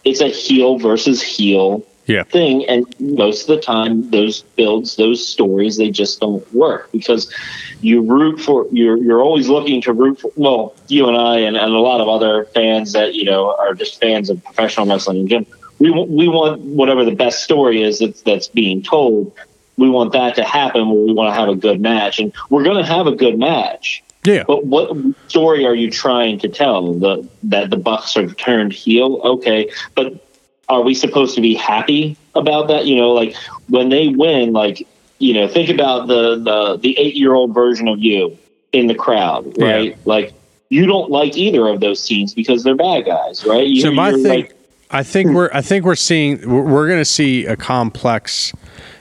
it's 0.03 0.19
a 0.19 0.29
heel 0.29 0.79
versus 0.79 1.21
heel 1.21 1.85
Yeah. 2.05 2.23
thing 2.23 2.65
and 2.67 2.85
most 2.99 3.49
of 3.49 3.55
the 3.55 3.61
time 3.61 4.09
those 4.09 4.41
builds 4.57 4.97
those 4.97 5.25
stories 5.25 5.77
they 5.77 5.89
just 5.89 6.19
don't 6.19 6.45
work 6.53 6.91
because 6.91 7.31
you 7.79 8.01
root 8.01 8.41
for 8.41 8.67
you're 8.71 8.97
you're 8.97 9.21
always 9.21 9.47
looking 9.47 9.81
to 9.83 9.93
root 9.93 10.19
for 10.19 10.31
well 10.35 10.75
you 10.89 11.07
and 11.07 11.15
I 11.15 11.37
and, 11.39 11.55
and 11.55 11.73
a 11.73 11.79
lot 11.79 12.01
of 12.01 12.09
other 12.09 12.43
fans 12.53 12.91
that 12.91 13.15
you 13.15 13.23
know 13.23 13.55
are 13.55 13.73
just 13.73 14.01
fans 14.01 14.29
of 14.29 14.43
professional 14.43 14.85
wrestling 14.85 15.19
in 15.19 15.27
general 15.29 15.51
we 15.79 15.91
we 15.91 16.27
want 16.27 16.59
whatever 16.61 17.05
the 17.05 17.15
best 17.15 17.43
story 17.43 17.81
is 17.81 17.99
that's 17.99 18.21
that's 18.23 18.47
being 18.49 18.83
told 18.83 19.31
we 19.77 19.89
want 19.89 20.11
that 20.11 20.35
to 20.35 20.43
happen 20.43 20.89
we 21.05 21.13
want 21.13 21.33
to 21.33 21.39
have 21.39 21.47
a 21.49 21.55
good 21.55 21.79
match 21.79 22.19
and 22.19 22.33
we're 22.49 22.63
going 22.63 22.77
to 22.77 22.85
have 22.85 23.07
a 23.07 23.15
good 23.15 23.39
match 23.39 24.03
Yeah. 24.25 24.43
but 24.45 24.65
what 24.65 24.91
story 25.27 25.65
are 25.65 25.75
you 25.75 25.89
trying 25.89 26.39
to 26.39 26.47
tell? 26.49 26.93
The 26.93 27.27
that 27.43 27.69
the 27.69 27.77
Bucks 27.77 28.15
are 28.15 28.27
turned 28.27 28.71
heel, 28.71 29.19
okay, 29.23 29.69
but 29.95 30.22
are 30.69 30.81
we 30.81 30.93
supposed 30.93 31.35
to 31.35 31.41
be 31.41 31.53
happy 31.53 32.17
about 32.35 32.67
that? 32.69 32.85
You 32.85 32.95
know, 32.95 33.11
like 33.11 33.35
when 33.69 33.89
they 33.89 34.07
win, 34.07 34.53
like 34.53 34.87
you 35.19 35.33
know, 35.33 35.47
think 35.47 35.69
about 35.69 36.07
the 36.07 36.35
the 36.39 36.77
the 36.77 36.97
eight 36.97 37.15
year 37.15 37.33
old 37.33 37.53
version 37.53 37.87
of 37.87 37.99
you 37.99 38.37
in 38.71 38.87
the 38.87 38.95
crowd, 38.95 39.53
Yeah. 39.57 39.65
right? 39.73 39.97
Like 40.05 40.33
you 40.69 40.85
don't 40.85 41.11
like 41.11 41.37
either 41.37 41.67
of 41.67 41.79
those 41.79 42.01
scenes 42.01 42.33
because 42.33 42.63
they're 42.63 42.75
bad 42.75 43.05
guys, 43.05 43.45
right? 43.45 43.67
You, 43.67 43.81
So 43.81 43.91
my 43.91 44.11
thing, 44.13 44.23
like, 44.23 44.53
I 44.89 45.03
think 45.03 45.31
we're 45.31 45.49
I 45.53 45.61
think 45.61 45.85
we're 45.85 45.95
seeing 45.95 46.49
we're, 46.49 46.63
we're 46.63 46.87
going 46.87 46.99
to 46.99 47.05
see 47.05 47.45
a 47.45 47.55
complex, 47.55 48.51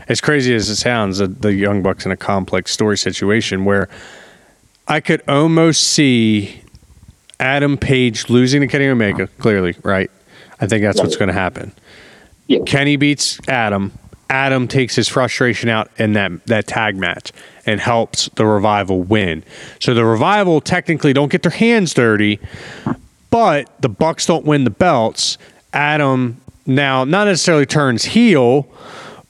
as 0.09 0.21
crazy 0.21 0.55
as 0.55 0.69
it 0.69 0.77
sounds, 0.77 1.19
the, 1.19 1.29
the 1.29 1.55
Young 1.55 1.83
Bucks 1.83 2.05
in 2.05 2.13
a 2.13 2.17
complex 2.17 2.73
story 2.73 2.99
situation 2.99 3.65
where 3.65 3.89
I 4.87 5.01
could 5.01 5.23
almost 5.27 5.83
see 5.85 6.61
Adam 7.41 7.79
Page 7.79 8.29
losing 8.29 8.61
to 8.61 8.67
Kenny 8.67 8.87
Omega. 8.89 9.27
Clearly, 9.39 9.75
right? 9.83 10.11
I 10.63 10.67
think 10.67 10.83
that's 10.83 11.01
what's 11.01 11.17
going 11.17 11.29
to 11.29 11.35
happen. 11.35 11.73
Yeah. 12.47 12.61
Kenny 12.65 12.97
beats 12.97 13.39
Adam. 13.49 13.93
Adam 14.31 14.67
takes 14.67 14.95
his 14.95 15.09
frustration 15.09 15.69
out 15.69 15.91
in 15.99 16.15
that 16.15 16.47
that 16.47 16.67
tag 16.67 16.97
match 16.97 17.33
and 17.67 17.81
helps 17.81 18.31
the 18.37 18.47
revival 18.47 19.03
win. 19.03 19.45
So 19.81 19.93
the 19.93 20.05
revival 20.05 20.61
technically 20.61 21.13
don't 21.13 21.31
get 21.31 21.43
their 21.43 21.53
hands 21.53 21.93
dirty, 21.93 22.39
but 23.31 23.69
the 23.83 23.91
Bucks 23.91 24.25
don't 24.25 24.47
win 24.47 24.65
the 24.65 24.71
belts. 24.71 25.37
Adam 25.75 26.41
now 26.65 27.05
not 27.05 27.25
necessarily 27.25 27.67
turns 27.67 28.05
heel, 28.05 28.67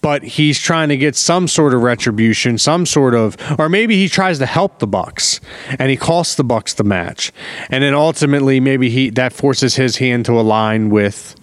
but 0.02 0.22
he's 0.22 0.58
trying 0.60 0.90
to 0.90 0.96
get 0.96 1.16
some 1.16 1.48
sort 1.48 1.72
of 1.72 1.82
retribution, 1.82 2.58
some 2.58 2.84
sort 2.84 3.14
of, 3.14 3.36
or 3.58 3.68
maybe 3.68 3.96
he 3.96 4.08
tries 4.08 4.38
to 4.40 4.46
help 4.46 4.80
the 4.80 4.86
Bucks 4.86 5.40
and 5.78 5.90
he 5.90 5.96
costs 5.96 6.34
the 6.34 6.44
Bucks 6.44 6.74
the 6.74 6.84
match, 6.84 7.32
and 7.70 7.82
then 7.82 7.94
ultimately 7.94 8.60
maybe 8.60 8.90
he 8.90 9.08
that 9.10 9.32
forces 9.32 9.76
his 9.76 9.96
hand 9.96 10.26
to 10.26 10.32
align 10.32 10.90
with 10.90 11.36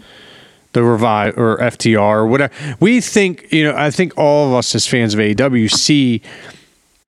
the 0.73 0.83
revive 0.83 1.37
or 1.37 1.57
FTR 1.57 1.99
or 1.99 2.27
whatever. 2.27 2.53
We 2.79 3.01
think, 3.01 3.51
you 3.51 3.63
know, 3.63 3.75
I 3.75 3.89
think 3.89 4.15
all 4.17 4.49
of 4.49 4.53
us 4.53 4.75
as 4.75 4.85
fans 4.85 5.15
of 5.15 5.19
AEW 5.19 5.71
see 5.71 6.21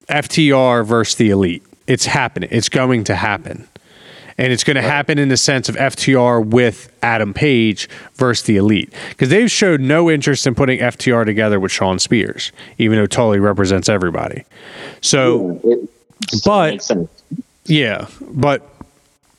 FTR 0.10 0.86
versus 0.86 1.16
the 1.16 1.30
Elite. 1.30 1.64
It's 1.86 2.06
happening. 2.06 2.50
It's 2.52 2.70
going 2.70 3.04
to 3.06 3.16
happen. 3.16 3.68
And 4.42 4.52
it's 4.52 4.64
going 4.64 4.76
to 4.76 4.82
happen 4.82 5.20
in 5.20 5.30
the 5.30 5.38
sense 5.38 5.70
of 5.70 5.76
FTR 5.76 6.44
with 6.44 6.92
Adam 7.04 7.32
Page 7.32 7.88
versus 8.16 8.44
the 8.44 8.58
Elite. 8.58 8.92
Because 9.10 9.30
they've 9.30 9.52
showed 9.52 9.82
no 9.82 10.10
interest 10.10 10.48
in 10.48 10.56
putting 10.56 10.80
FTR 10.80 11.26
together 11.28 11.60
with 11.60 11.72
Shawn 11.72 12.00
Spears, 12.00 12.52
even 12.80 12.98
though 12.98 13.06
Tully 13.06 13.38
represents 13.40 13.88
everybody. 13.88 14.44
So, 15.00 15.60
but- 16.44 16.72
yeah, 17.66 18.08
but 18.32 18.68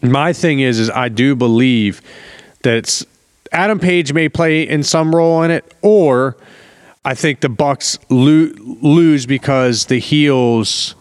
my 0.02 0.32
thing 0.32 0.60
is, 0.60 0.78
is 0.78 0.88
I 0.88 1.08
do 1.08 1.34
believe 1.34 2.00
that 2.62 2.76
it's 2.76 3.04
Adam 3.50 3.80
Page 3.80 4.12
may 4.12 4.28
play 4.28 4.62
in 4.62 4.84
some 4.84 5.12
role 5.12 5.42
in 5.42 5.50
it, 5.50 5.74
or 5.82 6.36
I 7.04 7.14
think 7.14 7.40
the 7.40 7.48
Bucks 7.48 7.98
lo- 8.08 8.52
lose 8.56 9.26
because 9.26 9.86
the 9.86 9.98
heels, 9.98 10.94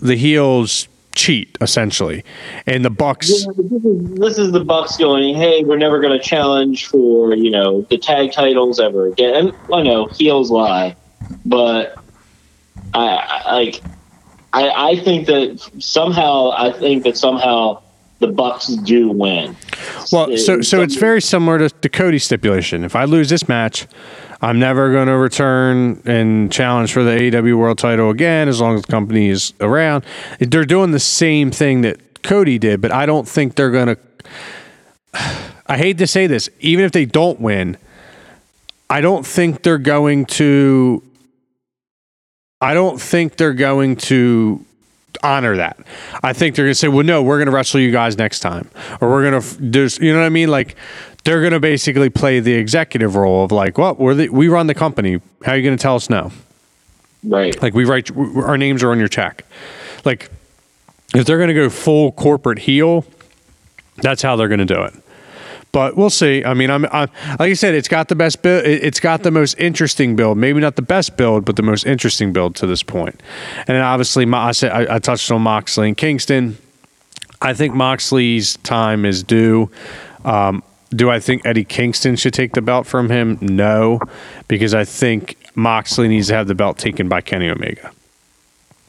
the 0.00 0.16
heels 0.16 0.88
cheat 1.16 1.56
essentially, 1.60 2.22
and 2.66 2.84
the 2.84 2.90
Bucks. 2.90 3.28
Yeah, 3.28 3.52
this 3.56 3.84
is 3.84 4.14
this 4.14 4.38
is 4.38 4.52
the 4.52 4.64
Bucks 4.64 4.96
going, 4.96 5.34
hey, 5.34 5.64
we're 5.64 5.78
never 5.78 6.00
going 6.00 6.16
to 6.16 6.24
challenge 6.24 6.86
for 6.86 7.34
you 7.34 7.50
know 7.50 7.82
the 7.82 7.98
tag 7.98 8.32
titles 8.32 8.78
ever 8.78 9.06
again. 9.06 9.34
And 9.34 9.74
I 9.74 9.82
know 9.82 10.06
heels 10.06 10.50
lie, 10.50 10.94
but 11.44 11.96
I, 12.94 13.06
I 13.06 13.54
like 13.54 13.82
I, 14.52 14.90
I 14.90 15.00
think 15.00 15.26
that 15.26 15.68
somehow 15.78 16.52
I 16.56 16.72
think 16.72 17.02
that 17.04 17.16
somehow 17.16 17.82
the 18.20 18.28
Bucks 18.28 18.68
do 18.68 19.10
win. 19.10 19.56
Well, 20.12 20.36
so 20.36 20.60
so 20.60 20.82
it's 20.82 20.96
very 20.96 21.20
similar 21.20 21.68
to 21.68 21.74
the 21.80 21.88
Cody 21.88 22.18
stipulation. 22.18 22.84
If 22.84 22.94
I 22.94 23.04
lose 23.04 23.28
this 23.28 23.48
match, 23.48 23.86
I'm 24.40 24.58
never 24.58 24.92
going 24.92 25.08
to 25.08 25.16
return 25.16 26.02
and 26.04 26.52
challenge 26.52 26.92
for 26.92 27.02
the 27.02 27.12
AEW 27.12 27.56
World 27.56 27.78
Title 27.78 28.10
again 28.10 28.48
as 28.48 28.60
long 28.60 28.74
as 28.74 28.82
the 28.82 28.92
company 28.92 29.28
is 29.28 29.54
around. 29.60 30.04
They're 30.38 30.64
doing 30.64 30.90
the 30.90 31.00
same 31.00 31.50
thing 31.50 31.80
that 31.82 32.22
Cody 32.22 32.58
did, 32.58 32.80
but 32.80 32.92
I 32.92 33.06
don't 33.06 33.26
think 33.26 33.54
they're 33.54 33.70
going 33.70 33.96
to. 33.96 33.98
I 35.68 35.78
hate 35.78 35.98
to 35.98 36.06
say 36.06 36.26
this, 36.26 36.48
even 36.60 36.84
if 36.84 36.92
they 36.92 37.06
don't 37.06 37.40
win, 37.40 37.76
I 38.88 39.00
don't 39.00 39.26
think 39.26 39.62
they're 39.62 39.78
going 39.78 40.26
to. 40.26 41.02
I 42.60 42.72
don't 42.74 43.00
think 43.00 43.36
they're 43.36 43.52
going 43.52 43.96
to 43.96 44.64
honor 45.22 45.56
that. 45.56 45.78
I 46.22 46.32
think 46.32 46.54
they're 46.54 46.66
going 46.66 46.72
to 46.72 46.78
say, 46.78 46.88
"Well, 46.88 47.04
no, 47.04 47.22
we're 47.22 47.38
going 47.38 47.46
to 47.46 47.52
wrestle 47.52 47.80
you 47.80 47.90
guys 47.90 48.16
next 48.16 48.40
time," 48.40 48.70
or 49.00 49.08
"We're 49.10 49.30
going 49.30 49.42
to 49.42 49.62
do," 49.62 49.88
you 50.00 50.12
know 50.12 50.20
what 50.20 50.26
I 50.26 50.30
mean? 50.30 50.50
Like 50.50 50.76
they're 51.26 51.40
going 51.40 51.52
to 51.52 51.60
basically 51.60 52.08
play 52.08 52.38
the 52.38 52.54
executive 52.54 53.16
role 53.16 53.44
of 53.44 53.52
like, 53.52 53.76
"Well, 53.76 53.96
we're 53.96 54.14
the, 54.14 54.28
we 54.28 54.48
run 54.48 54.68
the 54.68 54.74
company. 54.74 55.20
How 55.44 55.52
are 55.52 55.56
you 55.56 55.62
going 55.62 55.76
to 55.76 55.82
tell 55.82 55.96
us 55.96 56.08
no?" 56.08 56.30
right. 57.24 57.60
Like 57.60 57.74
we 57.74 57.84
write 57.84 58.16
our 58.16 58.56
names 58.56 58.82
are 58.82 58.92
on 58.92 58.98
your 58.98 59.08
check. 59.08 59.44
Like 60.04 60.30
if 61.14 61.26
they're 61.26 61.38
going 61.38 61.48
to 61.48 61.54
go 61.54 61.68
full 61.68 62.12
corporate 62.12 62.60
heel, 62.60 63.04
that's 63.96 64.22
how 64.22 64.36
they're 64.36 64.48
going 64.48 64.64
to 64.64 64.64
do 64.64 64.80
it. 64.82 64.94
But 65.72 65.96
we'll 65.96 66.10
see. 66.10 66.44
I 66.44 66.54
mean, 66.54 66.70
I'm, 66.70 66.86
I'm 66.86 67.10
like 67.38 67.50
I 67.50 67.52
said, 67.54 67.74
it's 67.74 67.88
got 67.88 68.08
the 68.08 68.14
best 68.14 68.40
build. 68.40 68.64
It's 68.64 69.00
got 69.00 69.24
the 69.24 69.32
most 69.32 69.58
interesting 69.58 70.14
build. 70.14 70.38
Maybe 70.38 70.60
not 70.60 70.76
the 70.76 70.82
best 70.82 71.16
build, 71.16 71.44
but 71.44 71.56
the 71.56 71.62
most 71.62 71.84
interesting 71.84 72.32
build 72.32 72.54
to 72.56 72.66
this 72.66 72.82
point. 72.84 73.20
And 73.58 73.68
then 73.68 73.82
obviously, 73.82 74.26
I 74.32 74.52
said 74.52 74.70
I, 74.70 74.94
I 74.94 74.98
touched 75.00 75.30
on 75.30 75.42
Moxley 75.42 75.88
and 75.88 75.96
Kingston. 75.96 76.56
I 77.42 77.52
think 77.52 77.74
Moxley's 77.74 78.56
time 78.58 79.04
is 79.04 79.22
due. 79.22 79.70
Um, 80.24 80.62
do 80.90 81.10
I 81.10 81.18
think 81.20 81.44
Eddie 81.44 81.64
Kingston 81.64 82.16
should 82.16 82.34
take 82.34 82.52
the 82.52 82.62
belt 82.62 82.86
from 82.86 83.10
him? 83.10 83.38
No, 83.40 84.00
because 84.48 84.74
I 84.74 84.84
think 84.84 85.36
Moxley 85.54 86.08
needs 86.08 86.28
to 86.28 86.34
have 86.34 86.46
the 86.46 86.54
belt 86.54 86.78
taken 86.78 87.08
by 87.08 87.20
Kenny 87.20 87.48
Omega. 87.48 87.90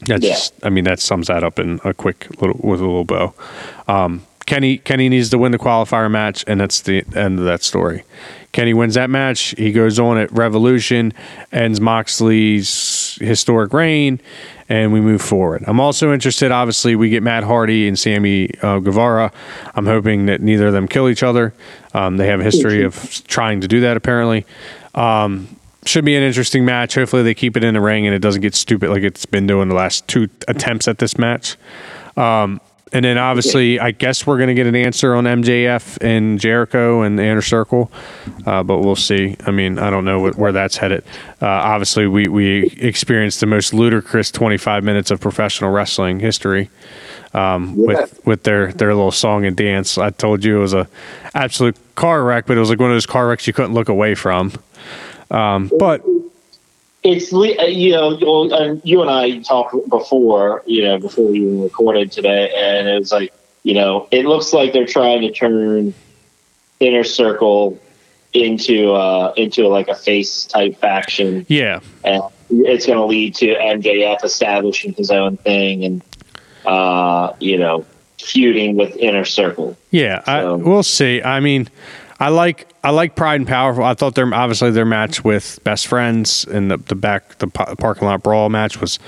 That's 0.06 0.22
Yeah. 0.24 0.30
just, 0.30 0.54
I 0.62 0.68
mean, 0.70 0.84
that 0.84 1.00
sums 1.00 1.26
that 1.26 1.42
up 1.42 1.58
in 1.58 1.80
a 1.84 1.92
quick 1.92 2.28
little 2.40 2.58
with 2.62 2.80
a 2.80 2.84
little 2.84 3.04
bow. 3.04 3.34
Um, 3.88 4.22
Kenny 4.46 4.78
Kenny 4.78 5.08
needs 5.08 5.28
to 5.30 5.38
win 5.38 5.52
the 5.52 5.58
qualifier 5.58 6.10
match, 6.10 6.44
and 6.46 6.60
that's 6.60 6.80
the 6.80 7.04
end 7.14 7.38
of 7.38 7.44
that 7.44 7.62
story. 7.62 8.04
Kenny 8.52 8.72
wins 8.72 8.94
that 8.94 9.10
match. 9.10 9.54
He 9.58 9.72
goes 9.72 9.98
on 9.98 10.16
at 10.16 10.32
Revolution, 10.32 11.12
ends 11.52 11.80
Moxley's 11.80 13.18
historic 13.20 13.72
reign, 13.74 14.20
and 14.68 14.92
we 14.92 15.00
move 15.00 15.20
forward. 15.20 15.64
I'm 15.66 15.80
also 15.80 16.12
interested. 16.14 16.50
Obviously, 16.50 16.96
we 16.96 17.10
get 17.10 17.22
Matt 17.22 17.44
Hardy 17.44 17.86
and 17.88 17.98
Sammy 17.98 18.50
uh, 18.62 18.78
Guevara. 18.78 19.32
I'm 19.74 19.86
hoping 19.86 20.26
that 20.26 20.40
neither 20.40 20.68
of 20.68 20.72
them 20.72 20.88
kill 20.88 21.08
each 21.10 21.22
other. 21.22 21.52
Um, 21.98 22.16
they 22.16 22.28
have 22.28 22.40
a 22.40 22.44
history 22.44 22.84
of 22.84 23.24
trying 23.26 23.60
to 23.62 23.68
do 23.68 23.80
that. 23.80 23.96
Apparently, 23.96 24.46
um, 24.94 25.48
should 25.84 26.04
be 26.04 26.16
an 26.16 26.22
interesting 26.22 26.64
match. 26.64 26.94
Hopefully, 26.94 27.22
they 27.22 27.34
keep 27.34 27.56
it 27.56 27.64
in 27.64 27.74
the 27.74 27.80
ring 27.80 28.06
and 28.06 28.14
it 28.14 28.20
doesn't 28.20 28.42
get 28.42 28.54
stupid 28.54 28.90
like 28.90 29.02
it's 29.02 29.26
been 29.26 29.46
doing 29.46 29.68
the 29.68 29.74
last 29.74 30.06
two 30.06 30.28
attempts 30.46 30.86
at 30.86 30.98
this 30.98 31.18
match. 31.18 31.56
Um, 32.16 32.60
and 32.92 33.04
then 33.04 33.18
obviously, 33.18 33.78
I 33.78 33.90
guess 33.90 34.26
we're 34.26 34.38
going 34.38 34.48
to 34.48 34.54
get 34.54 34.66
an 34.66 34.76
answer 34.76 35.14
on 35.14 35.24
MJF 35.24 35.98
and 36.00 36.40
Jericho 36.40 37.02
and 37.02 37.18
the 37.18 37.22
Inner 37.22 37.42
Circle, 37.42 37.92
uh, 38.46 38.62
but 38.62 38.78
we'll 38.78 38.96
see. 38.96 39.36
I 39.44 39.50
mean, 39.50 39.78
I 39.78 39.90
don't 39.90 40.04
know 40.04 40.20
what, 40.20 40.36
where 40.36 40.52
that's 40.52 40.76
headed. 40.78 41.04
Uh, 41.42 41.46
obviously, 41.46 42.06
we 42.06 42.28
we 42.28 42.66
experienced 42.78 43.40
the 43.40 43.46
most 43.46 43.74
ludicrous 43.74 44.30
25 44.30 44.84
minutes 44.84 45.10
of 45.10 45.20
professional 45.20 45.70
wrestling 45.70 46.20
history 46.20 46.70
um, 47.34 47.74
yeah. 47.76 47.86
with 47.86 48.26
with 48.26 48.42
their 48.42 48.72
their 48.72 48.94
little 48.94 49.10
song 49.10 49.44
and 49.44 49.56
dance. 49.56 49.98
I 49.98 50.10
told 50.10 50.44
you 50.44 50.58
it 50.58 50.60
was 50.60 50.74
a 50.74 50.88
absolute 51.34 51.76
car 51.94 52.22
wreck, 52.24 52.46
but 52.46 52.56
it 52.56 52.60
was 52.60 52.70
like 52.70 52.78
one 52.78 52.90
of 52.90 52.94
those 52.94 53.06
car 53.06 53.28
wrecks 53.28 53.46
you 53.46 53.52
couldn't 53.52 53.74
look 53.74 53.88
away 53.88 54.14
from. 54.14 54.52
Um, 55.30 55.70
but 55.78 56.04
it's 57.02 57.32
uh, 57.32 57.38
you 57.38 57.92
know 57.92 58.80
you 58.84 59.02
and 59.02 59.10
I 59.10 59.38
talked 59.40 59.74
before 59.88 60.62
you 60.66 60.84
know 60.84 60.98
before 60.98 61.30
we 61.30 61.40
even 61.40 61.62
recorded 61.62 62.12
today, 62.12 62.52
and 62.56 62.88
it 62.88 62.98
was 62.98 63.12
like 63.12 63.32
you 63.62 63.74
know 63.74 64.08
it 64.10 64.24
looks 64.24 64.52
like 64.52 64.72
they're 64.72 64.86
trying 64.86 65.22
to 65.22 65.32
turn 65.32 65.94
inner 66.80 67.04
circle 67.04 67.80
into 68.32 68.92
uh 68.92 69.32
into 69.36 69.68
like 69.68 69.88
a 69.88 69.94
face 69.94 70.44
type 70.44 70.78
faction. 70.78 71.46
Yeah, 71.48 71.80
and 72.04 72.22
it's 72.50 72.86
going 72.86 72.98
to 72.98 73.04
lead 73.04 73.34
to 73.36 73.54
MJF 73.54 74.24
establishing 74.24 74.94
his 74.94 75.10
own 75.10 75.36
thing 75.36 75.84
and 75.84 76.02
uh 76.68 77.34
you 77.40 77.56
know 77.56 77.84
feuding 78.18 78.76
with 78.76 78.94
inner 78.96 79.24
circle. 79.24 79.76
Yeah, 79.90 80.22
so. 80.24 80.32
I, 80.32 80.52
we'll 80.54 80.82
see. 80.82 81.22
I 81.22 81.40
mean. 81.40 81.68
I 82.20 82.30
like 82.30 82.66
I 82.82 82.90
like 82.90 83.14
Pride 83.14 83.36
and 83.36 83.46
Powerful. 83.46 83.84
I 83.84 83.94
thought 83.94 84.16
their 84.16 84.26
obviously 84.34 84.72
their 84.72 84.84
match 84.84 85.22
with 85.22 85.60
Best 85.62 85.86
Friends 85.86 86.44
in 86.44 86.66
the 86.66 86.76
the 86.76 86.96
back 86.96 87.38
the 87.38 87.46
parking 87.46 88.08
lot 88.08 88.24
brawl 88.24 88.48
match 88.48 88.80
was. 88.80 88.98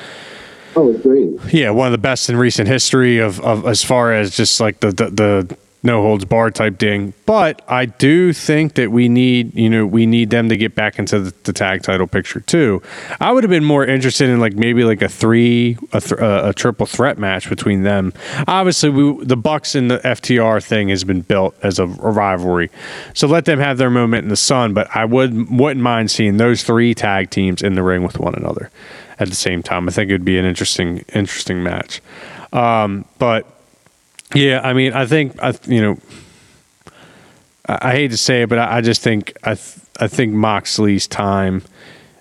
Oh, 0.77 0.93
great! 0.99 1.53
Yeah, 1.53 1.71
one 1.71 1.89
of 1.89 1.93
the 1.93 1.99
best 1.99 2.31
in 2.31 2.37
recent 2.37 2.69
history 2.69 3.19
of, 3.19 3.41
of 3.41 3.67
as 3.67 3.83
far 3.83 4.13
as 4.13 4.37
just 4.37 4.61
like 4.61 4.79
the, 4.79 4.93
the, 4.93 5.11
the 5.11 5.57
no 5.83 6.03
holds 6.03 6.25
bar 6.25 6.51
type 6.51 6.79
ding. 6.79 7.15
But 7.25 7.63
I 7.69 7.87
do 7.87 8.33
think 8.33 8.75
that 8.75 8.91
we 8.91 9.09
need, 9.09 9.55
you 9.55 9.71
know, 9.71 9.87
we 9.87 10.05
need 10.05 10.31
them 10.31 10.49
to 10.49 10.57
get 10.57 10.75
back 10.75 10.99
into 10.99 11.21
the, 11.21 11.35
the 11.45 11.53
tag 11.53 11.83
title 11.83 12.07
picture 12.07 12.41
too. 12.41 12.83
I 13.21 13.33
would 13.33 13.45
have 13.45 13.51
been 13.51 13.65
more 13.65 13.85
interested 13.85 14.29
in 14.29 14.41
like 14.41 14.55
maybe 14.55 14.85
like 14.85 15.01
a 15.01 15.09
three, 15.09 15.79
a, 15.93 16.01
th- 16.01 16.21
a 16.21 16.53
triple 16.55 16.87
threat 16.87 17.19
match 17.19 17.49
between 17.49 17.83
them. 17.83 18.13
Obviously, 18.47 18.91
we, 18.91 19.25
the 19.25 19.37
Bucks 19.37 19.75
and 19.75 19.91
the 19.91 19.99
FTR 19.99 20.63
thing 20.63 20.89
has 20.91 21.05
been 21.05 21.23
built 21.23 21.55
as 21.63 21.79
a, 21.79 21.85
a 21.85 21.87
rivalry, 21.87 22.71
so 23.15 23.27
let 23.27 23.45
them 23.45 23.59
have 23.59 23.79
their 23.79 23.91
moment 23.91 24.25
in 24.25 24.29
the 24.29 24.37
sun. 24.37 24.75
But 24.75 24.95
I 24.95 25.05
would 25.05 25.51
wouldn't 25.51 25.83
mind 25.83 26.11
seeing 26.11 26.37
those 26.37 26.63
three 26.63 26.95
tag 26.95 27.31
teams 27.31 27.63
in 27.63 27.75
the 27.75 27.83
ring 27.83 28.03
with 28.03 28.19
one 28.19 28.35
another 28.35 28.71
at 29.19 29.29
the 29.29 29.35
same 29.35 29.63
time. 29.63 29.89
I 29.89 29.93
think 29.93 30.11
it 30.11 30.15
would 30.15 30.25
be 30.25 30.39
an 30.39 30.45
interesting, 30.45 31.05
interesting 31.15 31.63
match. 31.63 32.01
Um, 32.53 33.05
but 33.19 33.47
yeah, 34.35 34.61
I 34.63 34.73
mean, 34.73 34.93
I 34.93 35.07
think 35.07 35.43
I, 35.43 35.55
you 35.67 35.81
know, 35.81 35.99
I, 37.67 37.91
I 37.91 37.93
hate 37.93 38.11
to 38.11 38.17
say 38.17 38.43
it, 38.43 38.49
but 38.49 38.59
I, 38.59 38.79
I 38.79 38.81
just 38.81 39.03
think 39.03 39.37
I, 39.43 39.55
th- 39.55 39.79
I 39.99 40.09
think 40.09 40.33
Moxley's 40.33 41.07
time 41.07 41.63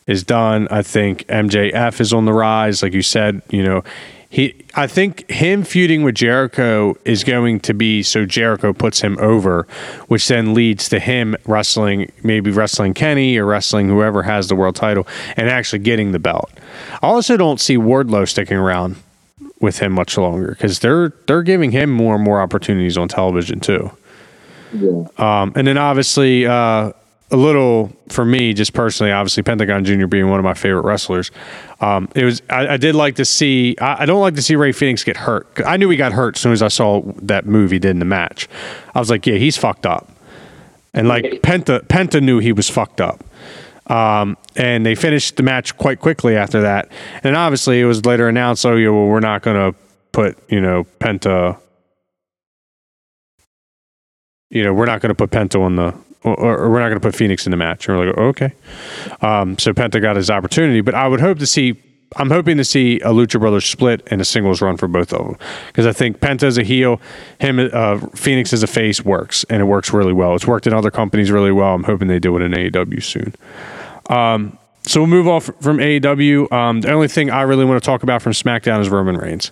is 0.08 0.24
done. 0.24 0.68
I 0.72 0.82
think 0.82 1.26
MJF 1.28 2.02
is 2.02 2.14
on 2.14 2.26
the 2.26 2.34
rise, 2.34 2.82
like 2.82 2.94
you 2.94 3.04
said. 3.04 3.42
You 3.50 3.64
know, 3.64 3.84
he. 4.30 4.66
I 4.76 4.88
think 4.88 5.30
him 5.30 5.64
feuding 5.64 6.04
with 6.04 6.16
Jericho 6.16 6.96
is 7.06 7.24
going 7.24 7.60
to 7.62 7.74
be 7.74 8.02
so 8.02 8.26
Jericho 8.26 8.74
puts 8.74 9.02
him 9.02 9.18
over, 9.20 9.68
which 10.08 10.28
then 10.28 10.54
leads 10.54 10.90
to 10.90 11.00
him 11.00 11.36
wrestling, 11.46 12.12
maybe 12.24 12.50
wrestling 12.50 12.94
Kenny 12.94 13.38
or 13.38 13.46
wrestling 13.46 13.88
whoever 13.88 14.24
has 14.24 14.48
the 14.48 14.56
world 14.56 14.76
title, 14.76 15.08
and 15.38 15.48
actually 15.50 15.80
getting 15.80 16.12
the 16.12 16.20
belt. 16.20 16.52
I 17.04 17.08
also 17.08 17.38
don't 17.38 17.60
see 17.60 17.78
Wardlow 17.78 18.28
sticking 18.28 18.58
around 18.58 18.96
with 19.62 19.80
him 19.80 19.92
much 19.92 20.18
longer 20.18 20.50
because 20.50 20.80
they're 20.80 21.10
they're 21.28 21.44
giving 21.44 21.72
him 21.72 21.90
more 21.90 22.16
and 22.16 22.24
more 22.24 22.42
opportunities 22.42 22.98
on 22.98 23.08
television 23.08 23.60
too. 23.60 23.92
Yeah. 24.74 25.08
Um, 25.18 25.54
and 25.56 25.68
then 25.68 25.78
obviously 25.78 26.46
uh, 26.46 26.92
a 27.32 27.38
little 27.38 27.92
for 28.10 28.26
me, 28.26 28.54
just 28.54 28.74
personally, 28.74 29.12
obviously 29.12 29.44
Pentagon 29.44 29.86
Jr. 29.86 30.08
being 30.08 30.30
one 30.30 30.40
of 30.40 30.44
my 30.44 30.54
favorite 30.54 30.84
wrestlers. 30.84 31.32
Um, 31.82 32.10
it 32.16 32.24
was 32.24 32.42
I, 32.50 32.70
I, 32.70 32.78
did 32.78 32.96
like 32.96 33.16
to 33.16 33.26
see. 33.26 33.76
I, 33.80 34.04
I, 34.04 34.06
don't 34.06 34.22
like 34.22 34.36
to 34.36 34.42
see 34.42 34.56
Rey 34.56 34.72
Fenix 34.72 35.04
get 35.04 35.18
hurt. 35.18 35.48
I 35.66 35.78
knew 35.78 35.90
he 35.90 35.98
got 35.98 36.12
hurt 36.14 36.38
as 36.38 36.42
soon 36.42 36.54
as 36.54 36.62
I 36.62 36.68
saw 36.68 37.02
that 37.22 37.46
move 37.46 37.72
he 37.72 37.80
did 37.80 37.92
in 37.92 38.00
the 38.00 38.06
match. 38.06 38.48
I 38.94 39.00
was 39.00 39.10
like, 39.10 39.26
yeah, 39.26 39.36
he's 39.36 39.58
fucked 39.58 39.86
up. 39.86 40.10
And 40.94 41.08
like 41.08 41.24
Penta, 41.42 41.82
Penta 41.86 42.22
knew 42.22 42.40
he 42.40 42.52
was 42.52 42.70
fucked 42.70 43.00
up. 43.00 43.24
Um, 43.90 44.38
and 44.56 44.86
they 44.86 44.96
finished 44.96 45.36
the 45.36 45.44
match 45.44 45.76
quite 45.78 46.00
quickly 46.00 46.36
after 46.36 46.62
that. 46.62 46.92
And 47.24 47.36
obviously, 47.36 47.80
it 47.80 47.86
was 47.86 48.06
later 48.06 48.30
announced, 48.30 48.66
oh, 48.66 48.76
yeah, 48.76 48.90
well, 48.90 49.08
we're 49.08 49.20
not 49.20 49.42
going 49.42 49.74
to 49.74 49.78
put, 50.12 50.38
you 50.48 50.62
know, 50.62 50.86
Penta, 51.00 51.60
you 54.52 54.64
know, 54.64 54.74
we're 54.74 54.86
not 54.86 55.02
going 55.02 55.10
to 55.10 55.16
put 55.16 55.32
Penta 55.32 55.60
on 55.60 55.76
the, 55.76 55.94
or, 56.24 56.40
or 56.40 56.70
we're 56.70 56.80
not 56.80 56.90
going 56.90 57.00
to 57.00 57.08
put 57.08 57.16
Fenix 57.16 57.48
in 57.48 57.52
the 57.52 57.58
match. 57.58 57.88
And 57.88 57.98
we're 57.98 58.08
like, 58.08 58.16
oh, 58.18 58.28
okay. 58.28 58.54
Um, 59.22 59.58
so 59.58 59.74
Penta 59.74 60.00
got 60.00 60.16
his 60.16 60.30
opportunity, 60.30 60.82
but 60.82 60.94
I 60.94 61.08
would 61.08 61.20
hope 61.20 61.40
to 61.40 61.48
see 61.48 61.82
I'm 62.16 62.30
hoping 62.30 62.58
to 62.58 62.64
see 62.64 63.00
a 63.02 63.10
Lucha 63.10 63.40
Brothers 63.40 63.66
split 63.66 64.08
and 64.08 64.20
a 64.20 64.26
singles 64.26 64.62
run 64.62 64.78
for 64.78 64.88
both 64.88 65.14
of 65.14 65.26
them 65.26 65.38
because 65.68 65.86
I 65.86 65.94
think 65.94 66.20
Penta 66.20 66.44
as 66.44 66.58
a 66.58 66.64
heel, 66.64 67.00
him 67.40 67.60
uh, 67.72 68.00
Fenix 68.16 68.52
as 68.52 68.64
a 68.64 68.68
face 68.68 69.06
works 69.06 69.46
and 69.50 69.62
it 69.62 69.66
works 69.66 69.94
really 69.94 70.14
well. 70.14 70.34
It's 70.36 70.48
worked 70.48 70.66
in 70.66 70.74
other 70.74 70.90
companies 70.90 71.30
really 71.30 71.52
well. 71.52 71.76
I'm 71.76 71.84
hoping 71.84 72.08
they 72.08 72.20
do 72.20 72.36
it 72.36 72.42
in 72.42 72.52
AEW 72.52 73.04
soon. 73.04 73.36
Um, 74.10 74.58
so 74.84 75.02
we'll 75.02 75.08
move 75.08 75.28
off 75.28 75.50
from 75.62 75.78
AEW. 75.78 76.52
Um, 76.52 76.82
the 76.82 76.92
only 76.92 77.08
thing 77.08 77.30
I 77.30 77.42
really 77.44 77.66
want 77.66 77.82
to 77.82 77.86
talk 77.86 78.04
about 78.04 78.22
from 78.22 78.32
SmackDown 78.32 78.82
is 78.82 78.90
Roman 78.90 79.18
Reigns. 79.18 79.52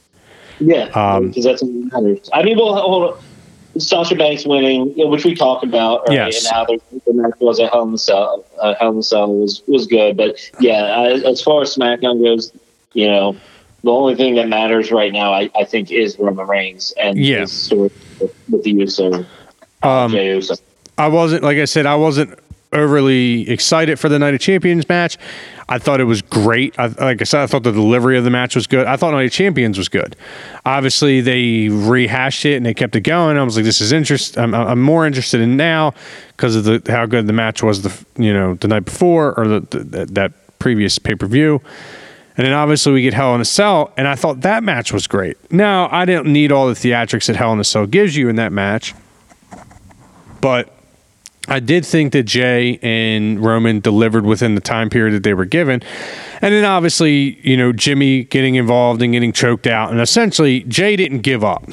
Yeah, 0.59 0.85
um, 0.95 1.29
because 1.29 1.43
that's 1.43 1.61
what 1.61 1.71
matters. 1.71 2.29
I 2.34 2.43
mean, 2.43 2.57
well, 2.57 2.75
hold 2.75 3.13
on. 3.13 3.23
Sasha 3.79 4.15
Banks 4.15 4.45
winning, 4.45 4.93
which 4.95 5.23
we 5.23 5.35
talked 5.35 5.63
about? 5.63 6.01
Yes. 6.09 6.45
And 6.45 6.53
how 6.53 6.65
the, 6.65 7.13
match 7.13 7.34
was 7.39 7.59
a 7.59 7.67
Hell 7.67 7.84
in 7.84 7.91
the 7.91 7.97
Cell. 7.97 8.43
Uh, 8.59 8.73
Hell 8.79 8.89
in 8.89 8.95
the 8.97 9.03
Cell 9.03 9.31
was 9.34 9.61
was 9.67 9.85
good, 9.85 10.17
but 10.17 10.38
yeah, 10.59 11.19
as 11.25 11.41
far 11.41 11.61
as 11.61 11.75
SmackDown 11.75 12.23
goes, 12.23 12.51
you 12.93 13.07
know, 13.07 13.35
the 13.84 13.91
only 13.91 14.15
thing 14.15 14.35
that 14.35 14.47
matters 14.47 14.91
right 14.91 15.13
now, 15.13 15.31
I, 15.31 15.49
I 15.55 15.63
think, 15.63 15.91
is 15.91 16.17
Roman 16.17 16.47
Reigns 16.47 16.93
and 16.99 17.17
yeah. 17.17 17.41
his 17.41 17.51
story 17.51 17.91
with, 18.19 18.35
with 18.49 18.63
the 18.63 18.71
Uso. 18.71 19.25
Um, 19.84 20.13
Uso. 20.13 20.55
I 20.97 21.07
wasn't 21.07 21.43
like 21.43 21.57
I 21.57 21.65
said, 21.65 21.85
I 21.85 21.95
wasn't 21.95 22.39
overly 22.73 23.49
excited 23.49 23.99
for 23.99 24.10
the 24.10 24.19
Night 24.19 24.34
of 24.34 24.39
Champions 24.39 24.88
match. 24.89 25.18
I 25.69 25.80
thought 25.80 25.99
it 25.99 26.06
was 26.06 26.22
great. 26.22 26.77
I, 26.80 26.88
like 26.88 27.22
I 27.22 27.26
said, 27.26 27.41
I 27.41 27.48
thought 27.48 27.64
the 27.64 27.72
delivery 27.72 28.18
of 28.18 28.23
the 28.23 28.30
match 28.30 28.56
was 28.56 28.68
good. 28.68 28.88
I 28.88 28.95
thought 28.95 29.11
Night 29.11 29.26
of 29.26 29.31
Champions 29.31 29.77
was 29.77 29.89
good. 29.89 30.15
Obviously, 30.65 31.19
they 31.22 31.68
rehashed 31.69 32.45
it 32.45 32.56
and 32.56 32.65
they 32.65 32.73
kept 32.73 32.95
it 32.95 33.02
going. 33.02 33.38
I 33.38 33.44
was 33.44 33.56
like, 33.57 33.65
this 33.65 33.81
is 33.81 33.91
interest. 33.91 34.38
I'm, 34.38 34.53
I'm 34.53 34.81
more 34.81 35.06
interested 35.06 35.41
in 35.41 35.57
now 35.57 35.94
because 36.30 36.56
of 36.56 36.64
the 36.64 36.91
how 36.91 37.06
good 37.06 37.27
the 37.27 37.34
match 37.34 37.61
was 37.64 37.81
the 37.81 38.06
you 38.22 38.34
know 38.34 38.53
the 38.56 38.68
night 38.68 38.85
before 38.85 39.38
or 39.38 39.48
the, 39.48 39.60
the 39.60 40.06
that 40.06 40.60
previous 40.60 40.99
pay 40.99 41.15
per 41.15 41.27
view. 41.27 41.61
And 42.38 42.45
then 42.45 42.53
obviously 42.53 42.94
we 42.94 43.02
get 43.02 43.15
Hell 43.15 43.34
in 43.34 43.41
a 43.41 43.45
Cell, 43.45 43.91
and 43.98 44.07
I 44.07 44.14
thought 44.14 44.41
that 44.41 44.64
match 44.64 44.94
was 44.94 45.07
great. 45.07 45.38
Now 45.52 45.89
I 45.91 46.06
didn't 46.06 46.31
need 46.31 46.52
all 46.52 46.68
the 46.68 46.76
theatrics 46.76 47.26
that 47.27 47.35
Hell 47.35 47.52
in 47.52 47.60
a 47.60 47.64
Cell 47.64 47.88
gives 47.88 48.15
you 48.15 48.30
in 48.30 48.35
that 48.35 48.52
match, 48.52 48.94
but 50.39 50.76
I 51.47 51.59
did 51.59 51.85
think 51.85 52.13
that 52.13 52.23
Jey 52.23 52.77
and 52.81 53.43
Roman 53.43 53.79
delivered 53.79 54.25
within 54.25 54.55
the 54.55 54.61
time 54.61 54.89
period 54.89 55.13
that 55.13 55.23
they 55.23 55.33
were 55.33 55.45
given. 55.45 55.81
And 56.41 56.53
then 56.53 56.65
obviously, 56.65 57.39
you 57.47 57.55
know, 57.55 57.71
Jimmy 57.71 58.25
getting 58.25 58.55
involved 58.55 59.01
and 59.01 59.13
getting 59.13 59.31
choked 59.31 59.65
out. 59.65 59.91
And 59.91 60.01
essentially, 60.01 60.61
Jey 60.61 60.95
didn't 60.95 61.21
give 61.21 61.43
up. 61.43 61.63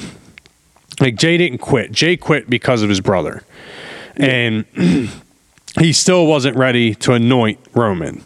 Like, 0.99 1.15
Jey 1.15 1.37
didn't 1.37 1.57
quit. 1.57 1.91
Jey 1.91 2.15
quit 2.15 2.49
because 2.49 2.81
of 2.81 2.89
his 2.89 3.01
brother. 3.01 3.43
And 4.15 4.65
he 5.79 5.91
still 5.91 6.25
wasn't 6.25 6.55
ready 6.55 6.95
to 6.95 7.13
anoint 7.13 7.59
Roman. 7.73 8.23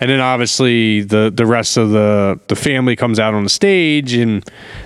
And 0.00 0.10
then 0.10 0.20
obviously 0.20 1.02
the 1.02 1.30
the 1.30 1.44
rest 1.44 1.76
of 1.76 1.90
the 1.90 2.40
the 2.48 2.56
family 2.56 2.96
comes 2.96 3.18
out 3.20 3.34
on 3.34 3.44
the 3.44 3.50
stage 3.50 4.14
and 4.14 4.42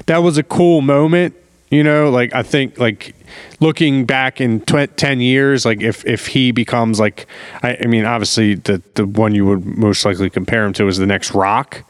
that 0.06 0.18
was 0.18 0.36
a 0.38 0.42
cool 0.42 0.80
moment 0.80 1.36
you 1.74 1.82
know, 1.82 2.08
like 2.10 2.34
I 2.34 2.42
think 2.42 2.78
like 2.78 3.14
looking 3.58 4.04
back 4.04 4.40
in 4.40 4.60
tw- 4.60 4.96
10 4.96 5.20
years, 5.20 5.64
like 5.64 5.82
if, 5.82 6.06
if 6.06 6.28
he 6.28 6.52
becomes 6.52 7.00
like, 7.00 7.26
I, 7.62 7.76
I, 7.82 7.86
mean, 7.86 8.04
obviously 8.04 8.54
the, 8.54 8.80
the 8.94 9.06
one 9.06 9.34
you 9.34 9.44
would 9.46 9.64
most 9.64 10.04
likely 10.04 10.30
compare 10.30 10.64
him 10.64 10.72
to 10.74 10.86
is 10.86 10.98
the 10.98 11.06
next 11.06 11.32
rock. 11.34 11.82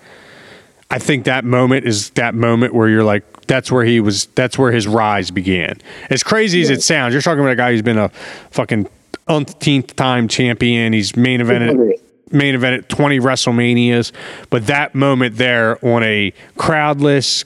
I 0.90 0.98
think 0.98 1.24
that 1.24 1.44
moment 1.44 1.86
is 1.86 2.10
that 2.10 2.34
moment 2.34 2.74
where 2.74 2.88
you're 2.88 3.04
like, 3.04 3.46
that's 3.46 3.70
where 3.70 3.84
he 3.84 4.00
was, 4.00 4.26
that's 4.26 4.58
where 4.58 4.72
his 4.72 4.86
rise 4.86 5.30
began. 5.30 5.78
As 6.08 6.22
crazy 6.22 6.62
as 6.62 6.70
it 6.70 6.82
sounds, 6.82 7.12
you're 7.12 7.22
talking 7.22 7.40
about 7.40 7.52
a 7.52 7.56
guy 7.56 7.72
who's 7.72 7.82
been 7.82 7.98
a 7.98 8.08
fucking 8.50 8.88
umpteenth 9.28 9.96
time 9.96 10.28
champion. 10.28 10.92
He's 10.92 11.14
main 11.16 11.40
evented 11.40 11.98
main 12.30 12.54
evented 12.54 12.88
20 12.88 13.20
WrestleManias, 13.20 14.12
but 14.50 14.66
that 14.66 14.94
moment 14.94 15.36
there 15.36 15.84
on 15.84 16.02
a 16.02 16.32
crowdless 16.56 17.44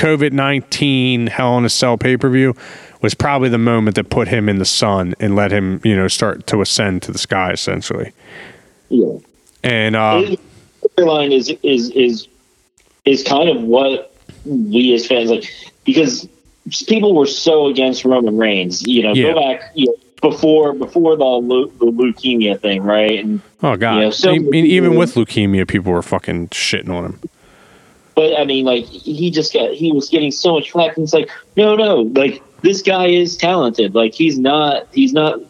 COVID 0.00 0.32
19 0.32 1.26
Hell 1.26 1.58
in 1.58 1.64
a 1.66 1.68
Cell 1.68 1.98
pay 1.98 2.16
per 2.16 2.30
view 2.30 2.56
was 3.02 3.12
probably 3.12 3.50
the 3.50 3.58
moment 3.58 3.96
that 3.96 4.08
put 4.08 4.28
him 4.28 4.48
in 4.48 4.58
the 4.58 4.64
sun 4.64 5.14
and 5.20 5.36
let 5.36 5.52
him, 5.52 5.80
you 5.84 5.94
know, 5.94 6.08
start 6.08 6.46
to 6.46 6.62
ascend 6.62 7.02
to 7.02 7.12
the 7.12 7.18
sky 7.18 7.52
essentially. 7.52 8.12
Yeah. 8.88 9.18
And 9.62 9.96
uh, 9.96 10.36
line 10.96 11.32
is 11.32 11.52
is 11.62 11.90
is 11.90 12.28
is 13.04 13.22
kind 13.22 13.50
of 13.50 13.62
what 13.62 14.14
we 14.46 14.94
as 14.94 15.06
fans 15.06 15.30
like 15.30 15.44
because 15.84 16.26
people 16.86 17.14
were 17.14 17.26
so 17.26 17.66
against 17.66 18.06
Roman 18.06 18.38
Reigns. 18.38 18.82
You 18.86 19.02
know, 19.02 19.12
Yeah. 19.12 19.34
go 19.34 19.40
back 19.40 19.70
you 19.74 19.86
know, 19.86 19.96
before 20.22 20.72
before 20.72 21.16
the, 21.16 21.24
leu- 21.24 21.70
the 21.78 21.86
leukemia 21.86 22.58
thing, 22.58 22.82
right? 22.82 23.22
And 23.22 23.42
oh 23.62 23.76
god, 23.76 23.96
you 23.96 24.00
know, 24.00 24.10
so 24.10 24.30
I 24.30 24.38
mean, 24.38 24.64
even 24.64 24.96
with 24.96 25.14
leukemia, 25.14 25.68
people 25.68 25.92
were 25.92 26.02
fucking 26.02 26.48
shitting 26.48 26.88
on 26.88 27.04
him. 27.04 27.20
But 28.20 28.38
I 28.38 28.44
mean, 28.44 28.66
like 28.66 28.84
he 28.84 29.30
just 29.30 29.50
got 29.54 29.70
he 29.72 29.92
was 29.92 30.10
getting 30.10 30.30
so 30.30 30.52
much 30.52 30.72
flack, 30.72 30.94
and 30.98 31.04
it's 31.04 31.14
like, 31.14 31.30
no, 31.56 31.74
no, 31.74 32.02
like 32.02 32.42
this 32.60 32.82
guy 32.82 33.06
is 33.06 33.34
talented. 33.34 33.94
Like 33.94 34.12
he's 34.12 34.38
not, 34.38 34.88
he's 34.92 35.14
not, 35.14 35.40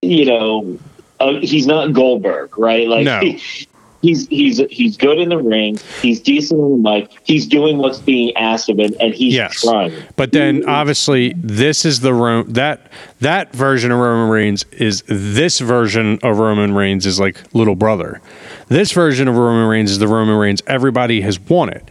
you 0.00 0.24
know, 0.24 0.76
uh, 1.20 1.34
he's 1.34 1.68
not 1.68 1.92
Goldberg, 1.92 2.58
right? 2.58 2.88
Like 2.88 3.04
No. 3.04 3.20
he, 3.20 3.40
he's 4.02 4.28
he's 4.28 4.58
he's 4.70 4.96
good 4.96 5.18
in 5.18 5.30
the 5.30 5.38
ring. 5.38 5.78
He's 6.02 6.20
decent 6.20 6.60
in 6.60 6.82
the 6.82 6.90
mic. 6.90 7.10
He's 7.24 7.46
doing 7.46 7.78
what's 7.78 7.98
being 7.98 8.36
asked 8.36 8.68
of 8.68 8.78
him, 8.78 8.92
and 9.00 9.14
he's 9.14 9.34
Yes. 9.34 9.62
trying. 9.62 9.92
But 10.16 10.32
then 10.32 10.64
obviously 10.68 11.32
this 11.36 11.84
is 11.84 12.00
the 12.00 12.12
Ro- 12.12 12.42
that 12.44 12.90
that 13.20 13.54
version 13.54 13.90
of 13.92 13.98
Roman 13.98 14.28
Reigns 14.30 14.64
is 14.72 15.02
this 15.06 15.60
version 15.60 16.18
of 16.22 16.38
Roman 16.38 16.74
Reigns 16.74 17.06
is 17.06 17.18
like 17.18 17.36
little 17.54 17.76
brother. 17.76 18.20
This 18.68 18.92
version 18.92 19.28
of 19.28 19.36
Roman 19.36 19.66
Reigns 19.68 19.90
is 19.90 19.98
the 19.98 20.08
Roman 20.08 20.36
Reigns 20.36 20.62
everybody 20.66 21.20
has 21.22 21.38
wanted. 21.40 21.82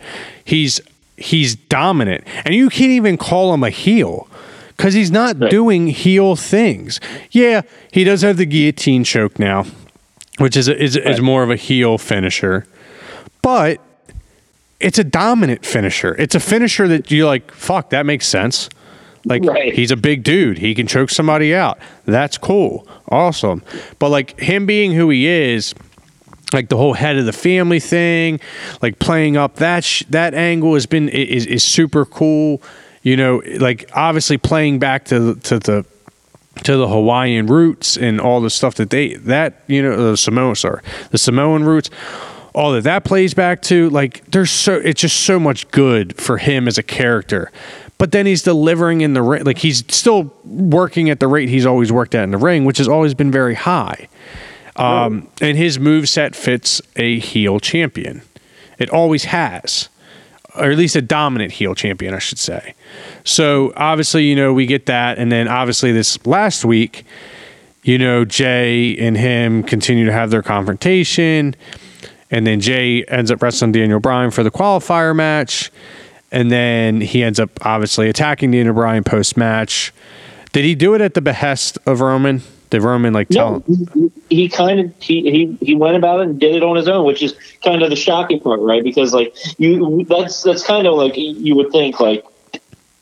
He's 0.43 0.81
he's 1.17 1.55
dominant 1.55 2.23
and 2.45 2.55
you 2.55 2.69
can't 2.69 2.91
even 2.91 3.15
call 3.17 3.53
him 3.53 3.63
a 3.63 3.69
heel 3.69 4.27
cuz 4.77 4.93
he's 4.95 5.11
not 5.11 5.39
Right. 5.39 5.51
doing 5.51 5.87
heel 5.87 6.35
things. 6.35 6.99
Yeah, 7.31 7.61
he 7.91 8.03
does 8.03 8.23
have 8.23 8.37
the 8.37 8.45
guillotine 8.45 9.03
choke 9.03 9.37
now, 9.37 9.65
which 10.41 10.57
is 10.57 10.67
a, 10.67 10.81
is, 10.81 10.95
is 10.95 11.21
more 11.21 11.43
of 11.43 11.49
a 11.51 11.55
heel 11.55 11.97
finisher. 11.97 12.65
But 13.41 13.79
it's 14.79 14.99
a 14.99 15.03
dominant 15.03 15.65
finisher. 15.65 16.15
It's 16.17 16.35
a 16.35 16.39
finisher 16.39 16.87
that 16.87 17.11
you're 17.11 17.27
like, 17.27 17.51
fuck, 17.51 17.91
that 17.91 18.05
makes 18.05 18.27
sense. 18.27 18.69
Like 19.25 19.43
Right. 19.45 19.73
he's 19.73 19.91
a 19.91 19.95
big 19.95 20.23
dude. 20.23 20.57
He 20.57 20.73
can 20.73 20.87
choke 20.87 21.11
somebody 21.11 21.53
out. 21.53 21.77
That's 22.05 22.37
cool. 22.37 22.87
Awesome. 23.09 23.61
But 23.99 24.09
like 24.09 24.39
him 24.39 24.65
being 24.65 24.93
who 24.93 25.09
he 25.11 25.27
is, 25.27 25.75
like 26.53 26.69
the 26.69 26.77
whole 26.77 26.93
head 26.93 27.17
of 27.17 27.25
the 27.25 27.33
family 27.33 27.79
thing, 27.79 28.39
like 28.81 28.97
playing 28.99 29.37
up 29.37 29.55
that 29.57 29.83
sh- 29.83 30.03
that 30.09 30.33
angle 30.33 30.73
has 30.73 30.85
been 30.87 31.07
is 31.09 31.45
is 31.45 31.63
super 31.63 32.03
cool. 32.03 32.61
You 33.03 33.15
know, 33.15 33.41
like 33.59 33.89
obviously 33.93 34.37
playing 34.37 34.79
back 34.79 35.05
to 35.05 35.35
to 35.35 35.59
the 35.59 35.85
to 36.63 36.77
the 36.77 36.87
Hawaiian 36.87 37.47
roots 37.47 37.97
and 37.97 38.19
all 38.19 38.41
the 38.41 38.49
stuff 38.49 38.75
that 38.75 38.89
they 38.89 39.15
that 39.15 39.63
you 39.67 39.81
know 39.81 40.11
the 40.11 40.17
Samoa 40.17 40.55
sorry 40.55 40.81
the 41.11 41.17
Samoan 41.17 41.63
roots 41.63 41.89
all 42.53 42.71
that 42.73 42.83
that 42.83 43.03
plays 43.03 43.33
back 43.33 43.61
to 43.63 43.89
like 43.89 44.25
there's 44.25 44.51
so 44.51 44.73
it's 44.73 45.01
just 45.01 45.21
so 45.21 45.39
much 45.39 45.69
good 45.71 46.19
for 46.19 46.37
him 46.37 46.67
as 46.67 46.77
a 46.77 46.83
character. 46.83 47.51
But 47.97 48.11
then 48.11 48.25
he's 48.25 48.41
delivering 48.41 49.01
in 49.01 49.13
the 49.13 49.21
ring 49.21 49.43
like 49.43 49.59
he's 49.59 49.79
still 49.93 50.33
working 50.43 51.09
at 51.09 51.19
the 51.19 51.27
rate 51.27 51.49
he's 51.49 51.65
always 51.65 51.91
worked 51.91 52.15
at 52.15 52.23
in 52.23 52.31
the 52.31 52.37
ring 52.37 52.65
which 52.65 52.79
has 52.79 52.87
always 52.87 53.13
been 53.13 53.31
very 53.31 53.55
high. 53.55 54.07
Um, 54.75 55.27
and 55.41 55.57
his 55.57 55.79
move 55.79 56.09
set 56.09 56.35
fits 56.35 56.81
a 56.95 57.19
heel 57.19 57.59
champion. 57.59 58.21
It 58.79 58.89
always 58.89 59.25
has 59.25 59.89
or 60.55 60.71
at 60.71 60.77
least 60.77 60.95
a 60.95 61.01
dominant 61.01 61.51
heel 61.51 61.75
champion, 61.75 62.13
I 62.13 62.19
should 62.19 62.39
say. 62.39 62.73
So 63.23 63.73
obviously, 63.75 64.25
you 64.25 64.35
know, 64.35 64.53
we 64.53 64.65
get 64.65 64.85
that, 64.87 65.17
and 65.17 65.31
then 65.31 65.47
obviously 65.47 65.91
this 65.91 66.23
last 66.25 66.65
week, 66.65 67.05
you 67.83 67.97
know, 67.97 68.25
Jey 68.25 68.97
and 68.97 69.17
him 69.17 69.63
continue 69.63 70.05
to 70.05 70.11
have 70.11 70.29
their 70.29 70.43
confrontation, 70.43 71.55
and 72.29 72.45
then 72.45 72.59
Jey 72.59 73.03
ends 73.05 73.31
up 73.31 73.41
wrestling 73.41 73.71
Daniel 73.71 73.99
Bryan 73.99 74.31
for 74.31 74.43
the 74.43 74.51
qualifier 74.51 75.15
match, 75.15 75.71
and 76.31 76.51
then 76.51 77.01
he 77.01 77.23
ends 77.23 77.39
up 77.39 77.49
obviously 77.65 78.09
attacking 78.09 78.51
Daniel 78.51 78.73
Bryan 78.73 79.03
post 79.03 79.35
match. 79.35 79.93
Did 80.51 80.65
he 80.65 80.75
do 80.75 80.93
it 80.93 81.01
at 81.01 81.13
the 81.13 81.21
behest 81.21 81.77
of 81.85 82.01
Roman? 82.01 82.41
Did 82.71 82.83
Roman 82.83 83.13
like 83.13 83.27
tell 83.27 83.63
No, 83.67 83.77
he, 83.93 84.11
he 84.29 84.49
kind 84.49 84.79
of 84.79 84.93
he, 84.99 85.29
he 85.29 85.65
he 85.65 85.75
went 85.75 85.97
about 85.97 86.21
it 86.21 86.29
and 86.29 86.39
did 86.39 86.55
it 86.55 86.63
on 86.63 86.77
his 86.77 86.87
own, 86.87 87.05
which 87.05 87.21
is 87.21 87.35
kind 87.63 87.83
of 87.83 87.89
the 87.89 87.95
shocking 87.97 88.39
part, 88.39 88.61
right? 88.61 88.83
Because 88.83 89.13
like 89.13 89.35
you, 89.59 90.05
that's 90.05 90.41
that's 90.41 90.63
kind 90.63 90.87
of 90.87 90.95
like 90.95 91.13
you 91.15 91.55
would 91.55 91.71
think 91.71 91.99
like 91.99 92.25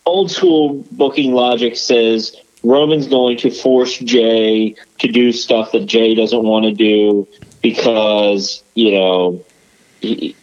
old 0.06 0.32
school 0.32 0.84
booking 0.92 1.34
logic 1.34 1.78
says 1.78 2.36
Roman's 2.64 3.08
going 3.08 3.38
to 3.38 3.52
force 3.52 3.98
Jey 4.00 4.76
to 4.98 5.08
do 5.08 5.32
stuff 5.32 5.72
that 5.72 5.86
Jey 5.86 6.16
doesn't 6.16 6.44
want 6.44 6.66
to 6.66 6.72
do 6.74 7.28
because 7.62 8.64
you 8.74 8.92
know 8.92 9.46
he- 10.02 10.36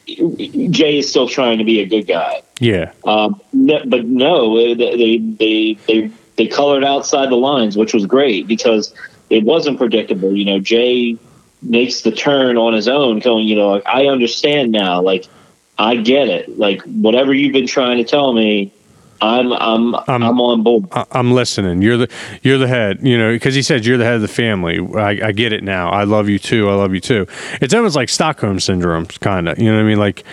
Jey 0.70 0.98
is 0.98 1.10
still 1.10 1.28
trying 1.28 1.58
to 1.58 1.64
be 1.64 1.80
a 1.80 1.86
good 1.86 2.06
guy. 2.06 2.42
Yeah, 2.60 2.92
Um, 3.04 3.40
no, 3.52 3.82
but 3.84 4.06
no, 4.06 4.74
they 4.74 5.18
they 5.36 5.74
they 5.88 6.10
they 6.36 6.46
colored 6.46 6.84
outside 6.84 7.28
the 7.28 7.36
lines, 7.36 7.76
which 7.76 7.92
was 7.92 8.06
great 8.06 8.46
because 8.46 8.94
it 9.30 9.44
wasn't 9.44 9.78
predictable. 9.78 10.34
You 10.36 10.44
know, 10.44 10.60
Jey 10.60 11.18
makes 11.62 12.02
the 12.02 12.12
turn 12.12 12.56
on 12.56 12.74
his 12.74 12.88
own, 12.88 13.18
going, 13.20 13.46
you 13.46 13.56
know, 13.56 13.70
like 13.70 13.86
I 13.86 14.06
understand 14.06 14.72
now, 14.72 15.00
like 15.02 15.26
I 15.78 15.96
get 15.96 16.28
it, 16.28 16.58
like 16.58 16.82
whatever 16.82 17.34
you've 17.34 17.52
been 17.52 17.66
trying 17.66 17.98
to 17.98 18.04
tell 18.04 18.32
me, 18.32 18.72
I'm 19.20 19.52
I'm 19.52 19.94
I'm, 19.94 20.40
on 20.40 20.62
board. 20.62 20.86
I'm 21.10 21.32
listening. 21.32 21.80
You're 21.80 21.96
the 21.96 22.10
you're 22.42 22.58
the 22.58 22.68
head, 22.68 22.98
you 23.02 23.16
know, 23.16 23.32
because 23.32 23.54
he 23.54 23.62
said 23.62 23.86
you're 23.86 23.96
the 23.96 24.04
head 24.04 24.16
of 24.16 24.22
the 24.22 24.28
family. 24.28 24.78
I, 24.94 25.28
I 25.28 25.32
get 25.32 25.52
it 25.52 25.64
now. 25.64 25.88
I 25.88 26.04
love 26.04 26.28
you 26.28 26.38
too. 26.38 26.68
I 26.68 26.74
love 26.74 26.92
you 26.92 27.00
too. 27.00 27.26
It's 27.60 27.72
almost 27.72 27.96
like 27.96 28.08
Stockholm 28.08 28.60
syndrome, 28.60 29.06
kind 29.06 29.48
of. 29.48 29.58
You 29.58 29.70
know 29.70 29.76
what 29.76 29.84
I 29.84 29.88
mean? 29.88 29.98
Like, 29.98 30.24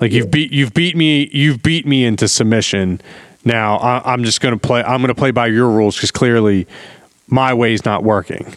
like 0.00 0.12
you've 0.12 0.30
beat 0.30 0.52
you've 0.52 0.74
beat 0.74 0.96
me 0.96 1.30
you've 1.32 1.62
beat 1.62 1.86
me 1.86 2.04
into 2.04 2.28
submission. 2.28 3.00
Now 3.44 3.76
I, 3.76 4.12
I'm 4.12 4.22
just 4.24 4.40
gonna 4.40 4.58
play. 4.58 4.82
I'm 4.82 5.00
gonna 5.00 5.14
play 5.14 5.30
by 5.30 5.46
your 5.46 5.70
rules 5.70 5.96
because 5.96 6.10
clearly 6.10 6.66
my 7.28 7.54
way's 7.54 7.84
not 7.84 8.02
working. 8.04 8.54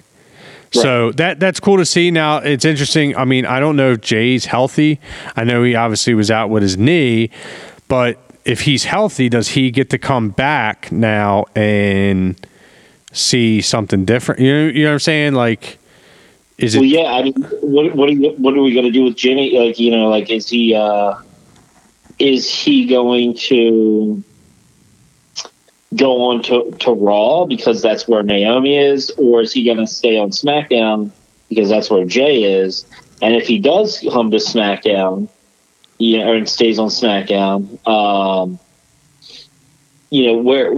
So 0.71 1.11
that 1.13 1.39
that's 1.39 1.59
cool 1.59 1.77
to 1.77 1.85
see. 1.85 2.11
Now 2.11 2.37
it's 2.37 2.63
interesting. 2.63 3.15
I 3.17 3.25
mean, 3.25 3.45
I 3.45 3.59
don't 3.59 3.75
know 3.75 3.93
if 3.93 4.01
Jey's 4.01 4.45
healthy. 4.45 4.99
I 5.35 5.43
know 5.43 5.63
he 5.63 5.73
obviously 5.73 6.13
was 6.13 6.29
out 6.29 6.51
with 6.51 6.61
his 6.61 6.77
knee, 6.77 7.31
but 7.87 8.19
if 8.45 8.61
he's 8.61 8.83
healthy, 8.85 9.29
does 9.29 9.47
he 9.49 9.71
get 9.71 9.89
to 9.89 9.97
come 9.97 10.29
back 10.29 10.91
now 10.91 11.45
and 11.55 12.39
see 13.11 13.61
something 13.61 14.05
different? 14.05 14.41
You 14.41 14.53
know, 14.53 14.67
you 14.67 14.83
know 14.83 14.89
what 14.89 14.93
I'm 14.93 14.99
saying? 14.99 15.33
Like, 15.33 15.79
is 16.59 16.75
it? 16.75 16.79
Well, 16.81 16.87
yeah. 16.87 17.13
I 17.13 17.23
mean, 17.23 17.33
what 17.61 17.95
what 17.95 18.09
are, 18.09 18.13
you- 18.13 18.35
what 18.37 18.53
are 18.55 18.61
we 18.61 18.71
going 18.73 18.85
to 18.85 18.91
do 18.91 19.03
with 19.05 19.15
Jimmy? 19.15 19.57
Like, 19.57 19.79
you 19.79 19.89
know, 19.89 20.07
like 20.09 20.29
is 20.29 20.47
he 20.49 20.75
uh, 20.75 21.15
is 22.19 22.47
he 22.47 22.85
going 22.85 23.33
to 23.37 24.23
go 25.95 26.29
on 26.29 26.43
to, 26.43 26.71
to 26.79 26.91
Raw 26.91 27.45
because 27.45 27.81
that's 27.81 28.07
where 28.07 28.23
Naomi 28.23 28.77
is, 28.77 29.09
or 29.11 29.41
is 29.41 29.53
he 29.53 29.63
going 29.63 29.77
to 29.77 29.87
stay 29.87 30.17
on 30.17 30.29
SmackDown 30.29 31.11
because 31.49 31.69
that's 31.69 31.89
where 31.89 32.05
Jey 32.05 32.43
is? 32.43 32.85
And 33.21 33.35
if 33.35 33.47
he 33.47 33.59
does 33.59 34.05
come 34.11 34.31
to 34.31 34.37
SmackDown, 34.37 35.27
yeah, 35.97 36.29
or 36.29 36.45
stays 36.45 36.79
on 36.79 36.87
SmackDown, 36.87 37.85
um, 37.87 38.59
you 40.09 40.27
know, 40.27 40.37
where 40.37 40.73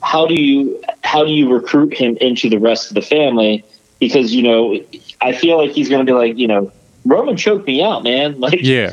how 0.00 0.26
do 0.26 0.34
you 0.34 0.82
how 1.04 1.24
do 1.24 1.30
you 1.30 1.52
recruit 1.52 1.94
him 1.94 2.16
into 2.20 2.48
the 2.48 2.58
rest 2.58 2.90
of 2.90 2.94
the 2.94 3.02
family? 3.02 3.64
Because 4.00 4.32
you 4.32 4.42
know, 4.42 4.80
I 5.20 5.32
feel 5.32 5.58
like 5.58 5.72
he's 5.72 5.88
going 5.88 6.04
to 6.04 6.10
be 6.10 6.16
like, 6.16 6.38
you 6.38 6.48
know, 6.48 6.72
Roman 7.04 7.36
choked 7.36 7.66
me 7.66 7.82
out, 7.82 8.04
man. 8.04 8.38
Like, 8.40 8.60
Yeah. 8.62 8.92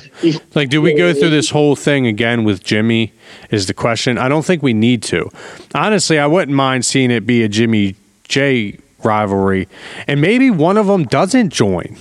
Like, 0.55 0.69
do 0.69 0.81
we 0.81 0.93
go 0.93 1.13
through 1.19 1.29
this 1.29 1.49
whole 1.49 1.75
thing 1.75 2.07
again 2.07 2.43
with 2.43 2.63
Jimmy? 2.63 3.13
Is 3.51 3.67
the 3.67 3.73
question. 3.73 4.17
I 4.17 4.29
don't 4.29 4.45
think 4.45 4.61
we 4.63 4.73
need 4.73 5.03
to. 5.03 5.29
Honestly, 5.73 6.19
I 6.19 6.27
wouldn't 6.27 6.55
mind 6.55 6.85
seeing 6.85 7.11
it 7.11 7.25
be 7.25 7.43
a 7.43 7.49
Jimmy 7.49 7.95
Jey 8.27 8.77
rivalry, 9.03 9.67
and 10.07 10.21
maybe 10.21 10.49
one 10.51 10.77
of 10.77 10.87
them 10.87 11.05
doesn't 11.05 11.49
join. 11.51 11.97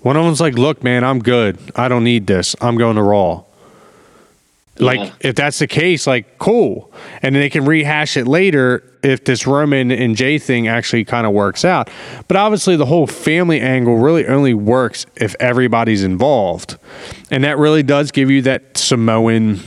One 0.00 0.16
of 0.16 0.24
them's 0.24 0.40
like, 0.40 0.54
"Look, 0.54 0.82
man, 0.84 1.04
I'm 1.04 1.18
good. 1.18 1.58
I 1.76 1.88
don't 1.88 2.04
need 2.04 2.26
this. 2.26 2.54
I'm 2.60 2.76
going 2.76 2.96
to 2.96 3.02
Raw." 3.02 3.42
Like, 4.80 5.00
Yeah. 5.00 5.10
if 5.20 5.34
that's 5.34 5.58
the 5.58 5.66
case, 5.66 6.06
like, 6.06 6.38
cool, 6.38 6.92
and 7.22 7.34
then 7.34 7.42
they 7.42 7.50
can 7.50 7.64
rehash 7.64 8.16
it 8.16 8.26
later 8.26 8.82
if 9.02 9.24
this 9.24 9.46
Roman 9.46 9.90
and 9.90 10.16
Jey 10.16 10.38
thing 10.38 10.68
actually 10.68 11.04
kind 11.04 11.26
of 11.26 11.32
works 11.32 11.64
out. 11.64 11.90
But 12.28 12.36
obviously, 12.36 12.76
the 12.76 12.86
whole 12.86 13.06
family 13.06 13.60
angle 13.60 13.96
really 13.98 14.26
only 14.26 14.54
works 14.54 15.06
if 15.16 15.34
everybody's 15.40 16.04
involved, 16.04 16.76
and 17.30 17.44
that 17.44 17.58
really 17.58 17.82
does 17.82 18.10
give 18.10 18.30
you 18.30 18.42
that 18.42 18.76
Samoan 18.76 19.60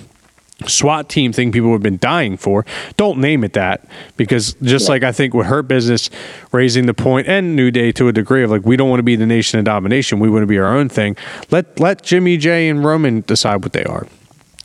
SWAT 0.68 1.10
team 1.10 1.34
thing 1.34 1.52
people 1.52 1.72
have 1.72 1.82
been 1.82 1.98
dying 1.98 2.38
for. 2.38 2.66
Don't 2.98 3.20
name 3.20 3.44
it 3.44 3.54
that 3.54 3.88
because 4.18 4.54
just 4.62 4.86
yeah. 4.86 4.92
like 4.92 5.04
I 5.04 5.12
think 5.12 5.34
with 5.34 5.48
Hurt 5.48 5.68
Business 5.68 6.10
raising 6.52 6.86
the 6.86 6.94
point 6.94 7.28
and 7.28 7.56
New 7.56 7.72
Day 7.72 7.92
to 7.94 8.08
a 8.08 8.14
degree 8.14 8.44
of 8.44 8.52
like 8.52 8.64
we 8.64 8.78
don't 8.78 8.90
want 8.90 9.00
to 9.00 9.04
be 9.04 9.16
the 9.16 9.26
nation 9.26 9.58
of 9.60 9.66
domination, 9.66 10.20
we 10.20 10.30
want 10.30 10.44
to 10.44 10.48
be 10.48 10.60
our 10.60 10.76
own 10.76 10.90
thing. 10.90 11.16
Let 11.50 11.80
let 11.80 12.04
Jimmy 12.04 12.38
Jey 12.38 12.70
and 12.70 12.84
Roman 12.86 13.22
decide 13.22 13.64
what 13.64 13.74
they 13.74 13.84
are. 13.86 14.08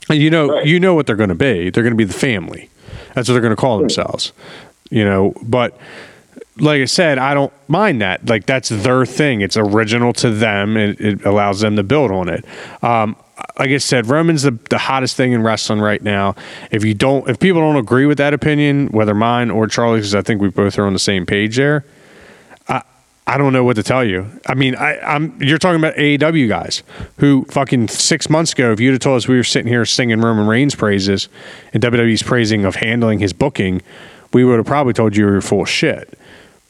And 0.09 0.19
you 0.19 0.31
know 0.31 0.49
right. 0.49 0.67
you 0.67 0.79
know 0.79 0.95
what 0.95 1.07
they're 1.07 1.17
going 1.17 1.29
to 1.31 1.35
be. 1.35 1.71
They're 1.71 1.83
going 1.83 1.93
to 1.93 1.97
be 1.97 2.05
the 2.05 2.15
family. 2.15 2.71
That's 3.15 3.29
what 3.29 3.35
they're 3.35 3.43
going 3.43 3.57
to 3.57 3.61
call 3.61 3.79
themselves. 3.79 4.33
You 4.91 5.05
know, 5.05 5.35
but 5.43 5.79
like 6.59 6.81
I 6.81 6.87
said, 6.87 7.19
I 7.19 7.35
don't 7.35 7.53
mind 7.69 8.01
that. 8.03 8.27
Like 8.27 8.47
that's 8.47 8.69
their 8.69 9.05
thing. 9.05 9.41
It's 9.41 9.57
original 9.57 10.13
to 10.15 10.31
them, 10.31 10.77
and 10.77 10.99
it 11.01 11.25
allows 11.25 11.61
them 11.61 11.77
to 11.77 11.83
build 11.83 12.11
on 12.11 12.29
it. 12.29 12.45
Um, 12.83 13.17
like 13.59 13.71
I 13.71 13.79
said, 13.79 14.07
Roman's 14.07 14.43
the, 14.43 14.59
the 14.71 14.79
hottest 14.79 15.17
thing 15.17 15.33
in 15.33 15.43
wrestling 15.43 15.81
right 15.81 16.01
now. 16.03 16.35
If 16.71 16.85
you 16.85 16.95
don't, 16.95 17.29
if 17.29 17.39
people 17.39 17.61
don't 17.61 17.77
agree 17.77 18.07
with 18.07 18.19
that 18.19 18.33
opinion, 18.33 18.89
whether 18.89 19.15
mine 19.15 19.51
or 19.51 19.67
Charlie's, 19.67 20.03
because 20.03 20.15
I 20.15 20.23
think 20.23 20.41
we 20.41 20.49
both 20.49 20.79
are 20.79 20.87
on 20.87 20.93
the 20.93 20.99
same 20.99 21.27
page 21.27 21.57
there. 21.57 21.85
I 23.27 23.39
don't 23.39 23.53
know 23.53 23.65
what 23.65 23.75
to 23.77 23.83
tell 23.83 24.05
you. 24.05 24.31
I 24.47 24.55
mean, 24.55 24.77
I, 24.77 24.99
I'm 25.01 25.41
you're 25.43 25.59
talking 25.59 25.81
about 25.81 25.97
AEW 25.97 26.49
guys 26.49 26.83
who 27.19 27.45
fucking 27.47 27.89
six 27.89 28.31
months 28.31 28.53
ago, 28.53 28.73
if 28.73 28.79
you'd 28.79 28.93
have 28.93 29.01
told 29.01 29.17
us 29.17 29.27
we 29.27 29.37
were 29.37 29.45
sitting 29.45 29.69
here 29.69 29.85
singing 29.85 30.21
Roman 30.21 30.47
Reigns 30.47 30.75
praises 30.75 31.29
and 31.73 31.83
WWE's 31.83 32.23
praising 32.23 32.65
of 32.65 32.77
handling 32.77 33.19
his 33.19 33.33
booking, 33.33 33.83
we 34.33 34.45
would 34.45 34.59
have 34.59 34.67
probably 34.67 34.93
told 34.93 35.17
you 35.17 35.27
you 35.27 35.33
were 35.33 35.41
full 35.41 35.63
of 35.63 35.69
shit. 35.69 36.19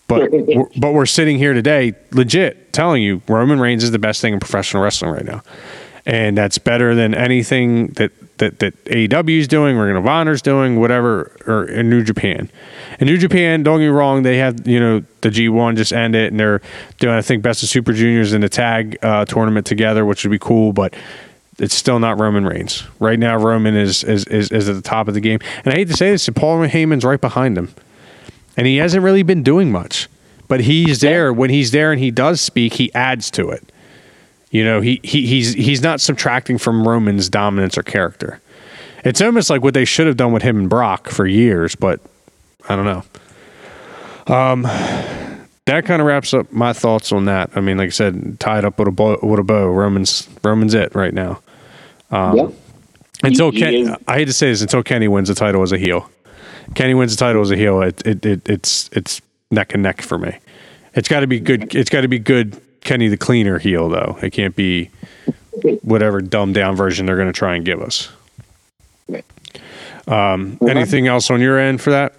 But 0.08 0.30
we're, 0.32 0.68
but 0.78 0.94
we're 0.94 1.06
sitting 1.06 1.36
here 1.36 1.52
today, 1.52 1.94
legit, 2.12 2.72
telling 2.72 3.02
you 3.02 3.20
Roman 3.28 3.60
Reigns 3.60 3.84
is 3.84 3.90
the 3.90 3.98
best 3.98 4.22
thing 4.22 4.32
in 4.32 4.40
professional 4.40 4.82
wrestling 4.82 5.10
right 5.10 5.24
now 5.24 5.42
and 6.06 6.38
that's 6.38 6.56
better 6.56 6.94
than 6.94 7.14
anything 7.14 7.88
that 7.88 8.12
that 8.38 8.58
that 8.60 8.84
AEW 8.84 9.38
is 9.38 9.48
doing, 9.48 9.76
Ring 9.76 9.96
of 9.96 10.06
Honor's 10.06 10.42
doing, 10.42 10.78
whatever, 10.78 11.36
or 11.46 11.64
in 11.64 11.90
New 11.90 12.02
Japan. 12.02 12.50
In 13.00 13.06
New 13.06 13.18
Japan, 13.18 13.62
don't 13.62 13.78
get 13.78 13.86
me 13.86 13.90
wrong, 13.90 14.22
they 14.22 14.38
have 14.38 14.66
you 14.66 14.80
know 14.80 15.02
the 15.20 15.30
G1 15.30 15.76
just 15.76 15.92
ended, 15.92 16.32
and 16.32 16.40
they're 16.40 16.60
doing 16.98 17.14
I 17.14 17.22
think 17.22 17.42
Best 17.42 17.62
of 17.62 17.68
Super 17.68 17.92
Juniors 17.92 18.32
in 18.32 18.40
the 18.40 18.48
tag 18.48 18.98
uh, 19.02 19.24
tournament 19.24 19.66
together, 19.66 20.04
which 20.04 20.24
would 20.24 20.30
be 20.32 20.38
cool, 20.38 20.72
but. 20.72 20.94
It's 21.58 21.74
still 21.74 21.98
not 21.98 22.20
Roman 22.20 22.44
Reigns. 22.44 22.84
Right 23.00 23.18
now, 23.18 23.38
Roman 23.38 23.74
is, 23.74 24.04
is 24.04 24.26
is 24.26 24.50
is 24.50 24.68
at 24.68 24.74
the 24.74 24.82
top 24.82 25.08
of 25.08 25.14
the 25.14 25.22
game. 25.22 25.38
And 25.64 25.72
I 25.72 25.78
hate 25.78 25.88
to 25.88 25.94
say 25.94 26.10
this, 26.10 26.26
but 26.26 26.34
Paul 26.34 26.58
Heyman's 26.58 27.02
right 27.02 27.18
behind 27.18 27.56
him. 27.56 27.72
And 28.58 28.66
he 28.66 28.76
hasn't 28.76 29.02
really 29.02 29.22
been 29.22 29.42
doing 29.42 29.72
much. 29.72 30.06
But 30.48 30.60
he's 30.60 31.00
there. 31.00 31.32
When 31.32 31.48
he's 31.48 31.70
there 31.70 31.92
and 31.92 31.98
he 31.98 32.10
does 32.10 32.42
speak, 32.42 32.74
he 32.74 32.92
adds 32.94 33.30
to 33.30 33.48
it. 33.48 33.72
You 34.56 34.64
know, 34.64 34.80
he, 34.80 35.00
he 35.02 35.26
he's 35.26 35.52
he's 35.52 35.82
not 35.82 36.00
subtracting 36.00 36.56
from 36.56 36.88
Roman's 36.88 37.28
dominance 37.28 37.76
or 37.76 37.82
character. 37.82 38.40
It's 39.04 39.20
almost 39.20 39.50
like 39.50 39.62
what 39.62 39.74
they 39.74 39.84
should 39.84 40.06
have 40.06 40.16
done 40.16 40.32
with 40.32 40.42
him 40.42 40.58
and 40.58 40.70
Brock 40.70 41.08
for 41.08 41.26
years, 41.26 41.74
but 41.74 42.00
I 42.66 42.74
don't 42.74 42.86
know. 42.86 44.34
Um, 44.34 44.62
that 44.62 45.84
kind 45.84 46.00
of 46.00 46.06
wraps 46.06 46.32
up 46.32 46.50
my 46.52 46.72
thoughts 46.72 47.12
on 47.12 47.26
that. 47.26 47.50
I 47.54 47.60
mean, 47.60 47.76
like 47.76 47.88
I 47.88 47.90
said, 47.90 48.40
tied 48.40 48.64
up 48.64 48.78
with 48.78 48.88
a 48.88 48.92
bow, 48.92 49.18
with 49.22 49.38
a 49.38 49.42
bow. 49.42 49.66
Roman's 49.66 50.26
Roman's 50.42 50.72
it 50.72 50.94
right 50.94 51.12
now. 51.12 51.42
Um, 52.10 52.36
yep. 52.38 52.52
Until 53.24 53.50
he, 53.50 53.58
Ken, 53.58 53.96
I 54.08 54.14
hate 54.14 54.24
to 54.24 54.32
say 54.32 54.48
this, 54.48 54.62
until 54.62 54.82
Kenny 54.82 55.06
wins 55.06 55.28
the 55.28 55.34
title 55.34 55.60
as 55.60 55.72
a 55.72 55.78
heel. 55.78 56.10
Kenny 56.74 56.94
wins 56.94 57.14
the 57.14 57.22
title 57.22 57.42
as 57.42 57.50
a 57.50 57.56
heel. 57.56 57.82
It, 57.82 58.06
it, 58.06 58.24
it 58.24 58.48
it's 58.48 58.88
it's 58.94 59.20
neck 59.50 59.74
and 59.74 59.82
neck 59.82 60.00
for 60.00 60.16
me. 60.16 60.38
It's 60.94 61.08
got 61.08 61.20
to 61.20 61.26
be 61.26 61.40
good. 61.40 61.74
It's 61.74 61.90
got 61.90 62.00
to 62.00 62.08
be 62.08 62.18
good 62.18 62.58
Kenny 62.86 63.08
the 63.08 63.16
Cleaner 63.16 63.58
heel, 63.58 63.88
though. 63.88 64.16
It 64.22 64.30
can't 64.30 64.56
be 64.56 64.90
whatever 65.82 66.20
dumbed 66.20 66.54
down 66.54 66.76
version 66.76 67.04
they're 67.04 67.16
going 67.16 67.26
to 67.26 67.32
try 67.32 67.56
and 67.56 67.64
give 67.64 67.82
us. 67.82 68.08
Um, 70.06 70.56
anything 70.68 71.08
else 71.08 71.30
on 71.30 71.40
your 71.40 71.58
end 71.58 71.80
for 71.80 71.90
that? 71.90 72.14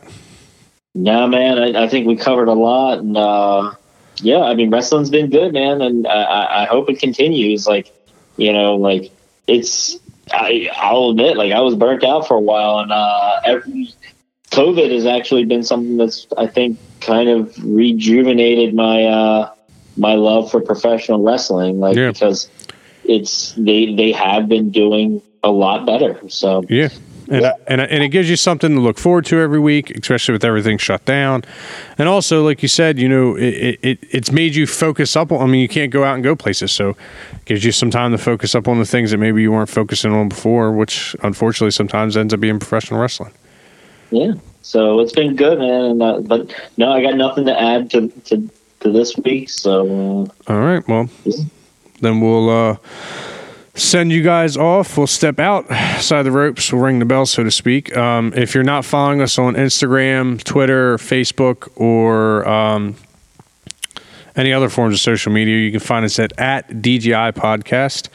No, 0.94 1.26
man. 1.28 1.58
I, 1.58 1.86
I 1.86 1.88
think 1.88 2.06
we 2.06 2.18
covered 2.18 2.50
a 2.50 2.54
lot, 2.54 3.00
and 3.00 3.16
uh, 3.16 3.76
yeah, 4.18 4.42
I 4.42 4.56
mean, 4.56 4.70
wrestling's 4.70 5.10
been 5.10 5.30
good, 5.30 5.54
man, 5.54 5.82
and 5.82 6.06
I, 6.06 6.64
I 6.64 6.66
hope 6.66 6.90
it 6.90 7.00
continues. 7.00 7.66
Like, 7.66 7.94
you 8.36 8.52
know, 8.52 8.76
like 8.76 9.12
it's. 9.48 9.98
I, 10.30 10.70
I'll 10.76 11.12
admit, 11.12 11.38
like 11.38 11.54
I 11.54 11.62
was 11.62 11.76
burnt 11.76 12.04
out 12.04 12.28
for 12.28 12.36
a 12.36 12.42
while, 12.42 12.80
and 12.80 12.92
uh, 12.92 13.40
every, 13.46 13.94
COVID 14.52 14.92
has 14.92 15.06
actually 15.06 15.46
been 15.46 15.64
something 15.64 15.96
that's 15.96 16.28
I 16.38 16.48
think 16.48 16.78
kind 17.00 17.30
of 17.30 17.56
rejuvenated 17.64 18.74
my 18.74 19.06
uh, 19.06 19.54
my 19.98 20.16
love 20.16 20.52
for 20.52 20.62
professional 20.62 21.22
wrestling, 21.24 21.80
like 21.80 21.96
yeah. 21.96 22.12
because 22.12 22.50
it's 23.04 23.54
they 23.54 23.94
they 23.96 24.12
have 24.12 24.48
been 24.48 24.70
doing 24.72 25.22
a 25.44 25.50
lot 25.50 25.86
better. 25.86 26.20
So 26.30 26.64
yeah. 26.70 26.90
And, 27.30 27.42
yeah. 27.42 27.54
and 27.68 27.82
and 27.82 28.04
it 28.04 28.10
gives 28.10 28.30
you 28.30 28.38
something 28.38 28.74
to 28.74 28.80
look 28.80 28.98
forward 28.98 29.26
to 29.26 29.40
every 29.40 29.60
week, 29.60 29.92
especially 29.92 30.32
with 30.32 30.46
everything 30.46 30.78
shut 30.78 31.04
down. 31.04 31.44
And 31.98 32.08
also, 32.08 32.42
like 32.46 32.62
you 32.62 32.70
said, 32.70 32.98
you 32.98 33.10
know, 33.10 33.36
it, 33.36 33.80
it 33.82 34.00
it's 34.12 34.32
made 34.32 34.56
you 34.56 34.66
focus 34.66 35.16
up 35.18 35.34
on. 35.34 35.42
I 35.42 35.46
mean, 35.46 35.60
you 35.60 35.68
can't 35.68 35.92
go 35.92 36.06
out 36.06 36.16
and 36.16 36.24
go 36.24 36.38
places, 36.38 36.72
so 36.72 36.92
it 36.92 37.46
gives 37.46 37.66
you 37.66 37.74
some 37.74 37.92
time 37.92 38.12
to 38.12 38.18
focus 38.18 38.56
up 38.56 38.70
on 38.70 38.80
the 38.80 38.86
things 38.86 39.12
that 39.12 39.18
maybe 39.18 39.42
you 39.42 39.52
weren't 39.52 39.70
focusing 39.70 40.14
on 40.14 40.30
before, 40.30 40.72
which 40.72 41.18
unfortunately 41.22 41.72
sometimes 41.72 42.16
ends 42.16 42.34
up 42.34 42.40
being 42.40 42.60
professional 42.60 43.02
wrestling. 43.02 43.34
Yeah, 44.10 44.36
so 44.62 45.02
it's 45.02 45.12
been 45.12 45.36
good, 45.36 45.60
man. 45.60 45.82
And, 45.84 46.02
uh, 46.02 46.20
but 46.22 46.54
no, 46.78 46.94
I 46.94 47.02
got 47.02 47.16
nothing 47.16 47.46
to 47.48 47.62
add 47.62 47.92
to 47.92 48.08
to 48.08 48.50
this 48.92 49.16
week. 49.18 49.50
So, 49.50 50.28
uh, 50.48 50.52
all 50.54 50.60
right, 50.60 50.88
well, 50.88 51.10
yeah. 51.24 51.44
then 52.02 52.22
we'll 52.22 52.50
uh, 52.50 52.78
send 53.74 54.12
you 54.12 54.24
guys 54.24 54.58
off. 54.58 54.98
We'll 54.98 55.08
step 55.08 55.40
outside 55.40 56.24
the 56.24 56.32
ropes. 56.32 56.72
We'll 56.72 56.82
ring 56.82 57.00
the 57.00 57.06
bell, 57.06 57.26
so 57.26 57.44
to 57.44 57.52
speak. 57.52 57.96
Um, 57.96 58.34
if 58.36 58.54
you're 58.54 58.64
not 58.64 58.86
following 58.86 59.22
us 59.22 59.38
on 59.38 59.56
Instagram, 59.56 60.44
Twitter, 60.44 60.98
Facebook, 60.98 61.70
or 61.76 62.48
um, 62.48 62.96
any 64.38 64.54
other 64.54 64.70
forms 64.70 64.94
of 64.94 65.02
social 65.02 65.32
media, 65.32 65.58
you 65.58 65.72
can 65.72 65.80
find 65.80 66.06
us 66.06 66.20
at, 66.20 66.32
at 66.40 66.70
DGI 66.70 67.34
Podcast. 67.34 68.08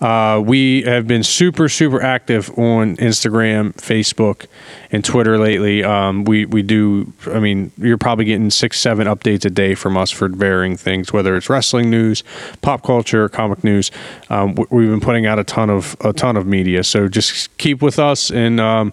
Uh, 0.00 0.40
we 0.40 0.82
have 0.82 1.06
been 1.06 1.22
super, 1.22 1.68
super 1.68 2.02
active 2.02 2.50
on 2.58 2.96
Instagram, 2.96 3.74
Facebook, 3.74 4.46
and 4.90 5.04
Twitter 5.04 5.38
lately. 5.38 5.84
Um, 5.84 6.24
we, 6.24 6.46
we 6.46 6.62
do, 6.62 7.12
I 7.26 7.38
mean, 7.38 7.70
you're 7.76 7.98
probably 7.98 8.24
getting 8.24 8.50
six, 8.50 8.80
seven 8.80 9.06
updates 9.06 9.44
a 9.44 9.50
day 9.50 9.74
from 9.74 9.96
us 9.96 10.10
for 10.10 10.28
varying 10.28 10.76
things, 10.76 11.12
whether 11.12 11.36
it's 11.36 11.50
wrestling 11.50 11.90
news, 11.90 12.24
pop 12.62 12.82
culture, 12.82 13.28
comic 13.28 13.62
news. 13.62 13.90
Um, 14.30 14.54
we've 14.70 14.88
been 14.88 15.00
putting 15.00 15.26
out 15.26 15.38
a 15.38 15.44
ton 15.44 15.68
of, 15.68 15.94
a 16.00 16.12
ton 16.12 16.36
of 16.36 16.46
media. 16.46 16.82
So 16.84 17.06
just 17.06 17.56
keep 17.58 17.82
with 17.82 17.98
us 17.98 18.30
and, 18.30 18.58
um, 18.58 18.92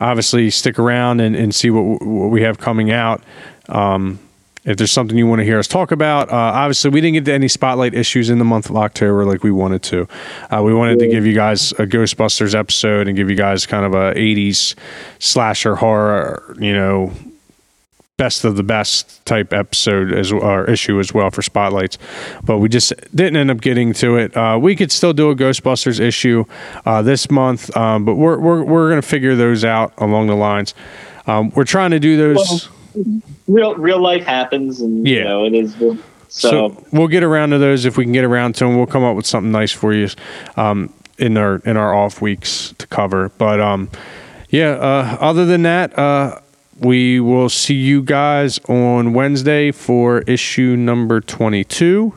obviously 0.00 0.50
stick 0.50 0.78
around 0.78 1.20
and, 1.20 1.36
and 1.36 1.54
see 1.54 1.70
what, 1.70 2.04
what 2.04 2.28
we 2.28 2.42
have 2.42 2.58
coming 2.58 2.90
out. 2.90 3.22
Um, 3.68 4.18
if 4.64 4.76
there's 4.76 4.92
something 4.92 5.18
you 5.18 5.26
want 5.26 5.40
to 5.40 5.44
hear 5.44 5.58
us 5.58 5.66
talk 5.66 5.90
about, 5.90 6.28
uh, 6.30 6.34
obviously 6.34 6.90
we 6.90 7.00
didn't 7.00 7.14
get 7.14 7.24
to 7.24 7.32
any 7.32 7.48
spotlight 7.48 7.94
issues 7.94 8.30
in 8.30 8.38
the 8.38 8.44
month 8.44 8.70
of 8.70 8.76
October 8.76 9.24
like 9.24 9.42
we 9.42 9.50
wanted 9.50 9.82
to. 9.84 10.06
Uh, 10.50 10.62
we 10.62 10.72
wanted 10.72 11.00
to 11.00 11.08
give 11.08 11.26
you 11.26 11.34
guys 11.34 11.72
a 11.72 11.86
Ghostbusters 11.86 12.54
episode 12.54 13.08
and 13.08 13.16
give 13.16 13.28
you 13.28 13.36
guys 13.36 13.66
kind 13.66 13.84
of 13.84 13.94
a 13.94 14.14
'80s 14.14 14.74
slasher 15.18 15.74
horror, 15.76 16.54
you 16.60 16.72
know, 16.72 17.12
best 18.16 18.44
of 18.44 18.56
the 18.56 18.62
best 18.62 19.24
type 19.26 19.52
episode 19.52 20.12
as 20.12 20.30
or 20.30 20.70
issue 20.70 21.00
as 21.00 21.12
well 21.12 21.28
for 21.30 21.42
spotlights. 21.42 21.98
But 22.44 22.58
we 22.58 22.68
just 22.68 22.92
didn't 23.14 23.36
end 23.36 23.50
up 23.50 23.60
getting 23.60 23.92
to 23.94 24.16
it. 24.16 24.36
Uh, 24.36 24.60
we 24.62 24.76
could 24.76 24.92
still 24.92 25.12
do 25.12 25.30
a 25.30 25.34
Ghostbusters 25.34 25.98
issue 25.98 26.44
uh, 26.86 27.02
this 27.02 27.32
month, 27.32 27.76
um, 27.76 28.04
but 28.04 28.14
we're 28.14 28.38
we're 28.38 28.62
we're 28.62 28.88
gonna 28.90 29.02
figure 29.02 29.34
those 29.34 29.64
out 29.64 29.92
along 29.98 30.28
the 30.28 30.36
lines. 30.36 30.72
Um, 31.26 31.50
we're 31.56 31.64
trying 31.64 31.90
to 31.90 31.98
do 31.98 32.16
those. 32.16 32.36
Well, 32.36 32.81
real 33.48 33.74
real 33.76 34.00
life 34.00 34.24
happens, 34.24 34.80
and 34.80 35.06
yeah. 35.06 35.18
you 35.18 35.24
know 35.24 35.44
it 35.44 35.54
is. 35.54 35.74
So. 35.74 35.96
so. 36.28 36.86
we'll 36.92 37.08
get 37.08 37.22
around 37.22 37.50
to 37.50 37.58
those 37.58 37.84
if 37.84 37.96
we 37.96 38.04
can 38.04 38.12
get 38.12 38.24
around 38.24 38.54
to 38.56 38.64
them. 38.64 38.76
We'll 38.76 38.86
come 38.86 39.04
up 39.04 39.16
with 39.16 39.26
something 39.26 39.52
nice 39.52 39.72
for 39.72 39.92
you 39.92 40.08
um, 40.56 40.92
in 41.18 41.36
our 41.36 41.56
in 41.64 41.76
our 41.76 41.94
off 41.94 42.20
weeks 42.20 42.74
to 42.78 42.86
cover. 42.86 43.30
But 43.30 43.60
um, 43.60 43.90
yeah, 44.48 44.70
uh, 44.70 45.18
other 45.20 45.44
than 45.44 45.62
that, 45.62 45.98
uh, 45.98 46.40
we 46.78 47.20
will 47.20 47.48
see 47.48 47.74
you 47.74 48.02
guys 48.02 48.58
on 48.68 49.12
Wednesday 49.12 49.72
for 49.72 50.22
issue 50.22 50.76
number 50.76 51.20
twenty 51.20 51.64
two. 51.64 52.14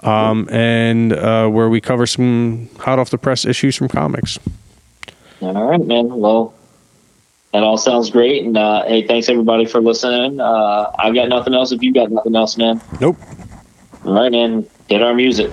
Um, 0.00 0.48
and 0.50 1.14
uh, 1.14 1.48
where 1.48 1.70
we 1.70 1.80
cover 1.80 2.06
some 2.06 2.68
hot 2.78 2.98
off 2.98 3.08
the 3.08 3.16
press 3.16 3.46
issues 3.46 3.76
from 3.76 3.88
comics. 3.88 4.38
All 5.40 5.64
right, 5.64 5.80
man. 5.80 6.14
Well, 6.14 6.52
that 7.54 7.62
all 7.62 7.78
sounds 7.78 8.10
great. 8.10 8.44
And 8.44 8.58
uh, 8.58 8.84
hey, 8.84 9.06
thanks 9.06 9.28
everybody 9.28 9.64
for 9.64 9.80
listening. 9.80 10.40
Uh, 10.40 10.90
I've 10.98 11.14
got 11.14 11.28
nothing 11.28 11.54
else. 11.54 11.70
If 11.70 11.82
you've 11.84 11.94
got 11.94 12.10
nothing 12.10 12.34
else, 12.34 12.58
man. 12.58 12.82
Nope. 13.00 13.16
All 14.04 14.12
right, 14.12 14.32
man. 14.32 14.68
Get 14.88 15.02
our 15.02 15.14
music. 15.14 15.52